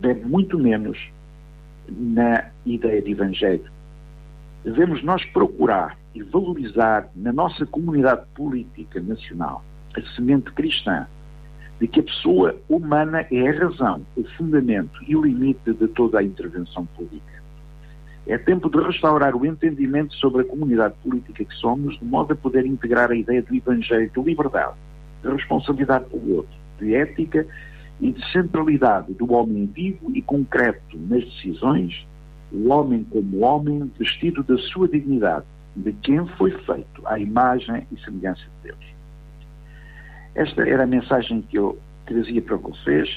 Bebe 0.00 0.24
muito 0.24 0.56
menos 0.58 1.10
na 1.88 2.46
ideia 2.64 3.02
de 3.02 3.10
evangelho. 3.10 3.70
Devemos 4.64 5.02
nós 5.02 5.24
procurar 5.26 5.98
e 6.18 6.22
valorizar 6.22 7.08
na 7.14 7.32
nossa 7.32 7.64
comunidade 7.64 8.26
política 8.34 9.00
nacional 9.00 9.62
a 9.96 10.02
semente 10.14 10.50
cristã 10.52 11.06
de 11.80 11.86
que 11.86 12.00
a 12.00 12.02
pessoa 12.02 12.56
humana 12.68 13.24
é 13.30 13.48
a 13.48 13.58
razão, 13.66 14.04
o 14.16 14.24
fundamento 14.36 14.98
e 15.06 15.14
o 15.14 15.22
limite 15.22 15.72
de 15.72 15.86
toda 15.88 16.18
a 16.18 16.24
intervenção 16.24 16.86
política. 16.86 17.38
É 18.26 18.36
tempo 18.36 18.68
de 18.68 18.78
restaurar 18.84 19.36
o 19.36 19.46
entendimento 19.46 20.12
sobre 20.16 20.42
a 20.42 20.44
comunidade 20.44 20.94
política 21.04 21.44
que 21.44 21.54
somos, 21.54 21.96
de 21.98 22.04
modo 22.04 22.32
a 22.32 22.36
poder 22.36 22.66
integrar 22.66 23.12
a 23.12 23.14
ideia 23.14 23.40
do 23.40 23.54
Evangelho 23.54 24.10
de 24.10 24.20
liberdade, 24.20 24.74
de 25.22 25.30
responsabilidade 25.30 26.06
pelo 26.06 26.38
outro, 26.38 26.54
de 26.80 26.96
ética 26.96 27.46
e 28.00 28.10
de 28.10 28.32
centralidade 28.32 29.14
do 29.14 29.32
homem 29.32 29.66
vivo 29.66 30.10
e 30.12 30.20
concreto 30.20 30.98
nas 31.08 31.24
decisões, 31.24 32.06
o 32.52 32.70
homem 32.70 33.04
como 33.04 33.44
homem 33.44 33.90
vestido 33.96 34.42
da 34.42 34.58
sua 34.58 34.88
dignidade, 34.88 35.46
de 35.78 35.92
quem 35.92 36.26
foi 36.36 36.50
feito 36.50 37.06
à 37.06 37.18
imagem 37.18 37.86
e 37.92 38.00
semelhança 38.00 38.42
de 38.42 38.70
Deus. 38.70 38.84
Esta 40.34 40.68
era 40.68 40.84
a 40.84 40.86
mensagem 40.86 41.42
que 41.42 41.58
eu 41.58 41.78
trazia 42.06 42.42
para 42.42 42.56
vocês 42.56 43.08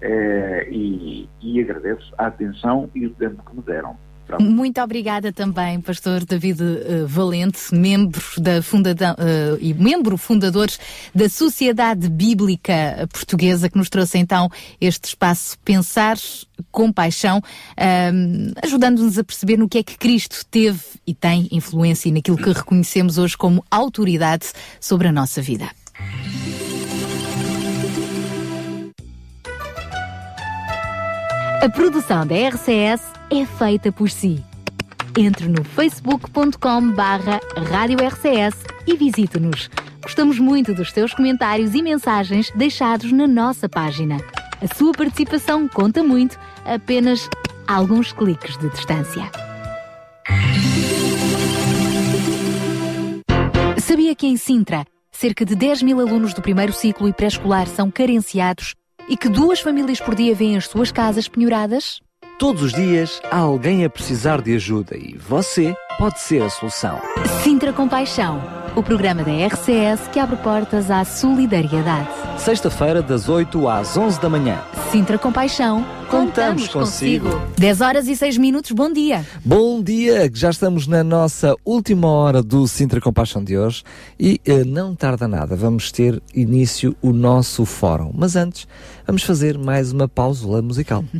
eh, 0.00 0.68
e, 0.70 1.28
e 1.40 1.60
agradeço 1.60 2.12
a 2.16 2.26
atenção 2.26 2.88
e 2.94 3.06
o 3.06 3.10
tempo 3.10 3.42
que 3.44 3.56
me 3.56 3.62
deram. 3.62 3.96
Muito 4.38 4.80
obrigada 4.80 5.32
também, 5.32 5.80
Pastor 5.80 6.24
David 6.24 6.62
uh, 6.62 7.06
Valente, 7.06 7.74
membro 7.74 8.22
da 8.38 8.62
fundadão, 8.62 9.14
uh, 9.14 9.58
e 9.60 9.72
membro 9.72 10.18
fundador 10.18 10.68
da 11.14 11.28
Sociedade 11.28 12.08
Bíblica 12.08 13.08
Portuguesa, 13.10 13.70
que 13.70 13.78
nos 13.78 13.88
trouxe 13.88 14.18
então 14.18 14.50
este 14.80 15.06
espaço 15.06 15.58
Pensar 15.64 16.18
com 16.70 16.92
Paixão, 16.92 17.38
uh, 17.38 18.52
ajudando-nos 18.62 19.18
a 19.18 19.24
perceber 19.24 19.56
no 19.56 19.68
que 19.68 19.78
é 19.78 19.82
que 19.82 19.96
Cristo 19.96 20.44
teve 20.50 20.80
e 21.06 21.14
tem 21.14 21.48
influência 21.50 22.08
e 22.08 22.12
naquilo 22.12 22.36
que 22.36 22.52
reconhecemos 22.52 23.16
hoje 23.16 23.36
como 23.36 23.64
autoridade 23.70 24.46
sobre 24.78 25.08
a 25.08 25.12
nossa 25.12 25.40
vida. 25.40 25.68
A 31.60 31.68
produção 31.70 32.24
da 32.24 32.36
RCS 32.36 33.17
é 33.30 33.44
feita 33.44 33.92
por 33.92 34.10
si. 34.10 34.42
Entre 35.16 35.48
no 35.48 35.64
facebook.com 35.64 36.92
barra 36.92 37.40
Rádio 37.70 37.98
RCS 37.98 38.64
e 38.86 38.96
visite-nos. 38.96 39.68
Gostamos 40.02 40.38
muito 40.38 40.72
dos 40.72 40.92
teus 40.92 41.12
comentários 41.12 41.74
e 41.74 41.82
mensagens 41.82 42.50
deixados 42.54 43.12
na 43.12 43.26
nossa 43.26 43.68
página. 43.68 44.16
A 44.62 44.74
sua 44.74 44.92
participação 44.92 45.68
conta 45.68 46.02
muito, 46.02 46.38
apenas 46.64 47.28
alguns 47.66 48.12
cliques 48.12 48.56
de 48.56 48.70
distância. 48.70 49.30
Sabia 53.78 54.14
que 54.14 54.26
em 54.26 54.36
Sintra, 54.36 54.84
cerca 55.12 55.44
de 55.44 55.54
10 55.54 55.82
mil 55.82 56.00
alunos 56.00 56.32
do 56.32 56.40
primeiro 56.40 56.72
ciclo 56.72 57.08
e 57.08 57.12
pré-escolar 57.12 57.66
são 57.66 57.90
carenciados 57.90 58.74
e 59.08 59.16
que 59.16 59.28
duas 59.28 59.60
famílias 59.60 60.00
por 60.00 60.14
dia 60.14 60.34
vêm 60.34 60.56
as 60.56 60.66
suas 60.66 60.92
casas 60.92 61.28
penhoradas? 61.28 62.00
Todos 62.38 62.62
os 62.62 62.72
dias 62.72 63.20
há 63.32 63.38
alguém 63.38 63.84
a 63.84 63.90
precisar 63.90 64.40
de 64.40 64.54
ajuda 64.54 64.96
e 64.96 65.18
você 65.18 65.74
pode 65.98 66.20
ser 66.20 66.40
a 66.40 66.48
solução. 66.48 67.00
Sintra 67.42 67.72
Compaixão, 67.72 68.40
o 68.76 68.82
programa 68.82 69.24
da 69.24 69.32
RCS 69.32 70.06
que 70.12 70.20
abre 70.20 70.36
portas 70.36 70.88
à 70.88 71.04
solidariedade. 71.04 72.08
Sexta-feira, 72.38 73.02
das 73.02 73.28
8 73.28 73.66
às 73.66 73.96
11 73.96 74.20
da 74.20 74.28
manhã. 74.28 74.62
Sintra 74.92 75.18
Compaixão, 75.18 75.84
Contamos 76.08 76.68
consigo. 76.68 77.28
10 77.58 77.80
horas 77.82 78.08
e 78.08 78.16
6 78.16 78.38
minutos, 78.38 78.70
bom 78.72 78.90
dia. 78.90 79.26
Bom 79.44 79.82
dia, 79.82 80.30
já 80.32 80.48
estamos 80.48 80.86
na 80.86 81.04
nossa 81.04 81.54
última 81.64 82.08
hora 82.08 82.42
do 82.42 82.66
Sintra 82.66 82.98
Compaixão 82.98 83.44
de 83.44 83.58
hoje 83.58 83.82
e 84.18 84.40
eh, 84.46 84.64
não 84.64 84.94
tarda 84.94 85.28
nada, 85.28 85.54
vamos 85.54 85.92
ter 85.92 86.22
início 86.34 86.96
o 87.02 87.12
nosso 87.12 87.66
fórum. 87.66 88.10
Mas 88.14 88.36
antes, 88.36 88.66
vamos 89.08 89.22
fazer 89.22 89.56
mais 89.56 89.90
uma 89.90 90.06
pausula 90.06 90.60
musical. 90.60 91.02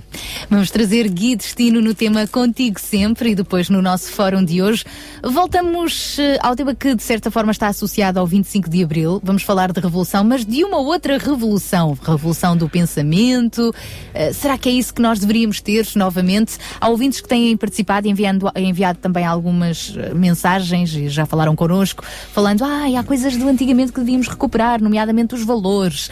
Vamos 0.51 0.71
trazer 0.71 1.09
Gui 1.09 1.37
Destino 1.37 1.81
no 1.81 1.95
tema 1.95 2.27
Contigo 2.27 2.79
Sempre 2.79 3.31
e 3.31 3.35
depois 3.35 3.69
no 3.69 3.83
nosso 3.83 4.11
fórum 4.13 4.43
de 4.43 4.63
hoje 4.63 4.85
voltamos 5.23 6.19
eh, 6.19 6.39
ao 6.41 6.55
tema 6.57 6.75
que 6.75 6.95
de 6.95 7.03
certa 7.03 7.31
forma 7.31 7.51
está 7.51 7.67
associado 7.69 8.19
ao 8.19 8.27
25 8.27 8.69
de 8.69 8.83
Abril. 8.83 9.21
Vamos 9.23 9.43
falar 9.43 9.73
de 9.73 9.81
revolução, 9.81 10.25
mas 10.25 10.45
de 10.45 10.65
uma 10.65 10.79
outra 10.79 11.19
revolução, 11.19 11.97
revolução 12.03 12.57
do 12.57 12.69
pensamento. 12.69 13.75
Eh, 14.15 14.33
será 14.33 14.57
que 14.57 14.69
é 14.69 14.73
isso 14.73 14.93
que 14.93 15.03
nós 15.03 15.19
deveríamos 15.19 15.61
ter 15.61 15.87
novamente? 15.97 16.59
Há 16.81 16.89
ouvintes 16.89 17.21
que 17.21 17.29
têm 17.29 17.57
participado 17.57 18.07
e 18.07 18.11
enviando, 18.11 18.51
enviado 18.57 18.99
também 18.99 19.25
algumas 19.25 19.95
eh, 19.97 20.15
mensagens 20.15 20.95
e 20.95 21.09
já 21.09 21.27
falaram 21.27 21.57
connosco, 21.57 22.05
falando, 22.33 22.65
ah, 22.65 22.85
há 22.99 23.05
coisas 23.05 23.37
do 23.37 23.49
antigamente 23.49 23.93
que 23.93 24.01
devíamos 24.01 24.29
recuperar, 24.29 24.83
nomeadamente 24.83 25.35
os 25.35 25.43
valores. 25.43 26.11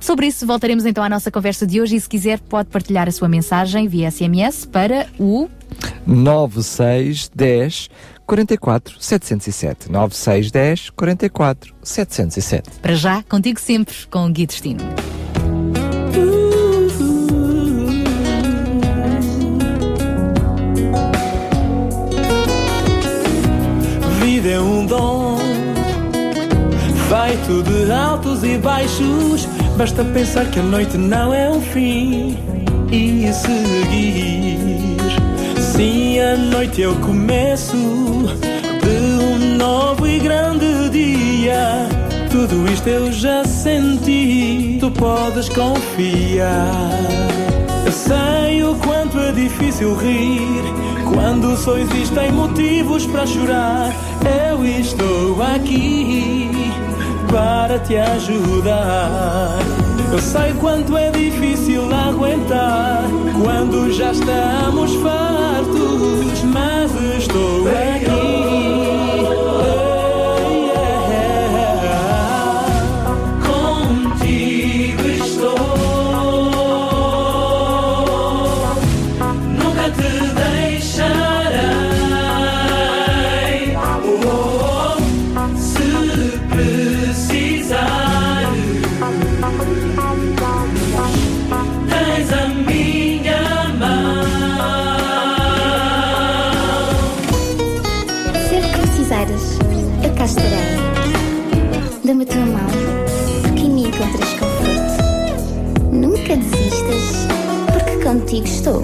Sobre 0.00 0.26
isso 0.26 0.44
voltaremos 0.46 0.81
então 0.86 1.02
à 1.02 1.08
nossa 1.08 1.30
conversa 1.30 1.66
de 1.66 1.80
hoje 1.80 1.96
e 1.96 2.00
se 2.00 2.08
quiser 2.08 2.38
pode 2.40 2.68
partilhar 2.68 3.08
a 3.08 3.12
sua 3.12 3.28
mensagem 3.28 3.88
via 3.88 4.10
SMS 4.10 4.64
para 4.66 5.06
o 5.18 5.48
9610 6.06 7.88
44 8.26 8.96
707. 8.98 9.90
9610 9.90 10.90
44 10.90 11.74
707. 11.82 12.70
Para 12.80 12.94
já, 12.94 13.22
contigo 13.24 13.60
sempre 13.60 13.94
com 14.10 14.26
o 14.26 14.30
Gui 14.30 14.46
Destino. 14.46 14.80
Vida 24.20 24.48
é 24.48 24.60
um 24.60 24.86
dom 24.86 25.38
feito 27.08 27.62
de 27.64 27.92
altos 27.92 28.42
e 28.42 28.56
baixos. 28.56 29.46
Basta 29.76 30.04
pensar 30.04 30.46
que 30.50 30.60
a 30.60 30.62
noite 30.62 30.96
não 30.98 31.32
é 31.32 31.50
um 31.50 31.60
fim 31.60 32.36
e 32.90 33.32
seguir. 33.32 34.58
Sim, 35.58 36.20
a 36.20 36.36
noite 36.36 36.82
é 36.82 36.88
o 36.88 36.94
começo 36.96 37.76
de 37.76 39.24
um 39.24 39.56
novo 39.56 40.06
e 40.06 40.18
grande 40.18 40.90
dia. 40.90 41.88
Tudo 42.30 42.70
isto 42.70 42.86
eu 42.86 43.10
já 43.12 43.44
senti, 43.44 44.76
tu 44.78 44.90
podes 44.90 45.48
confiar. 45.48 47.00
Eu 47.86 47.92
sei 47.92 48.62
o 48.62 48.74
quanto 48.76 49.18
é 49.18 49.32
difícil 49.32 49.94
rir 49.96 50.62
quando 51.12 51.56
só 51.56 51.76
existem 51.78 52.30
motivos 52.30 53.06
para 53.06 53.26
chorar. 53.26 53.90
Eu 54.50 54.64
estou 54.64 55.42
aqui 55.42 56.50
para 57.32 57.78
te 57.78 57.96
ajudar. 57.96 59.58
Eu 60.12 60.18
sei 60.18 60.52
quanto 60.60 60.96
é 60.96 61.10
difícil 61.10 61.82
aguentar 61.92 63.04
quando 63.42 63.90
já 63.90 64.12
estamos 64.12 64.94
fartos, 64.96 66.44
mas 66.44 66.92
estou 67.16 67.66
aqui. 67.68 68.21
Contigo 108.42 108.46
estou. 108.46 108.82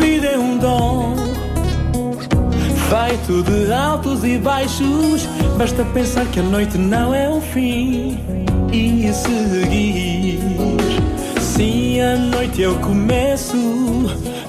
Vida 0.00 0.26
é 0.26 0.38
um 0.38 0.58
dom 0.58 1.16
feito 2.88 3.42
de 3.42 3.72
altos 3.72 4.24
e 4.24 4.38
baixos. 4.38 5.26
Basta 5.58 5.84
pensar 5.86 6.26
que 6.26 6.40
a 6.40 6.42
noite 6.42 6.78
não 6.78 7.14
é 7.14 7.28
um 7.28 7.40
fim 7.40 8.18
e 8.72 9.12
seguir. 9.12 10.40
Sim, 11.40 12.00
a 12.00 12.16
noite 12.16 12.62
é 12.62 12.68
o 12.68 12.76
começo 12.76 13.56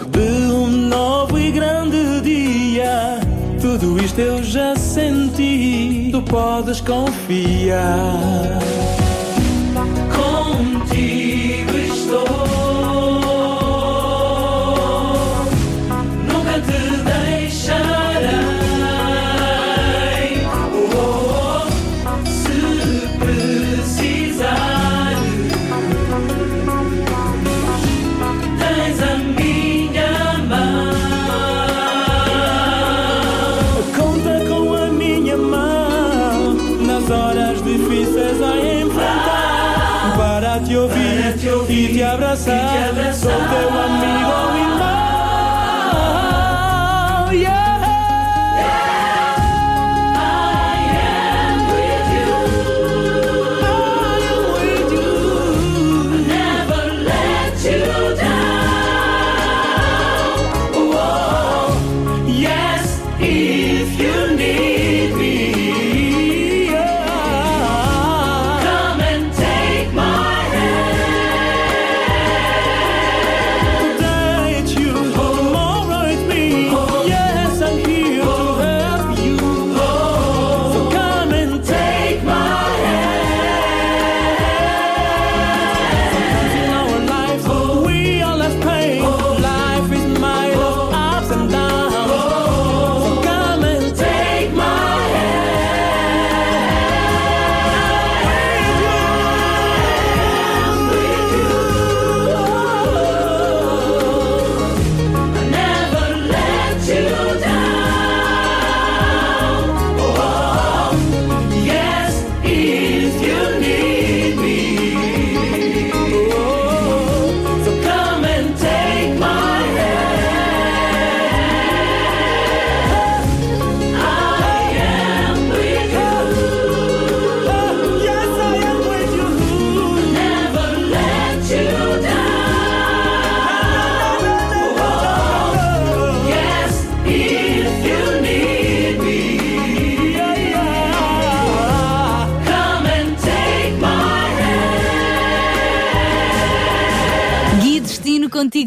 de 0.10 0.52
um 0.52 0.68
novo 0.68 1.38
e 1.40 1.52
grande 1.52 2.22
dia. 2.22 3.20
Tudo 3.62 4.02
isto 4.04 4.20
eu 4.20 4.44
já 4.44 4.76
senti, 4.76 6.10
tu 6.12 6.22
podes 6.22 6.82
confiar. 6.82 7.88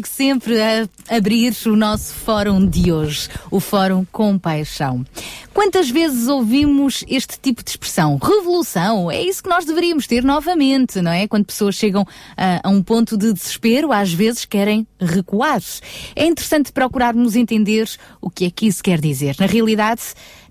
Contigo 0.01 0.07
sempre 0.07 0.59
a 0.61 0.87
abrir 1.15 1.53
o 1.65 1.75
nosso 1.75 2.13
fórum 2.13 2.65
de 2.65 2.91
hoje, 2.91 3.29
o 3.49 3.59
Fórum 3.59 4.05
Compaixão. 4.11 5.05
Quantas 5.53 5.89
vezes 5.89 6.27
ouvimos 6.27 7.03
este 7.07 7.37
tipo 7.39 7.63
de 7.63 7.71
expressão? 7.71 8.17
Revolução, 8.17 9.11
é 9.11 9.21
isso 9.21 9.43
que 9.43 9.49
nós 9.49 9.65
deveríamos 9.65 10.07
ter 10.07 10.23
novamente, 10.23 11.01
não 11.01 11.11
é? 11.11 11.27
Quando 11.27 11.45
pessoas 11.45 11.75
chegam 11.75 12.05
ah, 12.37 12.61
a 12.63 12.69
um 12.69 12.81
ponto 12.81 13.17
de 13.17 13.33
desespero, 13.33 13.91
às 13.91 14.13
vezes 14.13 14.45
querem 14.45 14.87
recuar. 14.99 15.61
É 16.15 16.25
interessante 16.25 16.71
procurarmos 16.71 17.35
entender 17.35 17.89
o 18.21 18.29
que 18.29 18.45
é 18.45 18.51
que 18.51 18.67
isso 18.67 18.81
quer 18.81 18.99
dizer. 18.99 19.35
Na 19.39 19.45
realidade, 19.45 20.01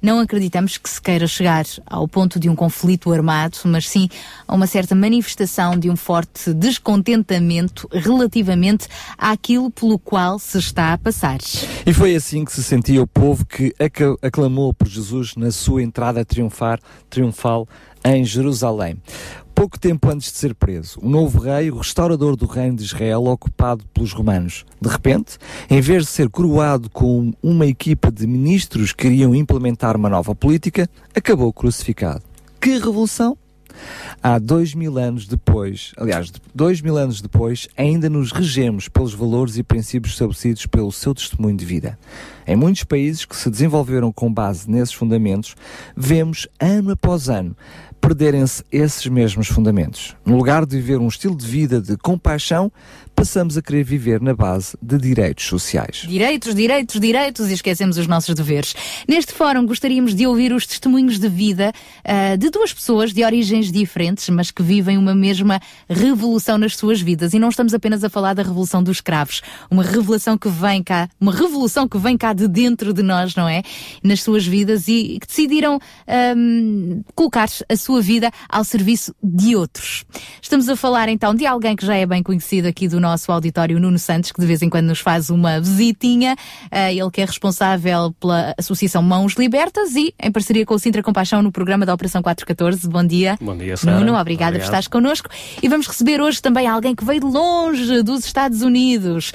não 0.03 0.19
acreditamos 0.19 0.79
que 0.79 0.89
se 0.89 1.01
queira 1.01 1.27
chegar 1.27 1.65
ao 1.87 2.09
ponto 2.09 2.39
de 2.39 2.49
um 2.49 2.57
conflito 2.57 3.13
armado, 3.13 3.59
mas 3.65 3.89
sim 3.89 4.09
a 4.47 4.55
uma 4.55 4.67
certa 4.67 4.95
manifestação 4.95 5.79
de 5.79 5.91
um 5.91 5.97
forte 5.97 6.53
descontentamento 6.55 7.89
relativamente 7.93 8.89
àquilo 9.17 9.71
pelo 9.71 9.99
qual 9.99 10.39
se 10.39 10.59
está 10.59 10.93
a 10.93 10.99
passar. 10.99 11.39
E 11.87 11.93
foi 11.93 12.15
assim 12.15 12.45
que 12.45 12.53
se 12.53 12.63
sentia 12.63 13.03
o 13.03 13.07
povo 13.07 13.45
que 13.45 13.75
aclamou 14.23 14.73
por 14.73 14.89
Jesus 14.89 15.35
na 15.37 15.51
sua 15.51 15.83
entrada 15.83 16.25
triunfar, 16.25 16.81
triunfal 17.09 17.69
em 18.05 18.25
Jerusalém. 18.25 18.97
Pouco 19.61 19.79
tempo 19.79 20.09
antes 20.09 20.33
de 20.33 20.39
ser 20.39 20.55
preso, 20.55 20.99
o 21.03 21.07
novo 21.11 21.39
rei, 21.39 21.71
o 21.71 21.77
restaurador 21.77 22.35
do 22.35 22.47
reino 22.47 22.77
de 22.77 22.83
Israel, 22.83 23.27
ocupado 23.27 23.85
pelos 23.93 24.11
romanos. 24.11 24.65
De 24.81 24.89
repente, 24.89 25.37
em 25.69 25.83
vez 25.83 26.05
de 26.05 26.09
ser 26.09 26.31
coroado 26.31 26.89
com 26.89 27.35
uma 27.43 27.67
equipa 27.67 28.11
de 28.11 28.27
ministros 28.27 28.95
que 28.95 29.07
iriam 29.07 29.35
implementar 29.35 29.99
uma 29.99 30.09
nova 30.09 30.35
política, 30.35 30.89
acabou 31.15 31.53
crucificado. 31.53 32.23
Que 32.59 32.79
revolução! 32.79 33.37
Há 34.23 34.39
dois 34.39 34.75
mil 34.75 34.99
anos 34.99 35.27
depois, 35.27 35.93
aliás, 35.97 36.33
dois 36.55 36.81
mil 36.81 36.97
anos 36.97 37.21
depois, 37.21 37.69
ainda 37.77 38.09
nos 38.09 38.33
regemos 38.33 38.89
pelos 38.89 39.15
valores 39.15 39.57
e 39.57 39.63
princípios 39.63 40.15
estabelecidos 40.15 40.67
pelo 40.67 40.91
seu 40.91 41.15
testemunho 41.15 41.57
de 41.57 41.65
vida. 41.65 41.99
Em 42.47 42.57
muitos 42.57 42.85
países 42.85 43.25
que 43.25 43.37
se 43.37 43.49
desenvolveram 43.49 44.11
com 44.13 44.33
base 44.33 44.69
nesses 44.71 44.93
fundamentos, 44.93 45.55
vemos, 45.97 46.49
ano 46.59 46.93
após 46.93 47.29
ano, 47.29 47.57
perderem-se 48.01 48.65
esses 48.73 49.07
mesmos 49.07 49.49
fundamentos. 49.49 50.17
No 50.25 50.37
lugar 50.37 50.65
de 50.65 50.77
viver 50.77 50.99
um 50.99 51.09
estilo 51.09 51.37
de 51.37 51.47
vida 51.47 51.81
de 51.81 51.97
compaixão, 51.97 52.73
passamos 53.15 53.59
a 53.59 53.63
querer 53.63 53.85
viver 53.85 54.19
na 54.21 54.35
base 54.35 54.75
de 54.81 54.97
direitos 54.97 55.45
sociais. 55.45 56.07
Direitos, 56.09 56.55
direitos, 56.55 56.99
direitos 56.99 57.51
e 57.51 57.53
esquecemos 57.53 57.99
os 57.99 58.07
nossos 58.07 58.35
deveres. 58.35 58.75
Neste 59.07 59.35
fórum 59.35 59.67
gostaríamos 59.67 60.15
de 60.15 60.27
ouvir 60.27 60.55
os 60.55 60.67
testemunhos 60.67 61.19
de 61.19 61.29
vida 61.29 61.71
ah, 62.03 62.37
de 62.37 62.49
duas 62.49 62.73
pessoas 62.73 63.13
de 63.13 63.23
origens 63.23 63.71
diferentes, 63.71 64.27
mas 64.31 64.51
que 64.51 64.63
vivem 64.63 64.97
uma 64.97 65.15
mesma 65.15 65.61
revolução 65.87 66.57
nas 66.57 66.77
suas 66.77 67.01
vidas. 67.03 67.35
E 67.35 67.39
não 67.39 67.51
estamos 67.51 67.75
apenas 67.75 68.03
a 68.03 68.09
falar 68.09 68.33
da 68.33 68.43
revolução 68.43 68.83
dos 68.83 68.97
escravos, 68.97 69.43
uma 69.71 69.83
revelação 69.83 70.39
que 70.39 70.49
vem 70.49 70.83
cá, 70.83 71.07
uma 71.21 71.33
revolução 71.33 71.87
que 71.87 71.99
vem 71.99 72.17
cá 72.17 72.33
de 72.33 72.49
dentro 72.49 72.95
de 72.95 73.03
nós, 73.03 73.35
não 73.37 73.47
é? 73.47 73.63
Nas 74.03 74.23
suas 74.23 74.47
vidas 74.47 74.89
e 74.89 75.19
que 75.21 75.27
decidiram 75.27 75.79
ahm, 76.09 77.03
colocar 77.15 77.49
a 77.69 77.77
sua 77.77 77.90
vida 77.99 78.31
ao 78.49 78.63
serviço 78.63 79.15
de 79.23 79.57
outros. 79.57 80.05
Estamos 80.43 80.69
a 80.69 80.77
falar 80.77 81.09
então 81.09 81.35
de 81.35 81.47
alguém 81.47 81.75
que 81.75 81.87
já 81.87 81.97
é 81.97 82.05
bem 82.05 82.23
conhecido 82.23 82.69
aqui 82.69 82.87
do 82.87 83.01
nosso 83.01 83.33
auditório, 83.33 83.81
Nuno 83.81 83.99
Santos, 83.99 84.33
que 84.33 84.41
de 84.41 84.47
vez 84.47 84.61
em 84.61 84.69
quando 84.69 84.87
nos 84.87 85.01
faz 85.01 85.31
uma 85.31 85.61
visitinha. 85.61 86.37
Ah, 86.71 86.93
ele 86.93 87.11
que 87.11 87.21
é 87.21 87.25
responsável 87.25 88.13
pela 88.21 88.55
Associação 88.59 89.03
Mãos 89.03 89.35
Libertas 89.35 89.97
e 89.97 90.15
em 90.23 90.31
parceria 90.31 90.67
com 90.67 90.75
o 90.75 90.79
Sintra 90.79 91.03
Compaixão 91.03 91.43
no 91.43 91.51
programa 91.51 91.87
da 91.87 91.95
Operação 91.95 92.23
414. 92.23 92.89
Bom 92.89 93.05
dia. 93.05 93.39
Bom 93.41 93.57
dia, 93.57 93.77
Sara. 93.77 93.99
Nuno, 93.99 94.19
obrigada 94.19 94.59
por 94.59 94.65
estares 94.65 94.89
connosco. 94.89 95.31
E 95.63 95.69
vamos 95.69 95.87
receber 95.87 96.21
hoje 96.21 96.43
também 96.43 96.67
alguém 96.67 96.95
que 96.95 97.05
veio 97.05 97.21
de 97.21 97.27
longe 97.27 98.03
dos 98.03 98.25
Estados 98.25 98.63
Unidos, 98.63 99.33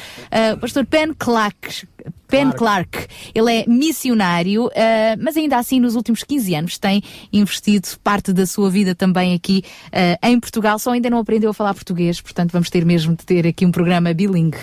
o 0.53 0.57
pastor 0.57 0.85
Penn 0.85 1.13
Clark. 1.17 1.87
Penn 2.27 2.51
Clark. 2.51 3.07
Ele 3.33 3.51
é 3.51 3.65
missionário, 3.67 4.69
ah, 4.75 5.15
mas 5.19 5.37
ainda 5.37 5.57
assim 5.57 5.79
nos 5.79 5.95
últimos 5.95 6.23
15 6.23 6.55
anos 6.55 6.77
tem 6.77 7.03
investido 7.31 7.87
parte 8.03 8.33
da 8.33 8.45
sua 8.45 8.69
vida 8.69 8.95
também 8.95 9.33
aqui 9.33 9.63
ah, 9.91 10.29
em 10.29 10.39
Portugal. 10.39 10.77
Só 10.79 10.91
ainda 10.91 11.09
não 11.09 11.19
aprendeu 11.19 11.49
a 11.49 11.53
falar 11.53 11.73
português, 11.73 12.21
portanto 12.21 12.51
vamos 12.51 12.69
ter 12.69 12.85
mesmo 12.85 13.15
de 13.15 13.25
ter 13.25 13.47
aqui 13.47 13.65
um 13.65 13.71
programa 13.71 14.13
bilingue. 14.13 14.57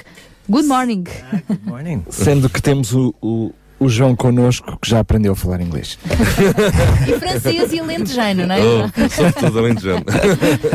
Good 0.48 0.66
morning. 0.66 1.04
Morning. 1.64 2.02
Sendo 2.10 2.50
que 2.50 2.60
temos 2.60 2.92
o, 2.92 3.14
o, 3.22 3.52
o 3.82 3.88
João 3.88 4.14
connosco 4.14 4.78
que 4.80 4.88
já 4.88 5.00
aprendeu 5.00 5.32
a 5.32 5.36
falar 5.36 5.60
inglês. 5.60 5.98
E 7.06 7.18
francês 7.18 7.72
e 7.72 7.80
alentejano, 7.80 8.46
não 8.46 8.54
é? 8.54 8.60
Oh, 8.60 9.08
sobretudo 9.10 9.58
alentejano. 9.58 10.04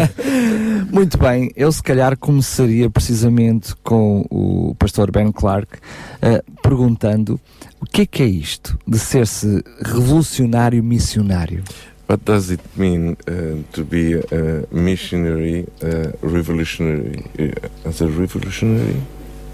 Muito 0.91 1.17
bem, 1.17 1.51
eu 1.55 1.71
se 1.71 1.81
calhar 1.81 2.17
começaria 2.17 2.89
precisamente 2.89 3.73
com 3.83 4.25
o 4.29 4.75
pastor 4.77 5.11
Ben 5.11 5.31
Clark 5.31 5.77
eh, 6.21 6.43
perguntando 6.61 7.39
o 7.79 7.85
que 7.85 8.01
é 8.01 8.05
que 8.05 8.23
é 8.23 8.25
isto 8.25 8.77
de 8.85 8.99
ser-se 8.99 9.63
revolucionário 9.83 10.83
missionário? 10.83 11.63
What 12.09 12.23
does 12.25 12.49
it 12.49 12.63
mean 12.75 13.17
uh, 13.27 13.63
to 13.73 13.83
be 13.83 14.15
a 14.15 14.65
missionary, 14.71 15.67
uh, 15.83 16.11
revolutionary? 16.21 17.25
Uh, 17.37 17.87
as 17.87 18.01
a 18.01 18.07
revolutionary? 18.07 19.01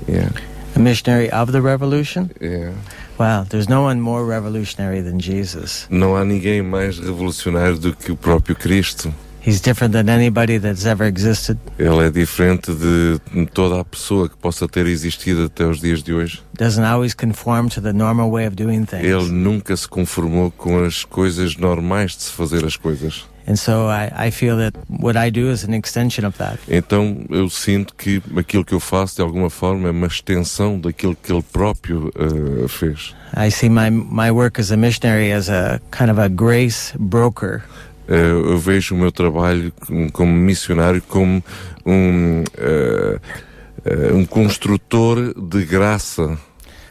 Yeah. 0.07 0.29
A 0.75 0.79
missionary 0.79 1.31
of 1.31 1.51
the 1.51 1.61
revolution? 1.61 2.29
Yeah. 2.39 2.73
Wow, 3.19 3.45
there's 3.47 3.67
no 3.67 3.83
one 3.83 4.01
more 4.01 4.25
revolutionary 4.25 5.01
than 5.01 5.19
Jesus. 5.19 5.87
Não 5.89 6.15
há 6.15 6.25
ninguém 6.25 6.61
mais 6.61 6.97
revolucionário 6.97 7.77
do 7.77 7.95
que 7.95 8.11
o 8.11 8.15
próprio 8.15 8.55
Cristo. 8.55 9.13
He's 9.45 9.59
different 9.59 9.91
than 9.91 10.09
anybody 10.09 10.57
that's 10.57 10.85
ever 10.85 11.05
existed. 11.05 11.59
Ele 11.77 12.07
é 12.07 12.09
diferente 12.09 12.71
de 12.73 13.19
toda 13.47 13.81
a 13.81 13.83
pessoa 13.83 14.29
que 14.29 14.37
possa 14.37 14.69
ter 14.69 14.87
existido 14.87 15.43
até 15.43 15.65
os 15.65 15.81
dias 15.81 16.01
de 16.01 16.13
hoje. 16.13 16.41
Doesn't 16.57 16.85
always 16.85 17.13
conform 17.13 17.67
to 17.67 17.81
the 17.81 17.91
normal 17.91 18.31
way 18.31 18.47
of 18.47 18.55
doing 18.55 18.85
things. 18.85 19.03
Ele 19.03 19.29
nunca 19.29 19.75
se 19.75 19.87
conformou 19.87 20.49
com 20.49 20.81
as 20.83 21.03
coisas 21.03 21.57
normais 21.57 22.15
de 22.15 22.23
se 22.23 22.31
fazer 22.31 22.63
as 22.65 22.77
coisas. 22.77 23.25
And 23.45 23.55
so 23.57 23.89
I, 23.89 24.27
I 24.27 24.31
feel 24.31 24.57
that 24.57 24.73
what 24.87 25.17
I 25.17 25.29
do 25.29 25.51
is 25.51 25.63
an 25.63 25.73
extension 25.73 26.25
of 26.25 26.37
that. 26.37 26.59
Então 26.67 27.25
eu 27.29 27.49
sinto 27.49 27.93
que 27.95 28.21
aquilo 28.37 28.63
que 28.63 28.73
eu 28.73 28.79
faço 28.79 29.17
de 29.17 29.21
alguma 29.21 29.49
forma 29.49 29.87
é 29.87 29.91
uma 29.91 30.07
extensão 30.07 30.79
daquilo 30.79 31.15
que 31.15 31.31
ele 31.31 31.43
próprio 31.51 32.11
uh, 32.15 32.67
fez. 32.67 33.13
I 33.35 33.49
see 33.51 33.69
my 33.69 33.89
my 33.89 34.31
work 34.31 34.59
as 34.59 34.71
a 34.71 34.77
missionary 34.77 35.31
as 35.31 35.49
a 35.49 35.81
kind 35.91 36.09
of 36.09 36.19
a 36.19 36.29
grace 36.29 36.93
broker. 36.97 37.63
Uh, 38.07 38.51
eu 38.51 38.57
vejo 38.57 38.95
o 38.95 38.97
meu 38.97 39.11
trabalho 39.11 39.73
como, 40.11 40.31
missionário 40.31 41.01
como 41.01 41.43
um, 41.85 42.43
uh, 42.43 44.15
um 44.15 44.25
construtor 44.25 45.33
de 45.33 45.63
graça. 45.65 46.37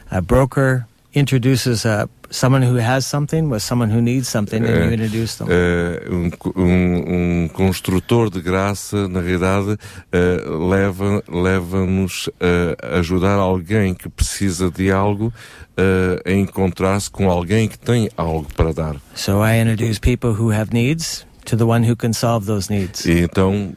A 0.09 0.21
broker 0.21 0.85
introduces 1.13 1.85
a 1.85 2.07
someone 2.29 2.63
who 2.65 2.77
has 2.79 3.05
something 3.05 3.43
with 3.51 3.61
someone 3.61 3.91
who 3.93 4.01
needs 4.01 4.27
something, 4.27 4.57
and 4.57 4.67
you 4.67 4.89
Eh, 4.89 4.93
introduce 4.93 5.37
them. 5.37 5.47
eh, 5.51 6.01
um, 6.09 6.31
um, 6.55 7.43
um 7.43 7.47
construtor 7.49 8.29
de 8.31 8.41
graça, 8.41 9.07
na 9.07 9.19
realidade, 9.21 9.77
eh, 10.11 10.41
leva- 10.47 11.23
leva-nos 11.29 12.29
a 12.39 12.97
ajudar 12.97 13.37
alguém 13.37 13.93
que 13.93 14.09
precisa 14.09 14.71
de 14.71 14.89
algo 14.91 15.31
eh, 15.77 16.21
a 16.25 16.31
encontrar-se 16.31 17.09
com 17.11 17.29
alguém 17.29 17.67
que 17.67 17.77
tem 17.77 18.09
algo 18.17 18.47
para 18.55 18.73
dar. 18.73 18.95
So 19.15 19.43
I 19.45 19.59
introduce 19.61 19.99
people 19.99 20.31
who 20.31 20.51
have 20.51 20.73
needs 20.73 21.25
to 21.45 21.55
the 21.55 21.65
one 21.65 21.87
who 21.87 21.95
can 21.95 22.13
solve 22.13 22.47
those 22.47 22.71
needs. 22.73 23.05
E 23.05 23.19
então 23.19 23.75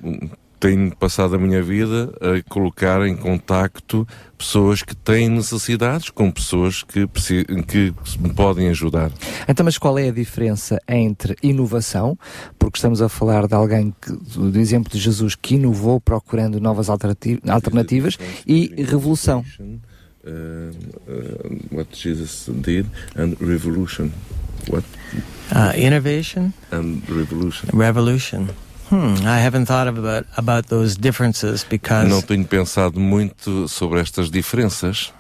tenho 0.59 0.95
passado 0.97 1.37
a 1.37 1.39
minha 1.39 1.63
vida 1.63 2.13
a 2.21 2.43
colocar 2.49 3.07
em 3.07 3.17
contacto 3.17 4.07
pessoas 4.37 4.83
que 4.83 4.95
têm 4.95 5.29
necessidades 5.29 6.11
com 6.11 6.31
pessoas 6.31 6.83
que, 6.83 7.07
que 7.67 7.95
me 8.19 8.33
podem 8.35 8.69
ajudar. 8.69 9.11
Então, 9.49 9.65
mas 9.65 9.79
qual 9.79 9.99
é 9.99 10.09
a 10.09 10.13
diferença 10.13 10.79
entre 10.89 11.37
inovação, 11.43 12.19
porque 12.59 12.79
estamos 12.79 13.01
a 13.01 13.09
falar 13.09 13.47
de 13.47 13.55
alguém, 13.55 13.95
que, 14.01 14.13
do 14.13 14.59
exemplo 14.59 14.93
de 14.93 14.99
Jesus, 14.99 15.35
que 15.35 15.55
inovou 15.55 16.01
procurando 16.01 16.61
novas 16.61 16.89
alternati- 16.89 17.41
alternativas, 17.47 18.19
e 18.47 18.83
revolução? 18.83 19.45
uh, 20.27 20.71
uh, 21.09 21.59
what 21.71 21.89
Jesus 21.95 22.49
did 22.49 22.87
and 23.17 23.37
revolution. 23.41 24.11
What? 24.69 24.85
Uh, 25.53 25.73
innovation 25.77 26.53
and 26.73 27.03
revolution. 27.09 27.69
Revolution. 27.73 28.49
Hmm, 28.91 29.15
I 29.27 29.45
haven't 29.45 29.67
thought 29.67 29.89
about 29.89 30.27
about 30.37 30.69
those 30.69 30.97
differences 30.97 31.65
because 31.69 32.09
Não 32.09 32.23
tenho 32.23 32.45
pensado 32.45 33.01
muito 33.01 33.67
sobre 33.69 34.01
estas 34.01 34.31
diferenças. 34.31 35.13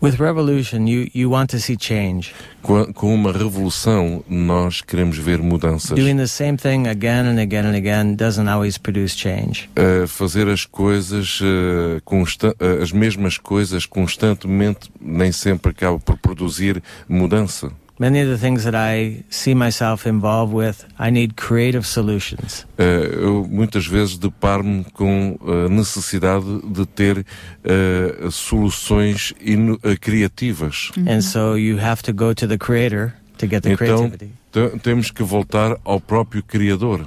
with 0.00 0.18
revolution 0.18 0.88
you 0.88 1.06
you 1.14 1.30
want 1.30 1.48
to 1.50 1.60
see 1.60 1.76
change. 1.78 2.32
Com, 2.60 3.14
uma 3.14 3.30
revolução, 3.32 4.24
nós 4.28 4.80
queremos 4.82 5.16
ver 5.16 5.38
mudanças. 5.40 5.96
Doing 5.96 6.16
the 6.16 6.26
same 6.26 6.56
thing 6.56 6.88
again 6.88 7.26
and 7.28 7.38
again 7.40 7.64
and 7.64 7.76
again 7.76 8.16
doesn't 8.16 8.48
always 8.48 8.76
produce 8.76 9.16
change. 9.16 9.70
Uh, 9.78 10.08
fazer 10.08 10.48
as 10.48 10.64
coisas, 10.66 11.40
uh, 11.40 12.00
consta- 12.04 12.56
uh, 12.60 12.82
as 12.82 12.90
mesmas 12.90 13.38
coisas 13.38 13.86
constantemente, 13.86 14.90
nem 15.00 15.30
sempre 15.30 15.70
acaba 15.70 16.00
por 16.00 16.18
produzir 16.18 16.82
mudança. 17.08 17.70
Many 18.02 18.20
of 18.20 18.28
the 18.30 18.36
things 18.36 18.64
that 18.64 18.74
I 18.74 19.22
see 19.30 19.54
myself 19.54 20.08
involved 20.08 20.52
with, 20.52 20.84
I 20.98 21.08
need 21.12 21.34
creative 21.36 21.86
solutions. 21.86 22.66
Eh, 22.76 23.10
eu 23.22 23.46
muitas 23.48 23.86
vezes 23.86 24.18
deparo-me 24.18 24.84
com 24.92 25.38
a 25.40 25.68
necessidade 25.68 26.44
de 26.66 26.84
ter 26.84 27.24
eh, 27.62 28.28
soluções 28.28 29.32
ino- 29.40 29.78
eh, 29.84 29.94
criativas. 29.96 30.90
And 31.06 31.20
so 31.20 31.56
you 31.56 31.78
have 31.78 32.02
to 32.02 32.12
go 32.12 32.34
to 32.34 32.48
the 32.48 32.58
creator 32.58 33.14
to 33.38 33.46
get 33.46 33.62
the 33.62 33.70
Então 33.74 33.76
creativity. 34.10 34.30
te- 34.50 34.78
temos 34.80 35.12
que 35.12 35.22
voltar 35.22 35.76
ao 35.84 36.00
próprio 36.00 36.42
Criador. 36.42 37.06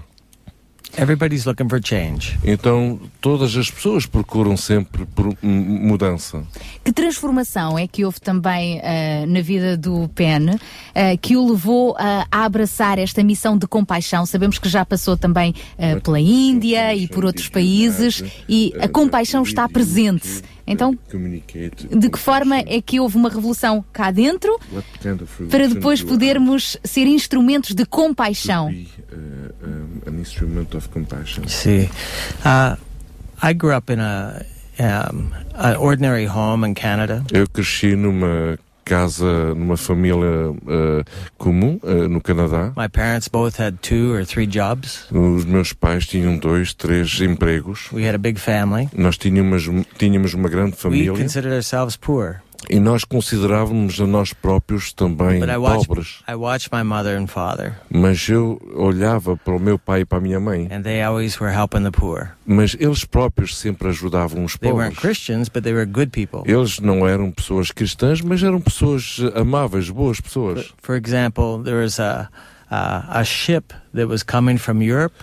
Everybody's 0.98 1.46
looking 1.46 1.68
for 1.68 1.80
change. 1.84 2.38
Então 2.44 3.00
todas 3.20 3.56
as 3.56 3.70
pessoas 3.70 4.06
procuram 4.06 4.56
sempre 4.56 5.06
por 5.06 5.36
mudança. 5.42 6.44
Que 6.84 6.94
transformação 6.94 7.78
é 7.78 7.88
que 7.88 8.06
houve 8.06 8.20
também 8.22 8.80
ah, 8.82 9.26
na 9.28 9.42
vida 9.42 9.78
do 9.78 10.10
Pen 10.10 10.52
ah, 10.94 11.18
que 11.22 11.36
o 11.36 11.50
levou 11.50 11.96
ah, 11.98 12.26
a 12.32 12.46
abraçar 12.46 12.98
esta 12.98 13.24
missão 13.24 13.58
de 13.58 13.68
compaixão? 13.68 14.26
Sabemos 14.26 14.58
que 14.58 14.70
já 14.70 14.86
passou 14.86 15.18
também 15.18 15.54
ah, 15.78 16.00
pela 16.02 16.20
Índia 16.20 16.96
e 16.96 17.08
por 17.08 17.26
outros 17.26 17.50
países 17.50 18.24
e 18.48 18.74
a 18.80 18.88
compaixão 18.88 19.44
está 19.44 19.68
presente. 19.68 20.42
Então, 20.68 20.98
Communicate. 21.12 21.88
de 21.88 22.10
que 22.10 22.18
forma 22.18 22.58
é 22.58 22.82
que 22.82 23.00
houve 23.00 23.18
uma 23.18 23.30
revolução 23.30 23.86
cá 23.94 24.10
dentro 24.10 24.60
para 25.52 25.68
depois 25.68 26.02
podermos 26.02 26.78
ser 26.84 27.06
instrumentos 27.06 27.76
de 27.76 27.86
compaixão? 27.86 28.72
I- 28.72 28.88
an 30.08 30.20
instrument 30.20 30.68
of 30.76 30.90
compassion? 30.90 31.48
See, 31.48 31.90
uh, 32.46 32.78
I 33.44 33.54
grew 33.54 33.76
up 33.76 33.92
in 33.92 34.00
a 34.00 34.44
um, 34.80 35.32
an 35.56 35.78
ordinary 35.78 36.26
home 36.28 36.66
in 36.68 36.74
Canada. 36.74 37.24
Eu 37.32 37.48
cresci 37.48 37.96
numa 37.96 38.58
casa, 38.86 39.54
numa 39.56 39.76
família 39.76 40.52
uh, 40.52 41.04
comum 41.38 41.80
uh, 41.84 42.08
no 42.08 42.22
Canadá. 42.22 42.72
My 42.78 42.88
parents 42.88 43.28
both 43.28 43.60
had 43.60 43.80
two 43.82 44.14
or 44.14 44.24
three 44.24 44.48
jobs. 44.48 45.08
Os 45.12 45.44
meus 45.44 45.74
pais 45.74 46.06
tinham 46.06 46.38
dois, 46.38 46.74
três 46.74 47.20
empregos. 47.20 47.90
We 47.92 48.08
had 48.08 48.16
a 48.16 48.20
big 48.20 48.40
family. 48.40 48.88
Nós 48.96 49.18
tínhamos, 49.18 49.68
tínhamos 49.98 50.34
uma 50.36 50.48
grande 50.48 50.74
We 50.74 50.78
família 50.78 51.14
considered 51.14 51.54
ourselves 51.54 51.98
poor. 51.98 52.45
E 52.70 52.80
nós 52.80 53.04
considerávamos 53.04 54.00
a 54.00 54.08
nós 54.08 54.34
próprios 54.34 54.94
também 54.94 55.40
watched, 55.58 55.88
pobres. 55.88 56.24
I 56.28 56.36
watched 56.36 56.70
my 56.74 56.84
mother 56.84 57.18
and 57.18 57.28
father, 57.28 57.74
Mas 57.90 58.28
eu 58.30 58.62
olhava 58.76 59.38
para 59.38 59.56
o 59.56 59.60
meu 59.60 59.78
pai 59.78 60.02
e 60.02 60.06
para 60.06 60.18
a 60.18 60.22
minha 60.22 60.40
mãe, 60.40 60.68
and 60.72 60.82
they 60.82 61.02
always 61.02 61.40
were 61.40 61.54
helping 61.54 61.84
the 61.84 61.92
poor. 61.92 62.30
mas 62.46 62.76
eles 62.80 63.06
próprios 63.06 63.58
sempre 63.58 63.90
ajudavam 63.90 64.44
os 64.44 64.56
They 64.58 64.72
weren't 64.72 64.96
pobres. 64.96 65.00
Christians, 65.00 65.50
but 65.50 65.64
they 65.64 65.74
were 65.74 65.86
good 65.86 66.12
people. 66.12 66.42
Eles 66.46 66.80
não 66.80 67.08
eram 67.08 67.32
pessoas 67.32 67.72
cristãs, 67.72 68.22
mas 68.22 68.44
eram 68.44 68.62
pessoas 68.62 69.18
eh, 69.20 69.40
amáveis, 69.40 69.90
boas 69.90 70.20
pessoas. 70.20 70.74
For 70.82 70.96
example, 70.96 71.62
there 71.64 71.82
was 71.84 72.00
a 72.00 72.30
a, 72.70 73.20
a 73.20 73.24
ship 73.24 73.74
that 73.94 74.08
was 74.08 74.24
coming 74.24 74.58
from 74.58 74.82
Europe. 74.82 75.14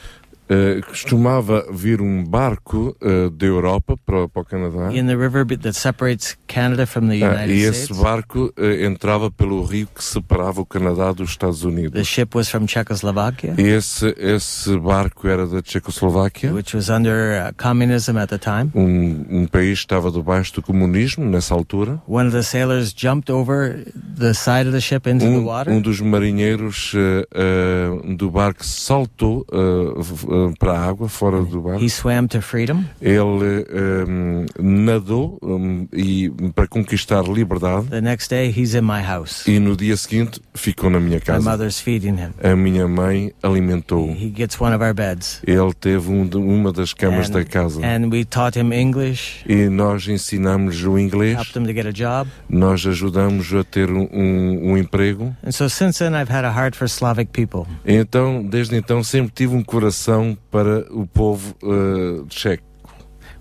Uh, 0.50 0.84
costumava 0.86 1.64
vir 1.72 2.02
um 2.02 2.22
barco 2.24 2.94
uh, 3.00 3.30
da 3.30 3.46
Europa 3.46 3.96
para, 4.04 4.28
para 4.28 4.42
o 4.42 4.44
Canadá 4.44 4.92
in 4.92 5.06
the 5.06 5.14
river 5.16 5.44
be- 5.46 5.56
that 5.56 5.72
separates 5.78 6.36
Canada 6.46 6.84
from 6.84 7.08
the 7.08 7.22
Ah, 7.24 7.30
United 7.32 7.54
e 7.54 7.62
esse 7.62 7.84
States. 7.84 8.02
barco 8.02 8.52
uh, 8.58 8.84
entrava 8.84 9.30
pelo 9.30 9.64
rio 9.64 9.86
que 9.94 10.02
separava 10.04 10.60
o 10.60 10.66
Canadá 10.66 11.12
dos 11.12 11.30
Estados 11.30 11.60
The 11.62 11.68
Unidos. 11.68 12.06
ship 12.06 12.36
was 12.36 12.50
from 12.50 12.66
Czechoslovakia, 12.66 13.54
E 13.56 13.62
esse, 13.62 14.14
esse 14.18 14.76
barco 14.78 15.26
era 15.26 15.46
da 15.46 15.62
Tchecoslováquia, 15.62 16.52
which 16.52 16.74
was 16.76 16.90
under 16.90 17.48
uh, 17.48 17.54
communism 17.56 18.18
at 18.18 18.28
the 18.28 18.36
time. 18.38 18.70
um, 18.74 19.24
um 19.42 19.46
país 19.46 19.78
que 19.78 19.84
estava 19.86 20.10
debaixo 20.10 20.52
do 20.54 20.60
comunismo 20.62 21.24
nessa 21.24 21.54
altura. 21.54 22.02
One 22.06 22.26
of 22.26 22.36
the 22.36 22.42
sailors 22.42 22.92
jumped 22.92 23.30
over 23.32 23.84
the 24.18 24.34
side 24.34 24.66
of 24.68 24.72
the 24.72 24.80
ship 24.82 25.08
into 25.08 25.24
the 25.24 25.38
Um, 25.38 25.44
water. 25.46 25.70
um 25.72 25.80
dos 25.80 26.00
marinheiros 26.00 26.92
do 28.18 28.28
barco 28.30 28.66
saltou 28.66 29.46
uh, 30.32 30.48
uh, 30.48 30.54
para 30.58 30.72
a 30.72 30.86
água, 30.88 31.08
fora 31.08 31.42
do 31.42 31.60
barco. 31.60 31.84
He 31.84 31.88
swam 31.90 32.26
to 32.28 32.40
freedom. 32.40 32.84
Ele 33.00 33.66
um, 34.08 34.46
nadou 34.60 35.38
um, 35.42 35.86
e, 35.92 36.30
para 36.54 36.66
conquistar 36.66 37.22
liberdade 37.22 37.86
The 37.88 38.00
next 38.00 38.28
day, 38.30 38.48
he's 38.54 38.74
in 38.74 38.82
my 38.82 39.02
house. 39.02 39.46
e 39.46 39.58
no 39.58 39.76
dia 39.76 39.96
seguinte 39.96 40.40
ficou 40.54 40.90
na 40.90 40.98
minha 41.00 41.16
My 41.18 41.20
casa. 41.24 41.50
mother's 41.50 41.80
feeding 41.80 42.16
him. 42.16 42.30
A 42.42 42.56
minha 42.56 42.86
mãe 42.88 43.32
alimentou. 43.42 44.10
He 44.10 44.30
gets 44.34 44.60
one 44.60 44.74
of 44.74 44.82
our 44.84 44.94
beds. 44.94 45.40
Ele 45.46 45.72
teve 45.74 46.08
um 46.10 46.22
uma 46.32 46.72
das 46.72 46.92
camas 46.94 47.28
And- 47.28 47.32
da 47.32 47.44
casa. 47.44 47.80
And 47.84 48.08
we 48.10 48.24
taught 48.24 48.58
him 48.58 48.72
English, 48.72 49.44
E 49.48 49.68
nós 49.68 50.06
ensinamos 50.08 50.82
o 50.84 50.98
inglês, 50.98 51.36
helped 51.36 51.56
him 51.58 51.64
to 51.66 51.72
get 51.72 51.86
a 51.86 51.92
job. 51.92 52.30
nós 52.48 52.86
ajudamos 52.86 53.52
a 53.54 53.64
ter 53.64 53.90
um, 53.90 54.08
um, 54.12 54.72
um 54.72 54.78
emprego. 54.78 55.34
And 55.44 55.52
so 55.52 55.68
since 55.68 55.98
then, 55.98 56.14
I've 56.14 56.32
had 56.32 56.44
a 56.44 56.50
heart 56.50 56.76
for 56.76 56.86
Slavic 56.86 57.30
people. 57.32 57.66
Então, 57.84 58.42
desde 58.42 58.76
então, 58.76 59.02
sempre 59.02 59.32
tive 59.34 59.54
um 59.54 59.62
coração 59.62 60.21
para 60.50 60.86
o 60.90 61.06
povo 61.06 61.54
uh, 61.62 62.26
checo. 62.28 62.62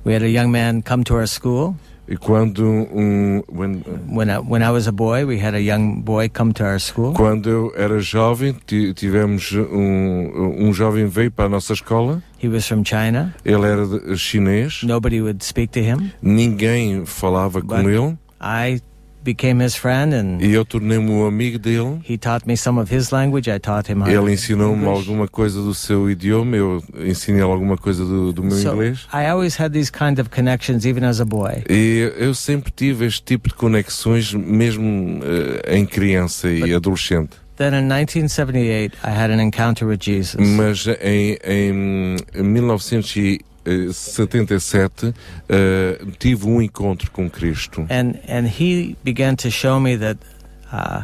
We 0.05 0.13
had 0.15 0.23
a 0.23 0.29
young 0.29 0.49
man 0.51 0.81
come 0.81 1.03
to 1.05 1.15
our 1.15 1.27
school. 1.27 1.75
E 2.07 2.17
quando 2.17 2.63
um, 2.65 3.41
when, 3.47 3.83
When 4.09 4.29
I, 4.29 4.39
when 4.39 4.61
I 4.63 4.71
was 4.71 4.87
a 4.87 4.91
boy, 4.91 5.25
we 5.25 5.39
had 5.39 5.53
a 5.55 5.61
young 5.61 6.01
boy 6.01 6.27
come 6.27 6.51
to 6.53 6.63
our 6.65 6.79
school. 6.79 7.13
quando 7.13 7.47
eu 7.49 7.71
era 7.75 7.99
jovem, 7.99 8.53
ti- 8.65 8.93
tivemos 8.93 9.51
um, 9.53 10.67
um 10.67 10.73
jovem 10.73 11.05
veio 11.05 11.31
para 11.31 11.45
a 11.45 11.49
nossa 11.49 11.71
escola. 11.73 12.21
He 12.43 12.49
was 12.49 12.67
from 12.67 12.83
China. 12.83 13.33
Ele 13.45 13.65
era 13.65 13.85
de- 13.87 14.17
chinês. 14.17 14.81
Nobody 14.83 15.21
would 15.21 15.41
speak 15.45 15.71
to 15.73 15.79
him. 15.79 16.11
Ninguém 16.21 17.05
falava 17.05 17.61
com 17.61 17.67
But 17.67 17.85
ele. 17.85 18.17
I 18.41 18.81
became 19.23 19.63
his 19.63 19.75
friend 19.75 20.13
and 20.13 20.41
E 20.41 20.51
eu 20.53 20.65
tornei-me 20.65 21.09
um 21.09 21.25
amigo 21.25 21.57
dele. 21.59 21.99
he 22.03 22.17
taught 22.17 22.45
me 22.47 22.55
some 22.57 22.79
of 22.79 22.93
his 22.93 23.11
language. 23.11 23.49
I 23.49 23.59
taught 23.59 23.91
him 23.91 24.03
Ele 24.07 24.31
ensinou-me 24.33 24.85
alguma 24.85 25.27
coisa 25.27 25.61
do 25.61 25.73
seu 25.73 26.09
idioma, 26.09 26.55
eu 26.55 26.83
ensinei 26.99 27.41
alguma 27.41 27.77
coisa 27.77 28.03
do, 28.05 28.33
do 28.33 28.43
meu 28.43 28.51
So 28.57 28.73
inglês. 28.73 29.07
I 29.13 29.27
always 29.27 29.59
had 29.59 29.71
these 29.73 29.91
kind 29.91 30.19
of 30.19 30.29
connections 30.29 30.85
even 30.85 31.03
as 31.05 31.19
a 31.19 31.25
boy. 31.25 31.63
E 31.69 32.11
eu 32.17 32.33
sempre 32.33 32.71
tive 32.71 33.05
este 33.05 33.23
tipo 33.23 33.49
de 33.49 33.55
conexões, 33.55 34.33
mesmo 34.33 35.19
eh, 35.23 35.77
em 35.77 35.85
criança 35.85 36.49
e 36.49 36.73
adolescente. 36.73 37.31
Then 37.57 37.75
in 37.75 37.87
1978, 37.87 38.97
I 39.03 39.11
had 39.11 39.29
an 39.29 39.39
encounter 39.39 39.85
with 39.85 39.99
Jesus. 40.01 40.35
Mas 40.39 40.87
em, 40.99 41.37
em 41.43 42.15
1977 43.65 45.13
eh, 45.49 46.01
tive 46.17 46.47
um 46.47 46.61
encontro 46.61 47.11
com 47.11 47.29
Cristo. 47.29 47.81
And 47.89 48.15
and 48.27 48.47
he 48.47 48.95
began 49.03 49.35
to 49.35 49.49
show 49.49 49.79
me 49.79 49.97
that 49.97 50.17
uh, 50.71 51.03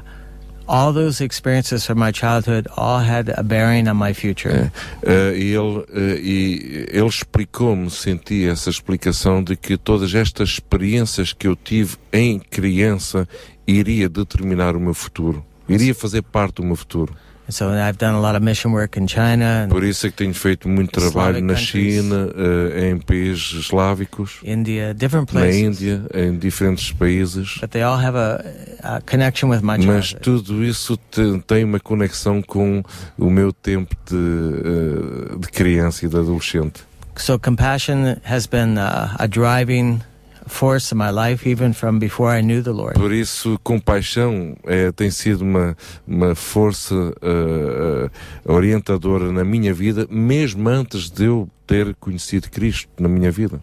all 0.67 0.91
those 0.91 1.21
experiences 1.21 1.85
from 1.85 1.99
my 1.99 2.11
childhood 2.11 2.67
all 2.75 2.99
had 2.99 3.29
a 3.29 3.43
bearing 3.43 3.88
on 3.88 3.95
my 3.95 4.13
future. 4.13 4.71
E 5.03 5.53
ele, 5.53 5.85
e 6.21 6.88
ele 6.91 7.07
explicou-me, 7.07 7.89
senti 7.89 8.45
essa 8.47 8.69
explicação 8.69 9.43
de 9.43 9.55
que 9.55 9.77
todas 9.77 10.13
estas 10.13 10.49
experiências 10.49 11.34
que 11.34 11.47
eu 11.47 11.55
tive 11.55 11.95
em 12.11 12.39
criança 12.39 13.27
iria 13.65 14.09
determinar 14.09 14.75
o 14.75 14.79
meu 14.79 14.93
futuro, 14.93 15.43
iria 15.67 15.95
fazer 15.95 16.21
parte 16.21 16.55
do 16.55 16.63
meu 16.63 16.75
futuro. 16.75 17.13
So 17.49 17.69
I've 17.69 17.98
done 17.98 18.14
a 18.15 18.19
lot 18.19 18.36
of 18.36 18.44
mission 18.44 18.74
work 18.74 18.99
in 18.99 19.07
China 19.07 19.68
Por 19.69 19.84
isso 19.84 20.06
é 20.07 20.10
que 20.10 20.18
tenho 20.18 20.34
feito 20.34 20.68
muito 20.68 20.91
trabalho 20.99 21.41
na. 21.41 21.56
China, 21.56 22.30
eh, 22.36 22.90
em 22.91 22.98
países 22.99 23.53
eslávicos, 23.65 24.40
India, 24.44 24.94
different 24.94 25.32
na 25.34 25.41
places. 25.41 25.82
Índia, 25.82 26.02
em 26.14 26.38
diferentes 26.38 26.91
países. 26.91 27.57
But 27.60 27.72
they 27.72 27.82
all 27.82 27.98
have 27.98 28.18
a, 28.18 28.44
a 28.84 29.02
connection 29.02 29.49
with 29.49 29.61
my 29.61 29.78
Mas 29.86 30.14
tudo 30.14 30.64
isso 30.64 30.98
te- 31.10 31.41
tem 31.48 31.64
uma 31.64 31.80
conexão 31.80 32.41
com 32.41 32.84
o 33.18 33.30
meu 33.30 33.52
tempo 33.53 33.95
de, 34.06 34.15
eh, 34.15 35.40
de 35.40 35.48
criança 35.48 36.06
e 36.06 36.10
de 36.10 36.18
adolescente. 36.18 36.82
So 37.15 37.40
compassion 37.40 38.18
has 38.24 38.45
been 38.45 38.78
uh, 38.78 39.10
a 39.18 39.26
driving 39.28 40.02
force 40.48 40.94
in 40.94 40.98
my 40.98 41.11
life, 41.11 41.48
even 41.48 41.74
from 41.74 41.99
before 41.99 42.38
I 42.38 42.41
knew 42.41 42.64
the 42.64 42.72
Lord. 42.72 42.94
Por 42.94 43.11
isso, 43.11 43.60
compaixão 43.64 44.56
é, 44.65 44.91
tem 44.91 45.11
sido 45.11 45.41
uma, 45.41 45.76
uma 46.07 46.36
força 46.36 46.95
eh, 47.22 48.10
orientadora 48.45 49.32
na 49.32 49.44
minha 49.44 49.74
vida, 49.74 50.07
mesmo 50.10 50.68
antes 50.69 51.10
de 51.10 51.26
eu 51.26 51.49
ter 51.65 51.95
conhecido 51.95 52.49
Cristo 52.49 52.90
na 52.99 53.07
minha 53.07 53.32
vida. 53.32 53.61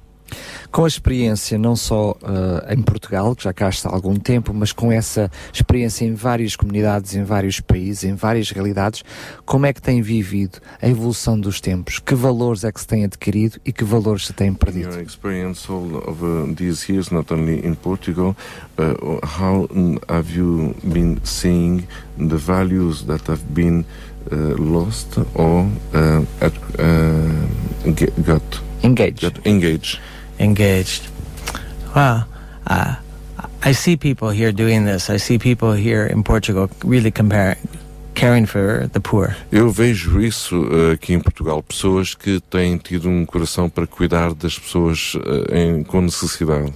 Com 0.70 0.84
a 0.84 0.88
experiência 0.88 1.58
não 1.58 1.76
só 1.76 2.16
eh, 2.22 2.74
em 2.74 2.82
Portugal, 2.82 3.34
que 3.36 3.44
já 3.44 3.52
cá 3.52 3.68
está 3.68 3.88
há 3.88 3.94
algum 3.94 4.16
tempo, 4.16 4.52
mas 4.52 4.72
com 4.72 4.90
essa 4.90 5.30
experiência 5.52 6.04
em 6.04 6.14
várias 6.14 6.56
comunidades, 6.56 7.14
em 7.14 7.24
vários 7.24 7.60
países, 7.60 8.04
em 8.04 8.14
várias 8.14 8.50
realidades, 8.50 9.04
como 9.44 9.66
é 9.66 9.72
que 9.72 9.80
tem 9.80 10.02
vivido 10.02 10.58
a 10.80 10.88
evolução 10.88 11.38
dos 11.38 11.60
tempos? 11.60 11.98
Que 11.98 12.14
valores 12.14 12.64
é 12.64 12.72
que 12.72 12.80
se 12.80 12.86
tem 12.86 13.04
adquirido 13.04 13.58
e 13.64 13.72
que 13.72 13.84
valores 13.84 14.26
se 14.26 14.32
têm 14.32 14.52
perdido? 14.52 14.90
Your 14.90 15.00
experience 15.00 15.70
all 15.70 15.96
of 16.08 16.24
uh, 16.24 16.54
these 16.54 16.90
years, 16.90 17.10
not 17.10 17.32
only 17.32 17.64
in 17.64 17.74
Portugal, 17.74 18.36
uh, 18.78 19.20
how 19.24 19.68
have 20.08 20.30
you 20.34 20.74
been 20.82 21.20
seeing 21.24 21.86
the 22.18 22.36
values 22.36 23.04
that 23.04 23.28
have 23.28 23.42
been 23.52 23.84
uh, 24.30 24.56
lost 24.58 25.18
or 25.34 25.68
uh, 25.94 26.22
at, 26.40 26.52
uh, 26.78 27.92
get, 27.94 28.12
got 28.24 28.42
engaged? 28.82 29.22
Got 29.22 29.46
engaged. 29.46 30.00
Engaged. 30.38 31.08
Well, 31.94 32.24
uh, 32.66 32.96
I 33.62 33.72
see 33.72 33.96
people 33.96 34.30
here 34.30 34.52
doing 34.52 34.84
this. 34.84 35.08
I 35.08 35.18
see 35.18 35.38
people 35.38 35.72
here 35.72 36.06
in 36.06 36.22
Portugal 36.22 36.68
really 36.84 37.10
compare, 37.10 37.56
caring 38.14 38.46
for 38.46 38.88
the 38.92 39.00
poor. 39.00 39.34
Eu 39.52 39.70
vejo 39.70 40.20
isso 40.20 40.54
eh, 40.70 40.92
aqui 40.92 41.14
em 41.14 41.20
Portugal, 41.20 41.62
pessoas 41.62 42.14
que 42.14 42.40
têm 42.50 42.76
tido 42.78 43.08
um 43.08 43.24
coração 43.24 43.68
para 43.70 43.86
cuidar 43.86 44.34
das 44.34 44.58
pessoas 44.58 45.14
eh, 45.50 45.62
em- 45.62 45.82
com 45.84 46.00
necessidade. 46.02 46.72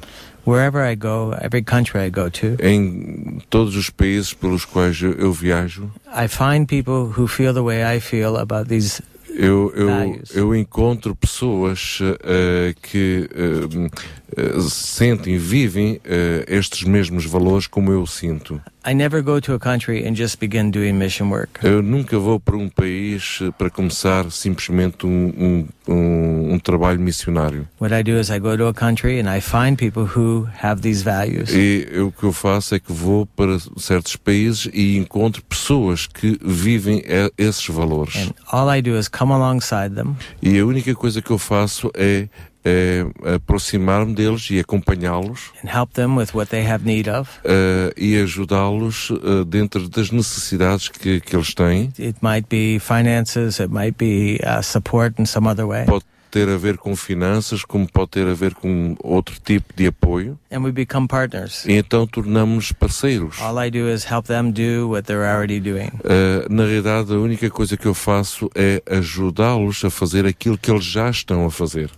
Wherever 0.47 0.81
I 0.83 0.95
go, 0.95 1.35
every 1.43 1.63
country 1.63 2.07
I 2.07 2.11
go 2.11 2.31
to, 2.31 2.57
Em 2.63 3.39
todos 3.51 3.77
os 3.77 3.91
países 3.91 4.33
pelos 4.33 4.65
quais 4.65 4.99
eu, 5.03 5.13
eu 5.13 5.31
viajo, 5.31 5.91
I 6.07 6.27
find 6.27 6.67
people 6.67 7.13
who 7.19 7.27
feel 7.27 7.53
the 7.53 7.61
way 7.61 7.83
I 7.85 8.01
feel 8.01 8.37
about 8.39 8.69
these 8.71 9.03
eu, 9.39 9.73
eu, 9.77 9.87
values. 9.87 10.37
eu 10.37 10.55
encontro 10.55 11.15
pessoas 11.15 12.01
eh, 12.25 12.75
que 12.83 13.29
eh, 13.33 14.61
sentem, 14.61 15.39
vivem 15.39 16.01
estes 16.47 16.83
mesmos 16.83 17.25
valores 17.25 17.67
como 17.67 17.93
eu 17.93 18.05
sinto. 18.07 18.61
I 18.89 18.95
never 18.95 19.23
go 19.23 19.39
to 19.39 19.53
a 19.53 19.59
country 19.59 20.07
and 20.07 20.15
just 20.17 20.41
begin 20.41 20.71
doing 20.71 20.99
mission 20.99 21.29
work. 21.29 21.61
Eu 21.63 21.83
nunca 21.83 22.19
vou 22.19 22.41
para 22.41 22.57
um 22.57 22.71
país 22.71 23.39
eh, 23.43 23.51
para 23.51 23.69
começar 23.69 24.31
simplesmente 24.31 25.05
um, 25.05 25.69
um, 25.87 25.93
um, 25.93 26.55
um 26.55 26.59
trabalho 26.59 26.99
missionário. 26.99 27.69
What 27.79 27.95
I 27.95 28.03
do 28.03 28.19
is 28.19 28.31
I 28.31 28.39
go 28.39 28.57
to 28.57 28.67
a 28.67 28.73
country 28.73 29.21
and 29.21 29.29
I 29.29 29.43
find 29.43 29.77
people 29.77 30.05
who 30.05 30.49
have 30.63 30.81
these 30.81 31.05
values. 31.05 31.51
E 31.53 31.87
eu, 31.91 32.07
o 32.07 32.13
que 32.13 32.25
eu 32.25 32.33
faço 32.33 32.75
é 32.77 32.79
que 32.79 32.91
vou 32.91 33.27
para 33.27 33.59
certos 33.77 34.17
países 34.17 34.71
e 34.73 34.97
encontro 34.97 35.43
pessoas 35.45 36.07
que 36.07 36.39
vivem 36.43 37.03
esses 37.37 37.67
valores. 37.69 38.17
And 38.17 38.33
all 38.51 38.75
I 38.75 38.81
do 38.81 38.99
is 38.99 39.07
come 39.07 39.33
alongside 39.33 39.95
them 39.95 40.17
E 40.41 40.59
a 40.59 40.65
única 40.65 40.95
coisa 40.95 41.21
que 41.21 41.31
eu 41.31 41.39
faço 41.39 41.91
é, 41.93 42.27
é 42.65 43.05
aproximar-me 43.35 44.15
deles 44.15 44.49
e 44.51 44.59
acompanhá-los 44.59 45.51
and 45.65 45.69
help 45.69 45.93
them 45.95 46.17
with 46.17 46.29
what 46.35 46.51
they 46.51 46.67
have 46.67 46.85
need 46.85 47.09
of. 47.09 47.31
eh, 47.45 47.93
e 47.97 48.17
ajudá-los 48.21 49.11
eh, 49.11 49.45
dentro 49.47 49.89
das 49.89 50.11
necessidades 50.11 50.89
que, 50.89 51.21
que 51.21 51.35
eles 51.37 51.55
têm. 51.55 51.93
It 51.99 52.19
might 52.23 52.47
be 52.51 52.79
finances, 52.81 53.59
it 53.61 53.73
might 53.73 53.97
be 53.99 54.41
uh, 54.45 54.63
support 54.63 55.21
in 55.21 55.27
some 55.27 55.49
other 55.49 55.67
way. 55.67 55.85
Pode 55.87 56.05
ter 56.31 56.47
a 56.47 56.59
ver 56.59 56.77
com 56.77 56.95
finanças, 56.95 57.65
como 57.65 57.91
pode 57.91 58.11
ter 58.11 58.27
a 58.29 58.35
ver 58.35 58.53
com 58.55 58.95
outro 59.03 59.37
tipo 59.43 59.73
de 59.75 59.87
apoio. 59.87 60.39
And 60.53 60.59
we 60.61 60.71
become 60.71 61.09
partners. 61.09 61.65
E 61.65 61.73
então 61.73 62.07
tornamos-nos 62.07 62.71
parceiros. 62.73 63.41
All 63.41 63.59
I 63.65 63.71
do 63.71 63.89
is 63.89 64.05
help 64.05 64.27
them 64.27 64.51
do 64.51 64.91
what 64.91 65.07
they're 65.07 65.25
already 65.27 65.59
doing. 65.59 65.89
Uh, 66.05 66.53
na 66.53 66.65
realidade, 66.65 67.15
a 67.15 67.17
única 67.17 67.49
coisa 67.49 67.79
que 67.79 67.87
eu 67.87 67.95
faço 67.95 68.51
é 68.55 68.83
ajudá-los 68.91 69.83
a 69.87 69.91
fazer 69.91 70.27
aquilo 70.27 70.59
que 70.59 70.71
eles 70.71 70.85
já 70.85 71.09
estão 71.09 71.47
a 71.47 71.51
fazer. 71.51 71.91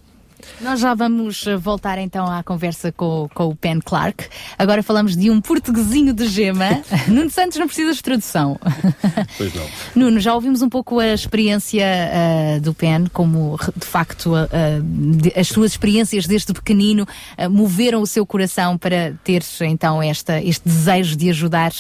Nós 0.61 0.81
já 0.81 0.95
vamos 0.95 1.47
eh, 1.47 1.57
voltar 1.57 1.99
então 1.99 2.27
à 2.27 2.43
conversa 2.43 2.93
com, 2.93 3.29
com 3.35 3.49
o 3.49 3.57
Pen 3.57 3.81
Clark. 3.81 4.29
Agora 4.59 4.83
falamos 4.83 5.17
de 5.17 5.31
um 5.31 5.41
portuguesinho 5.41 6.13
de 6.13 6.27
gema. 6.29 6.83
Nuno 7.09 7.31
Santos 7.31 7.59
não 7.59 7.67
precisa 7.67 7.93
de 7.95 8.03
tradução. 8.03 8.59
Pois 9.37 9.55
não. 9.55 9.67
Nuno, 9.95 10.21
já 10.21 10.35
ouvimos 10.35 10.61
um 10.61 10.69
pouco 10.69 10.99
a 10.99 11.09
experiência 11.15 11.85
ah, 11.87 12.59
do 12.61 12.75
PEN, 12.75 13.07
como 13.13 13.59
de 13.77 13.87
facto 13.87 14.35
ah, 14.35 14.49
de- 14.83 15.33
as 15.39 15.49
suas 15.49 15.73
experiências 15.73 16.27
desde 16.27 16.53
pequenino 16.53 17.07
ah, 17.39 17.49
moveram 17.49 18.03
o 18.03 18.07
seu 18.07 18.27
coração 18.27 18.77
para 18.77 19.15
ter 19.25 19.43
então 19.63 20.03
esta, 20.03 20.41
este 20.43 20.69
desejo 20.69 21.17
de 21.17 21.31
ajudar, 21.31 21.73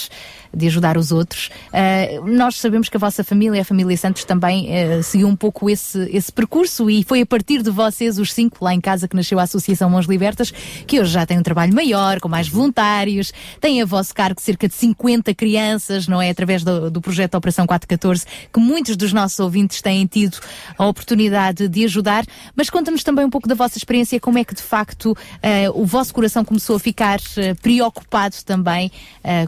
de 0.55 0.67
ajudar 0.67 0.97
os 0.97 1.13
outros. 1.13 1.51
Ah, 1.73 2.21
nós 2.27 2.57
sabemos 2.57 2.89
que 2.89 2.97
a 2.97 3.01
vossa 3.01 3.23
família, 3.23 3.63
a 3.63 3.65
família 3.65 3.97
Santos, 3.97 4.25
também 4.25 4.69
ah, 4.73 5.03
seguiu 5.03 5.29
um 5.29 5.37
pouco 5.37 5.69
esse, 5.71 6.09
esse 6.13 6.33
percurso 6.33 6.91
e 6.91 7.03
foi 7.05 7.21
a 7.23 7.27
partir 7.27 7.63
de 7.63 7.71
vocês, 7.71 8.19
os 8.19 8.33
cinco, 8.33 8.65
lá 8.65 8.75
em 8.75 8.81
casa, 8.81 9.07
que 9.09 9.15
nasceu 9.17 9.39
a 9.39 9.43
Associação 9.45 9.89
Mãos 9.91 10.07
Libertas, 10.07 10.51
que 10.87 11.01
hoje 11.01 11.13
já 11.13 11.25
tem 11.27 11.39
um 11.39 11.43
trabalho 11.43 11.75
maior, 11.75 12.21
com 12.21 12.29
mais 12.29 12.49
voluntários, 12.49 13.33
tem 13.61 13.81
a 13.81 13.85
vosso 13.85 14.15
cargo 14.15 14.41
cerca 14.41 14.69
de 14.69 14.75
50 14.75 15.35
crianças, 15.35 16.07
não 16.09 16.21
é? 16.21 16.31
Através 16.31 16.63
do, 16.65 16.91
do 16.91 17.01
projeto 17.01 17.35
Operação 17.37 17.67
414, 17.67 18.25
que 18.53 18.61
muitos 18.61 18.97
dos 18.97 19.13
nossos 19.13 19.39
ouvintes 19.41 19.81
têm 19.81 20.07
tido 20.07 20.39
a 20.77 20.87
oportunidade 20.87 21.69
de 21.69 21.85
ajudar. 21.85 22.25
Mas 22.57 22.69
conta-nos 22.71 23.03
também 23.05 23.25
um 23.25 23.31
pouco 23.31 23.49
da 23.49 23.55
vossa 23.55 23.79
experiência, 23.79 24.19
como 24.21 24.39
é 24.39 24.45
que 24.45 24.55
de 24.55 24.63
facto 24.63 25.17
eh, 25.43 25.71
o 25.71 25.85
vosso 25.85 26.13
coração 26.13 26.45
começou 26.45 26.77
a 26.77 26.81
ficar 26.81 27.19
preocupado 27.63 28.37
também 28.45 28.91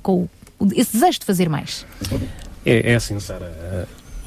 com 0.03 0.23
o- 0.23 0.31
esse 0.75 0.93
desejo 0.93 1.21
de 1.21 1.27
fazer 1.27 1.49
mais. 1.49 1.87
É, 2.65 2.93
é 2.93 2.95
assim, 2.95 3.19
Sara. 3.19 3.47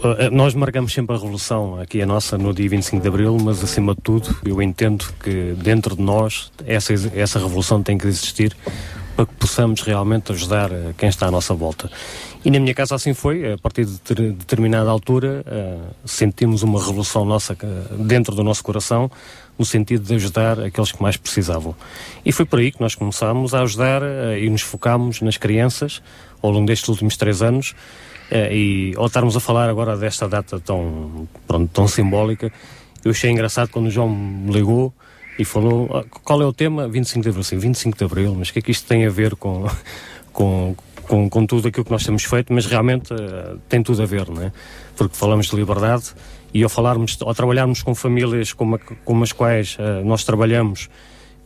eh, 0.03 0.26
eh, 0.26 0.30
Nós 0.30 0.53
marcamos 0.53 0.94
sempre 0.94 1.16
a 1.16 1.20
revolução 1.20 1.80
aqui 1.80 2.02
a 2.02 2.06
nossa 2.06 2.38
no 2.38 2.53
dia 2.53 2.70
25 2.70 3.02
de 3.02 3.07
Abril, 3.07 3.38
mas 3.41 3.64
acima 3.64 3.95
de 3.95 4.02
tudo 4.02 4.36
eu 4.45 4.62
entendo 4.62 5.06
que 5.24 5.53
dentro 5.57 5.95
de 5.95 6.02
nós 6.02 6.52
essa, 6.66 6.94
essa 7.16 7.40
revolução 7.40 7.82
tem 7.82 7.98
que 7.98 8.06
existir 8.07 8.56
para 9.15 9.25
que 9.25 9.33
possamos 9.35 9.81
realmente 9.81 10.31
ajudar 10.31 10.71
eh, 10.71 10.93
quem 10.97 11.07
está 11.09 11.27
à 11.27 11.31
nossa 11.31 11.53
volta. 11.53 11.89
E 12.43 12.51
na 12.51 12.59
minha 12.59 12.73
casa 12.73 12.95
assim 12.95 13.13
foi, 13.13 13.53
a 13.53 13.57
partir 13.57 13.85
de 13.85 13.97
ter- 13.99 14.33
determinada 14.33 14.89
altura 14.89 15.43
eh, 15.47 15.77
sentimos 16.03 16.63
uma 16.63 16.79
revolução 16.79 17.23
nossa 17.25 17.53
eh, 17.53 17.65
dentro 17.99 18.35
do 18.35 18.43
nosso 18.43 18.63
coração, 18.63 19.09
no 19.57 19.65
sentido 19.65 20.05
de 20.05 20.15
ajudar 20.15 20.59
aqueles 20.59 20.91
que 20.91 21.01
mais 21.01 21.15
precisavam. 21.15 21.73
E 22.25 22.31
foi 22.31 22.45
por 22.45 22.59
aí 22.59 22.71
que 22.71 22.81
nós 22.81 22.93
começámos 22.93 23.53
a 23.53 23.61
ajudar 23.61 24.01
eh, 24.03 24.39
e 24.41 24.49
nos 24.49 24.61
focámos 24.61 25.21
nas 25.21 25.37
crianças 25.37 26.01
ao 26.41 26.51
longo 26.51 26.65
destes 26.65 26.89
últimos 26.89 27.15
três 27.15 27.41
anos. 27.41 27.73
Eh, 28.29 28.55
e 28.55 28.93
ao 28.97 29.05
estarmos 29.05 29.37
a 29.37 29.39
falar 29.39 29.69
agora 29.69 29.95
desta 29.95 30.27
data 30.27 30.59
tão, 30.59 31.27
pronto, 31.47 31.69
tão 31.71 31.87
simbólica, 31.87 32.51
eu 33.03 33.11
achei 33.11 33.29
engraçado 33.29 33.69
quando 33.69 33.85
o 33.85 33.91
João 33.91 34.09
me 34.09 34.51
ligou 34.51 34.91
e 35.38 35.45
falou 35.45 35.90
"Ah, 35.94 36.03
qual 36.24 36.41
é 36.41 36.45
o 36.45 36.53
tema? 36.53 36.88
25 36.88 37.24
de 37.24 37.30
Abril. 37.30 37.44
Sim, 37.44 37.57
25 37.57 37.98
de 37.98 38.03
Abril, 38.03 38.36
mas 38.38 38.49
o 38.49 38.53
que 38.53 38.60
é 38.60 38.62
que 38.62 38.72
isto 38.72 38.88
tem 38.88 39.06
a 39.06 39.10
ver 39.10 39.36
com, 39.36 39.66
com, 40.32 40.76
com, 41.03 41.30
com 41.30 41.45
tudo 41.45 41.68
aquilo 41.68 41.86
que 41.86 41.91
nós 41.91 42.03
temos 42.06 42.24
feito? 42.24 42.53
Mas 42.53 42.66
realmente 42.66 43.14
eh, 43.14 43.56
tem 43.68 43.84
tudo 43.84 44.02
a 44.02 44.06
ver, 44.06 44.30
não 44.30 44.41
é? 44.41 44.52
Porque 44.95 45.16
falamos 45.16 45.48
de 45.48 45.56
liberdade 45.56 46.14
e 46.53 46.64
ao 46.64 46.70
falarmos, 46.70 47.18
ao 47.22 47.34
trabalharmos 47.34 47.84
com 47.84 47.94
famílias 47.94 48.53
como, 48.53 48.80
como 49.03 49.24
as 49.24 49.32
quais 49.32 49.76
eh, 49.80 50.02
nós 50.03 50.24
trabalhamos, 50.24 50.90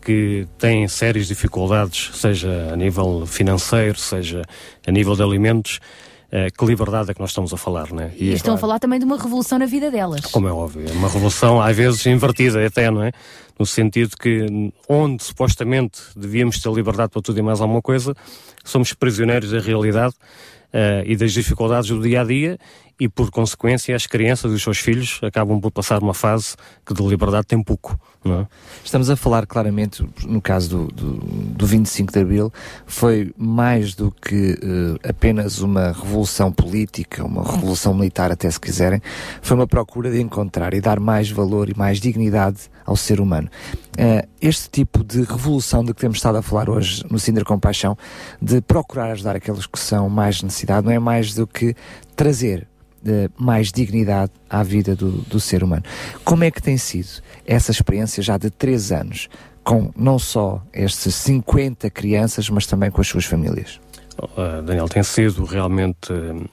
que 0.01 0.47
têm 0.57 0.87
sérias 0.87 1.27
dificuldades, 1.27 2.11
seja 2.13 2.69
a 2.71 2.75
nível 2.75 3.25
financeiro, 3.25 3.99
seja 3.99 4.43
a 4.87 4.91
nível 4.91 5.15
de 5.15 5.21
alimentos, 5.23 5.79
que 6.57 6.65
liberdade 6.65 7.11
é 7.11 7.13
que 7.13 7.19
nós 7.19 7.31
estamos 7.31 7.53
a 7.53 7.57
falar, 7.57 7.91
né? 7.91 8.13
E 8.15 8.29
é 8.29 8.33
estão 8.33 8.53
a 8.53 8.57
claro, 8.57 8.61
falar 8.61 8.79
também 8.79 8.99
de 8.99 9.05
uma 9.05 9.17
revolução 9.17 9.57
na 9.57 9.65
vida 9.65 9.89
delas. 9.89 10.21
Como 10.27 10.47
é 10.47 10.51
óbvio, 10.51 10.87
é 10.87 10.91
uma 10.91 11.07
revolução 11.07 11.61
às 11.61 11.75
vezes 11.75 12.05
invertida 12.05 12.65
até, 12.65 12.91
não 12.91 13.03
é? 13.03 13.11
No 13.57 13.65
sentido 13.65 14.15
que 14.15 14.71
onde 14.87 15.23
supostamente 15.23 16.01
devíamos 16.15 16.59
ter 16.59 16.71
liberdade 16.71 17.11
para 17.11 17.21
tudo 17.21 17.39
e 17.39 17.41
mais 17.41 17.59
alguma 17.59 17.81
coisa, 17.81 18.13
somos 18.63 18.93
prisioneiros 18.93 19.51
da 19.51 19.59
realidade 19.59 20.13
eh, 20.71 21.03
e 21.05 21.15
das 21.15 21.31
dificuldades 21.33 21.89
do 21.89 22.01
dia 22.01 22.21
a 22.21 22.23
dia 22.23 22.59
e 22.99 23.07
por 23.07 23.31
consequência 23.31 23.95
as 23.95 24.05
crianças 24.05 24.51
e 24.51 24.55
os 24.55 24.61
seus 24.61 24.77
filhos 24.77 25.19
acabam 25.23 25.59
por 25.59 25.71
passar 25.71 26.03
uma 26.03 26.13
fase 26.13 26.55
que 26.85 26.93
de 26.93 27.01
liberdade 27.01 27.47
tem 27.47 27.63
pouco, 27.63 27.97
é? 28.25 28.45
Estamos 28.83 29.09
a 29.09 29.15
falar 29.15 29.47
claramente, 29.47 30.05
no 30.27 30.41
caso 30.41 30.69
do, 30.69 30.87
do, 30.87 31.13
do 31.13 31.65
25 31.65 32.11
de 32.11 32.19
Abril, 32.19 32.53
foi 32.85 33.33
mais 33.37 33.95
do 33.95 34.11
que 34.11 34.59
eh, 34.61 35.09
apenas 35.09 35.59
uma 35.59 35.93
revolução 35.93 36.51
política, 36.51 37.23
uma 37.23 37.49
revolução 37.49 37.93
militar, 37.93 38.29
até 38.29 38.51
se 38.51 38.59
quiserem, 38.59 39.01
foi 39.41 39.55
uma 39.55 39.67
procura 39.67 40.11
de 40.11 40.19
encontrar 40.19 40.73
e 40.73 40.81
dar 40.81 40.99
mais 40.99 41.31
valor 41.31 41.69
e 41.69 41.77
mais 41.77 41.99
dignidade 41.99 42.69
ao 42.89 42.95
ser 42.95 43.21
humano. 43.21 43.47
Eh, 43.97 44.27
este 44.41 44.67
tipo 44.69 45.03
de 45.03 45.21
revolução 45.21 45.83
de 45.83 45.93
que 45.93 46.01
temos 46.01 46.17
estado 46.17 46.39
a 46.39 46.41
falar 46.41 46.69
hoje 46.69 47.05
no 47.09 47.19
Sindra 47.19 47.45
Compaixão, 47.45 47.95
de 48.41 48.61
procurar 48.61 49.11
ajudar 49.11 49.35
aqueles 49.35 49.67
que 49.67 49.79
são 49.79 50.09
mais 50.09 50.41
necessitados, 50.41 50.83
não 50.89 50.91
é 50.91 50.97
mais 50.97 51.35
do 51.35 51.45
que 51.45 51.75
trazer 52.15 52.67
de 53.01 53.29
mais 53.37 53.71
dignidade 53.71 54.31
à 54.49 54.63
vida 54.63 54.95
do, 54.95 55.11
do 55.11 55.39
ser 55.39 55.63
humano. 55.63 55.83
Como 56.25 56.43
é 56.43 56.49
que 56.49 56.61
tem 56.61 56.77
sido 56.77 57.21
essa 57.45 57.71
experiência 57.71 58.23
já 58.23 58.37
de 58.37 58.49
três 58.49 58.91
anos, 58.91 59.29
com 59.63 59.91
não 59.95 60.17
só 60.17 60.61
estes 60.73 61.13
50 61.13 61.89
crianças, 61.91 62.49
mas 62.49 62.65
também 62.65 62.89
com 62.89 62.99
as 62.99 63.07
suas 63.07 63.25
famílias? 63.25 63.79
Uh, 64.17 64.61
Daniel, 64.63 64.89
tem 64.89 65.03
sido 65.03 65.45
realmente 65.45 66.11
uh, 66.11 66.49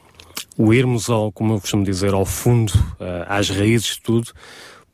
o 0.59 0.73
irmos 0.73 1.09
ao, 1.09 1.33
como 1.33 1.55
eu 1.55 1.61
costumo 1.61 1.83
dizer, 1.83 2.13
ao 2.13 2.27
fundo, 2.27 2.73
uh, 2.75 3.25
às 3.27 3.49
raízes 3.49 3.95
de 3.95 4.03
tudo, 4.03 4.31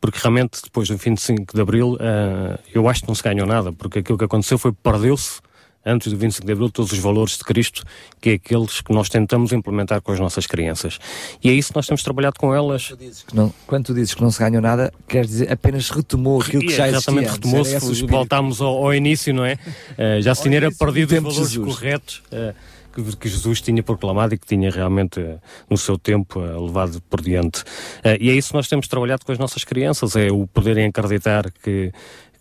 porque 0.03 0.19
realmente 0.21 0.61
depois 0.63 0.89
do 0.89 0.97
25 0.97 1.55
de 1.55 1.63
Abril 1.63 1.93
uh, 1.93 2.59
eu 2.75 2.89
acho 2.89 3.03
que 3.03 3.09
não 3.09 3.15
se 3.15 3.23
ganhou 3.23 3.47
nada, 3.47 3.73
porque 3.73 4.01
aquilo 4.01 4.19
que 4.19 4.25
aconteceu 4.25 4.59
foi 4.59 4.73
perdeu-se 4.73 5.41
antes 5.87 6.13
do 6.13 6.19
25 6.19 6.45
de 6.45 6.53
Abril 6.53 6.71
todos 6.71 6.93
os 6.93 6.99
valores 6.99 7.39
de 7.39 7.45
Cristo, 7.45 7.85
que 8.21 8.31
é 8.31 8.33
aqueles 8.35 8.81
que 8.81 8.93
nós 8.93 9.09
tentamos 9.09 9.53
implementar 9.53 10.01
com 10.01 10.13
as 10.13 10.19
nossas 10.19 10.47
crianças. 10.47 10.99
E 11.43 11.51
é 11.51 11.53
isso 11.53 11.71
que 11.71 11.77
nós 11.77 11.87
temos 11.87 12.03
trabalhado 12.03 12.39
com 12.39 12.55
elas. 12.55 12.93
Que 13.27 13.35
não, 13.35 13.53
quando 13.67 13.87
tu 13.87 13.95
dizes 13.95 14.15
que 14.15 14.23
não 14.23 14.31
se 14.31 14.39
ganhou 14.39 14.61
nada, 14.61 14.93
quer 15.09 15.25
dizer 15.25 15.51
apenas 15.51 15.91
retomou 15.91 16.41
aquilo 16.41 16.63
que 16.63 16.73
E 16.73 16.77
já 16.77 16.89
existia. 16.89 16.99
exatamente 16.99 17.31
retomou-se, 17.31 18.07
voltámos 18.07 18.61
ao, 18.61 18.85
ao 18.85 18.95
início, 18.95 19.33
não 19.33 19.45
é? 19.45 19.55
Uh, 19.55 20.23
já 20.23 20.35
se 20.35 20.43
tinha 20.43 20.71
perdido 20.73 21.15
os 21.17 21.35
valores 21.35 21.57
corretos 21.57 22.23
uh, 22.33 22.55
que, 22.93 23.17
que 23.17 23.29
Jesus 23.29 23.61
tinha 23.61 23.83
proclamado 23.83 24.35
e 24.35 24.39
que 24.39 24.47
tinha 24.47 24.71
realmente 24.71 25.21
uh, 25.21 25.41
no 25.69 25.77
seu 25.77 25.99
tempo 25.99 26.41
uh, 26.41 26.65
levado 26.65 27.01
por 27.09 27.21
diante. 27.21 27.63
Uh, 27.63 28.19
e 28.21 28.31
é 28.31 28.35
isso 28.35 28.51
que 28.51 28.55
nós 28.55 28.69
temos 28.69 28.89
trabalhado 28.89 29.25
com 29.25 29.33
as 29.33 29.39
nossas 29.39 29.65
crianças, 29.65 30.17
é 30.17 30.31
o 30.31 30.47
poderem 30.47 30.87
acreditar 30.87 31.51
que, 31.51 31.93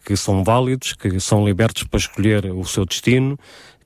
que 0.06 0.15
são 0.15 0.44
válidos, 0.44 0.94
que 0.94 1.19
são 1.19 1.45
libertos 1.45 1.84
para 1.84 1.99
escolher 1.99 2.45
o 2.45 2.65
seu 2.65 2.86
destino, 2.86 3.38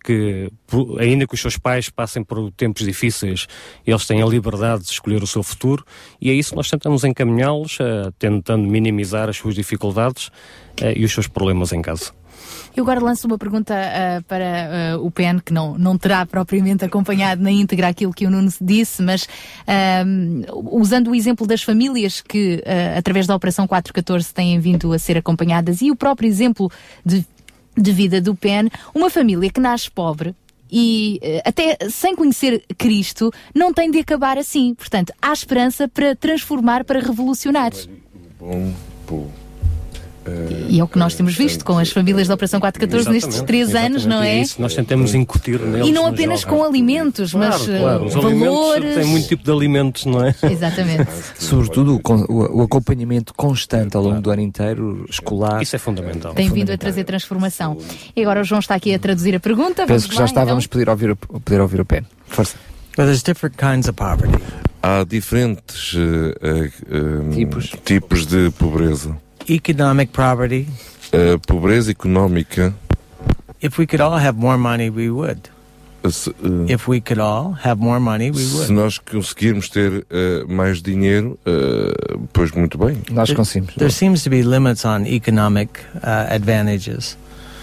que, 0.05 0.51
ainda 0.99 1.25
que 1.25 1.33
os 1.33 1.41
seus 1.41 1.57
pais 1.57 1.89
passem 1.89 2.23
por 2.23 2.51
tempos 2.51 2.85
difíceis, 2.85 3.47
eles 3.85 4.05
têm 4.05 4.21
a 4.21 4.25
liberdade 4.25 4.83
de 4.83 4.91
escolher 4.91 5.23
o 5.23 5.27
seu 5.27 5.41
futuro 5.41 5.83
e 6.21 6.29
é 6.29 6.33
isso 6.33 6.51
que 6.51 6.55
nós 6.55 6.69
tentamos 6.69 7.03
encaminhá-los, 7.03 7.79
eh, 7.81 8.11
tentando 8.19 8.67
minimizar 8.67 9.27
as 9.27 9.37
suas 9.37 9.55
dificuldades 9.55 10.29
eh, 10.79 10.93
e 10.95 11.03
os 11.03 11.11
seus 11.11 11.27
problemas 11.27 11.73
em 11.73 11.81
casa. 11.81 12.13
Eu 12.75 12.83
agora 12.83 12.99
lanço 12.99 13.27
uma 13.27 13.37
pergunta 13.37 13.73
ah, 13.73 14.21
para 14.27 14.93
ah, 14.93 14.99
o 14.99 15.09
PN, 15.11 15.39
que 15.43 15.53
não, 15.53 15.77
não 15.77 15.97
terá 15.97 16.25
propriamente 16.25 16.83
acompanhado 16.83 17.41
na 17.41 17.51
íntegra 17.51 17.87
aquilo 17.87 18.13
que 18.13 18.25
o 18.25 18.29
Nuno 18.29 18.49
disse, 18.61 19.01
mas 19.01 19.27
ahm, 19.67 20.43
usando 20.71 21.11
o 21.11 21.15
exemplo 21.15 21.47
das 21.47 21.63
famílias 21.63 22.21
que, 22.21 22.63
através 22.97 23.27
da 23.27 23.35
Operação 23.35 23.67
414, 23.67 24.33
têm 24.33 24.59
vindo 24.59 24.91
a 24.93 24.99
ser 24.99 25.17
acompanhadas 25.17 25.81
e 25.81 25.91
o 25.91 25.95
próprio 25.95 26.27
exemplo 26.27 26.71
de, 27.05 27.25
de 27.77 27.91
vida 27.91 28.21
do 28.21 28.35
PN, 28.35 28.69
uma 28.93 29.09
família 29.09 29.49
que 29.49 29.59
nasce 29.59 29.89
pobre. 29.89 30.35
E 30.71 31.19
até 31.45 31.77
sem 31.89 32.15
conhecer 32.15 32.63
Cristo, 32.77 33.31
não 33.53 33.73
tem 33.73 33.89
de 33.91 33.99
acabar 33.99 34.37
assim. 34.37 34.73
Portanto, 34.73 35.13
há 35.21 35.31
esperança 35.31 35.87
para 35.87 36.15
transformar, 36.15 36.83
para 36.83 36.99
revolucionar. 36.99 37.71
Bom, 38.39 38.73
pô. 39.05 39.44
E 40.69 40.79
é 40.79 40.83
o 40.83 40.87
que 40.87 40.97
nós 40.97 41.13
temos 41.15 41.35
visto 41.35 41.63
com 41.63 41.77
as 41.77 41.89
famílias 41.91 42.27
da 42.27 42.33
Operação 42.33 42.59
414 42.59 43.09
nestes 43.09 43.35
Exatamente, 43.35 43.47
três 43.47 43.75
anos, 43.75 44.05
não 44.05 44.21
é? 44.23 44.37
É 44.37 44.41
isso 44.41 44.61
nós 44.61 44.73
tentamos 44.73 45.13
incutir 45.13 45.59
neles. 45.59 45.87
E 45.87 45.91
não 45.91 46.07
apenas 46.07 46.43
com 46.43 46.63
alimentos, 46.63 47.33
mas 47.33 47.55
Claro, 47.57 47.71
eh, 47.73 47.79
claro. 47.79 48.05
Os 48.05 48.13
valores. 48.13 48.35
alimentos 48.83 48.95
têm 48.95 49.05
muito 49.05 49.27
tipo 49.27 49.43
de 49.43 49.51
alimentos, 49.51 50.05
não 50.05 50.23
é? 50.25 50.35
Exatamente. 50.49 51.07
Sobretudo 51.37 52.01
o, 52.03 52.59
o- 52.59 52.61
acompanhamento 52.63 53.33
constante 53.33 53.95
ao 53.95 54.03
longo 54.03 54.21
do 54.21 54.31
ano 54.31 54.41
inteiro, 54.41 55.05
escolar. 55.09 55.61
Isso 55.61 55.75
é 55.75 55.79
fundamental. 55.79 56.33
Tem 56.33 56.49
vindo 56.49 56.71
a 56.71 56.77
trazer 56.77 57.03
transformação. 57.03 57.77
E 58.15 58.21
agora 58.21 58.41
o 58.41 58.43
João 58.43 58.59
está 58.59 58.75
aqui 58.75 58.93
a 58.93 58.99
traduzir 58.99 59.35
a 59.35 59.39
pergunta. 59.39 59.85
Penso 59.85 59.87
Vamos 59.87 60.05
que 60.07 60.13
já 60.15 60.21
lá, 60.21 60.25
estávamos 60.25 60.65
a 60.65 60.67
pedir 60.67 60.89
ouvir, 60.89 61.11
o- 61.11 61.15
poder 61.15 61.61
ouvir 61.61 61.81
o 61.81 61.85
PEN. 61.85 62.03
Força. 62.27 62.55
But 62.97 63.05
there's 63.05 63.21
different 63.23 63.57
kinds 63.57 63.87
of 63.87 63.93
poverty. 63.93 64.41
Há 64.81 65.03
diferentes 65.03 65.93
eh, 65.95 66.35
eh, 66.41 66.71
eh, 66.89 67.81
tipos. 67.85 68.25
de 68.25 68.51
pobreza. 68.51 69.17
Economic 69.49 70.11
poverty. 70.11 70.67
A 71.13 71.37
pobreza 71.47 71.91
económica. 71.91 72.73
If 73.61 73.77
we 73.79 73.85
could 73.87 74.01
all 74.01 74.17
have 74.17 74.37
more 74.37 74.57
money, 74.57 74.89
we 74.89 75.09
would. 75.09 75.49
Se, 76.09 76.29
eh, 76.29 76.73
If 76.73 76.87
we 76.87 76.99
could 77.01 77.19
all 77.19 77.53
have 77.63 77.81
more 77.81 77.99
money, 77.99 78.29
we 78.31 78.43
se 78.43 78.55
would. 78.57 78.69
nós 78.71 78.97
conseguirmos 78.99 79.69
ter 79.69 80.05
eh, 80.09 80.43
mais 80.47 80.81
dinheiro, 80.81 81.37
eh, 81.45 82.17
pois 82.33 82.51
muito 82.51 82.77
bem. 82.77 82.95
There- 83.05 83.35
There 83.77 83.91
seems 83.91 84.23
to 84.23 84.29
be 84.29 84.43
limits 84.43 84.85
on 84.85 85.05
economic 85.07 85.79
uh, 85.95 86.33
advantages. 86.33 87.17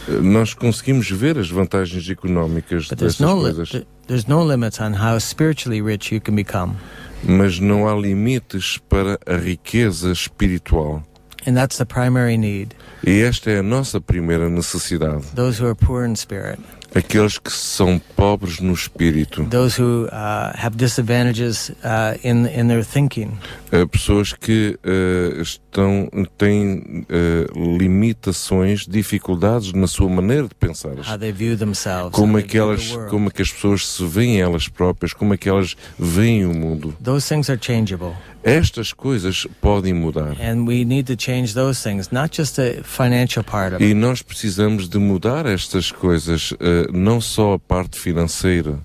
Nós 0.08 0.54
conseguimos 0.54 1.08
ver 1.08 1.38
as 1.38 1.48
vantagens 1.48 2.08
económicas 2.08 2.88
But 2.88 2.98
there's 2.98 3.18
dessas 3.18 3.20
no, 3.20 3.36
li- 3.36 3.54
coisas, 3.54 3.68
th- 3.70 3.86
there's 4.08 4.26
no 4.26 4.42
limits 4.44 4.80
on 4.80 4.94
how 4.94 5.16
spiritually 5.20 5.80
rich 5.80 6.12
you 6.12 6.20
can 6.20 6.34
become. 6.34 6.74
mas 7.22 7.60
não 7.60 7.86
há 7.88 7.94
limites 7.94 8.78
para 8.88 9.16
a 9.24 9.36
riqueza 9.36 10.10
espiritual. 10.10 11.04
And 11.44 11.56
that's 11.56 11.78
the 11.78 11.86
primary 11.86 12.36
need. 12.36 12.74
E 13.04 13.22
esta 13.22 13.50
é 13.50 13.58
a 13.58 13.62
nossa 13.62 14.00
primeira 14.00 14.48
necessidade. 14.48 15.22
Those 15.34 15.58
who 15.58 15.66
are 15.66 15.74
poor 15.74 16.04
in 16.04 16.14
spirit, 16.14 16.60
Aqueles 16.94 17.38
que 17.38 17.50
são 17.50 17.98
pobres 18.14 18.60
no 18.60 18.72
espírito, 18.74 19.44
those 19.46 19.80
who 19.80 20.04
uh, 20.06 20.52
have 20.54 20.76
disadvantages 20.76 21.70
uh, 21.82 22.18
in, 22.22 22.46
in 22.46 22.68
their 22.68 22.84
thinking, 22.84 23.30
eh, 23.70 23.86
pessoas 23.86 24.34
que 24.34 24.78
eh, 24.84 25.40
estão 25.40 26.10
têm 26.36 27.06
eh, 27.08 27.46
limitações, 27.56 28.86
dificuldades 28.86 29.72
na 29.72 29.86
sua 29.86 30.08
maneira 30.10 30.48
de 30.48 30.54
pensar. 30.54 30.92
how 31.08 31.16
they 31.18 31.32
view 31.32 31.56
themselves, 31.56 32.10
Como 32.12 32.38
é 32.38 32.42
que 32.42 32.58
elas, 32.58 32.94
como 33.08 33.28
é 33.28 33.30
que 33.30 33.40
as 33.40 33.50
pessoas 33.50 33.86
se 33.88 34.04
veem 34.04 34.40
elas 34.40 34.68
próprias, 34.68 35.14
como 35.14 35.32
é 35.32 35.38
que 35.38 35.48
elas 35.48 35.74
veem 35.98 36.44
o 36.44 36.52
mundo. 36.54 36.94
Those 37.02 37.26
things 37.26 37.48
are 37.48 37.58
changeable. 37.60 38.12
Estas 38.44 38.92
coisas 38.92 39.46
podem 39.60 39.94
mudar. 39.94 40.36
And 40.40 40.66
we 40.66 40.84
need 40.84 41.04
to 41.04 41.14
change 41.16 41.54
those 41.54 41.80
things, 41.80 42.10
not 42.10 42.36
just 42.36 42.56
the 42.56 42.82
financial 42.82 43.44
part 43.44 43.72
of 43.76 43.80
E 43.82 43.90
it. 43.90 43.94
nós 43.94 44.20
precisamos 44.20 44.88
de 44.88 44.98
mudar 44.98 45.46
estas 45.46 45.92
coisas, 45.92 46.52
eh, 46.58 46.81
não 46.92 47.20
só 47.20 47.54
a 47.54 47.58
parte 47.58 47.98
financeira. 47.98 48.78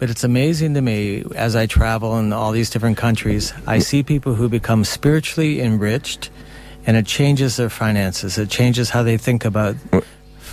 But 0.00 0.10
it's 0.10 0.24
amazing 0.24 0.74
to 0.74 0.82
me 0.82 1.24
as 1.36 1.54
I 1.54 1.66
travel 1.66 2.18
in 2.20 2.32
all 2.32 2.52
these 2.52 2.70
different 2.70 2.96
countries, 3.00 3.54
I 3.66 3.80
see 3.80 4.02
people 4.02 4.32
who 4.34 4.48
become 4.48 4.84
spiritually 4.84 5.60
enriched 5.60 6.30
and 6.86 6.96
it 6.98 7.06
changes 7.08 7.56
their 7.56 7.70
finances. 7.70 8.36
It 8.36 8.48
changes 8.50 8.90
how 8.94 9.02
they 9.04 9.16
think 9.16 9.46
about 9.46 9.76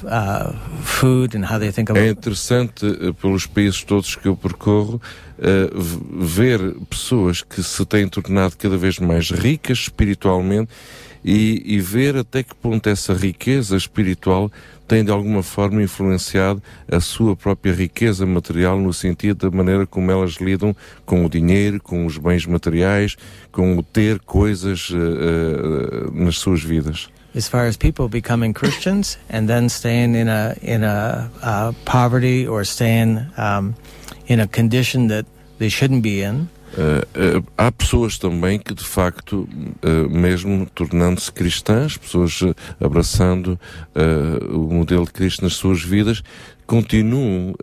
uh, 0.05 0.53
food 0.83 1.35
and 1.35 1.43
how 1.45 1.57
they 1.59 1.71
think 1.71 1.89
É 1.89 1.93
about 1.93 2.07
interessante, 2.19 2.85
eh, 2.85 3.11
pelos 3.19 3.45
países 3.45 3.83
todos 3.83 4.15
que 4.15 4.27
eu 4.27 4.35
percorro, 4.37 5.01
v- 5.37 6.25
ver 6.25 6.75
pessoas 6.89 7.41
que 7.41 7.61
se 7.63 7.85
têm 7.85 8.07
tornado 8.07 8.55
cada 8.55 8.77
vez 8.77 8.99
mais 8.99 9.31
ricas 9.31 9.79
espiritualmente 9.79 10.69
e, 11.25 11.61
e 11.65 11.79
ver 11.79 12.15
até 12.15 12.43
que 12.43 12.55
ponto 12.55 12.87
essa 12.87 13.13
riqueza 13.13 13.75
espiritual 13.75 14.51
tem 14.91 15.05
de 15.05 15.11
alguma 15.11 15.41
forma 15.41 15.81
influenciado 15.81 16.61
a 16.85 16.99
sua 16.99 17.33
própria 17.33 17.73
riqueza 17.73 18.25
material 18.25 18.77
no 18.77 18.91
sentido 18.91 19.49
da 19.49 19.55
maneira 19.55 19.87
como 19.87 20.11
elas 20.11 20.33
lidam 20.33 20.75
com 21.05 21.25
o 21.25 21.29
dinheiro, 21.29 21.81
com 21.81 22.05
os 22.05 22.17
bens 22.17 22.45
materiais, 22.45 23.15
com 23.53 23.77
o 23.77 23.83
ter 23.83 24.19
coisas 24.19 24.89
eh, 24.91 24.97
eh, 24.97 26.09
nas 26.11 26.37
suas 26.39 26.61
vidas. 26.61 27.07
as 27.33 27.47
far 27.47 27.65
as 27.67 27.77
people 27.77 28.09
becoming 28.09 28.51
Christians 28.51 29.17
and 29.29 29.47
then 29.47 29.69
staying 29.69 30.13
in 30.15 30.27
a 30.27 30.57
in 30.61 30.83
a 30.83 31.31
uh, 31.41 31.71
poverty 31.85 32.45
or 32.45 32.65
staying 32.65 33.25
um, 33.37 33.73
in 34.27 34.41
a 34.41 34.47
condition 34.47 35.07
that 35.07 35.25
they 35.57 35.69
shouldn't 35.69 36.03
be 36.03 36.21
in. 36.21 36.49
Eh, 36.77 37.07
eh, 37.15 37.43
há 37.57 37.71
pessoas 37.71 38.17
também 38.17 38.57
que 38.57 38.73
de 38.73 38.83
facto, 38.83 39.47
eh, 39.81 40.07
mesmo 40.09 40.65
tornando-se 40.73 41.31
cristãs, 41.31 41.97
pessoas 41.97 42.39
abraçando 42.79 43.59
eh, 43.93 44.45
o 44.53 44.73
modelo 44.73 45.05
de 45.05 45.11
Cristo 45.11 45.43
nas 45.43 45.53
suas 45.53 45.81
vidas, 45.83 46.23
continuam 46.65 47.53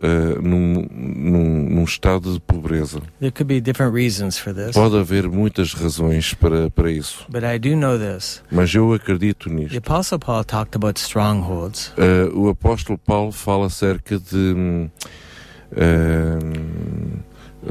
num, 0.43 0.87
num, 0.91 1.69
num 1.69 1.83
estado 1.83 2.31
de 2.33 2.39
pobreza. 2.39 3.01
There 3.19 3.31
could 3.31 3.45
be 3.51 3.59
different 3.59 3.95
reasons 3.95 4.37
for 4.37 4.53
this. 4.53 4.73
Pode 4.73 4.95
haver 4.97 5.27
muitas 5.27 5.73
razões 5.73 6.35
para, 6.35 6.69
para 6.69 6.91
isso, 6.91 7.25
But 7.27 7.43
I 7.43 7.57
do 7.57 7.75
know 7.75 7.97
this. 7.97 8.43
mas 8.51 8.71
eu 8.75 8.93
acredito 8.93 9.49
The 9.49 9.55
nisto. 9.55 9.77
Apostle 9.79 10.19
Paul 10.19 10.43
talked 10.43 10.75
about 10.75 10.99
strongholds. 10.99 11.91
O 12.35 12.49
apóstolo 12.49 12.99
Paulo 12.99 13.31
fala 13.31 13.65
acerca 13.65 14.19
de 14.19 14.35
hum, 14.37 14.89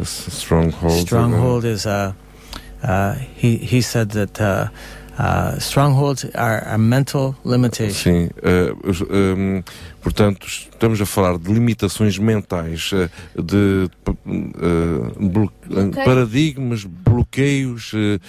stronghold. 0.03 1.07
Stronghold 1.07 1.65
is 1.65 1.87
uh, 1.87 2.13
uh, 2.83 3.15
he 3.15 3.57
he 3.57 3.81
said 3.81 4.11
that 4.11 4.41
uh, 4.41 4.69
uh, 5.19 5.59
strongholds 5.59 6.25
are, 6.35 6.63
are 6.65 6.79
mental 6.79 7.35
limitations. 7.45 7.97
Sim, 7.97 8.31
ehm, 8.43 9.65
portanto, 10.01 10.47
estamos 10.79 11.01
a 11.01 11.07
falar 11.07 11.37
de 11.39 11.53
limitações 11.53 12.17
mentais, 12.19 12.91
eh, 12.95 13.11
de 13.37 13.91
eh, 14.07 15.29
Bloqueio. 15.29 15.91
paradigmas, 16.05 16.85
bloqueios, 16.85 17.91
eh, 17.95 18.21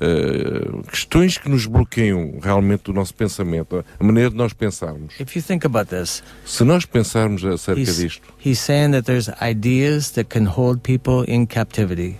eh, 0.00 0.68
questões 0.90 1.38
que 1.38 1.48
nos 1.48 1.64
bloqueiam 1.66 2.34
realmente 2.42 2.84
do 2.84 2.92
nosso 2.92 3.14
pensamento, 3.14 3.82
a 3.98 4.04
maneira 4.04 4.28
de 4.30 4.36
nós 4.36 4.52
pensarmos. 4.52 5.14
If 5.18 5.34
you 5.34 5.42
think 5.42 5.64
about 5.64 5.86
this, 5.88 6.22
Se 6.44 6.62
nós 6.62 6.84
pensarmos 6.84 7.42
acerca 7.44 7.80
he's, 7.80 7.96
disto, 7.96 8.28
he's 8.44 8.58
saying 8.58 8.90
that 8.92 9.04
there's 9.06 9.28
ideas 9.40 10.10
that 10.10 10.24
can 10.28 10.44
hold 10.46 10.80
people 10.82 11.24
in 11.26 11.46
captivity. 11.46 12.16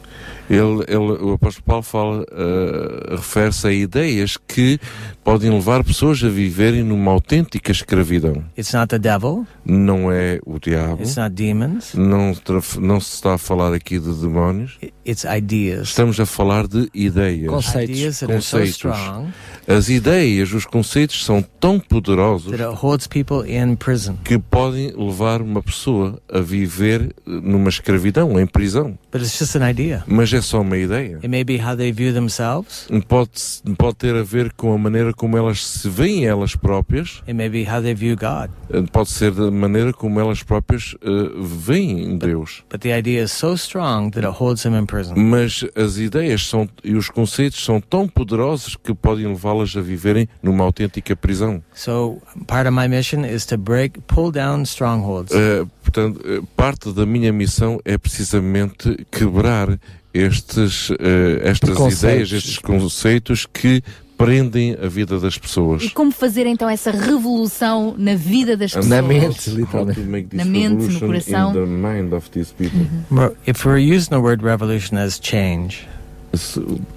ele, 0.49 0.85
ele- 0.89 1.19
o 1.23 1.33
apóstolo 1.33 1.65
Paulo 1.65 1.83
fala, 1.83 2.25
eh, 2.31 3.17
refere-se 3.17 3.67
a 3.67 3.73
ideias 3.73 4.37
que 4.37 4.79
podem 5.25 5.51
levar 5.51 5.83
pessoas 5.83 6.23
a 6.23 6.29
viverem 6.29 6.83
numa 6.85 7.11
autêntica 7.11 7.73
escravidão. 7.73 8.45
It's 8.57 8.73
not 8.73 8.89
the 8.89 8.99
devil. 8.99 9.47
Não 9.75 10.11
é 10.11 10.39
o 10.47 10.59
diabo. 10.59 11.03
It's 11.03 11.17
not 11.17 11.35
demons. 11.35 11.95
Não, 11.95 12.33
não 12.81 13.01
se 13.01 13.15
está 13.15 13.35
a 13.35 13.39
falar 13.39 13.75
aqui 13.75 13.99
de 13.99 14.13
demónios. 14.15 14.79
It's 15.07 15.25
ideas. 15.25 15.89
Estamos 15.89 16.19
a 16.21 16.27
falar 16.27 16.67
de 16.67 16.89
ideias. 16.95 17.51
Conceitos. 17.51 18.23
Are 18.23 18.41
so 18.41 18.63
strong 18.63 19.33
As 19.67 19.89
ideias, 19.89 20.53
os 20.53 20.67
conceitos 20.67 21.25
são 21.25 21.43
tão 21.43 21.81
poderosos 21.81 22.51
that 22.51 22.63
it 22.63 22.77
holds 22.77 23.07
people 23.07 23.51
in 23.51 23.77
prison. 23.77 24.17
que 24.23 24.39
podem 24.39 24.93
levar 24.97 25.41
uma 25.41 25.63
pessoa 25.63 26.21
a 26.31 26.41
viver 26.41 27.03
eh, 27.03 27.13
numa 27.27 27.69
escravidão, 27.69 28.39
em 28.39 28.47
prisão. 28.47 28.99
But 29.11 29.23
it's 29.23 29.39
just 29.39 29.55
an 29.57 29.69
idea. 29.69 30.05
Mas 30.07 30.33
é 30.33 30.41
só 30.41 30.61
uma 30.61 30.77
ideia. 30.77 31.17
It 31.17 31.29
may 31.29 31.45
be 31.45 31.57
how 31.57 31.77
they 31.77 31.93
view 31.93 32.13
themselves. 32.13 32.89
Pode, 33.09 33.31
pode 33.79 33.97
ter 33.97 34.15
a 34.15 34.23
ver 34.23 34.53
com 34.53 34.75
a 34.75 34.79
maneira 34.79 35.13
como 35.15 35.37
elas 35.39 35.65
se 35.65 35.89
veem 35.89 36.27
elas 36.27 36.55
próprias. 36.55 37.23
It 37.27 37.33
may 37.33 37.49
be 37.49 37.65
how 37.65 37.81
they 37.81 37.95
view 37.95 38.17
God. 38.17 38.51
Eh, 38.71 38.83
pode 38.93 39.11
ser 39.11 39.31
da 39.33 39.51
maneira 39.51 39.93
como 39.93 40.21
elas 40.21 40.43
próprias 40.43 40.95
eh, 41.03 41.09
veem 41.41 42.19
Deus. 42.19 42.63
But 42.71 42.81
the 42.83 42.97
idea 42.97 43.25
is 43.25 43.33
so 43.33 43.55
strong 43.55 44.11
that 44.11 44.27
it 44.27 44.37
holds 44.39 44.65
him 44.65 44.75
in 44.77 44.85
prison. 44.87 45.15
Mas 45.17 45.65
as 45.75 45.97
ideias 45.97 46.47
são, 46.47 46.69
e 46.83 46.95
os 46.95 47.09
conceitos 47.09 47.65
são 47.65 47.81
tão 47.81 48.07
poderosos 48.07 48.77
que 48.77 48.95
podem 48.95 49.27
levá-las 49.55 49.77
a 49.77 49.81
viverem 49.81 50.29
numa 50.43 50.65
autêntica 50.65 51.15
prisão. 51.15 51.63
So 51.75 52.21
part 52.47 52.69
of 52.69 52.75
my 52.77 52.89
mission 52.89 53.25
is 53.25 53.47
to 53.47 53.57
break, 53.57 54.01
pull 54.07 54.31
down 54.31 54.63
strongholds. 54.65 55.33
Eh, 55.33 55.65
portanto, 55.83 56.21
eh, 56.25 56.43
parte 56.57 56.93
da 56.93 57.07
minha 57.07 57.33
missão 57.33 57.81
é 57.85 57.97
precisamente 57.97 59.07
quebrar 59.11 59.79
estes, 60.13 60.91
eh, 60.99 61.41
estas 61.43 61.71
Preconceitos. 61.71 62.03
ideias, 62.03 62.33
estes 62.33 62.59
conceitos 62.59 63.47
que 63.47 63.83
prendem 64.17 64.77
a 64.81 64.87
vida 64.87 65.19
das 65.19 65.37
pessoas. 65.37 65.83
E 65.83 65.91
como 65.91 66.13
fazer 66.13 66.47
então 66.47 66.69
essa 66.69 66.93
revolução 66.93 67.97
na 67.99 68.15
vida 68.15 68.57
das 68.57 68.73
pessoas? 68.73 68.87
Na 68.87 69.03
mente, 69.03 69.51
literalmente. 69.51 70.01
Na 70.33 70.45
mente, 70.45 70.93
no 70.93 71.01
coração. 71.01 71.51
in 71.51 71.55
the 71.55 71.67
mind 71.67 72.13
of 72.13 72.31
these 72.31 72.53
people. 72.55 72.81
Well, 73.11 73.35
If 73.45 73.65
we're 73.67 73.79
using 73.79 74.11
the 74.11 74.21
word 74.21 74.45
revolution 74.45 74.97
as 74.97 75.19
change, 75.21 75.89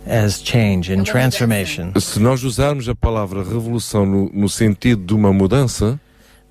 as 0.06 0.42
change 0.44 0.92
and 0.94 1.04
transformation, 1.04 1.92
Se 2.00 2.20
nós 2.20 2.44
usarmos 2.44 2.88
a 2.90 2.96
palavra 2.96 3.44
revolução 3.44 4.06
no, 4.06 4.30
no 4.34 4.50
sentido 4.50 5.04
de 5.06 5.14
uma 5.14 5.32
mudança, 5.34 6.00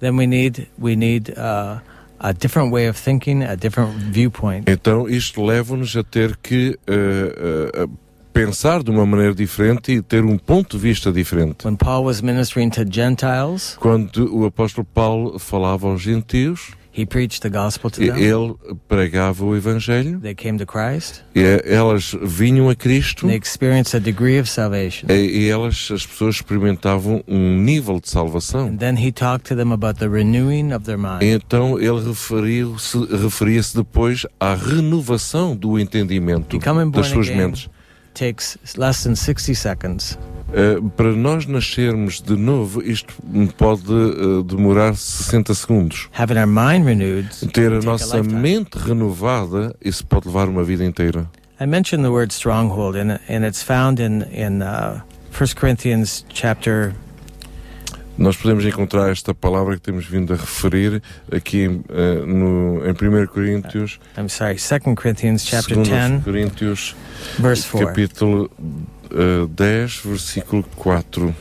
then 0.00 0.16
we 0.16 0.26
need 0.26 0.68
we 0.78 0.94
need 0.97 1.31
uh, 1.32 1.81
a 2.18 2.32
different 2.32 2.73
way 2.73 2.89
of 2.89 3.00
thinking, 3.00 3.42
a 3.44 3.55
different 3.56 3.92
viewpoint. 4.12 4.70
então 4.70 5.08
isto 5.08 5.42
leva-nos 5.44 5.97
a 5.97 6.02
ter 6.02 6.36
que 6.36 6.78
eh, 6.86 7.73
eh, 7.74 7.86
pensar 8.32 8.82
de 8.82 8.90
uma 8.90 9.06
maneira 9.06 9.34
diferente 9.34 9.92
e 9.92 10.02
ter 10.02 10.24
um 10.24 10.36
ponto 10.36 10.76
de 10.76 10.82
vista 10.82 11.10
diferente. 11.12 11.65
When 11.66 11.76
Paul 11.76 12.05
was 12.05 12.20
ministering 12.20 12.70
to 12.70 12.84
Gentiles, 12.90 13.76
Quando 13.81 14.34
o 14.34 14.44
apóstolo 14.44 14.86
Paulo 14.92 15.39
falava 15.39 15.86
aos 15.89 16.02
gentios, 16.02 16.73
he 16.97 17.05
preached 17.05 17.42
the 17.42 17.49
gospel 17.50 17.91
to 17.91 17.99
them. 18.00 18.16
ele 18.18 18.55
pregava 18.89 19.44
o 19.44 19.55
evangelho, 19.57 20.18
They 20.20 20.34
came 20.34 20.58
to 20.58 20.65
Christ. 20.66 21.23
e 21.34 21.42
elas 21.65 22.15
vinham 22.23 22.68
a 22.70 22.75
Cristo 22.75 23.26
They 23.26 23.36
experienced 23.36 23.94
a 23.94 24.00
degree 24.00 24.39
of 24.41 24.49
salvation. 24.49 25.08
e, 25.10 25.49
elas, 25.49 25.89
as 25.92 26.07
pessoas 26.07 26.36
experimentavam 26.36 27.23
um 27.28 27.57
nível 27.62 28.00
de 28.00 28.08
salvação. 28.08 28.68
And 28.68 28.76
then 28.78 28.97
he 28.99 29.12
talked 29.12 29.49
to 29.49 29.57
them 29.57 29.73
about 29.73 29.99
the 29.99 30.08
renewing 30.08 30.73
of 30.73 30.84
their 30.84 30.99
mind. 30.99 31.23
Então 31.23 31.78
ele 31.78 32.00
referiu-se- 32.08 33.07
referia-se 33.16 33.76
depois 33.76 34.25
à 34.41 34.55
renovação 34.55 35.55
do 35.57 35.78
entendimento 35.78 36.58
das 36.92 37.07
suas 37.08 37.28
again 37.28 37.36
mentes. 37.47 37.68
takes 38.15 38.57
less 38.78 39.02
than 39.05 39.15
60 39.15 39.55
seconds. 39.55 40.18
Uh, 40.49 40.89
para 40.91 41.12
nós 41.12 41.44
nascermos 41.47 42.20
de 42.20 42.36
novo, 42.36 42.81
isto 42.83 43.15
pode 43.58 43.92
uh, 43.92 44.42
demorar 44.44 44.94
60 44.94 45.52
segundos. 45.55 46.08
Having 46.16 46.39
our 46.39 46.47
mind 46.47 46.86
renewed, 46.86 47.28
Ter 47.52 47.73
a 47.73 47.78
a 47.78 47.83
nossa 47.83 48.18
lifetime. 48.18 48.41
mente 48.41 48.76
renovada, 48.78 49.75
isso 49.84 50.07
pode 50.07 50.28
levar 50.28 50.49
uma 50.49 50.62
vida 50.62 50.84
inteira. 50.84 51.28
I 51.60 51.66
mentioned 51.66 52.05
the 52.05 52.10
word 52.12 52.33
stronghold, 52.33 52.97
and, 52.97 53.18
and 53.28 53.44
it's 53.44 53.62
found 53.62 54.00
in 54.00 54.23
in 54.31 54.62
uh, 54.62 55.00
1 55.33 55.55
Corinthians 55.58 56.25
chapter 56.28 56.94
Nós 58.18 58.34
podemos 58.34 58.65
encontrar 58.65 59.10
esta 59.10 59.34
palavra 59.34 59.75
que 59.75 59.83
temos 59.83 60.07
vindo 60.07 60.33
a 60.33 60.36
referir 60.36 61.02
aqui 61.31 61.66
uh, 61.66 62.26
no, 62.26 62.83
em 62.86 62.92
1 62.92 63.26
Coríntios. 63.26 64.00
I'm 64.16 64.28
sorry, 64.31 64.55
2 64.57 64.94
Corinthians 64.97 65.44
chapter 65.44 65.75
2 65.76 65.89
10, 65.89 66.25
Coríntios, 66.25 66.97
verse 67.39 67.68
4. 67.68 67.86
capítulo 67.89 68.50
uh, 69.16 69.46
10, 69.48 70.00
versículo 70.04 70.64
4. 70.76 71.34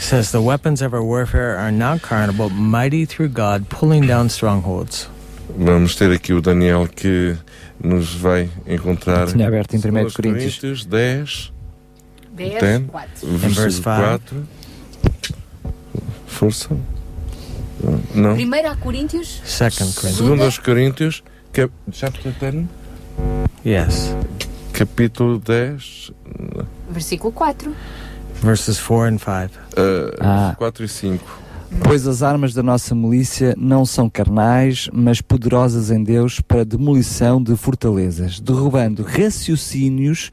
says 0.00 0.32
the 0.32 0.40
weapons 0.40 0.82
of 0.82 0.94
our 0.94 1.02
warfare 1.02 1.56
are 1.58 1.70
not 1.70 2.00
carnal, 2.00 2.34
but 2.34 2.50
mighty 2.50 3.04
through 3.04 3.28
God, 3.28 3.68
pulling 3.68 4.06
down 4.06 4.28
strongholds. 4.28 5.08
Vamos 5.56 5.94
ter 5.94 6.10
aqui 6.12 6.32
o 6.32 6.40
Daniel 6.40 6.88
que 6.88 7.36
nos 7.82 8.14
vai 8.14 8.48
encontrar. 8.66 9.26
Tinha 9.28 9.46
aberto 9.46 9.74
em 9.74 9.78
1 9.78 9.80
2 9.80 10.14
Coríntios. 10.14 10.84
10, 10.84 11.52
10, 12.32 12.60
10, 12.60 12.82
4. 12.88 13.26
verse 13.26 13.60
versículo 13.60 13.94
4. 13.96 14.48
Força. 16.26 16.76
Não. 18.14 18.34
Primeiro 18.34 18.68
a 18.68 18.76
Coríntios. 18.76 19.40
2 19.40 19.76
Corinthians. 19.76 20.16
Segundo 20.16 20.42
aos 20.44 20.58
Coríntios, 20.58 21.22
cap 21.52 21.72
chapter 21.92 22.32
10, 22.32 22.66
Yes. 23.64 24.14
capítulo 24.72 25.38
10, 25.38 26.12
Versículo 26.90 27.32
4. 27.32 27.72
Verses 28.42 28.78
4 28.80 29.14
and 29.14 29.18
5. 29.18 29.28
uh, 29.76 30.16
Ah. 30.20 30.54
4 30.58 30.84
e 30.84 30.88
5. 30.88 31.38
Pois 31.84 32.04
as 32.08 32.20
armas 32.22 32.52
da 32.52 32.64
nossa 32.64 32.96
milícia 32.96 33.54
não 33.56 33.86
são 33.86 34.10
carnais, 34.10 34.88
mas 34.92 35.20
poderosas 35.20 35.90
em 35.92 36.02
Deus 36.02 36.40
para 36.40 36.64
demolição 36.64 37.40
de 37.40 37.54
fortalezas, 37.54 38.40
derrubando 38.40 39.04
raciocínios 39.04 40.32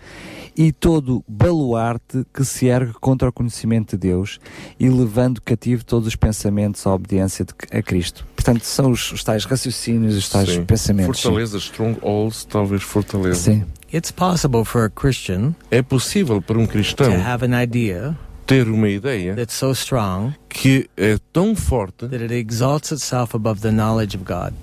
e 0.57 0.71
todo 0.71 1.23
baluarte 1.27 2.25
que 2.33 2.43
se 2.43 2.65
ergue 2.65 2.93
contra 2.93 3.29
o 3.29 3.31
conhecimento 3.31 3.91
de 3.91 4.07
Deus 4.09 4.39
e 4.79 4.89
levando 4.89 5.39
cativo 5.39 5.85
todos 5.85 6.07
os 6.07 6.15
pensamentos 6.15 6.87
à 6.87 6.93
obediência 6.95 7.45
de- 7.45 7.53
a 7.77 7.83
Cristo. 7.83 8.25
Portanto, 8.35 8.63
são 8.63 8.89
os, 8.89 9.11
os 9.11 9.23
tais 9.23 9.45
raciocínios, 9.45 10.15
os 10.15 10.27
tais 10.29 10.49
Sim. 10.49 10.65
pensamentos. 10.65 11.17
sim. 11.17 11.23
Fortaleza, 11.23 11.57
strongholds, 11.59 12.45
talvez 12.45 12.81
fortaleza. 12.81 13.39
Sim. 13.39 13.63
It's 13.93 14.11
possible 14.11 14.65
for 14.65 14.83
a 14.85 14.89
Christian 14.89 15.55
É 15.71 15.81
possível 15.81 16.41
para 16.41 16.57
um 16.57 16.65
cristão 16.67 17.09
to 17.11 17.17
have 17.21 17.45
an 17.45 17.61
idea 17.61 18.17
ter 18.45 18.67
uma 18.67 18.89
ideia 18.89 19.33
that's 19.35 19.53
so 19.55 19.71
strong 19.71 20.33
que 20.49 20.89
é 20.97 21.17
tão 21.33 21.55
forte 21.55 22.07
that 22.07 22.21
it 22.23 22.33
exalts 22.33 22.91
itself 22.91 23.35
above 23.35 23.61
the 23.61 23.71
knowledge 23.71 24.15
of 24.17 24.23
God. 24.25 24.53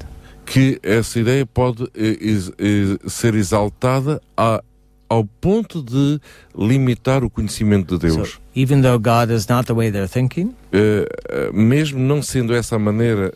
que 0.47 0.79
essa 0.83 1.19
ideia 1.21 1.47
pode 1.47 1.85
eh, 1.95 2.99
ser 3.09 3.35
exaltada 3.35 4.21
a- 4.37 4.63
ao 5.09 5.25
ponto 5.25 5.83
de 5.83 6.19
limitar 6.57 7.23
o 7.25 7.31
conhecimento 7.31 7.97
de 7.99 8.09
Deus. 8.09 8.29
So 8.31 8.39
even 8.55 8.83
though 8.83 8.99
God 8.99 9.31
is 9.35 9.47
not 9.47 9.67
the 9.67 9.73
way 9.75 9.91
they're 9.91 10.09
thinking, 10.09 10.55
Eh, 10.73 11.07
eh, 11.31 11.51
mesmo 11.53 11.99
não 11.99 12.21
sendo 12.23 12.55
essa 12.55 12.77
a 12.77 12.79
maneira 12.79 13.33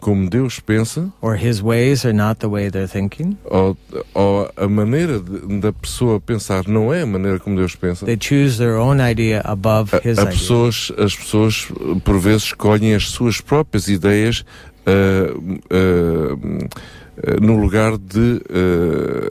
como 0.00 0.28
Deus 0.28 0.58
pensa, 0.60 1.12
or 1.20 1.36
his 1.36 1.62
ways 1.62 2.04
are 2.04 2.12
not 2.12 2.40
the 2.40 2.46
way 2.48 2.70
they're 2.70 2.88
thinking, 2.88 3.36
ou, 3.44 3.76
ou 4.14 4.50
a 4.56 4.66
maneira 4.68 5.20
de- 5.20 5.60
da 5.60 5.72
pessoa 5.72 6.18
pensar 6.20 6.66
não 6.66 6.92
é 6.92 7.02
a 7.02 7.06
maneira 7.06 7.38
como 7.38 7.56
Deus 7.56 7.74
pensa, 7.76 8.06
they 8.06 8.16
choose 8.20 8.58
their 8.58 8.76
own 8.78 8.96
idea 9.00 9.40
above 9.44 9.92
his 10.04 10.18
a 10.18 10.22
idea. 10.22 10.32
pessoas, 10.32 10.90
as 10.98 11.14
pessoas 11.14 11.68
por 12.04 12.18
vezes 12.18 12.44
escolhem 12.44 12.94
as 12.94 13.08
suas 13.10 13.40
próprias 13.40 13.88
ideias 13.88 14.44
eh, 14.86 15.34
eh, 15.70 17.40
no 17.40 17.56
lugar 17.56 17.98
de 17.98 18.40
eh, 18.48 19.30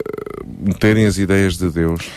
meterem 0.64 1.06
as 1.06 1.18
ideias 1.18 1.56
de 1.58 1.68
Deus. 1.70 2.08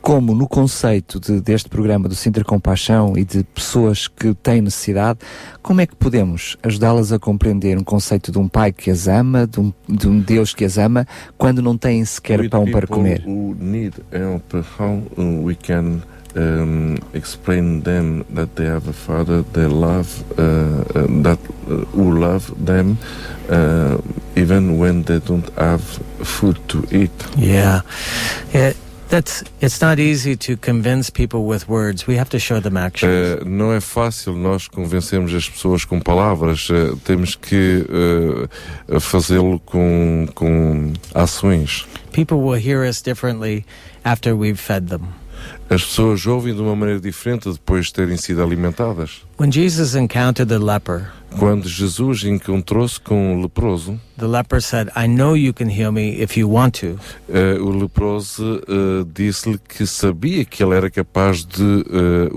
Como 0.00 0.34
no 0.34 0.48
conceito 0.48 1.20
de- 1.20 1.40
deste 1.40 1.68
programa 1.68 2.08
do 2.08 2.14
Sintra 2.14 2.42
Compaixão 2.44 3.16
e 3.16 3.24
de 3.24 3.44
pessoas 3.44 4.08
que 4.08 4.34
têm 4.34 4.60
necessidade, 4.62 5.18
como 5.62 5.80
é 5.80 5.86
que 5.86 5.94
podemos 5.94 6.56
ajudá-las 6.62 7.12
a 7.12 7.18
compreender 7.18 7.76
um 7.76 7.84
conceito 7.84 8.32
de 8.32 8.38
um 8.38 8.48
pai 8.48 8.72
que 8.72 8.90
as 8.90 9.06
ama, 9.08 9.46
de 9.46 9.60
um, 9.60 9.72
de 9.88 10.08
um 10.08 10.18
Deus 10.20 10.54
que 10.54 10.64
as 10.64 10.78
ama, 10.78 11.06
quando 11.36 11.60
não 11.62 11.76
têm 11.76 12.04
sequer 12.04 12.40
With 12.40 12.48
pão 12.50 12.70
para 12.70 12.86
comer? 12.86 13.22
Who 13.26 13.54
need 13.58 13.94
help, 14.12 14.52
how 14.78 15.02
uh, 15.18 15.44
we 15.44 15.54
can 15.54 16.00
um, 16.36 16.96
explain 17.12 17.82
them 17.82 18.24
that 18.34 18.48
they 18.54 18.66
have 18.66 18.88
a 18.88 18.92
father 18.92 19.44
they 19.52 19.66
love, 19.66 20.08
uh, 20.38 20.98
uh, 20.98 21.22
that 21.22 21.38
uh, 21.68 21.84
who 21.92 22.18
love 22.18 22.52
them, 22.64 22.96
uh, 23.50 23.98
even 24.36 24.78
when 24.78 25.02
they 25.04 25.20
don't 25.20 25.50
have 25.56 25.82
food 26.22 26.56
to 26.68 26.84
eat. 26.90 27.10
Yeah. 27.36 27.82
It, 28.52 28.76
that's 29.10 29.42
it's 29.60 29.80
not 29.80 29.98
easy 29.98 30.36
to 30.36 30.56
convince 30.56 31.10
people 31.10 31.44
with 31.44 31.68
words. 31.68 32.06
We 32.06 32.16
have 32.16 32.30
to 32.30 32.38
show 32.38 32.60
them 32.60 32.76
action. 32.76 33.08
Uh, 33.08 33.44
não 33.44 33.72
é 33.72 33.80
fácil 33.80 34.34
nós 34.34 34.68
convencermos 34.68 35.34
as 35.34 35.48
pessoas 35.48 35.84
com 35.84 36.00
palavras, 36.00 36.70
uh, 36.70 36.96
temos 37.04 37.34
que 37.34 37.84
uh, 38.88 39.00
fazê-lo 39.00 39.60
com, 39.60 40.26
com 40.34 40.92
ações. 41.14 41.86
People 42.12 42.38
will 42.38 42.58
hear 42.58 42.82
us 42.88 43.02
differently 43.02 43.64
after 44.04 44.34
we've 44.34 44.58
fed 44.58 44.88
them. 44.88 45.19
As 45.70 45.84
pessoas 45.84 46.26
ouvem 46.26 46.52
de 46.52 46.60
uma 46.60 46.74
maneira 46.74 47.00
diferente 47.00 47.48
depois 47.48 47.86
de 47.86 47.92
terem 47.92 48.16
sido 48.16 48.42
alimentadas. 48.42 49.22
When 49.38 49.52
Jesus 49.52 49.94
encountered 49.94 50.48
the 50.48 50.58
leper, 50.58 51.12
Quando 51.38 51.68
Jesus 51.68 52.24
encontrou-se 52.24 53.00
com 53.00 53.36
o 53.38 53.42
leproso, 53.42 53.98
the 54.18 54.26
leper 54.26 54.60
said, 54.60 54.88
"I 54.96 55.06
know 55.06 55.36
you 55.36 55.54
can 55.54 55.68
heal 55.70 55.92
me 55.92 56.20
if 56.20 56.36
you 56.36 56.50
want 56.52 56.80
to." 56.80 56.98
uh, 57.28 57.62
o 57.64 57.70
leproso 57.70 58.60
uh, 58.68 59.04
disse-lhe 59.14 59.58
que 59.58 59.86
sabia 59.86 60.44
que 60.44 60.60
ele 60.60 60.74
era 60.74 60.90
capaz 60.90 61.44
de 61.46 61.62
uh, 61.62 61.84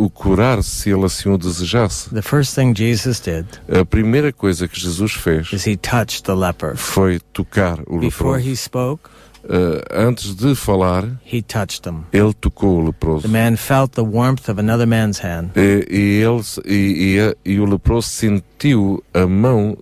o 0.03 0.11
curar 0.11 0.61
se 0.61 0.91
ele 0.91 1.05
assim 1.05 1.27
o 1.29 1.37
desejasse. 1.39 2.11
The 2.11 2.21
first 2.21 2.53
thing 2.53 2.75
Jesus 2.75 3.19
did 3.19 3.45
A 3.67 3.83
primeira 3.83 4.31
coisa 4.31 4.67
que 4.67 4.79
Jesus 4.79 5.13
fez 5.13 5.51
is 5.51 5.65
he 5.65 5.75
touched 5.75 6.25
the 6.25 6.35
leper. 6.35 6.75
foi 6.77 7.19
tocar 7.33 7.79
o 7.87 7.97
Before 7.97 8.37
leproso. 8.37 8.47
he 8.51 8.55
spoke, 8.55 9.09
eh, 9.49 9.83
antes 9.91 10.35
de 10.35 10.55
falar, 10.55 11.05
he 11.25 11.41
touched 11.41 11.81
them. 11.81 12.05
ele 12.13 12.33
tocou 12.33 12.79
o 12.79 12.85
leproso. 12.85 13.23
The 13.23 13.27
man 13.27 13.57
felt 13.57 13.93
the 13.93 14.01
warmth 14.01 14.49
of 14.49 14.59
another 14.59 14.87
man's 14.87 15.19
hand. 15.19 15.51
E, 15.55 15.85
e 15.89 16.23
ele, 16.23 16.41
e, 16.65 17.17
e, 17.45 17.53
e 17.53 17.59
o 17.59 17.65
leproso 17.65 18.07
sentiu 18.07 19.03
a 19.13 19.27
mão 19.27 19.77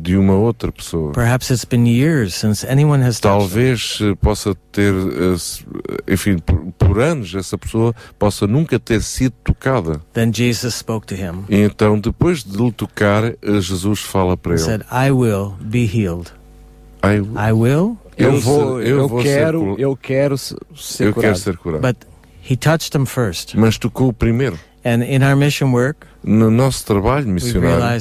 de 0.00 0.16
uma 0.16 0.34
outra 0.34 0.72
pessoa. 0.72 1.12
Perhaps 1.12 1.50
it's 1.50 1.64
been 1.64 1.86
years 1.86 2.34
since 2.34 2.66
anyone 2.66 3.04
has 3.04 3.20
touched 3.20 3.38
Talvez 3.38 3.98
eh, 4.02 4.14
possa 4.16 4.54
ter, 4.72 4.92
eh, 4.92 6.12
enfim, 6.12 6.38
por, 6.38 6.72
por 6.76 7.00
anos 7.00 7.34
essa 7.34 7.56
pessoa 7.56 7.94
possa 8.18 8.46
nunca 8.46 8.78
ter 8.80 9.00
sido 9.02 9.34
tocada. 9.44 10.00
Then 10.12 10.32
Jesus 10.32 10.74
spoke 10.74 11.06
to 11.06 11.14
him. 11.14 11.44
E 11.48 11.56
então, 11.62 11.98
depois 11.98 12.42
de 12.42 12.56
lhe 12.56 12.72
tocar, 12.72 13.34
Jesus 13.60 14.00
fala 14.00 14.36
para 14.36 14.54
ele. 14.54 14.60
said, 14.60 14.82
I 14.90 15.12
will 15.12 15.54
be 15.60 15.86
healed. 15.86 16.32
I, 17.04 17.18
I 17.36 17.52
will. 17.52 17.98
Eu 18.16 18.40
vou, 18.40 18.80
eu, 18.82 19.08
vou 19.08 19.22
ser 19.22 19.28
quero, 19.28 19.74
eu 19.78 19.96
quero 19.96 20.38
se- 20.38 20.56
ser 20.76 21.08
eu 21.08 21.12
curado. 21.14 21.32
quero 21.32 21.38
ser 21.42 21.56
curado. 21.56 21.80
But 21.82 21.96
he 22.48 22.56
touched 22.56 22.90
them 22.92 23.04
first. 23.06 23.54
Mas 23.56 23.76
tocou 23.78 24.12
primeiro. 24.12 24.58
And 24.84 25.02
in 25.02 25.22
our 25.22 25.34
mission 25.36 25.72
work, 25.72 26.06
No 26.26 26.50
nosso 26.50 26.86
trabalho 26.86 27.28
missionário, 27.28 28.00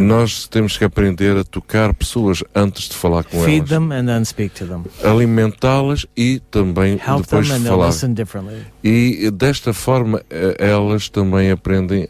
nós 0.00 0.46
temos 0.46 0.76
que 0.76 0.84
aprender 0.84 1.36
a 1.36 1.44
tocar 1.44 1.94
pessoas 1.94 2.44
antes 2.54 2.88
de 2.88 2.94
falar 2.96 3.24
com 3.24 3.42
Feed 3.42 3.58
elas. 3.58 3.68
them 3.70 3.92
and 3.92 4.06
then 4.06 4.24
speak 4.24 4.54
to 4.54 4.66
them. 4.66 4.82
Alimentá-las 5.02 6.06
e 6.16 6.40
também 6.50 6.94
Help 6.94 7.22
depois 7.22 7.48
them 7.48 7.60
de 7.60 7.68
falar. 7.68 7.86
listen 7.86 8.12
differently. 8.12 8.62
E 8.84 9.30
desta 9.30 9.72
forma 9.72 10.22
eh, 10.28 10.56
elas 10.58 11.08
também 11.08 11.50
aprendem 11.50 12.06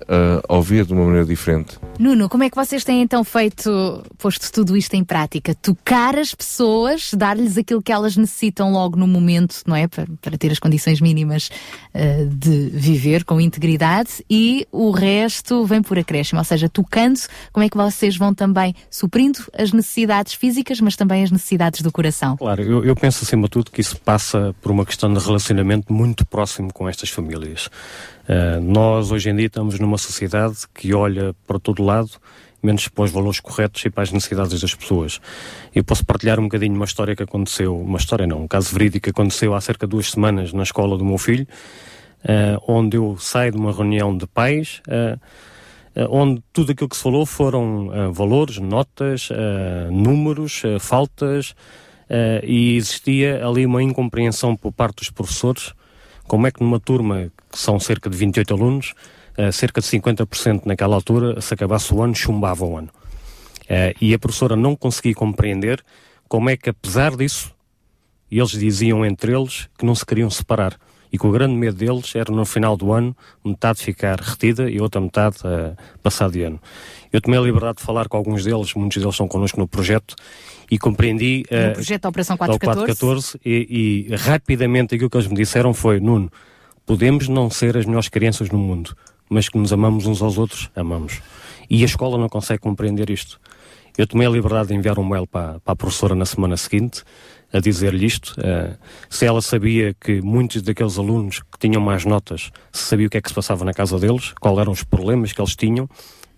a 0.49 0.53
ouvir 0.55 0.85
de 0.85 0.93
uma 0.93 1.05
maneira 1.05 1.27
diferente. 1.27 1.79
Nuno, 1.99 2.29
como 2.29 2.43
é 2.43 2.51
que 2.51 2.57
vocês 2.57 2.83
têm 2.83 3.03
então 3.03 3.23
feito, 3.23 4.03
posto 4.19 4.51
tudo 4.51 4.77
isto 4.77 4.95
em 4.95 5.05
prática? 5.05 5.55
Tocar 5.55 6.19
as 6.19 6.35
pessoas, 6.35 7.11
dar-lhes 7.17 7.57
aquilo 7.57 7.83
que 7.83 7.93
elas 7.93 8.17
necessitam 8.17 8.73
logo 8.73 8.97
no 8.97 9.07
momento, 9.07 9.63
não 9.67 9.77
é? 9.77 9.87
Para, 9.87 10.07
para 10.21 10.37
ter 10.37 10.51
as 10.51 10.59
condições 10.59 11.01
mínimas 11.01 11.51
eh, 11.95 12.27
de 12.29 12.71
viver 12.73 13.25
com 13.25 13.41
integridade 13.41 13.92
e 14.29 14.67
o 14.71 14.91
resto 14.91 15.65
vem 15.65 15.83
por 15.83 15.99
acréscimo, 15.99 16.39
ou 16.39 16.45
seja, 16.45 16.69
tocando, 16.69 17.21
como 17.53 17.65
é 17.65 17.69
que 17.69 17.77
vocês 17.77 18.17
vão 18.17 18.35
também 18.35 18.75
suprindo 18.91 19.41
as 19.57 19.73
necessidades 19.73 20.35
físicas, 20.35 20.81
mas 20.81 20.97
também 20.97 21.23
as 21.23 21.31
necessidades 21.31 21.83
do 21.83 21.93
coração? 21.93 22.37
Claro, 22.37 22.63
eu, 22.63 22.85
eu 22.85 22.97
penso 22.97 23.25
acima 23.25 23.45
de 23.45 23.51
tudo 23.51 23.71
que 23.71 23.81
isso 23.81 23.99
passa 24.01 24.55
por 24.61 24.71
uma 24.73 24.87
questão 24.87 25.13
de 25.13 25.19
relacionamento 25.19 25.93
muito 25.93 26.25
próximo 26.25 26.73
com 26.73 26.89
estas 26.89 27.11
famílias. 27.11 27.67
Uh, 28.29 28.61
nós 28.63 29.11
hoje 29.11 29.31
em 29.31 29.37
dia 29.37 29.47
estamos 29.47 29.79
numa 29.79 29.99
sociedade 29.99 30.59
que 30.75 30.95
olha 30.95 31.35
para 31.47 31.59
todo 31.59 31.83
lado, 31.83 32.11
menos 32.63 32.87
para 32.89 33.05
os 33.05 33.11
valores 33.11 33.41
corretos 33.41 33.85
e 33.85 33.91
para 33.91 34.05
as 34.05 34.13
necessidades 34.13 34.61
das 34.61 34.75
pessoas. 34.75 35.21
Eu 35.75 35.83
posso 35.83 36.05
partilhar 36.07 36.39
um 36.39 36.45
bocadinho 36.45 36.75
uma 36.75 36.85
história 36.85 37.17
que 37.17 37.23
aconteceu, 37.23 37.77
uma 37.77 37.99
história 37.99 38.27
não, 38.27 38.45
um 38.45 38.49
caso 38.49 38.73
verídico 38.73 39.05
que 39.05 39.11
aconteceu 39.11 39.55
há 39.55 39.61
cerca 39.61 39.87
de 39.87 39.91
duas 39.91 40.11
semanas 40.11 40.53
na 40.53 40.63
escola 40.63 40.97
do 40.97 41.05
meu 41.05 41.19
filho, 41.19 41.47
onde 42.67 42.97
eu 42.97 43.17
saio 43.19 43.53
de 43.53 43.59
uma 43.59 43.73
reunião 43.73 44.17
de 44.17 44.27
pais. 44.27 44.81
Uh, 44.87 45.19
Uh, 45.95 46.09
onde 46.09 46.43
tudo 46.55 46.73
aquilo 46.73 46.89
que 46.89 46.97
se 46.97 47.03
falou 47.03 47.27
foram 47.27 48.13
valores, 48.15 48.57
notas, 48.57 49.29
números, 49.91 50.63
faltas, 50.81 51.55
e 52.43 52.77
existia 52.77 53.47
ali 53.47 53.67
uma 53.67 53.83
incompreensão 53.83 54.57
por 54.57 54.73
parte 54.73 55.01
dos 55.01 55.11
professores, 55.11 55.75
como 56.27 56.47
é 56.47 56.51
que 56.51 56.63
numa 56.63 56.81
turma 56.81 57.31
que 57.51 57.59
são 57.59 57.79
cerca 57.79 58.09
de 58.09 58.17
28 58.17 58.55
alunos, 58.55 58.95
cerca 59.53 59.83
de 59.83 59.87
50% 59.87 60.63
naquela 60.65 60.95
altura, 60.95 61.39
se 61.43 61.53
acabasse 61.53 61.93
o 61.93 62.03
ano, 62.03 62.15
chumbava 62.15 62.65
o 62.65 62.79
ano. 62.79 62.89
e 64.01 64.15
a 64.15 64.19
professora 64.19 64.57
não 64.57 64.75
conseguia 64.75 65.15
compreender 65.15 65.85
como 66.27 66.49
é 66.49 66.57
que, 66.57 66.71
apesar 66.71 67.15
disso, 67.15 67.55
eles 68.31 68.53
diziam 68.53 69.05
entre 69.05 69.37
eles 69.37 69.69
que 69.77 69.85
não 69.85 69.95
se 69.95 70.07
queriam 70.07 70.31
separar 70.31 70.79
e 71.13 71.19
que 71.19 71.27
o 71.27 71.31
grande 71.31 71.55
medo 71.55 71.77
deles 71.77 72.15
era 72.17 72.33
no 72.33 72.45
final 72.47 72.77
do 72.77 72.93
ano 72.93 73.15
metade 73.45 73.83
ficar 73.83 74.19
retida 74.19 74.71
e 74.71 74.81
outra 74.81 75.01
metade 75.01 75.37
uh, 75.45 75.77
passar 76.03 76.31
de 76.31 76.43
ano. 76.43 76.59
Eu 77.13 77.21
tomei 77.21 77.39
a 77.39 77.43
liberdade 77.43 77.79
de 77.79 77.83
falar 77.83 78.09
com 78.09 78.17
alguns 78.17 78.45
deles, 78.45 78.73
muitos 78.75 78.97
deles 78.97 79.15
estão 79.15 79.29
connosco 79.29 79.61
no 79.61 79.69
projeto 79.69 80.17
e 80.71 80.79
compreendi 80.79 81.45
No 81.51 81.71
uh, 81.71 81.75
projeto 81.75 82.03
da 82.03 82.09
Operação 82.09 82.35
ao 82.35 82.39
414. 82.39 83.39
414 83.39 83.41
e, 83.45 84.09
e 84.11 84.17
rapidamente 84.17 84.95
aquilo 84.95 85.11
que 85.11 85.17
eles 85.19 85.27
me 85.27 85.37
disseram 85.37 85.75
foi 85.75 86.01
Nuno, 86.01 86.33
podemos 86.87 87.29
não 87.29 87.51
ser 87.51 87.77
as 87.77 87.85
melhores 87.85 88.09
crianças 88.09 88.49
no 88.49 88.59
mundo, 88.59 88.97
mas 89.29 89.51
que 89.51 89.59
nos 89.59 89.73
amamos 89.73 90.07
uns 90.07 90.23
aos 90.23 90.39
outros, 90.39 90.71
amamos. 90.75 91.21
E 91.69 91.83
a 91.83 91.87
escola 91.87 92.17
não 92.17 92.29
consegue 92.29 92.61
compreender 92.61 93.11
isto. 93.11 93.39
Eu 93.97 94.07
tomei 94.07 94.27
a 94.27 94.31
liberdade 94.31 94.69
de 94.69 94.75
enviar 94.75 94.99
um 94.99 95.05
mail 95.05 95.27
para, 95.27 95.61
para 95.61 95.73
a 95.73 95.77
professora 95.77 96.15
na 96.15 96.25
semana 96.25 96.57
seguinte 96.57 97.05
a 97.53 97.61
dizer-lhe 97.61 98.07
isto. 98.07 98.35
Uh, 98.39 98.77
se 99.11 99.27
ela 99.27 99.43
sabia 99.43 99.95
que 100.01 100.21
muitos 100.23 100.63
daqueles 100.63 100.99
alunos 100.99 101.41
que 101.41 101.59
tinham 101.59 101.81
mais 101.81 102.05
notas, 102.05 102.51
se 102.73 102.85
sabia 102.85 103.07
o 103.07 103.11
que 103.11 103.19
é 103.19 103.21
que 103.21 103.29
se 103.29 103.35
passava 103.35 103.65
na 103.65 103.73
casa 103.73 103.99
deles, 103.99 104.33
quais 104.41 104.59
eram 104.59 104.73
os 104.73 104.83
problemas 104.83 105.33
que 105.33 105.41
eles 105.41 105.55
tinham, 105.55 105.89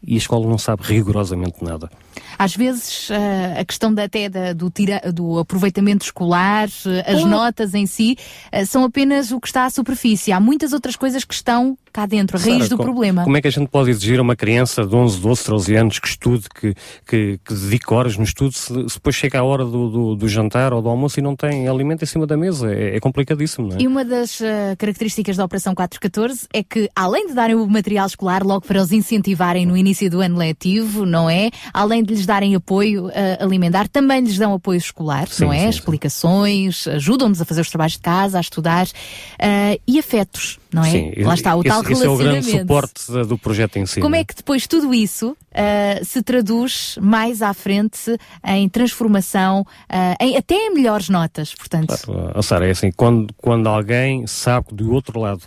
e 0.06 0.14
a 0.14 0.18
escola 0.18 0.46
não 0.46 0.58
sabe 0.58 0.82
rigorosamente 0.82 1.64
nada. 1.64 1.90
Às 2.38 2.54
vezes 2.54 3.08
uh, 3.08 3.60
a 3.60 3.64
questão 3.64 3.92
da, 3.92 4.04
até 4.04 4.28
da, 4.28 4.52
do, 4.52 4.70
tira, 4.70 5.00
do 5.12 5.38
aproveitamento 5.38 6.04
escolar, 6.04 6.68
uh, 6.68 7.10
as 7.10 7.24
notas 7.24 7.74
em 7.74 7.86
si, 7.86 8.16
uh, 8.52 8.66
são 8.66 8.84
apenas 8.84 9.32
o 9.32 9.40
que 9.40 9.46
está 9.46 9.64
à 9.64 9.70
superfície. 9.70 10.32
Há 10.32 10.40
muitas 10.40 10.72
outras 10.72 10.96
coisas 10.96 11.24
que 11.24 11.34
estão 11.34 11.78
cá 11.94 12.06
dentro, 12.06 12.36
a 12.36 12.40
raiz 12.40 12.56
Sara, 12.56 12.68
do 12.68 12.76
co- 12.76 12.82
problema. 12.82 13.22
Como 13.22 13.36
é 13.36 13.40
que 13.40 13.46
a 13.46 13.50
gente 13.50 13.68
pode 13.68 13.88
exigir 13.88 14.18
a 14.18 14.22
uma 14.22 14.34
criança 14.34 14.84
de 14.84 14.94
11, 14.94 15.20
12, 15.20 15.44
13 15.44 15.76
anos 15.76 15.98
que 16.00 16.08
estude, 16.08 16.44
que, 16.52 16.74
que, 17.06 17.38
que 17.44 17.54
dedique 17.54 17.94
horas 17.94 18.16
no 18.16 18.24
estudo, 18.24 18.52
se, 18.52 18.66
se 18.88 18.94
depois 18.96 19.14
chega 19.14 19.38
a 19.38 19.44
hora 19.44 19.64
do, 19.64 19.88
do, 19.88 20.16
do 20.16 20.28
jantar 20.28 20.72
ou 20.72 20.82
do 20.82 20.88
almoço 20.88 21.20
e 21.20 21.22
não 21.22 21.36
tem 21.36 21.68
alimento 21.68 22.02
em 22.02 22.06
cima 22.06 22.26
da 22.26 22.36
mesa? 22.36 22.74
É, 22.74 22.96
é 22.96 23.00
complicadíssimo, 23.00 23.68
não 23.68 23.76
é? 23.76 23.82
E 23.82 23.86
uma 23.86 24.04
das 24.04 24.40
uh, 24.40 24.44
características 24.76 25.36
da 25.36 25.44
Operação 25.44 25.72
414 25.72 26.48
é 26.52 26.64
que, 26.64 26.90
além 26.96 27.28
de 27.28 27.34
darem 27.34 27.54
o 27.54 27.64
material 27.68 28.06
escolar 28.06 28.42
logo 28.42 28.66
para 28.66 28.82
os 28.82 28.90
incentivarem 28.90 29.64
no 29.64 29.76
início 29.76 30.10
do 30.10 30.20
ano 30.20 30.36
letivo, 30.36 31.06
não 31.06 31.30
é? 31.30 31.50
Além 31.72 32.02
de 32.02 32.12
lhes 32.14 32.26
darem 32.26 32.56
apoio 32.56 33.06
uh, 33.06 33.12
alimentar, 33.38 33.86
também 33.86 34.20
lhes 34.20 34.36
dão 34.36 34.52
apoio 34.52 34.78
escolar, 34.78 35.28
Sim, 35.28 35.44
não 35.44 35.52
é? 35.52 35.60
sim. 35.60 35.68
Explicações, 35.68 36.88
ajudam-nos 36.88 37.40
a 37.40 37.44
fazer 37.44 37.60
os 37.60 37.70
trabalhos 37.70 37.92
de 37.92 38.00
casa, 38.00 38.38
a 38.38 38.40
estudar 38.40 38.86
uh, 38.86 39.80
e 39.86 39.98
afetos, 39.98 40.58
não 40.74 40.84
é? 40.84 40.90
Sim, 40.90 41.12
Lá 41.22 41.34
está 41.34 41.54
o 41.54 41.60
esse, 41.60 41.68
tal 41.68 41.82
esse 41.82 42.04
é 42.04 42.08
o 42.08 42.16
grande 42.16 42.30
relacionamento. 42.50 42.60
suporte 42.60 43.12
da- 43.12 43.22
do 43.22 43.38
projeto 43.38 43.76
em 43.76 43.86
si. 43.86 44.00
Como 44.00 44.14
não 44.14 44.20
é 44.20 44.24
que 44.24 44.34
depois 44.34 44.66
tudo 44.66 44.92
isso 44.92 45.30
uh, 45.30 46.04
se 46.04 46.22
traduz 46.22 46.98
mais 47.00 47.40
à 47.42 47.54
frente 47.54 48.18
em 48.44 48.68
transformação, 48.68 49.60
uh, 49.62 50.16
em, 50.20 50.36
até 50.36 50.54
em 50.54 50.74
melhores 50.74 51.08
notas, 51.08 51.54
portanto. 51.54 51.96
Claro, 52.04 52.42
Sara, 52.42 52.66
é 52.66 52.70
assim, 52.72 52.90
quando, 52.90 53.32
quando 53.36 53.68
alguém 53.68 54.26
sabe 54.26 54.66
que 54.68 54.74
do 54.74 54.92
outro 54.92 55.18
lado 55.20 55.42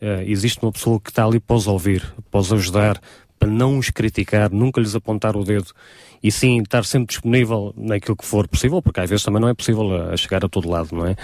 eh, 0.00 0.24
existe 0.26 0.58
uma 0.62 0.70
pessoa 0.70 1.00
que 1.00 1.10
está 1.10 1.24
ali 1.24 1.40
para 1.40 1.56
os 1.56 1.66
ouvir, 1.66 2.04
para 2.30 2.38
os 2.40 2.52
ajudar, 2.52 3.00
para 3.38 3.48
não 3.48 3.78
os 3.78 3.90
criticar, 3.90 4.50
nunca 4.50 4.80
lhes 4.80 4.94
apontar 4.94 5.36
o 5.36 5.44
dedo 5.44 5.68
e 6.22 6.32
sim 6.32 6.60
estar 6.60 6.84
sempre 6.84 7.08
disponível 7.14 7.72
naquilo 7.76 8.16
que 8.16 8.24
for 8.24 8.48
possível, 8.48 8.82
porque 8.82 9.00
às 9.00 9.08
vezes 9.08 9.24
também 9.24 9.40
não 9.40 9.48
é 9.48 9.54
possível 9.54 10.10
a, 10.10 10.16
chegar 10.16 10.44
a 10.44 10.48
todo 10.48 10.68
lado, 10.68 10.88
não 10.92 11.06
é? 11.06 11.14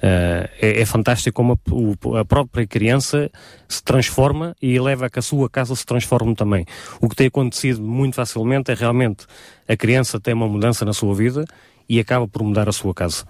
Eh, 0.00 0.50
é, 0.60 0.80
é 0.82 0.86
fantástico 0.86 1.34
como 1.34 1.54
a, 1.54 1.74
o- 1.74 2.16
a 2.16 2.24
própria 2.24 2.66
criança 2.66 3.30
se 3.68 3.82
transforma 3.82 4.54
e 4.62 4.78
leva 4.78 5.06
a 5.06 5.10
que 5.10 5.18
a 5.18 5.22
sua 5.22 5.50
casa 5.50 5.74
se 5.74 5.84
transforme 5.84 6.34
também. 6.36 6.64
O 7.00 7.08
que 7.08 7.16
tem 7.16 7.26
acontecido 7.26 7.82
muito 7.82 8.14
facilmente 8.14 8.70
é 8.70 8.74
realmente 8.74 9.26
a 9.68 9.76
criança 9.76 10.20
tem 10.20 10.34
uma 10.34 10.46
mudança 10.48 10.84
na 10.84 10.92
sua 10.92 11.14
vida 11.14 11.44
e 11.88 12.00
acaba 12.00 12.26
por 12.26 12.42
mudar 12.42 12.68
a 12.68 12.72
sua 12.72 12.94
casa. 12.94 13.24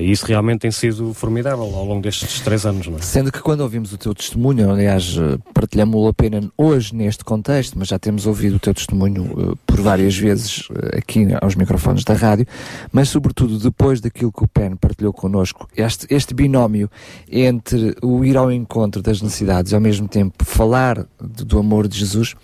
E 0.00 0.10
isso 0.10 0.24
realmente 0.24 0.60
tem 0.60 0.70
sido 0.70 1.12
formidável 1.12 1.64
ao 1.64 1.84
longo 1.84 2.00
destes 2.00 2.40
três 2.40 2.64
anos, 2.64 2.86
é? 2.86 3.02
Sendo 3.02 3.30
que 3.30 3.40
quando 3.40 3.60
ouvimos 3.60 3.92
o 3.92 3.98
teu 3.98 4.14
testemunho, 4.14 4.70
aliás, 4.70 5.14
eh, 5.18 5.36
partilhamos-lo 5.52 6.08
apenas 6.08 6.46
hoje 6.56 6.94
neste 6.94 7.22
contexto, 7.22 7.78
mas 7.78 7.88
já 7.88 7.98
temos 7.98 8.26
ouvido 8.26 8.56
o 8.56 8.58
teu 8.58 8.72
testemunho 8.72 9.52
eh, 9.52 9.58
por 9.66 9.82
várias 9.82 10.16
vezes 10.16 10.68
eh, 10.74 10.98
aqui 10.98 11.26
aos 11.40 11.54
microfones 11.54 12.02
da 12.02 12.14
rádio, 12.14 12.46
mas 12.90 13.10
sobretudo 13.10 13.58
depois 13.58 14.00
daquilo 14.00 14.32
que 14.32 14.42
o 14.42 14.48
PEN 14.48 14.76
partilhou 14.76 15.12
connosco, 15.12 15.68
este, 15.76 16.06
este 16.08 16.32
binómio 16.32 16.90
entre 17.30 17.94
o 18.00 18.24
ir 18.24 18.38
ao 18.38 18.50
encontro 18.50 19.02
das 19.02 19.20
necessidades 19.20 19.72
e 19.72 19.74
ao 19.74 19.80
mesmo 19.80 20.08
tempo 20.08 20.44
falar 20.46 21.04
do, 21.20 21.58
amor 21.58 21.86
de 21.88 21.98
Jesus, 21.98 22.34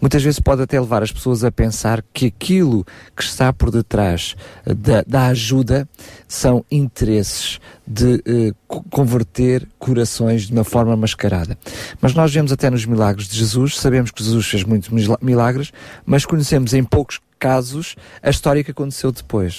muitas 0.00 0.22
vezes 0.22 0.40
pode 0.40 0.62
até 0.62 0.80
levar 0.80 1.02
as 1.02 1.12
pessoas 1.12 1.44
a 1.44 1.52
pensar 1.52 2.02
que 2.12 2.26
aquilo 2.26 2.84
que 3.16 3.22
está 3.22 3.52
por 3.52 3.70
detrás 3.70 4.34
da, 4.82 5.02
da 5.06 5.26
ajuda 5.28 5.88
são 6.26 6.64
interesses 6.70 7.60
de 7.86 8.22
eh, 8.26 8.52
co- 8.66 8.82
converter 8.90 9.66
corações 9.78 10.42
de 10.46 10.52
uma 10.52 10.64
forma 10.64 10.96
mascarada. 10.96 11.56
Mas 12.00 12.14
nós 12.14 12.32
vemos 12.32 12.50
até 12.52 12.68
nos 12.70 12.84
milagres 12.84 13.28
de 13.28 13.38
Jesus, 13.38 13.76
sabemos 13.78 14.10
que 14.10 14.22
Jesus 14.24 14.46
fez 14.46 14.64
muitos 14.64 14.88
mila- 14.88 15.18
milagres, 15.22 15.72
mas 16.04 16.24
conhecemos 16.26 16.74
em 16.74 16.82
poucos 16.84 17.20
casos 17.38 17.96
a 18.22 18.30
história 18.30 18.62
que 18.62 18.70
aconteceu 18.70 19.10
depois. 19.12 19.54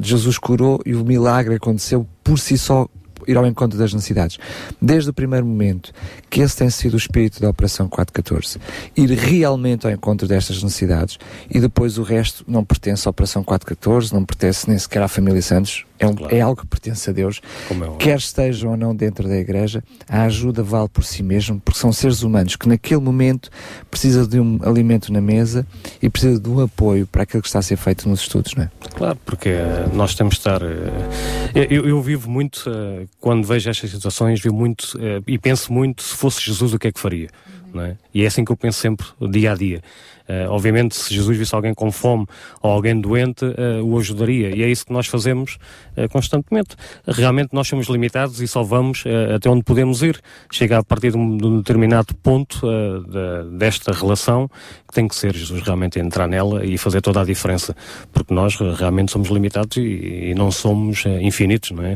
Jesus 0.00 0.38
curou 0.38 0.80
e 0.86 0.94
o 0.94 1.04
milagre 1.04 1.54
aconteceu 1.56 2.06
por 2.24 2.38
si 2.38 2.56
só 2.58 2.86
ir 3.26 3.36
ao 3.36 3.46
encontro 3.46 3.78
das 3.78 3.92
necessidades. 3.92 4.38
Desde 4.80 5.10
o 5.10 5.12
primeiro 5.12 5.46
momento, 5.46 5.92
que 6.30 6.40
esse 6.40 6.56
tem 6.56 6.70
sido 6.70 6.94
o 6.94 6.96
espírito 6.96 7.40
da 7.40 7.48
Operação 7.50 7.88
414, 7.88 8.58
ir 8.96 9.10
realmente 9.10 9.86
ao 9.86 9.92
encontro 9.92 10.26
destas 10.28 10.62
necessidades 10.62 11.18
e 11.50 11.60
depois 11.60 11.98
o 11.98 12.02
resto 12.02 12.44
não 12.46 12.64
pertence 12.64 13.06
à 13.06 13.10
Operação 13.10 13.42
414, 13.42 14.12
não 14.14 14.24
pertence 14.24 14.68
nem 14.68 14.78
sequer 14.78 15.02
à 15.02 15.08
família 15.08 15.40
Santos, 15.42 15.84
é, 15.98 16.06
um- 16.06 16.14
é 16.28 16.40
algo 16.40 16.60
que 16.60 16.66
pertence 16.66 17.08
a 17.08 17.12
Deus. 17.12 17.40
Como 17.68 17.84
é. 17.84 17.96
Quer 17.96 18.18
estejam 18.18 18.70
ou 18.72 18.76
não 18.76 18.94
dentro 18.94 19.26
da 19.28 19.36
igreja, 19.36 19.82
a 20.08 20.22
ajuda 20.24 20.62
vale 20.62 20.88
por 20.88 21.04
si 21.04 21.22
mesmo, 21.22 21.58
porque 21.64 21.78
são 21.80 21.92
seres 21.92 22.22
humanos 22.22 22.54
que 22.56 22.68
naquele 22.68 23.00
momento 23.00 23.48
precisam 23.90 24.26
de 24.26 24.38
um 24.38 24.58
alimento 24.62 25.12
na 25.12 25.20
mesa 25.20 25.66
e 26.02 26.10
precisam 26.10 26.38
de 26.38 26.48
um 26.50 26.60
apoio 26.60 27.06
para 27.06 27.22
aquilo 27.22 27.42
que 27.42 27.48
está 27.48 27.60
a 27.60 27.62
ser 27.62 27.76
feito 27.76 28.08
nos 28.08 28.20
estudos, 28.20 28.54
não 28.54 28.64
é? 28.64 28.70
Claro, 28.94 29.18
porque 29.24 29.48
eh, 29.48 29.86
nós 29.94 30.14
temos 30.14 30.34
de 30.34 30.40
estar. 30.40 30.60
eh, 30.62 31.66
eu, 31.70 31.86
eu 31.88 32.02
vivo 32.02 32.28
muito, 32.30 32.64
eh, 32.68 33.06
quando 33.26 33.44
vejo 33.44 33.68
estas 33.68 33.90
situações, 33.90 34.40
vivo 34.40 34.54
muito 34.54 34.96
eh, 35.00 35.20
e 35.26 35.36
penso 35.36 35.72
muito: 35.72 36.00
se 36.00 36.14
fosse 36.14 36.40
Jesus, 36.40 36.72
o 36.72 36.78
que 36.78 36.86
é 36.86 36.92
que 36.92 37.00
faria? 37.00 37.28
É? 37.74 37.96
E 38.14 38.22
é 38.22 38.26
assim 38.28 38.44
que 38.44 38.52
eu 38.52 38.56
penso 38.56 38.78
sempre, 38.78 39.04
dia 39.28 39.50
a 39.50 39.54
dia. 39.56 39.82
Eh, 40.28 40.46
obviamente, 40.48 40.96
se 40.96 41.14
Jesus 41.14 41.36
visse 41.36 41.54
alguém 41.54 41.72
com 41.74 41.90
fome 41.92 42.26
ou 42.62 42.70
alguém 42.70 43.00
doente, 43.00 43.44
eh, 43.44 43.80
o 43.82 43.98
ajudaria. 43.98 44.54
E 44.54 44.62
é 44.62 44.68
isso 44.68 44.84
que 44.86 44.92
nós 44.92 45.06
fazemos 45.06 45.58
eh, 45.96 46.08
constantemente. 46.08 46.76
Realmente, 47.06 47.50
nós 47.52 47.68
somos 47.68 47.88
limitados 47.88 48.40
e 48.40 48.48
só 48.48 48.62
vamos 48.62 49.04
até 49.34 49.48
onde 49.48 49.62
podemos 49.62 50.02
ir. 50.02 50.20
Chega 50.50 50.78
a 50.78 50.84
partir 50.84 51.12
de 51.12 51.16
um, 51.16 51.36
de 51.36 51.46
um 51.46 51.58
determinado 51.58 52.14
ponto 52.16 52.60
da- 53.06 53.42
desta 53.42 53.92
relação 53.92 54.48
que 54.88 54.94
tem 54.94 55.06
que 55.08 55.14
ser 55.14 55.34
Jesus 55.34 55.62
realmente 55.62 55.98
entrar 55.98 56.26
nela 56.26 56.64
e 56.64 56.76
fazer 56.76 57.00
toda 57.00 57.20
a 57.20 57.24
diferença. 57.24 57.74
Porque 58.12 58.34
nós 58.34 58.56
realmente 58.56 59.12
somos 59.12 59.28
limitados 59.28 59.76
e, 59.76 60.30
e 60.30 60.34
não 60.34 60.50
somos 60.50 61.04
infinitos, 61.20 61.70
não 61.70 61.84
é? 61.84 61.94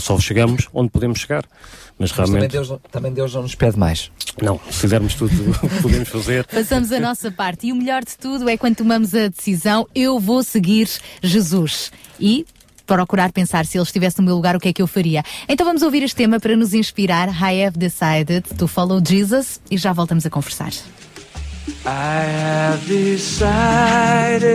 Só 0.00 0.18
chegamos 0.18 0.68
onde 0.72 0.90
podemos 0.90 1.20
chegar. 1.20 1.44
Mas 1.98 2.10
Mas 2.10 2.12
também 2.12 2.30
realmente. 2.32 2.52
Deus, 2.52 2.68
não- 2.70 2.80
também 2.92 3.12
Deus 3.12 3.34
não 3.34 3.42
nos 3.42 3.54
pede 3.54 3.78
mais. 3.78 4.10
Não, 4.40 4.60
se 4.70 4.80
fizermos 4.80 5.14
tudo 5.14 5.32
o 5.50 5.68
que 5.68 5.68
podemos 5.82 6.08
fazer. 6.08 6.46
Façamos 6.48 6.92
a 6.92 7.00
nossa 7.00 7.30
parte. 7.30 7.66
E 7.66 7.72
o 7.72 7.76
melhor 7.76 8.04
de 8.04 8.16
tudo 8.16 8.48
é 8.48 8.56
quando 8.56 8.76
tomamos 8.76 9.14
a 9.14 9.28
decisão, 9.28 9.86
eu 9.94 10.18
vou 10.20 10.42
seguir 10.44 10.88
Jesus. 11.22 11.90
E 12.20 12.46
procurar 12.86 13.32
pensar 13.32 13.66
se 13.66 13.76
ele 13.76 13.84
estivesse 13.84 14.18
no 14.18 14.24
meu 14.24 14.34
lugar, 14.36 14.56
o 14.56 14.60
que 14.60 14.68
é 14.68 14.72
que 14.72 14.80
eu 14.80 14.86
faria. 14.86 15.22
Então 15.48 15.66
vamos 15.66 15.82
ouvir 15.82 16.02
este 16.02 16.16
tema 16.16 16.38
para 16.40 16.56
nos 16.56 16.72
inspirar. 16.72 17.28
I 17.28 17.64
have 17.64 17.76
decided 17.76 18.44
to 18.56 18.66
follow 18.68 18.98
Jesus 19.06 19.60
e 19.70 19.76
já 19.76 19.92
voltamos 19.92 20.24
a 20.24 20.30
conversar. 20.30 20.70
I 21.84 22.22
have 22.22 22.86
decided 22.86 24.48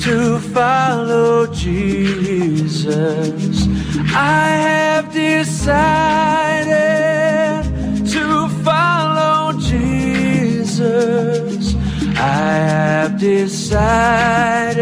to 0.00 0.38
follow 0.38 1.52
Jesus. 1.52 3.66
I 4.14 4.50
have 4.68 5.12
decided 5.12 5.64
to 8.06 8.48
follow 8.64 9.58
Jesus. 9.58 11.74
I 12.16 12.54
have 12.70 13.18
decided 13.18 14.78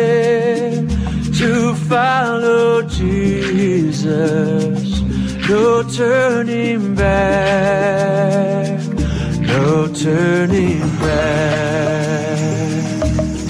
to 1.35 1.75
follow 1.75 2.83
Jesus. 2.83 5.01
No 5.49 5.83
turning 5.83 6.95
back 6.95 8.79
no 9.51 9.89
turning 9.89 10.81
back. 11.03 12.39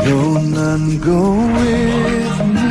No, 0.07 0.19
none 0.59 0.99
go 0.99 1.21
with 1.59 2.39
me, 2.57 2.71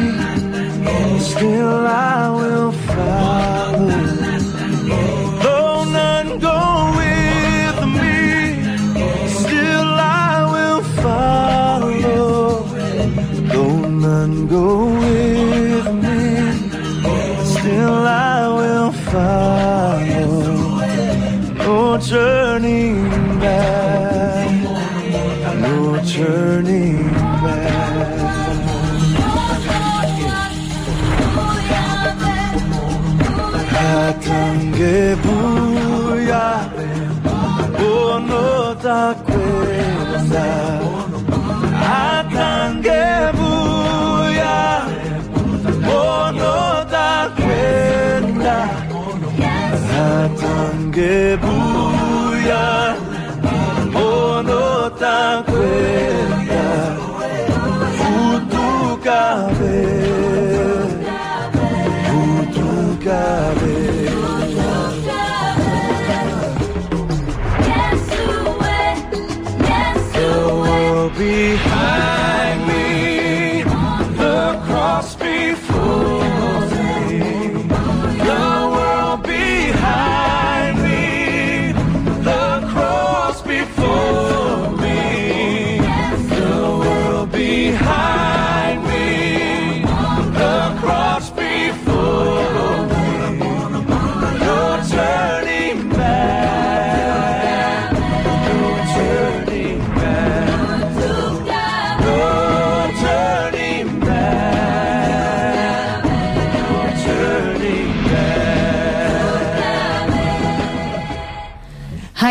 still 1.19 1.85
I 1.87 2.29
will 2.39 2.71
follow. 2.71 3.89
Though 5.43 5.83
none 5.97 6.39
go 6.39 6.59
with 6.99 7.79
me, 7.97 8.17
still 9.41 9.91
I 10.27 10.35
will 10.53 10.81
follow. 11.01 12.63
Though 13.53 13.81
none 14.05 14.47
go 14.47 14.65
with 15.03 15.87
me, 16.03 16.19
still 17.53 17.99
I 18.07 18.47
will 18.59 18.91
follow. 19.11 20.49
No 21.57 21.97
turning 21.97 23.08
turning 26.05 27.03
back. 27.43 27.89
게 34.79 35.13
뭐야 35.25 36.71
오너다 37.77 39.13
꿰다 39.25 40.35
아탄 41.83 42.81
게 42.81 42.89
뭐야 43.33 44.87
오너다 45.85 47.35
꿰다 47.35 48.63
아탄 49.97 50.91
게 50.91 51.35
뭐야 51.41 53.08
ono 55.09 55.43
da 55.43 55.43
kwenda. 55.43 56.65
Utukabe, 58.35 59.77
utukabe. 62.39 63.69
The 63.69 63.78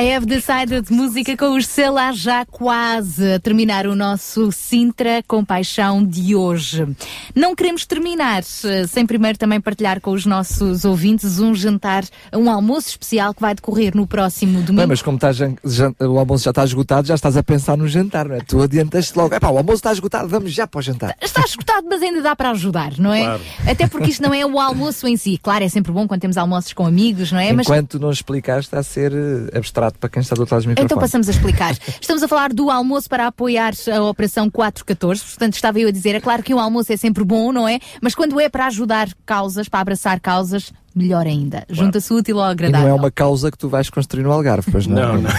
I 0.01 0.13
have 0.15 0.27
decided 0.27 0.91
música 0.93 1.37
com 1.37 1.57
os 1.57 1.67
Selá 1.67 2.13
já 2.13 2.45
quase 2.47 3.33
a 3.35 3.41
terminar 3.41 3.85
o 3.87 3.97
nosso 3.97 4.53
Sintra 4.53 5.25
com 5.27 5.45
Paixão 5.45 6.05
de 6.05 6.37
hoje. 6.37 6.87
Não 7.35 7.55
queremos 7.57 7.85
terminar 7.85 8.43
eh, 8.65 8.87
sem 8.87 9.05
primeiro 9.05 9.37
também 9.37 9.61
partilhar 9.61 10.01
com 10.01 10.13
os 10.13 10.25
nossos 10.25 10.85
ouvintes 10.85 11.41
um 11.41 11.53
jantar, 11.53 12.05
um 12.33 12.49
almoço 12.49 12.91
especial 12.91 13.35
que 13.35 13.41
vai 13.41 13.55
decorrer 13.57 13.97
no 13.97 14.07
próximo 14.07 14.61
domingo. 14.63 14.77
Bem, 14.83 14.87
mas 14.87 15.03
como 15.03 15.17
está 15.17 15.33
jan- 15.33 15.57
jan- 15.65 15.95
o 15.99 16.17
almoço 16.19 16.45
já 16.45 16.51
está 16.51 16.63
esgotado, 16.65 17.09
já 17.09 17.15
estás 17.17 17.37
a 17.37 17.43
pensar 17.43 17.77
no 17.77 17.89
jantar, 17.89 18.29
não 18.29 18.37
é? 18.37 18.41
Tu 18.41 18.63
adiantas-te 18.63 19.17
logo. 19.19 19.35
Epá, 19.35 19.49
o 19.49 19.59
almoço 19.59 19.77
está 19.79 19.91
esgotado, 19.91 20.29
vamos 20.29 20.53
já 20.53 20.67
para 20.67 20.79
o 20.79 20.83
jantar. 20.83 21.17
Está 21.21 21.41
esgotado, 21.43 21.87
mas 21.91 22.01
ainda 22.03 22.23
dá 22.23 22.37
para 22.37 22.51
ajudar, 22.51 22.93
não 22.99 23.13
é? 23.13 23.23
Claro. 23.25 23.43
Até 23.67 23.89
porque 23.89 24.11
isto 24.11 24.23
não 24.23 24.33
é 24.33 24.47
o 24.47 24.61
almoço 24.61 25.09
em 25.09 25.17
si. 25.17 25.39
Claro, 25.43 25.65
é 25.65 25.69
sempre 25.69 25.91
bom 25.91 26.07
quando 26.07 26.21
temos 26.21 26.37
almoços 26.37 26.73
com 26.73 26.87
amigos, 26.87 27.33
não 27.33 27.41
é? 27.41 27.53
Mas 27.53 27.67
Enquanto 27.67 27.99
não 27.99 28.13
explicares, 28.13 28.67
está 28.67 28.79
a 28.79 28.83
ser 28.85 29.13
eh, 29.13 29.59
abstrato 29.89 29.99
para 29.99 30.09
quem 30.09 30.21
está 30.21 30.35
do 30.35 30.41
outro 30.41 30.55
lado 30.55 30.65
do 30.65 30.69
microfone. 30.69 30.87
Então 30.87 30.99
passamos 30.99 31.29
a 31.29 31.33
explicar. 31.33 31.77
Estamos 32.01 32.23
a 32.23 32.29
falar 32.29 32.53
do 32.53 32.71
almoço 32.71 33.09
para 33.09 33.27
apoiar 33.27 33.73
a 33.93 34.03
Operação 34.03 34.51
414. 34.51 35.25
Portanto, 35.25 35.55
estava 35.55 35.81
eu 35.81 35.89
a 35.89 35.91
dizer, 35.91 36.15
é 36.15 36.21
claro 36.21 36.43
que 36.43 36.55
um 36.55 36.61
almoço 36.61 36.93
é 36.93 36.97
sempre 36.97 37.25
bom, 37.25 37.53
não 37.53 37.67
é? 37.67 37.79
Mas 38.01 38.15
quando 38.15 38.39
é 38.41 38.49
para 38.49 38.67
ajudar 38.67 39.09
causas, 39.27 39.69
para 39.69 39.81
abraçar 39.81 40.21
causas, 40.21 40.73
melhor 40.95 41.27
ainda. 41.27 41.65
Junta-se 41.69 42.13
útil 42.13 42.41
ao 42.41 42.49
E 42.49 42.53
agradável. 42.53 42.89
não 42.89 42.97
é 42.97 42.99
uma 42.99 43.11
causa 43.11 43.51
que 43.51 43.59
tu 43.59 43.69
vais 43.69 43.89
construir 43.89 44.23
no 44.23 44.33
Algarve, 44.33 44.71
pois 44.71 44.87
não? 44.87 45.15
Não, 45.15 45.23
não. 45.23 45.31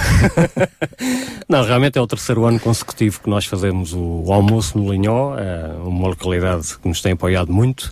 Não, 1.48 1.64
realmente 1.66 1.98
é 1.98 2.02
o 2.02 2.06
terceiro 2.06 2.46
ano 2.46 2.60
consecutivo 2.60 3.22
que 3.22 3.30
nós 3.30 3.46
fazemos 3.46 3.92
o, 3.94 4.24
o 4.28 4.32
almoço 4.32 4.78
no 4.78 4.92
Linhó, 4.92 5.36
é 5.36 5.74
uma 5.84 6.10
localidade 6.10 6.78
que 6.78 6.88
nos 6.88 7.02
tem 7.02 7.14
apoiado 7.14 7.52
muito. 7.52 7.92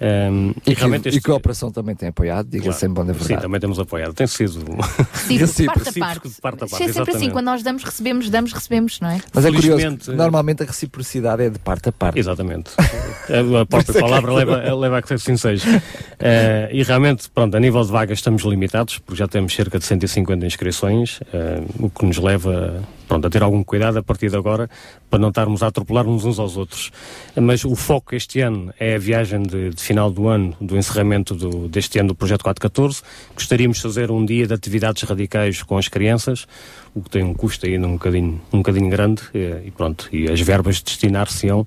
Um, 0.00 0.50
E, 0.66 0.74
que, 0.74 0.74
realmente 0.74 1.08
e 1.08 1.20
que 1.20 1.30
a 1.30 1.34
operação 1.34 1.70
também 1.70 1.94
tem 1.94 2.08
apoiado, 2.08 2.48
diga-se 2.48 2.84
em 2.84 2.88
bom 2.88 3.04
da 3.06 3.12
Sim, 3.14 3.20
verdade. 3.20 3.42
também 3.42 3.60
temos 3.60 3.78
apoiado. 3.78 4.12
Tem 4.12 4.26
sido 4.26 4.58
Recíproco, 5.28 5.74
parte 5.74 5.80
a 5.80 5.84
recíproco 5.84 6.00
parte. 6.00 6.28
de 6.28 6.40
parte 6.40 6.64
a 6.64 6.66
parte. 6.66 6.82
É 6.84 6.92
sempre 6.92 7.16
assim, 7.16 7.30
quando 7.30 7.46
nós 7.46 7.62
damos, 7.62 7.84
recebemos, 7.84 8.28
damos, 8.28 8.52
recebemos, 8.52 9.00
não 9.00 9.08
é? 9.10 9.20
Mas 9.32 9.44
é 9.44 9.48
curioso, 9.52 9.68
Felizmente- 9.78 10.10
que 10.10 10.16
normalmente 10.16 10.62
a 10.62 10.66
reciprocidade 10.66 11.42
é 11.44 11.48
de 11.50 11.58
parte 11.60 11.88
a 11.88 11.92
parte. 11.92 12.18
Exatamente. 12.18 12.70
A 13.24 13.64
própria 13.64 14.00
palavra 14.00 14.32
leva, 14.34 14.74
leva 14.74 14.98
a 14.98 15.02
que 15.02 15.14
assim 15.14 15.36
seja. 15.36 15.82
Eh, 16.18 16.68
e 16.72 16.82
realmente, 16.82 17.30
pronto, 17.30 17.56
a 17.56 17.60
nível 17.60 17.82
de 17.82 17.90
vagas 17.90 18.18
estamos 18.18 18.42
limitados, 18.42 18.98
porque 18.98 19.18
já 19.18 19.26
temos 19.26 19.54
cerca 19.54 19.78
de 19.78 19.84
150 19.86 20.44
inscrições, 20.44 21.20
eh, 21.32 21.62
o 21.78 21.88
que 21.88 22.04
nos 22.04 22.18
leva 22.18 22.82
pronto, 23.06 23.26
a 23.26 23.30
ter 23.30 23.42
algum 23.42 23.62
cuidado 23.62 23.98
a 23.98 24.02
partir 24.02 24.30
de 24.30 24.36
agora 24.36 24.68
para 25.10 25.18
não 25.18 25.28
estarmos 25.28 25.62
a 25.62 25.68
atropelar-nos 25.68 26.24
uns 26.24 26.38
aos 26.38 26.56
outros. 26.56 26.90
Mas 27.36 27.64
o 27.64 27.74
foco 27.76 28.14
este 28.14 28.40
ano 28.40 28.72
é 28.78 28.94
a 28.94 28.98
viagem 28.98 29.42
de, 29.42 29.70
de 29.70 29.82
final 29.82 30.10
do 30.10 30.28
ano, 30.28 30.54
do 30.60 30.76
encerramento 30.76 31.34
do- 31.34 31.68
deste 31.68 31.98
ano 31.98 32.08
do 32.08 32.14
Projeto 32.14 32.42
414. 32.42 33.02
Gostaríamos 33.34 33.76
de 33.78 33.82
fazer 33.82 34.10
um 34.10 34.24
dia 34.24 34.46
de 34.46 34.54
atividades 34.54 35.02
radicais 35.02 35.62
com 35.62 35.76
as 35.78 35.88
crianças, 35.88 36.46
o 36.94 37.00
que 37.02 37.10
tem 37.10 37.22
um 37.22 37.34
custo 37.34 37.66
ainda 37.66 37.86
um 37.86 37.92
bocadinho, 37.94 38.40
um 38.52 38.58
bocadinho 38.58 38.88
grande, 38.88 39.22
eh, 39.34 39.62
e 39.66 39.70
pronto, 39.70 40.08
e 40.12 40.30
as 40.30 40.40
verbas 40.40 40.80
destinar-se-ão 40.82 41.66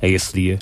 a 0.00 0.06
esse 0.06 0.32
dia. 0.32 0.58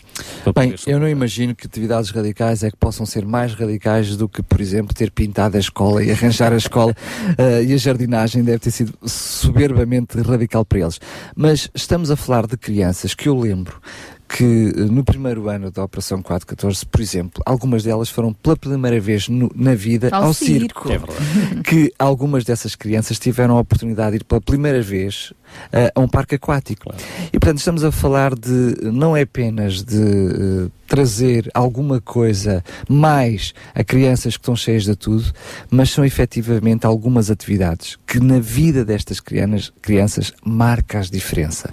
Bem, 0.54 0.74
eu 0.86 0.98
não 0.98 1.08
imagino 1.08 1.54
que 1.54 1.66
atividades 1.66 2.10
radicais 2.10 2.62
é 2.62 2.70
que 2.70 2.76
possam 2.76 3.04
ser 3.04 3.26
mais 3.26 3.54
radicais 3.54 4.16
do 4.16 4.28
que, 4.28 4.42
por 4.42 4.60
exemplo, 4.60 4.94
ter 4.94 5.10
pintado 5.10 5.56
a 5.56 5.60
escola 5.60 6.02
e 6.02 6.10
arranjar 6.10 6.52
a 6.52 6.56
escola 6.56 6.94
eh, 7.36 7.64
e 7.64 7.74
a 7.74 7.76
jardinagem 7.76 8.42
deve 8.42 8.58
ter 8.58 8.70
sido 8.70 8.94
soberbamente 9.04 10.18
radical 10.20 10.64
para 10.64 10.80
eles. 10.80 10.98
Mas 11.34 11.70
estamos 11.74 12.10
a 12.10 12.16
falar 12.16 12.46
de 12.46 12.56
crianças 12.56 13.14
que 13.14 13.28
eu 13.28 13.38
lembro 13.38 13.80
que 14.28 14.44
eh, 14.76 14.80
no 14.90 15.04
primeiro 15.04 15.48
ano 15.48 15.70
da 15.70 15.84
Operação 15.84 16.20
414, 16.22 16.84
por 16.86 17.00
exemplo, 17.00 17.42
algumas 17.46 17.84
delas 17.84 18.08
foram 18.08 18.32
pela 18.32 18.56
primeira 18.56 18.98
vez 19.00 19.28
no- 19.28 19.50
na 19.54 19.74
vida 19.74 20.08
Ao 20.12 20.24
ao, 20.24 20.34
circo. 20.34 20.88
circo. 20.88 20.92
É 20.92 20.98
verdade. 20.98 21.62
que 21.64 21.92
algumas 21.98 22.44
dessas 22.44 22.74
crianças 22.74 23.18
tiveram 23.18 23.56
a 23.56 23.60
oportunidade 23.60 24.10
de 24.12 24.16
ir 24.16 24.24
pela 24.24 24.40
primeira 24.40 24.82
vez 24.82 25.32
eh, 25.72 25.92
a 25.94 26.00
um 26.00 26.08
parque 26.08 26.34
aquático. 26.34 26.92
E 27.32 27.38
portanto 27.38 27.58
estamos 27.58 27.84
a 27.84 27.92
falar 27.92 28.34
de 28.34 28.76
não 28.92 29.16
é 29.16 29.22
apenas 29.22 29.82
de 29.82 29.96
eh, 29.96 30.68
trazer 30.88 31.48
alguma 31.54 32.00
coisa 32.00 32.62
mais 32.88 33.54
a 33.74 33.82
crianças 33.84 34.36
que 34.36 34.42
estão 34.42 34.54
cheias 34.56 34.84
de 34.84 34.94
tudo, 34.96 35.24
mas 35.70 35.90
são 35.90 36.04
efetivamente 36.04 36.84
algumas 36.86 37.30
atividades 37.30 37.96
que 38.06 38.18
na 38.20 38.38
vida 38.38 38.84
destas 38.84 39.18
crianas, 39.20 39.72
crianças 39.80 40.32
marca 40.44 40.98
as 40.98 41.10
diferença. 41.10 41.68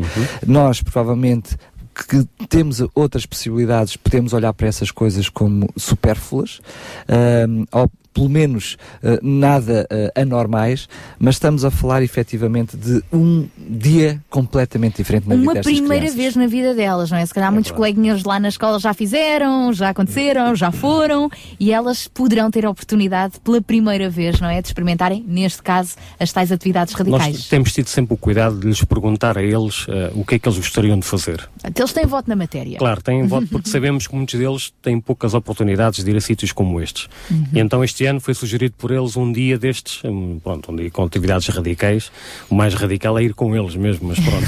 Nós 0.45 0.81
provavelmente 0.81 1.55
que 1.93 2.27
temos 2.47 2.81
outras 2.95 3.25
possibilidades, 3.25 3.95
podemos 3.95 4.33
olhar 4.33 4.53
para 4.53 4.67
essas 4.67 4.91
coisas 4.91 5.29
como 5.29 5.69
supérfluas, 5.77 6.59
ou 7.71 7.91
pelo 8.13 8.29
menos 8.29 8.77
ah, 9.03 9.19
nada 9.21 9.87
ah, 9.89 10.21
anormais, 10.21 10.87
mas 11.19 11.35
estamos 11.35 11.65
a 11.65 11.71
falar 11.71 12.03
efetivamente 12.03 12.77
de 12.77 13.03
um 13.11 13.47
dia 13.57 14.21
completamente 14.29 14.97
diferente 14.97 15.27
na 15.27 15.35
vida 15.35 15.45
Uma 15.45 15.53
destas 15.53 15.73
primeira 15.73 16.05
crianças. 16.05 16.15
vez 16.15 16.35
na 16.35 16.47
vida 16.47 16.73
delas, 16.73 17.11
não 17.11 17.17
é? 17.17 17.25
Se 17.25 17.33
calhar 17.33 17.51
muitos 17.51 17.71
coleguinhas 17.71 18.23
lá 18.23 18.39
na 18.39 18.49
escola 18.49 18.79
já 18.79 18.93
fizeram, 18.93 19.73
já 19.73 19.89
aconteceram, 19.89 20.55
já 20.55 20.71
foram 20.71 21.29
e 21.59 21.71
elas 21.71 22.07
poderão 22.07 22.49
ter 22.51 22.65
a 22.65 22.69
oportunidade 22.69 23.39
pela 23.39 23.61
primeira 23.61 24.09
vez, 24.09 24.39
não 24.39 24.49
é? 24.49 24.61
De 24.61 24.67
experimentarem, 24.67 25.23
neste 25.27 25.61
caso, 25.61 25.95
as 26.19 26.31
tais 26.31 26.51
atividades 26.51 26.93
radicais. 26.93 27.35
Nós 27.35 27.47
temos 27.47 27.71
tido 27.71 27.87
sempre 27.87 28.13
o 28.13 28.17
cuidado 28.17 28.59
de 28.59 28.67
lhes 28.67 28.83
perguntar 28.83 29.37
a 29.37 29.43
eles 29.43 29.85
eh, 29.89 30.11
o 30.15 30.23
que 30.23 30.35
é 30.35 30.39
que 30.39 30.47
eles 30.47 30.57
gostariam 30.57 30.99
de 30.99 31.05
fazer. 31.05 31.47
Eles 31.75 31.93
têm 31.93 32.05
voto 32.05 32.29
na 32.29 32.35
matéria. 32.35 32.77
Claro, 32.77 33.01
têm 33.01 33.25
voto 33.25 33.47
porque 33.47 33.69
sabemos 33.69 34.07
que 34.07 34.15
muitos 34.15 34.39
deles 34.39 34.73
têm 34.81 34.99
poucas 34.99 35.33
oportunidades 35.33 36.03
de 36.03 36.11
ir 36.11 36.17
a 36.17 36.21
sítios 36.21 36.51
como 36.51 36.79
estes. 36.81 37.07
Uhum. 37.29 37.45
E 37.53 37.59
então 37.59 37.83
este 37.83 38.02
ano 38.05 38.19
foi 38.19 38.33
sugerido 38.33 38.75
por 38.77 38.91
eles 38.91 39.15
um 39.17 39.31
dia 39.31 39.57
destes, 39.57 40.01
pronto, 40.43 40.71
um 40.71 40.75
dia 40.75 40.89
com 40.91 41.03
atividades 41.03 41.47
radicais. 41.47 42.11
O 42.49 42.55
mais 42.55 42.73
radical 42.73 43.17
é 43.17 43.23
ir 43.23 43.33
com 43.33 43.55
eles 43.55 43.75
mesmo, 43.75 44.09
mas 44.09 44.19
pronto. 44.19 44.43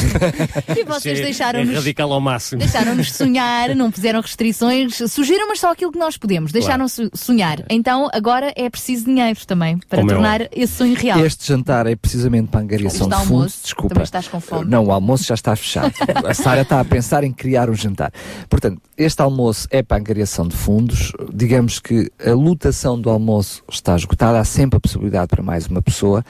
E 0.78 0.84
vocês 0.84 1.20
é, 1.20 1.22
é 1.22 1.26
deixaram-nos 1.26 1.76
radical 1.76 2.12
ao 2.12 2.20
máximo. 2.20 2.60
Deixaram-nos 2.60 3.14
sonhar, 3.14 3.76
não 3.76 3.92
puseram 3.92 4.22
restrições, 4.22 4.98
surgiram, 5.10 5.48
mas 5.48 5.60
só 5.60 5.72
aquilo 5.72 5.92
que 5.92 6.00
nós 6.00 6.18
podemos. 6.18 6.52
Deixaram-nos 6.52 7.00
sonhar. 7.14 7.64
Então 7.70 8.10
agora 8.14 8.54
é 8.56 8.70
preciso 8.70 9.06
dinheiro 9.06 9.40
também 9.46 9.78
para 9.78 10.00
Como 10.00 10.12
é 10.12 10.14
tornar 10.14 10.42
esse 10.52 10.74
sonho 10.74 10.96
real. 10.96 11.20
Este 11.26 11.48
jantar 11.48 11.88
é 11.88 11.96
precisamente 11.96 12.48
para 12.50 12.60
a 12.60 12.64
angariação 12.64 13.08
de 13.08 13.16
fundos. 13.16 13.32
almoço, 13.32 13.60
Desculpa. 13.64 13.90
também 13.90 14.04
estás 14.04 14.28
com 14.28 14.40
fome. 14.40 14.70
Não, 14.70 14.86
o 14.86 14.92
almoço 14.92 15.24
já 15.24 15.36
está 15.36 15.56
fechado. 15.56 15.94
a 16.26 16.34
Sara 16.34 16.62
está 16.62 16.80
a 16.80 16.86
pensar 16.86 17.24
em 17.24 17.32
criar 17.32 17.70
um 17.70 17.76
jantar. 17.76 18.12
Portanto, 18.50 18.82
este 18.98 19.22
almoço 19.22 19.68
é 19.72 19.82
para 19.82 19.98
a 19.98 20.00
angariação 20.00 20.48
de 20.48 20.56
fundos. 20.56 21.12
Digamos 21.34 21.80
que 21.80 22.12
a 22.26 22.32
lotação 22.32 23.00
do 23.00 23.10
almoço 23.10 23.45
está 23.70 23.96
esgotada. 23.96 24.40
Há 24.40 24.44
sempre 24.44 24.78
a 24.78 24.80
possibilidade 24.80 25.28
para 25.28 25.44
mais 25.44 25.68
uma 25.68 25.82
pessoa, 25.82 26.24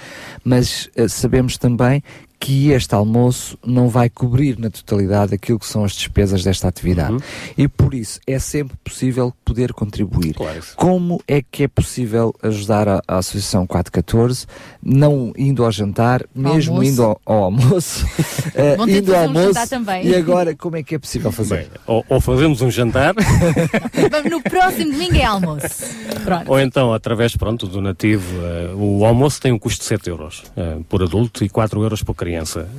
mas 0.43 0.89
eh, 0.95 1.07
sabemos 1.07 1.57
também 1.57 2.03
que 2.39 2.71
este 2.71 2.93
almoço 2.93 3.57
não 3.65 3.89
vai 3.89 4.09
cobrir 4.09 4.57
na 4.59 4.69
totalidade 4.69 5.33
aquilo 5.33 5.59
que 5.59 5.65
são 5.65 5.83
as 5.83 5.93
despesas 5.93 6.43
desta 6.43 6.67
atividade. 6.67 7.13
Uhum. 7.13 7.19
E 7.57 7.67
por 7.67 7.93
isso 7.93 8.19
é 8.27 8.37
sempre 8.39 8.77
possível 8.83 9.33
poder 9.43 9.73
contribuir. 9.73 10.33
Claro. 10.33 10.61
Como 10.75 11.21
é 11.27 11.41
que 11.41 11.63
é 11.63 11.67
possível 11.67 12.33
ajudar 12.41 12.87
a, 12.87 13.01
a 13.07 13.17
Associação 13.17 13.65
414, 13.65 14.45
não 14.81 15.33
indo 15.37 15.63
ao 15.63 15.71
jantar, 15.71 16.25
mesmo 16.35 16.73
almoço. 16.73 16.91
indo 16.91 17.03
ao, 17.03 17.21
ao 17.25 17.43
almoço, 17.45 18.05
de 18.85 18.97
indo 18.97 19.15
ao 19.15 19.23
almoço, 19.23 19.59
e 20.03 20.15
agora 20.15 20.55
como 20.55 20.77
é 20.77 20.83
que 20.83 20.95
é 20.95 20.99
possível 20.99 21.31
fazer? 21.33 21.55
Bem, 21.55 21.67
ou, 21.87 22.05
ou 22.09 22.21
fazemos 22.21 22.61
um 22.61 22.69
jantar, 22.69 23.15
Vamos 24.11 24.31
no 24.31 24.41
próximo 24.41 24.91
domingo 24.91 25.15
é 25.15 25.23
almoço. 25.23 25.85
Pronto. 26.23 26.51
ou 26.51 26.59
então, 26.59 26.93
através 26.93 27.35
pronto, 27.35 27.67
do 27.67 27.81
nativo, 27.81 28.25
eh, 28.41 28.73
o 28.75 29.05
almoço 29.05 29.39
tem 29.39 29.51
um 29.51 29.59
custo 29.59 29.79
de 29.79 29.85
7 29.85 30.09
euros 30.09 30.43
eh, 30.57 30.77
por 30.89 31.03
adulto 31.03 31.43
e 31.43 31.49
4 31.49 31.81
euros 31.83 32.01
por 32.01 32.15
criança. 32.15 32.24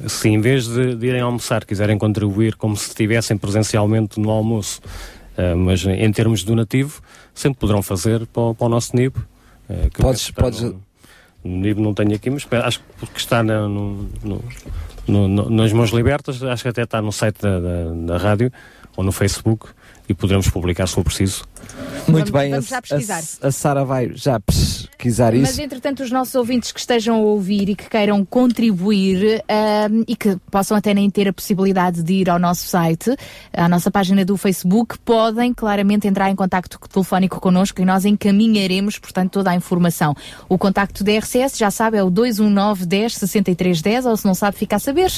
Se 0.08 0.28
em 0.28 0.40
vez 0.40 0.66
de, 0.66 0.94
de 0.94 1.06
irem 1.06 1.20
almoçar 1.20 1.64
quiserem 1.64 1.96
contribuir 1.98 2.54
como 2.56 2.76
se 2.76 2.88
estivessem 2.88 3.36
presencialmente 3.38 4.18
no 4.20 4.30
almoço, 4.30 4.80
eh, 5.36 5.54
mas 5.54 5.84
em 5.84 6.10
termos 6.12 6.42
do 6.44 6.54
nativo, 6.56 7.00
sempre 7.34 7.58
poderão 7.60 7.82
fazer 7.82 8.26
para, 8.26 8.42
o- 8.42 8.54
para 8.54 8.66
o 8.66 8.68
nosso 8.68 8.94
NIB. 8.96 9.14
eh, 9.68 9.88
que 9.92 10.00
Podes- 10.00 10.30
podes- 10.30 10.60
No, 10.62 10.80
no 11.44 11.56
NIB 11.58 11.80
não 11.80 11.92
tenho 11.94 12.14
aqui, 12.14 12.30
mas 12.30 12.46
acho 12.64 12.80
que 13.12 13.18
está 13.20 13.42
na- 13.42 13.68
no- 13.68 14.08
no- 14.22 15.28
no- 15.28 15.50
nas 15.50 15.72
mãos 15.72 15.90
libertas, 15.90 16.42
acho 16.42 16.62
que 16.62 16.68
até 16.68 16.82
está 16.82 17.00
no 17.02 17.12
site 17.12 17.40
da, 17.42 17.60
da- 17.60 17.92
da 18.06 18.16
rádio 18.18 18.52
ou 18.96 19.04
no 19.04 19.12
Facebook 19.12 19.66
e 20.08 20.14
poderemos 20.14 20.48
publicar 20.48 20.86
se 20.86 20.94
for 20.94 21.04
preciso. 21.04 21.44
Muito 22.08 22.30
Vamos- 22.30 22.30
bem, 22.30 22.50
vamos 22.50 22.68
já 22.68 22.78
a, 22.78 22.82
pesquisar. 22.82 23.22
a, 23.42 23.48
a 23.48 23.52
Sara 23.52 23.84
vai 23.84 24.10
já 24.14 24.38
pesquisar 24.40 25.32
Mas 25.34 25.50
isso. 25.50 25.62
entretanto, 25.62 26.02
os 26.02 26.10
nossos 26.10 26.34
ouvintes 26.34 26.70
que 26.72 26.78
estejam 26.80 27.16
a 27.16 27.18
ouvir 27.18 27.68
e 27.68 27.74
que 27.74 27.88
queiram 27.88 28.24
contribuir 28.24 29.42
ahm, 29.48 30.02
e 30.06 30.14
que 30.16 30.36
possam 30.50 30.76
até 30.76 30.94
nem 30.94 31.10
ter 31.10 31.28
a 31.28 31.32
possibilidade 31.32 32.02
de 32.02 32.12
ir 32.14 32.30
ao 32.30 32.38
nosso 32.38 32.66
site, 32.68 33.14
à 33.52 33.68
nossa 33.68 33.90
página 33.90 34.24
do 34.24 34.36
Facebook, 34.36 34.98
podem 35.00 35.52
claramente 35.52 36.06
entrar 36.06 36.30
em 36.30 36.36
contacto 36.36 36.78
telefónico 36.88 37.40
connosco 37.40 37.80
e 37.80 37.84
nós 37.84 38.04
encaminharemos, 38.04 38.98
portanto, 38.98 39.32
toda 39.32 39.50
a 39.50 39.54
informação. 39.54 40.14
O 40.48 40.56
contacto 40.56 41.02
da 41.02 41.12
RCS, 41.18 41.58
já 41.58 41.70
sabe, 41.70 41.96
é 41.96 42.02
o 42.04 42.10
219 42.10 42.86
10 42.86 43.14
63 43.16 43.82
10, 43.82 44.06
ou 44.06 44.16
se 44.16 44.24
não 44.24 44.34
sabe, 44.34 44.56
fica 44.56 44.76
a 44.76 44.78
saber, 44.78 45.10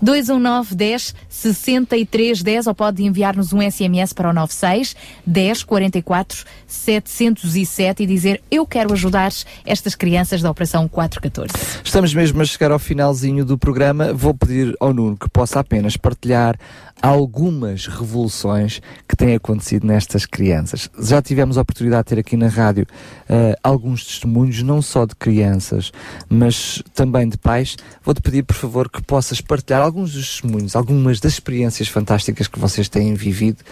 219 0.00 0.74
10 0.74 1.14
63 1.28 2.42
10, 2.42 2.66
ou 2.66 2.74
pode 2.74 3.02
enviar-nos 3.04 3.52
um 3.52 3.60
SMS 3.60 4.12
para 4.12 4.30
o 4.30 4.32
96 4.32 4.94
10 5.26 5.64
44 6.02 6.44
707 6.66 8.02
e 8.02 8.06
dizer 8.06 8.42
eu 8.50 8.66
quero 8.66 8.92
ajudar 8.92 9.32
estas 9.64 9.94
crianças 9.94 10.42
da 10.42 10.50
Operação 10.50 10.88
414. 10.88 11.80
Estamos 11.84 12.12
mesmo 12.14 12.40
a 12.42 12.44
chegar 12.44 12.70
ao 12.70 12.78
finalzinho 12.78 13.44
do 13.44 13.58
programa. 13.58 14.12
Vou 14.12 14.34
pedir 14.34 14.74
ao 14.80 14.92
Nuno 14.92 15.16
que 15.16 15.28
possa 15.28 15.60
apenas 15.60 15.96
partilhar 15.96 16.56
algumas 17.00 17.86
revoluções 17.86 18.80
que 19.08 19.16
têm 19.16 19.34
acontecido 19.34 19.86
nestas 19.86 20.24
crianças. 20.24 20.90
Já 20.98 21.20
tivemos 21.20 21.58
a 21.58 21.62
oportunidade 21.62 22.04
de 22.04 22.14
ter 22.14 22.20
aqui 22.20 22.36
na 22.36 22.48
rádio 22.48 22.86
eh, 23.28 23.56
alguns 23.62 24.04
testemunhos, 24.04 24.62
não 24.62 24.80
só 24.80 25.04
de 25.04 25.14
crianças, 25.14 25.92
mas 26.28 26.82
também 26.94 27.28
de 27.28 27.36
pais. 27.36 27.76
Vou-te 28.02 28.22
pedir, 28.22 28.42
por 28.42 28.56
favor, 28.56 28.88
que 28.88 29.02
possas 29.02 29.40
partilhar 29.40 29.82
alguns 29.82 30.12
dos 30.12 30.26
testemunhos, 30.26 30.74
algumas 30.74 31.20
das 31.20 31.32
experiências 31.32 31.88
fantásticas 31.88 32.48
que 32.48 32.58
vocês 32.58 32.88
têm 32.88 33.14
vivido 33.14 33.62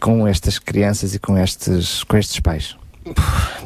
com 0.00 0.26
estas 0.26 0.58
crianças 0.58 1.14
e 1.14 1.18
com 1.18 1.38
estes, 1.38 2.04
com 2.04 2.16
estes 2.16 2.38
pais. 2.40 2.76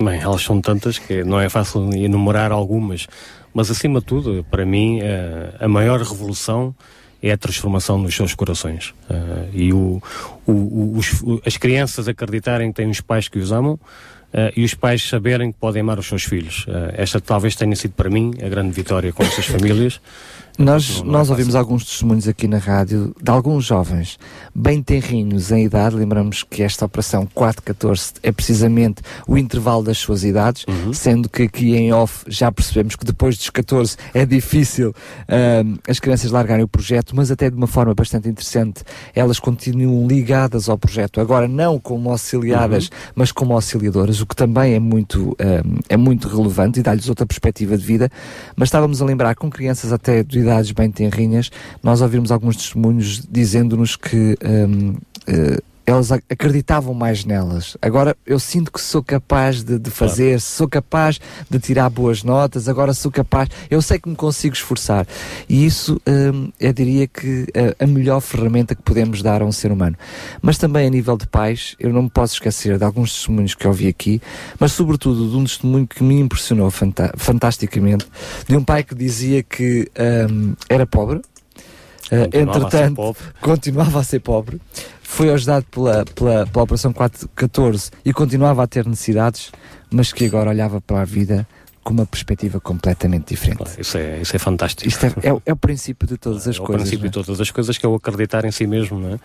Bem, 0.00 0.20
elas 0.20 0.42
são 0.42 0.60
tantas 0.60 0.98
que 0.98 1.22
não 1.22 1.40
é 1.40 1.48
fácil 1.48 1.92
enumerar 1.94 2.50
algumas, 2.50 3.06
mas 3.54 3.70
acima 3.70 4.00
de 4.00 4.06
tudo, 4.06 4.44
para 4.50 4.64
mim, 4.64 5.00
eh, 5.00 5.54
a 5.60 5.68
maior 5.68 6.00
revolução 6.00 6.74
é 7.22 7.32
a 7.32 7.36
transformação 7.36 7.98
nos 7.98 8.14
seus 8.14 8.34
corações. 8.34 8.94
Eh, 9.10 9.48
e 9.52 9.72
o, 9.72 10.00
o- 10.46 10.94
os- 10.96 11.22
as 11.44 11.56
crianças 11.56 12.06
acreditarem 12.08 12.70
que 12.70 12.76
têm 12.76 12.90
os 12.90 13.00
pais 13.00 13.28
que 13.28 13.38
os 13.38 13.50
amam, 13.52 13.78
eh, 14.32 14.52
e 14.56 14.64
os 14.64 14.74
pais 14.74 15.08
saberem 15.08 15.50
que 15.52 15.58
podem 15.58 15.80
amar 15.82 15.98
os 15.98 16.06
seus 16.06 16.22
filhos. 16.24 16.64
Eh, 16.68 16.94
esta 16.98 17.20
talvez 17.20 17.56
tenha 17.56 17.74
sido 17.74 17.92
para 17.92 18.08
mim 18.10 18.32
a 18.44 18.48
grande 18.48 18.70
vitória 18.72 19.12
com 19.12 19.22
estas 19.22 19.46
famílias. 19.46 20.00
Nós, 20.58 21.02
nós 21.02 21.30
ouvimos 21.30 21.54
alguns 21.54 21.84
testemunhos 21.84 22.26
aqui 22.26 22.48
na 22.48 22.58
rádio 22.58 23.14
de 23.22 23.30
alguns 23.30 23.64
jovens 23.64 24.18
bem 24.52 24.82
tenrinhos 24.82 25.52
em 25.52 25.64
idade. 25.64 25.94
Lembramos 25.94 26.42
que 26.42 26.64
esta 26.64 26.84
operação 26.84 27.28
414 27.32 28.14
é 28.24 28.32
precisamente 28.32 29.00
o 29.24 29.38
intervalo 29.38 29.84
das 29.84 29.98
suas 29.98 30.24
idades, 30.24 30.66
sendo 30.92 31.28
que 31.28 31.44
aqui 31.44 31.76
em 31.76 31.92
off 31.92 32.24
já 32.26 32.50
percebemos 32.50 32.96
que 32.96 33.04
depois 33.04 33.38
dos 33.38 33.50
14 33.50 33.96
é 34.12 34.26
difícil 34.26 34.92
ahm, 35.28 35.76
as 35.86 36.00
crianças 36.00 36.32
largarem 36.32 36.64
o 36.64 36.68
projeto, 36.68 37.14
mas 37.14 37.30
até 37.30 37.48
de 37.48 37.56
uma 37.56 37.68
forma 37.68 37.94
bastante 37.94 38.28
interessante, 38.28 38.82
elas 39.14 39.38
continuam 39.38 40.08
ligadas 40.08 40.68
ao 40.68 40.76
projeto, 40.76 41.20
agora 41.20 41.46
não 41.46 41.78
como 41.78 42.10
auxiliadas, 42.10 42.90
mas 43.14 43.30
como 43.30 43.52
auxiliadoras, 43.52 44.20
o 44.20 44.26
que 44.26 44.34
também 44.34 44.74
é 44.74 44.80
muito, 44.80 45.36
ahm, 45.38 45.78
é 45.88 45.96
muito 45.96 46.26
relevante 46.26 46.80
e 46.80 46.82
dá-lhes 46.82 47.08
outra 47.08 47.24
perspectiva 47.24 47.78
de 47.78 47.84
vida. 47.84 48.10
Mas 48.56 48.66
estávamos 48.66 49.00
a 49.00 49.04
lembrar 49.04 49.36
com 49.36 49.48
crianças 49.48 49.92
até 49.92 50.24
de 50.24 50.47
idades 50.48 50.72
bem 50.72 50.90
tenrinhas, 50.90 51.50
nós 51.82 52.00
ouvimos 52.00 52.32
alguns 52.32 52.56
testemunhos 52.56 53.22
dizendo-nos 53.30 53.96
que 53.96 54.36
hum, 54.42 54.96
eh, 55.26 55.60
elas 55.88 56.12
ac- 56.12 56.24
acreditavam 56.28 56.92
mais 56.92 57.24
nelas. 57.24 57.76
Agora 57.80 58.16
eu 58.26 58.38
sinto 58.38 58.70
que 58.70 58.80
sou 58.80 59.02
capaz 59.02 59.62
de, 59.62 59.78
de 59.78 59.90
fazer, 59.90 60.40
sou 60.40 60.68
capaz 60.68 61.18
de 61.48 61.58
tirar 61.58 61.88
boas 61.88 62.22
notas, 62.22 62.68
agora 62.68 62.92
sou 62.92 63.10
capaz, 63.10 63.48
eu 63.70 63.80
sei 63.80 63.98
que 63.98 64.08
me 64.08 64.14
consigo 64.16 64.54
esforçar. 64.54 65.06
E 65.48 65.64
isso 65.64 66.00
hum, 66.06 66.52
eu 66.60 66.72
diria 66.72 67.06
que 67.06 67.46
eh, 67.54 67.74
a 67.78 67.86
melhor 67.86 68.20
ferramenta 68.20 68.74
que 68.74 68.82
podemos 68.82 69.22
dar 69.22 69.40
a 69.40 69.44
um 69.46 69.52
ser 69.52 69.72
humano. 69.72 69.96
Mas 70.42 70.58
também 70.58 70.86
a 70.86 70.90
nível 70.90 71.16
de 71.16 71.26
pais, 71.26 71.74
eu 71.80 71.92
não 71.92 72.02
me 72.02 72.10
posso 72.10 72.34
esquecer 72.34 72.76
de 72.78 72.84
alguns 72.84 73.12
testemunhos 73.12 73.54
que 73.54 73.64
eu 73.66 73.70
ouvi 73.70 73.88
aqui, 73.88 74.20
mas 74.60 74.72
sobretudo 74.72 75.30
de 75.30 75.36
um 75.36 75.44
testemunho 75.44 75.86
que 75.86 76.02
me 76.02 76.20
impressionou 76.20 76.70
fanta- 76.70 77.12
fantasticamente, 77.16 78.06
de 78.46 78.56
um 78.56 78.62
pai 78.62 78.82
que 78.84 78.94
dizia 78.94 79.42
que 79.42 79.90
hum, 80.30 80.54
era 80.68 80.86
pobre, 80.86 81.20
Continuava 82.08 82.26
a 82.28 82.70
ser 82.70 82.76
entretanto, 82.76 82.94
pobre. 82.96 83.22
continuava 83.40 84.00
a 84.00 84.04
ser 84.04 84.20
pobre, 84.20 84.60
foi 85.02 85.30
ajudado 85.30 85.66
pela, 85.70 86.04
pela, 86.06 86.46
pela 86.46 86.64
Operação 86.64 86.92
414 86.92 87.90
e 88.04 88.12
continuava 88.12 88.62
a 88.62 88.66
ter 88.66 88.86
necessidades, 88.86 89.50
mas 89.90 90.12
que 90.12 90.24
agora 90.24 90.50
olhava 90.50 90.80
para 90.80 91.00
a 91.02 91.04
vida 91.04 91.46
com 91.82 91.94
uma 91.94 92.04
perspectiva 92.04 92.60
completamente 92.60 93.28
diferente. 93.34 93.80
Isso 93.80 93.96
é, 93.96 94.20
isso 94.20 94.36
é 94.36 94.38
fantástico. 94.38 94.86
Isto 94.86 95.06
é, 95.06 95.12
é 95.22 95.32
o- 95.32 95.42
é 95.46 95.52
o 95.52 95.56
princípio 95.56 96.06
de 96.06 96.18
todas 96.18 96.46
as 96.46 96.56
é 96.56 96.60
o 96.60 96.62
coisas. 96.64 96.82
princípio 96.82 97.04
não 97.04 97.06
é? 97.06 97.08
de 97.08 97.14
todas 97.14 97.40
as 97.40 97.50
coisas 97.50 97.78
que 97.78 97.86
é 97.86 97.88
o 97.88 97.94
acreditar 97.94 98.44
em 98.44 98.50
si 98.50 98.66
mesmo, 98.66 98.98
não 99.00 99.14
é? 99.14 99.18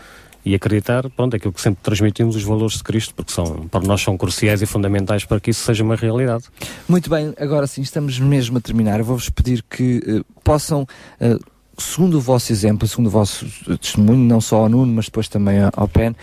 E 0.46 0.56
acreditar, 0.56 1.10
pronto, 1.10 1.34
é 1.34 1.38
aquilo 1.38 1.54
que 1.54 1.60
sempre 1.62 1.82
transmitimos, 1.84 2.36
os 2.38 2.44
valores 2.44 2.78
de 2.78 2.84
Cristo, 2.84 3.14
porque 3.16 3.32
são, 3.34 3.68
para 3.68 3.86
nós 3.86 4.02
são 4.02 4.18
cruciais 4.18 4.62
e 4.62 4.66
fundamentais 4.66 5.24
para 5.26 5.40
que 5.42 5.52
isso 5.52 5.64
seja 5.66 5.84
uma 5.84 5.96
realidade. 5.96 6.46
Muito 6.88 7.10
bem, 7.10 7.34
agora 7.38 7.66
sim, 7.68 7.82
estamos 7.82 8.18
mesmo 8.20 8.58
a 8.58 8.62
terminar. 8.62 9.00
Eu 9.00 9.06
vou-vos 9.06 9.30
pedir 9.30 9.64
que 9.70 10.02
eh, 10.06 10.22
possam, 10.44 10.86
eh, 11.20 11.38
segundo 11.78 12.18
o 12.18 12.22
vosso 12.22 12.52
exemplo, 12.52 12.88
segundo 12.88 13.08
o 13.08 13.10
vosso 13.10 13.46
testemunho, 13.80 14.20
não 14.20 14.40
só 14.42 14.58
ao 14.58 14.70
Nuno, 14.70 14.94
mas 14.94 15.06
depois 15.06 15.28
também 15.28 15.60
ao- 15.74 15.88
PEN, 15.88 16.16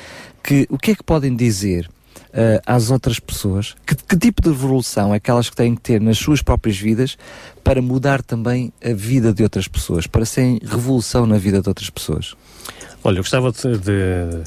que 0.42 0.66
o 0.70 0.78
que 0.78 0.92
é 0.92 0.94
que 0.94 1.02
podem 1.02 1.34
dizer 1.36 1.88
eh, 2.32 2.60
às 2.66 2.90
outras 2.90 3.18
pessoas? 3.20 3.74
Que, 3.86 3.94
que 3.94 4.16
tipo 4.16 4.40
de 4.42 4.48
revolução 4.48 5.12
é 5.14 5.20
que 5.20 5.30
elas 5.30 5.50
têm 5.50 5.74
que 5.74 5.80
ter 5.82 6.00
nas 6.00 6.18
suas 6.18 6.42
próprias 6.42 6.78
vidas 6.78 7.16
para 7.64 7.82
mudar 7.82 8.22
também 8.22 8.72
a 8.84 8.92
vida 8.94 9.32
de 9.32 9.42
outras 9.42 9.66
pessoas, 9.68 10.06
para 10.06 10.24
serem 10.24 10.58
revolução 10.64 11.26
na 11.26 11.38
vida 11.38 11.60
de 11.60 11.68
outras 11.68 11.90
pessoas? 11.90 12.34
Olha, 13.02 13.18
eu 13.18 13.22
gostava 13.22 13.50
de, 13.50 13.78
de 13.78 14.44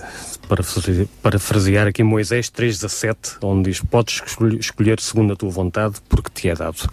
parafrase- 0.47 1.09
parafrasear 1.21 1.87
aqui 1.87 2.03
Moisés 2.03 2.49
3.17, 2.51 3.37
onde 3.41 3.69
diz, 3.71 3.81
podes 3.81 4.21
escolher, 4.59 4.99
segundo 4.99 5.33
a 5.33 5.35
tua 5.35 5.49
vontade, 5.49 5.95
porque 6.07 6.29
te 6.33 6.49
é 6.49 6.55
dado. 6.55 6.87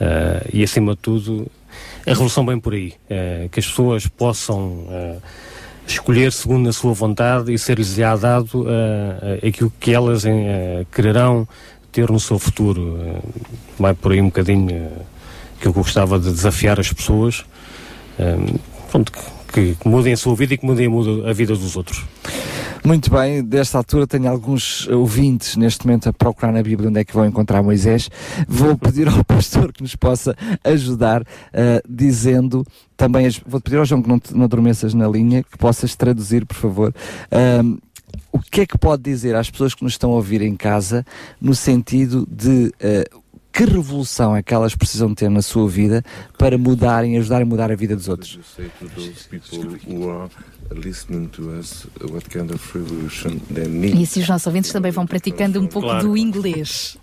Ah, 0.00 0.44
e 0.52 0.62
acima 0.62 0.92
de 0.94 0.98
tudo, 0.98 1.46
a 2.06 2.10
revolução 2.10 2.44
vem 2.44 2.58
por 2.58 2.74
aí, 2.74 2.94
ah, 3.10 3.48
que 3.50 3.60
as 3.60 3.66
pessoas 3.66 4.06
possam 4.06 4.86
ah, 4.88 5.16
escolher 5.86 6.32
segundo 6.32 6.68
a 6.68 6.72
sua 6.72 6.92
vontade 6.92 7.52
e 7.52 7.58
ser-lhes 7.58 7.96
dado 7.96 8.66
ah, 8.68 9.46
aquilo 9.46 9.72
que 9.78 9.92
elas 9.92 10.24
quererão 10.90 11.46
ter 11.90 12.10
no 12.10 12.18
seu 12.18 12.38
futuro. 12.38 12.98
Vai 13.78 13.94
por 13.94 14.12
aí 14.12 14.20
um 14.20 14.26
bocadinho 14.26 14.90
que 15.60 15.68
eu 15.68 15.72
gostava 15.72 16.18
de 16.18 16.30
desafiar 16.30 16.80
as 16.80 16.92
pessoas, 16.92 17.44
pronto, 18.90 19.12
que, 19.52 19.74
que 19.74 19.88
mudem 19.88 20.12
a 20.12 20.16
sua 20.16 20.34
vida 20.34 20.54
e 20.54 20.58
que 20.58 20.64
mudem 20.64 20.88
a, 21.26 21.32
vida 21.32 21.54
dos 21.54 21.76
outros. 21.76 22.04
Muito 22.84 23.10
bem, 23.10 23.44
desta 23.44 23.78
altura 23.78 24.08
tenho 24.08 24.28
alguns 24.28 24.88
ouvintes 24.88 25.56
neste 25.56 25.86
momento 25.86 26.08
a 26.08 26.12
procurar 26.12 26.50
na 26.50 26.62
Bíblia 26.62 26.88
onde 26.88 26.98
é 26.98 27.04
que 27.04 27.14
vão 27.14 27.24
encontrar 27.24 27.62
Moisés. 27.62 28.10
Vou 28.48 28.76
pedir 28.76 29.06
ao 29.06 29.22
pastor 29.24 29.72
que 29.72 29.82
nos 29.82 29.94
possa 29.94 30.34
ajudar, 30.64 31.22
ah, 31.52 31.80
dizendo 31.88 32.66
também, 32.96 33.28
vou 33.46 33.60
pedir 33.60 33.76
ao 33.76 33.84
João 33.84 34.02
que 34.02 34.08
não, 34.08 34.20
não 34.32 34.44
adormeças 34.44 34.94
na 34.94 35.06
linha, 35.06 35.44
que 35.44 35.56
possas 35.56 35.94
traduzir, 35.94 36.44
por 36.44 36.56
favor. 36.56 36.94
Ahm, 37.30 37.78
o 38.32 38.40
que 38.40 38.62
é 38.62 38.66
que 38.66 38.76
pode 38.76 39.02
dizer 39.02 39.36
às 39.36 39.50
pessoas 39.50 39.74
que 39.74 39.84
nos 39.84 39.92
estão 39.92 40.10
a 40.10 40.14
ouvir 40.14 40.42
em 40.42 40.56
casa 40.56 41.04
no 41.40 41.54
sentido 41.54 42.26
de 42.30 42.72
ah, 42.82 43.21
que 43.52 43.64
revolução 43.64 44.34
é 44.34 44.42
que 44.42 44.54
elas 44.54 44.74
precisam 44.74 45.14
ter 45.14 45.28
na 45.30 45.42
sua 45.42 45.68
vida 45.68 46.02
para 46.38 46.56
mudarem, 46.56 47.18
ajudar 47.18 47.42
a 47.42 47.44
mudar 47.44 47.70
a 47.70 47.76
vida 47.76 47.94
dos 47.94 48.08
outros? 48.08 48.38
say 48.56 48.70
to 48.80 48.88
those 48.96 49.28
people 49.28 49.78
who 49.86 50.08
are 50.10 50.28
listening 50.74 51.28
to 51.28 51.50
us 51.58 51.86
what 52.10 52.28
kind 52.30 52.50
of 52.50 52.60
revolution 52.78 53.38
they 53.52 53.68
need. 53.68 53.98
E 53.98 54.02
assim 54.04 54.20
os 54.22 54.28
nossos 54.28 54.46
ouvintes 54.46 54.72
também 54.72 54.90
vão 54.90 55.06
praticando 55.06 55.60
um 55.60 55.66
pouco 55.66 55.88
Claro. 55.88 56.08
do 56.08 56.16
inglês. 56.16 56.96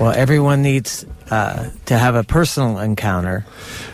Well, 0.00 0.12
everyone 0.12 0.62
needs 0.62 1.04
uh, 1.26 1.70
to 1.86 1.94
have 1.94 2.16
a 2.16 2.22
personal 2.22 2.84
encounter 2.84 3.44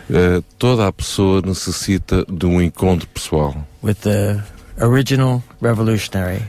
Uh, 0.07 0.43
toda 0.59 0.85
a 0.87 0.91
pessoa 0.93 1.41
necessita 1.41 2.23
de 2.31 2.45
um 2.45 2.61
encontro 2.61 3.07
pessoal 3.07 3.55
with 3.81 3.95
the 4.03 4.39
original 4.79 5.41
revolutionary. 5.59 6.43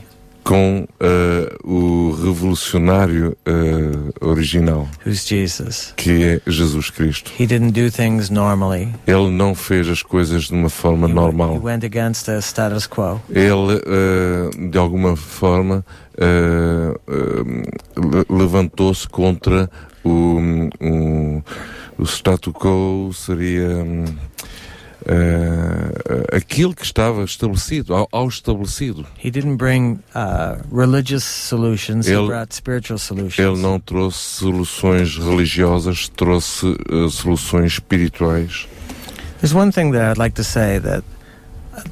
Com 0.47 0.87
uh, 1.01 1.69
o 1.69 2.11
revolucionário 2.23 3.35
uh, 3.45 4.25
original, 4.25 4.87
Who's 5.05 5.27
Jesus? 5.27 5.93
que 5.97 6.23
é 6.23 6.41
Jesus 6.47 6.89
Cristo. 6.89 7.31
He 7.37 7.45
didn't 7.45 7.71
do 7.73 7.91
things 7.91 8.29
normally. 8.29 8.87
Ele 9.05 9.29
não 9.29 9.53
fez 9.53 9.87
as 9.89 10.01
coisas 10.01 10.45
de 10.45 10.53
uma 10.53 10.69
forma 10.69 11.09
He 11.09 11.13
normal. 11.13 11.59
went 11.61 11.83
against 11.83 12.25
the 12.25 12.37
status 12.41 12.87
quo. 12.87 13.19
Ele, 13.29 13.75
uh, 13.85 14.69
de 14.69 14.77
alguma 14.77 15.15
forma, 15.17 15.83
le- 17.97 18.25
levantou-se 18.29 19.07
contra 19.07 19.69
o, 20.03 20.09
um, 20.81 21.41
o 21.97 22.03
status 22.05 22.53
quo, 22.53 23.11
seria 23.13 23.67
um, 23.83 24.05
uh, 25.05 26.35
aquilo 26.35 26.73
que 26.73 26.83
estava 26.83 27.23
estabelecido, 27.23 27.93
ao, 27.93 28.07
ao 28.11 28.27
estabelecido. 28.27 29.05
He 29.23 29.29
didn't 29.31 29.57
bring 29.57 29.99
uh, 30.15 30.57
religious 30.71 31.23
solutions. 31.23 32.07
he 32.07 32.13
Ele- 32.13 32.27
brought 32.27 32.53
spiritual 32.53 32.97
solutions. 32.99 33.39
Ele 33.39 33.57
não 33.61 33.79
trouxe 33.79 34.17
soluções 34.17 35.17
religiosas, 35.17 36.09
trouxe 36.09 36.65
uh, 36.89 37.09
soluções 37.09 37.73
espirituais. 37.73 38.67
There's 39.39 39.53
one 39.53 39.71
thing 39.71 39.91
that 39.91 40.11
I'd 40.11 40.17
like 40.17 40.35
to 40.35 40.43
say 40.43 40.79
that 40.79 41.03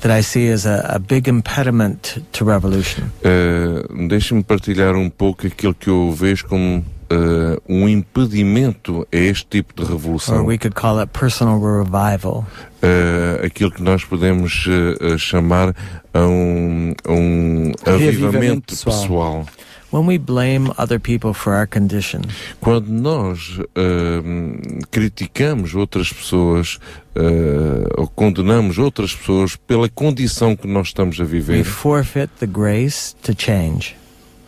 that 0.02 0.10
I 0.10 0.24
see 0.24 0.52
as 0.52 0.66
a, 0.66 0.96
a 0.96 1.00
big 1.00 1.30
impediment 1.30 2.18
to 2.32 2.44
revolution. 2.44 3.04
Uh, 3.24 4.08
Deixe-me 4.08 4.44
partilhar 4.44 4.96
um 4.96 5.12
pouco 5.12 5.46
aquilo 5.46 5.76
que 5.76 5.88
eu 5.90 6.12
vejo 6.12 6.48
como 6.48 6.84
uh, 7.12 7.62
um 7.68 7.88
impedimento 7.88 9.08
a 9.12 9.16
este 9.16 9.46
tipo 9.46 9.74
de 9.76 9.84
Or 9.84 9.90
revolução. 9.90 10.46
we 10.46 10.58
could 10.58 10.76
call 10.76 11.00
it 11.02 11.12
personal 11.12 11.60
revival. 11.60 12.46
Uh, 12.82 13.46
aquilo 13.46 13.72
que 13.72 13.82
nós 13.82 14.04
podemos 14.04 14.66
uh, 14.68 15.18
chamar 15.18 15.76
a 16.14 16.22
um, 16.22 16.94
um 17.08 17.72
avivamento 17.86 18.74
pessoal. 18.74 19.02
pessoal. 19.02 19.46
When 19.92 20.08
we 20.08 20.18
blame 20.18 20.72
other 20.78 21.00
people 21.00 21.34
for 21.34 21.54
our 21.54 21.68
condition, 21.68 22.22
Quando 22.60 22.90
nós 22.90 23.60
criticamos 24.92 25.74
outras 25.74 26.12
pessoas 26.12 26.80
ou 27.96 28.06
condenamos 28.10 28.78
outras 28.78 29.16
pessoas 29.16 29.56
pela 29.56 29.88
condição 29.88 30.54
que 30.54 30.68
nós 30.68 30.88
estamos 30.88 31.18
a 31.20 31.24
we 31.24 31.30
viver, 31.30 31.64
forfeit 31.64 32.30
the 32.40 32.48
grace 32.48 33.16
to 33.24 33.34
change. 33.38 33.96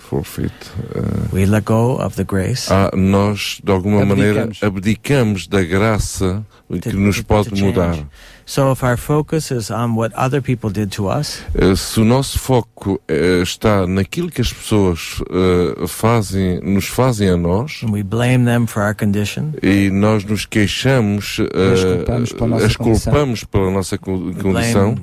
Forfeit, 0.09 0.51
uh, 0.95 1.27
We 1.33 1.45
let 1.45 1.63
go 1.65 1.97
of 2.01 2.15
the 2.15 2.23
grace. 2.23 2.71
ah, 2.71 2.89
nós 2.95 3.59
de 3.63 3.71
alguma 3.71 4.01
Abdicamos. 4.03 4.17
maneira 4.35 4.49
abdicamos 4.61 5.47
da 5.47 5.61
graça 5.63 6.45
que 6.81 6.93
nos 6.93 7.21
pode 7.21 7.49
to 7.49 7.55
mudar. 7.65 7.93
change. 7.95 8.07
So 8.45 8.71
if 8.71 8.81
our 8.81 8.95
focus 8.97 9.51
is 9.51 9.69
on 9.69 9.95
what 9.97 10.13
other 10.15 10.41
people 10.41 10.69
did 10.71 10.89
to 10.95 11.07
us, 11.09 11.41
Eh, 11.53 11.75
Se 11.75 11.99
o 11.99 12.05
nosso 12.05 12.39
foco 12.39 12.97
eh, 13.07 13.41
está 13.43 13.85
naquilo 13.85 14.29
que 14.31 14.39
as 14.39 14.53
pessoas 14.53 15.21
eh, 15.29 15.85
fazem, 15.87 16.61
nos 16.61 16.85
fazem 16.87 17.29
a 17.29 17.35
nós, 17.35 17.81
we 17.83 18.03
blame 18.03 18.45
them 18.45 18.65
for 18.65 18.83
our 18.83 18.95
condition, 18.95 19.51
e 19.61 19.89
nós 19.89 20.23
nos 20.23 20.45
queixamos, 20.45 21.39
eh, 21.39 22.63
As 22.63 22.75
culpamos 22.77 23.43
pela 23.43 23.69
nossa 23.69 23.97
condição. 23.97 24.95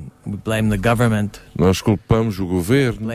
Nós 1.57 1.81
culpamos 1.81 2.39
o 2.39 2.45
governo, 2.45 3.07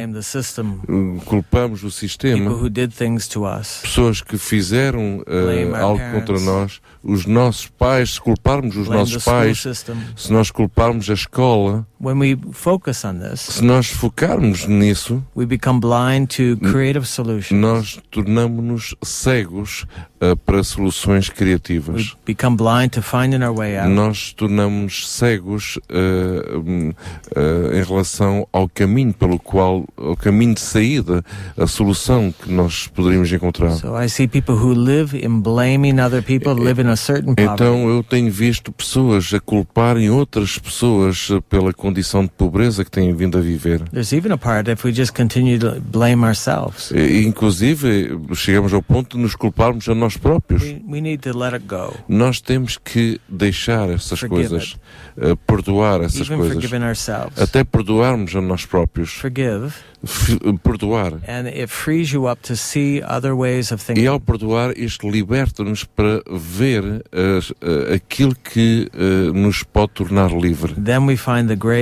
culpamos 1.24 1.80
o 1.80 1.82
people 1.82 1.90
sistema, 1.90 2.50
who 2.50 2.70
did 2.70 2.92
things 2.92 3.26
to 3.28 3.44
us. 3.44 3.80
pessoas 3.82 4.22
que 4.22 4.38
fizeram 4.38 5.22
our 5.26 5.74
algo 5.74 5.98
parents. 5.98 6.26
contra 6.26 6.40
nós, 6.40 6.80
os 7.02 7.26
nossos 7.26 7.66
pais, 7.66 8.14
se 8.14 8.20
culparmos 8.20 8.76
os 8.76 8.88
nossos 8.88 9.24
pais, 9.24 9.60
system. 9.60 9.96
se 10.16 10.32
nós 10.32 10.50
culparmos 10.50 11.10
a 11.10 11.14
escola, 11.14 11.86
When 12.02 12.18
we 12.18 12.34
focus 12.52 13.04
on 13.04 13.18
this, 13.18 13.40
se 13.40 13.62
nós 13.62 13.88
focarmos 13.88 14.66
nisso, 14.66 15.22
we 15.36 15.44
become 15.44 15.80
blind 15.80 16.28
to 16.28 16.56
creative 16.70 17.06
solutions. 17.06 17.60
nós 17.60 18.00
tornamos-nos 18.10 18.94
cegos 19.02 19.84
eh, 20.18 20.34
para 20.34 20.64
soluções 20.64 21.28
criativas. 21.28 22.16
Become 22.24 22.56
blind 22.56 22.90
to 22.92 23.02
finding 23.02 23.44
our 23.44 23.54
way 23.54 23.76
out. 23.78 23.90
Nós 23.90 24.32
tornamos 24.32 25.10
cegos 25.10 25.78
hum, 25.90 26.94
eh, 27.36 27.78
em 27.78 27.84
relação 27.84 28.48
ao 28.50 28.66
caminho 28.66 29.12
pelo 29.12 29.38
qual, 29.38 29.86
ao 29.94 30.16
caminho 30.16 30.54
de 30.54 30.60
saída, 30.60 31.22
a 31.54 31.66
solução 31.66 32.32
que 32.32 32.50
nós 32.50 32.86
poderíamos 32.86 33.30
encontrar. 33.30 33.72
So 33.72 33.94
I 33.94 34.08
see 34.08 34.26
people 34.26 34.54
who 34.54 34.72
live 34.72 35.14
in 35.14 35.40
blaming 35.40 36.00
other 36.00 36.22
people, 36.22 36.54
live 36.54 36.80
in 36.80 36.88
a 36.88 36.96
certain 36.96 37.34
poverty. 37.34 37.62
Então 37.62 37.90
eu 37.90 38.02
tenho 38.02 38.32
visto 38.32 38.72
pessoas 38.72 39.34
a 39.34 39.40
culparem 39.40 40.08
outras 40.08 40.58
pessoas 40.58 41.28
pela 41.50 41.74
condição 41.90 42.22
de 42.22 42.30
pobreza 42.30 42.84
que 42.84 42.90
têm 42.90 43.12
vindo 43.12 43.36
a 43.36 43.40
viver. 43.40 43.80
There's 43.90 44.12
even 44.12 44.32
a 44.32 44.38
part 44.38 44.70
if 44.70 44.84
we 44.84 44.92
just 44.92 45.12
continue 45.12 45.58
to 45.58 45.80
blame 45.80 46.24
ourselves. 46.24 46.90
E, 46.92 47.24
inclusive, 47.26 48.10
chegamos 48.34 48.72
ao 48.72 48.80
ponto 48.82 49.16
de 49.16 49.22
nos 49.22 49.34
culparmos 49.34 49.88
a 49.88 49.94
nós 49.94 50.16
próprios. 50.16 50.62
We, 50.62 50.82
we 50.86 51.00
need 51.00 51.18
to 51.28 51.36
let 51.36 51.52
it 51.54 51.66
go. 51.66 51.92
Nós 52.08 52.40
temos 52.40 52.78
que 52.78 53.20
deixar 53.28 53.90
essas 53.90 54.20
Forgive 54.20 54.48
coisas, 54.48 54.76
eh, 55.20 55.34
perdoar 55.46 56.00
essas 56.02 56.20
Even 56.26 56.38
coisas, 56.38 56.54
forgiving 56.62 56.84
ourselves. 56.84 57.38
até 57.40 57.64
perdoarmos 57.64 58.34
a 58.36 58.40
nós 58.40 58.64
próprios, 58.64 59.10
Forgive, 59.14 59.72
F- 60.04 60.38
perdoar. 60.62 61.14
and 61.28 61.46
it 61.48 61.66
frees 61.66 62.10
you 62.12 62.30
up 62.30 62.40
to 62.42 62.56
see 62.56 63.02
other 63.02 63.32
ways 63.34 63.70
of 63.72 63.82
E 63.82 63.86
thinking. 63.86 64.06
ao 64.06 64.20
perdoar, 64.20 64.72
isto 64.78 65.08
liberta-nos 65.10 65.84
para 65.84 66.22
ver 66.30 67.02
as- 67.12 67.52
eh, 67.60 67.94
aquilo 67.94 68.34
que 68.34 68.88
eh, 68.94 69.32
nos 69.32 69.62
pode 69.62 69.92
tornar 69.92 70.30
livre. 70.32 70.72
Then 70.74 71.06
we 71.06 71.16
find 71.16 71.48
the 71.48 71.56
change. 71.56 71.79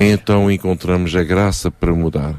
Então 0.00 0.50
encontramos 0.50 1.14
a 1.14 1.22
graça 1.22 1.70
para 1.70 1.92
mudar. 1.92 2.34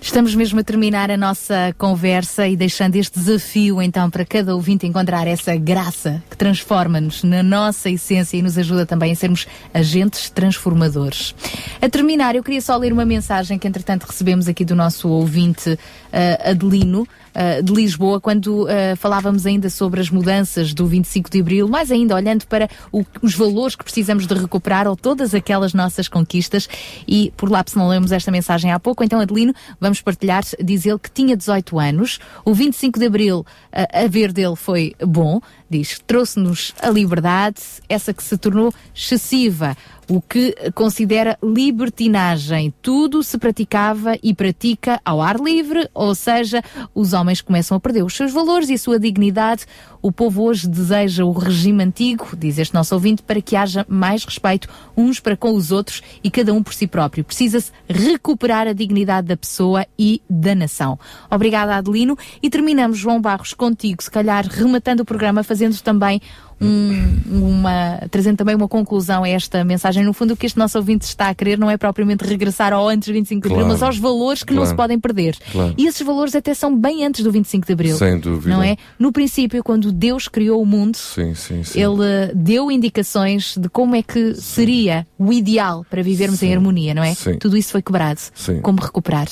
Estamos 0.00 0.34
mesmo 0.34 0.60
a 0.60 0.64
terminar 0.64 1.10
a 1.10 1.16
nossa 1.16 1.74
conversa 1.76 2.48
e 2.48 2.56
deixando 2.56 2.96
este 2.96 3.18
desafio 3.18 3.82
então 3.82 4.08
para 4.08 4.24
cada 4.24 4.54
ouvinte 4.54 4.86
encontrar 4.86 5.26
essa 5.26 5.54
graça 5.56 6.22
que 6.30 6.36
transforma-nos 6.36 7.22
na 7.24 7.42
nossa 7.42 7.90
essência 7.90 8.36
e 8.36 8.42
nos 8.42 8.56
ajuda 8.56 8.86
também 8.86 9.12
a 9.12 9.16
sermos 9.16 9.46
agentes 9.74 10.30
transformadores. 10.30 11.34
A 11.82 11.88
terminar, 11.90 12.36
eu 12.36 12.42
queria 12.42 12.62
só 12.62 12.76
ler 12.76 12.92
uma 12.92 13.04
mensagem 13.04 13.58
que 13.58 13.68
entretanto 13.68 14.04
recebemos 14.04 14.48
aqui 14.48 14.64
do 14.64 14.74
nosso 14.74 15.08
ouvinte 15.08 15.78
eh, 16.10 16.52
Adelino. 16.52 17.06
Eh, 17.40 17.62
de 17.62 17.72
Lisboa, 17.72 18.20
quando 18.20 18.68
eh, 18.68 18.96
falávamos 18.96 19.46
ainda 19.46 19.70
sobre 19.70 20.00
as 20.00 20.10
mudanças 20.10 20.74
do 20.74 20.86
25 20.88 21.30
de 21.30 21.40
Abril, 21.40 21.68
mais 21.68 21.92
ainda 21.92 22.16
olhando 22.16 22.44
para 22.48 22.68
o- 22.90 23.04
os 23.22 23.32
valores 23.36 23.76
que 23.76 23.84
precisamos 23.84 24.26
de 24.26 24.34
recuperar 24.34 24.88
ou 24.88 24.96
todas 24.96 25.32
aquelas 25.34 25.72
nossas 25.72 26.08
conquistas. 26.08 26.68
E 27.06 27.32
por 27.36 27.48
lá, 27.48 27.62
se 27.64 27.76
não 27.76 27.86
lemos 27.88 28.10
esta 28.10 28.32
mensagem 28.32 28.72
há 28.72 28.80
pouco, 28.80 29.04
então 29.04 29.20
Adelino, 29.20 29.54
vamos 29.80 30.00
partilhar, 30.00 30.42
diz 30.62 30.84
ele 30.84 30.98
que 30.98 31.10
tinha 31.12 31.36
18 31.36 31.78
anos, 31.78 32.18
o 32.44 32.52
25 32.52 32.98
de 32.98 33.06
Abril, 33.06 33.46
a, 33.72 34.04
a 34.04 34.08
ver 34.08 34.32
dele 34.32 34.56
foi 34.56 34.94
bom, 35.06 35.40
diz, 35.68 36.00
trouxe-nos 36.06 36.74
a 36.80 36.88
liberdade, 36.88 37.60
essa 37.88 38.14
que 38.14 38.22
se 38.22 38.36
tornou 38.36 38.72
excessiva, 38.94 39.76
o 40.08 40.22
que 40.22 40.54
considera 40.74 41.38
libertinagem. 41.42 42.72
Tudo 42.80 43.22
se 43.22 43.36
praticava 43.36 44.16
e 44.22 44.34
pratica 44.34 44.98
ao 45.04 45.20
ar 45.20 45.38
livre, 45.38 45.88
ou 45.92 46.14
seja, 46.14 46.62
os 46.94 47.12
homens 47.12 47.42
começam 47.42 47.76
a 47.76 47.80
perder 47.80 48.02
os 48.02 48.14
seus 48.14 48.32
valores 48.32 48.70
e 48.70 48.74
a 48.74 48.78
sua 48.78 48.98
dignidade. 48.98 49.66
O 50.00 50.10
povo 50.10 50.44
hoje 50.44 50.66
deseja 50.66 51.24
o 51.24 51.32
regime 51.32 51.84
antigo, 51.84 52.28
diz 52.36 52.56
este 52.56 52.72
nosso 52.72 52.94
ouvinte, 52.94 53.22
para 53.22 53.42
que 53.42 53.54
haja 53.54 53.84
mais 53.88 54.24
respeito 54.24 54.68
uns 54.96 55.20
para 55.20 55.36
com 55.36 55.52
os 55.52 55.70
outros 55.70 56.02
e 56.24 56.30
cada 56.30 56.54
um 56.54 56.62
por 56.62 56.72
si 56.72 56.86
próprio. 56.86 57.24
Precisa-se 57.24 57.70
recuperar 57.86 58.66
a 58.66 58.72
dignidade 58.72 59.26
da 59.26 59.36
pessoa 59.36 59.84
e 59.98 60.22
da 60.30 60.54
nação. 60.54 60.98
Obrigada, 61.30 61.76
Adelino. 61.76 62.16
E 62.42 62.48
terminamos, 62.48 62.96
João 62.96 63.20
Barros, 63.20 63.52
contigo, 63.52 64.02
se 64.02 64.10
calhar 64.10 64.46
rematando 64.46 65.02
o 65.02 65.06
programa, 65.06 65.42
fazendo 65.42 65.57
também 65.82 66.20
um- 66.60 67.18
uma, 67.30 68.00
trazendo 68.10 68.36
também 68.36 68.54
uma 68.54 68.68
conclusão 68.68 69.24
a 69.24 69.28
esta 69.28 69.62
mensagem. 69.64 70.04
No 70.04 70.12
fundo, 70.12 70.34
o 70.34 70.36
que 70.36 70.46
este 70.46 70.58
nosso 70.58 70.76
ouvinte 70.78 71.04
está 71.04 71.28
a 71.28 71.34
querer 71.34 71.58
não 71.58 71.70
é 71.70 71.76
propriamente 71.76 72.24
regressar 72.24 72.72
ao 72.72 72.88
antes 72.88 73.08
do 73.08 73.14
25 73.14 73.42
de 73.42 73.46
Abril, 73.48 73.64
Claro. 73.66 73.72
mas 73.72 73.82
aos 73.82 73.98
valores 73.98 74.42
que 74.42 74.52
não 74.52 74.62
Claro. 74.62 74.70
se 74.70 74.76
podem 74.76 74.98
perder. 75.00 75.36
Claro. 75.52 75.74
E 75.76 75.86
esses 75.86 76.02
valores 76.02 76.34
até 76.34 76.54
são 76.54 76.76
bem 76.76 77.04
antes 77.04 77.22
do 77.22 77.30
25 77.30 77.66
de 77.66 77.72
Abril. 77.72 77.96
Sem 77.96 78.18
dúvida. 78.18 78.54
Não 78.54 78.62
é? 78.62 78.76
No 78.98 79.12
princípio, 79.12 79.62
quando 79.62 79.92
Deus 79.92 80.28
criou 80.28 80.62
o 80.62 80.66
mundo, 80.66 80.96
Sim, 80.96 81.34
sim, 81.34 81.62
sim. 81.64 81.80
ele 81.80 82.02
eh, 82.04 82.32
deu 82.34 82.70
indicações 82.70 83.56
de 83.56 83.68
como 83.68 83.94
é 83.94 84.02
que 84.02 84.34
seria 84.34 85.06
o 85.18 85.32
ideal 85.32 85.84
para 85.90 86.02
vivermos 86.02 86.42
em 86.42 86.52
harmonia, 86.54 86.94
não 86.94 87.02
é? 87.02 87.14
Tudo 87.40 87.56
isso 87.56 87.72
foi 87.72 87.82
quebrado. 87.82 88.20
Como 88.62 88.80
recuperar? 88.80 89.26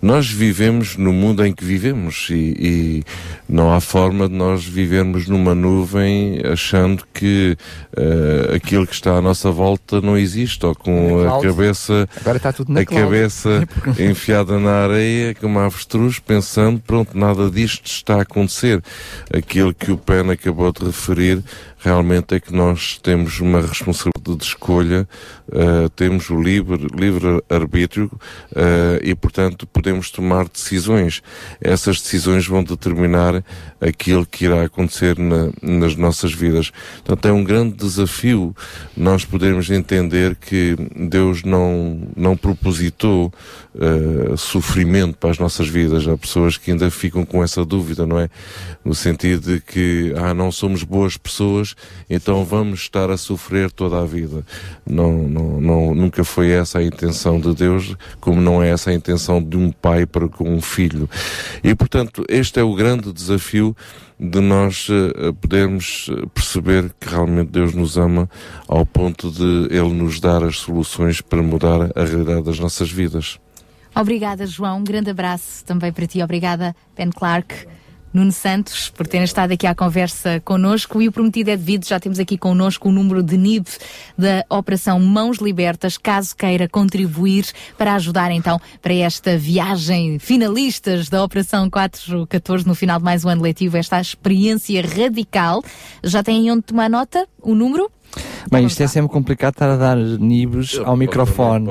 Nós 0.00 0.28
vivemos 0.30 0.96
no 0.96 1.12
mundo 1.12 1.44
em 1.44 1.52
que 1.52 1.64
vivemos 1.64 2.28
e, 2.30 2.34
e 2.58 3.04
não 3.48 3.72
há 3.72 3.80
forma 3.80 4.28
de 4.28 4.34
nós 4.34 4.64
vivermos 4.64 5.28
numa 5.28 5.54
nuvem 5.54 6.40
achando 6.64 7.04
que 7.12 7.56
eh, 7.94 8.54
aquilo 8.56 8.86
que 8.86 8.94
está 8.94 9.12
à 9.16 9.20
nossa 9.20 9.50
volta 9.50 10.00
não 10.00 10.16
existe 10.16 10.64
ou 10.64 10.74
com 10.74 11.20
a 11.20 11.42
cabeça 11.42 12.08
a 12.80 12.84
cabeça 13.02 13.68
enfiada 13.98 14.58
na 14.58 14.84
areia 14.84 15.34
como 15.34 15.58
uma 15.58 15.66
avestruz 15.66 16.18
pensando 16.18 16.80
pronto 16.80 17.16
nada 17.16 17.50
disto 17.50 17.86
está 17.86 18.16
a 18.16 18.22
acontecer. 18.22 18.82
Aquilo 19.32 19.74
que 19.74 19.92
o 19.92 19.98
Pen 19.98 20.30
acabou 20.30 20.72
de 20.72 20.86
referir 20.86 21.42
realmente 21.84 22.34
é 22.34 22.40
que 22.40 22.50
nós 22.52 22.98
temos 23.02 23.40
uma 23.40 23.60
responsabilidade 23.60 24.38
de 24.38 24.44
escolha, 24.44 25.06
eh, 25.52 25.88
temos 25.94 26.30
o 26.30 26.40
livre, 26.40 26.86
livre 26.98 27.42
arbítrio 27.50 28.10
eh, 28.56 29.00
e, 29.04 29.14
portanto, 29.14 29.66
podemos 29.66 30.10
tomar 30.10 30.48
decisões. 30.48 31.22
Essas 31.60 32.00
decisões 32.00 32.46
vão 32.46 32.64
determinar 32.64 33.44
aquilo 33.80 34.24
que 34.24 34.46
irá 34.46 34.64
acontecer 34.64 35.18
na- 35.18 35.50
nas 35.60 35.94
nossas 35.94 36.32
vidas. 36.32 36.72
Portanto, 37.04 37.28
é 37.28 37.32
um 37.32 37.44
grande 37.44 37.74
desafio 37.76 38.56
nós 38.96 39.26
podermos 39.26 39.68
entender 39.70 40.36
que 40.36 40.74
Deus 41.10 41.42
não, 41.42 42.00
não 42.16 42.34
propositou 42.34 43.30
eh, 43.78 44.36
sofrimento 44.36 45.18
para 45.18 45.30
as 45.30 45.38
nossas 45.38 45.68
vidas. 45.68 46.08
Há 46.08 46.16
pessoas 46.16 46.56
que 46.56 46.70
ainda 46.70 46.90
ficam 46.90 47.26
com 47.26 47.42
essa 47.44 47.62
dúvida, 47.64 48.06
não 48.06 48.18
é? 48.18 48.30
No 48.84 48.94
sentido 48.94 49.54
de 49.54 49.60
que, 49.60 50.14
ah, 50.16 50.32
não 50.32 50.50
somos 50.50 50.82
boas 50.82 51.16
pessoas, 51.16 51.73
então 52.08 52.44
vamos 52.44 52.80
estar 52.80 53.10
a 53.10 53.16
sofrer 53.16 53.70
toda 53.70 54.00
a 54.00 54.04
vida. 54.04 54.44
Não, 54.86 55.12
não, 55.12 55.60
não, 55.60 55.94
nunca 55.94 56.24
foi 56.24 56.50
essa 56.50 56.78
a 56.78 56.84
intenção 56.84 57.40
de 57.40 57.54
Deus, 57.54 57.96
como 58.20 58.40
não 58.40 58.62
é 58.62 58.70
essa 58.70 58.90
a 58.90 58.94
intenção 58.94 59.42
de 59.42 59.56
um 59.56 59.70
pai 59.70 60.06
para 60.06 60.28
com 60.28 60.54
um 60.54 60.60
filho. 60.60 61.08
E, 61.62 61.74
portanto, 61.74 62.24
este 62.28 62.60
é 62.60 62.62
o 62.62 62.74
grande 62.74 63.12
desafio 63.12 63.76
de 64.18 64.40
nós 64.40 64.86
eh, 64.90 65.32
podermos 65.32 66.08
eh, 66.10 66.26
perceber 66.32 66.92
que 67.00 67.08
realmente 67.08 67.50
Deus 67.50 67.74
nos 67.74 67.98
ama 67.98 68.28
ao 68.68 68.86
ponto 68.86 69.30
de 69.30 69.74
Ele 69.74 69.92
nos 69.92 70.20
dar 70.20 70.42
as 70.44 70.58
soluções 70.58 71.20
para 71.20 71.42
mudar 71.42 71.90
a 71.94 72.04
realidade 72.04 72.42
das 72.42 72.58
nossas 72.58 72.90
vidas. 72.90 73.38
Obrigada, 73.94 74.46
João. 74.46 74.78
Um 74.78 74.84
grande 74.84 75.10
abraço 75.10 75.64
também 75.64 75.92
para 75.92 76.06
ti. 76.06 76.22
Obrigada, 76.22 76.74
Ben 76.96 77.10
Clark. 77.10 77.66
Nuno 78.14 78.30
Santos, 78.30 78.90
por 78.90 79.08
terem 79.08 79.24
estado 79.24 79.50
aqui 79.50 79.66
à 79.66 79.74
conversa 79.74 80.40
connosco 80.44 81.02
e 81.02 81.08
o 81.08 81.12
prometido 81.12 81.50
é 81.50 81.56
devido, 81.56 81.84
já 81.84 81.98
temos 81.98 82.20
aqui 82.20 82.38
connosco 82.38 82.88
o 82.88 82.92
número 82.92 83.24
de 83.24 83.36
NIB 83.36 83.66
da 84.16 84.44
Operação 84.48 85.00
Mãos 85.00 85.38
Libertas, 85.38 85.98
caso 85.98 86.36
queira 86.36 86.68
contribuir 86.68 87.44
para 87.76 87.96
ajudar 87.96 88.30
então 88.30 88.60
para 88.80 88.94
esta 88.94 89.36
viagem 89.36 90.20
finalistas 90.20 91.08
da 91.08 91.24
Operação 91.24 91.68
414 91.68 92.64
no 92.64 92.76
final 92.76 93.00
de 93.00 93.04
mais 93.04 93.24
um 93.24 93.28
ano 93.30 93.42
letivo, 93.42 93.76
esta 93.76 94.00
experiência 94.00 94.80
radical. 94.80 95.64
Já 96.04 96.22
têm 96.22 96.52
onde 96.52 96.62
tomar 96.62 96.88
nota? 96.88 97.26
O 97.42 97.52
número? 97.52 97.90
Bem, 98.50 98.66
isto 98.66 98.82
é 98.82 98.86
sempre 98.86 99.10
complicado 99.10 99.54
estar 99.54 99.70
a 99.70 99.76
dar 99.76 99.96
nibos 99.96 100.78
ao 100.84 100.96
microfone, 100.96 101.66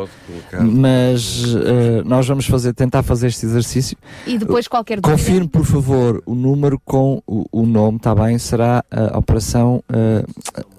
mas 0.61 1.43
eh, 1.55 2.01
nós 2.03 2.27
vamos 2.27 2.45
fazer, 2.45 2.73
tentar 2.73 3.03
fazer 3.03 3.27
este 3.27 3.45
exercício. 3.45 3.95
E 4.27 4.37
depois 4.37 4.67
qualquer 4.67 4.99
dúvida? 4.99 5.17
Confirme, 5.17 5.47
por 5.47 5.65
favor, 5.65 6.21
o 6.25 6.35
número 6.35 6.79
com 6.83 7.21
o, 7.27 7.45
o 7.51 7.65
nome, 7.65 7.97
está 7.97 8.13
bem? 8.15 8.37
Será 8.37 8.83
a 8.91 9.17
operação. 9.17 9.83
Asso- 9.87 10.73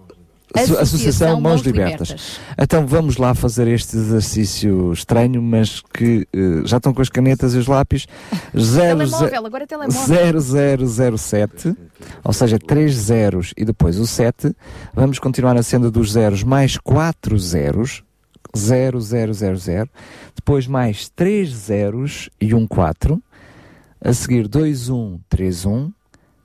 Associação 0.54 0.82
Associação 0.82 1.40
Mãos 1.40 1.62
Libertas. 1.62 2.08
Libertas. 2.08 2.40
Então 2.58 2.86
vamos 2.86 3.16
lá 3.16 3.34
fazer 3.34 3.66
este 3.66 3.96
exercício 3.96 4.92
estranho, 4.92 5.42
mas 5.42 5.80
que 5.80 6.26
eh, 6.32 6.62
já 6.64 6.76
estão 6.76 6.94
com 6.94 7.02
as 7.02 7.08
canetas 7.08 7.54
e 7.54 7.58
os 7.58 7.66
lápis. 7.66 8.06
Zero, 8.56 8.98
Telemóvel, 8.98 9.46
agora 9.46 9.64
é 9.64 9.66
telemóvel. 9.66 10.88
0007, 10.88 11.76
ou 12.22 12.32
seja, 12.32 12.58
três 12.58 12.94
zeros 12.94 13.52
e 13.56 13.64
depois 13.64 13.98
o 13.98 14.06
7. 14.06 14.54
Vamos 14.94 15.18
continuar 15.18 15.54
na 15.54 15.62
senda 15.62 15.90
dos 15.90 16.12
zeros 16.12 16.42
mais 16.44 16.78
quatro 16.78 17.38
zeros. 17.38 18.02
0000, 18.56 19.88
depois 20.36 20.68
mais 20.68 21.08
três 21.08 21.48
zeros 21.50 22.30
e 22.40 22.54
um 22.54 22.68
4, 22.68 23.20
a 24.00 24.12
seguir 24.12 24.46
2131, 24.46 25.92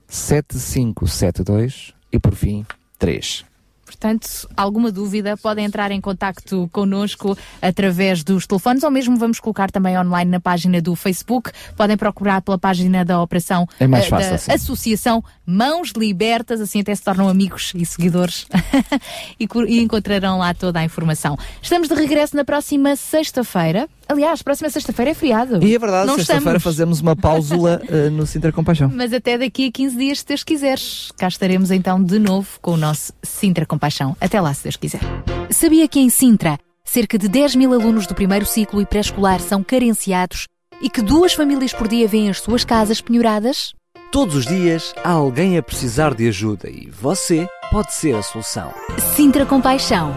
7572 0.08 1.94
e 2.12 2.18
por 2.18 2.34
fim 2.34 2.66
3. 2.98 3.49
Portanto, 3.90 4.48
alguma 4.56 4.92
dúvida, 4.92 5.36
podem 5.36 5.64
entrar 5.64 5.90
em 5.90 6.00
contacto 6.00 6.70
connosco 6.72 7.36
através 7.60 8.22
dos 8.22 8.46
telefones 8.46 8.84
ou 8.84 8.90
mesmo 8.90 9.16
vamos 9.16 9.40
colocar 9.40 9.68
também 9.68 9.98
online 9.98 10.30
na 10.30 10.38
página 10.38 10.80
do 10.80 10.94
Facebook. 10.94 11.50
Podem 11.76 11.96
procurar 11.96 12.40
pela 12.40 12.56
página 12.56 13.04
da 13.04 13.20
Operação 13.20 13.66
É 13.80 13.88
mais 13.88 14.04
eh, 14.04 14.08
fácil 14.08 14.28
da 14.28 14.34
assim. 14.36 14.52
Associação 14.52 15.24
Mãos 15.44 15.90
Libertas, 15.96 16.60
assim 16.60 16.80
até 16.80 16.94
se 16.94 17.02
tornam 17.02 17.28
amigos 17.28 17.72
e 17.74 17.84
seguidores 17.84 18.46
e, 19.40 19.48
e 19.66 19.80
encontrarão 19.80 20.38
lá 20.38 20.54
toda 20.54 20.78
a 20.78 20.84
informação. 20.84 21.36
Estamos 21.60 21.88
de 21.88 21.94
regresso 21.94 22.36
na 22.36 22.44
próxima 22.44 22.94
sexta-feira. 22.94 23.88
Aliás, 24.10 24.42
próxima 24.42 24.68
sexta-feira 24.68 25.12
é 25.12 25.14
feriado. 25.14 25.64
E 25.64 25.72
é 25.72 25.78
verdade, 25.78 26.04
Não 26.04 26.16
sexta-feira 26.16 26.58
fazemos 26.58 27.00
uma 27.00 27.14
pausula 27.14 27.80
eh, 27.88 28.10
no 28.10 28.26
Sintra 28.26 28.50
Compaixão. 28.50 28.90
Mas 28.92 29.12
até 29.12 29.38
daqui 29.38 29.68
a 29.68 29.70
15 29.70 29.96
dias, 29.96 30.18
se 30.18 30.26
Deus 30.26 30.42
quiseres. 30.42 31.12
Cá 31.16 31.28
estaremos 31.28 31.70
então 31.70 32.02
de 32.02 32.18
novo 32.18 32.48
com 32.60 32.72
o 32.72 32.76
nosso 32.76 33.12
Sintra 33.22 33.64
Compaixão. 33.64 34.16
Até 34.20 34.40
lá, 34.40 34.52
se 34.52 34.64
Deus 34.64 34.74
quiser. 34.74 35.00
Sabia 35.48 35.86
que 35.86 36.00
em 36.00 36.10
Sintra, 36.10 36.58
cerca 36.84 37.16
de 37.16 37.28
10 37.28 37.54
mil 37.54 37.72
alunos 37.72 38.08
do 38.08 38.14
primeiro 38.16 38.44
ciclo 38.44 38.80
e 38.80 38.86
pré-escolar 38.86 39.38
são 39.38 39.62
carenciados 39.62 40.48
e 40.82 40.90
que 40.90 41.02
duas 41.02 41.32
famílias 41.32 41.72
por 41.72 41.86
dia 41.86 42.08
vêm 42.08 42.28
as 42.28 42.40
suas 42.40 42.64
casas 42.64 43.00
penhoradas? 43.00 43.72
Todos 44.10 44.34
os 44.34 44.44
dias 44.44 44.92
há 45.04 45.12
alguém 45.12 45.56
a 45.56 45.62
precisar 45.62 46.14
de 46.14 46.26
ajuda 46.26 46.68
e 46.68 46.90
você 46.90 47.46
pode 47.70 47.94
ser 47.94 48.16
a 48.16 48.22
solução. 48.22 48.72
Sintra 49.14 49.46
Compaixão, 49.46 50.16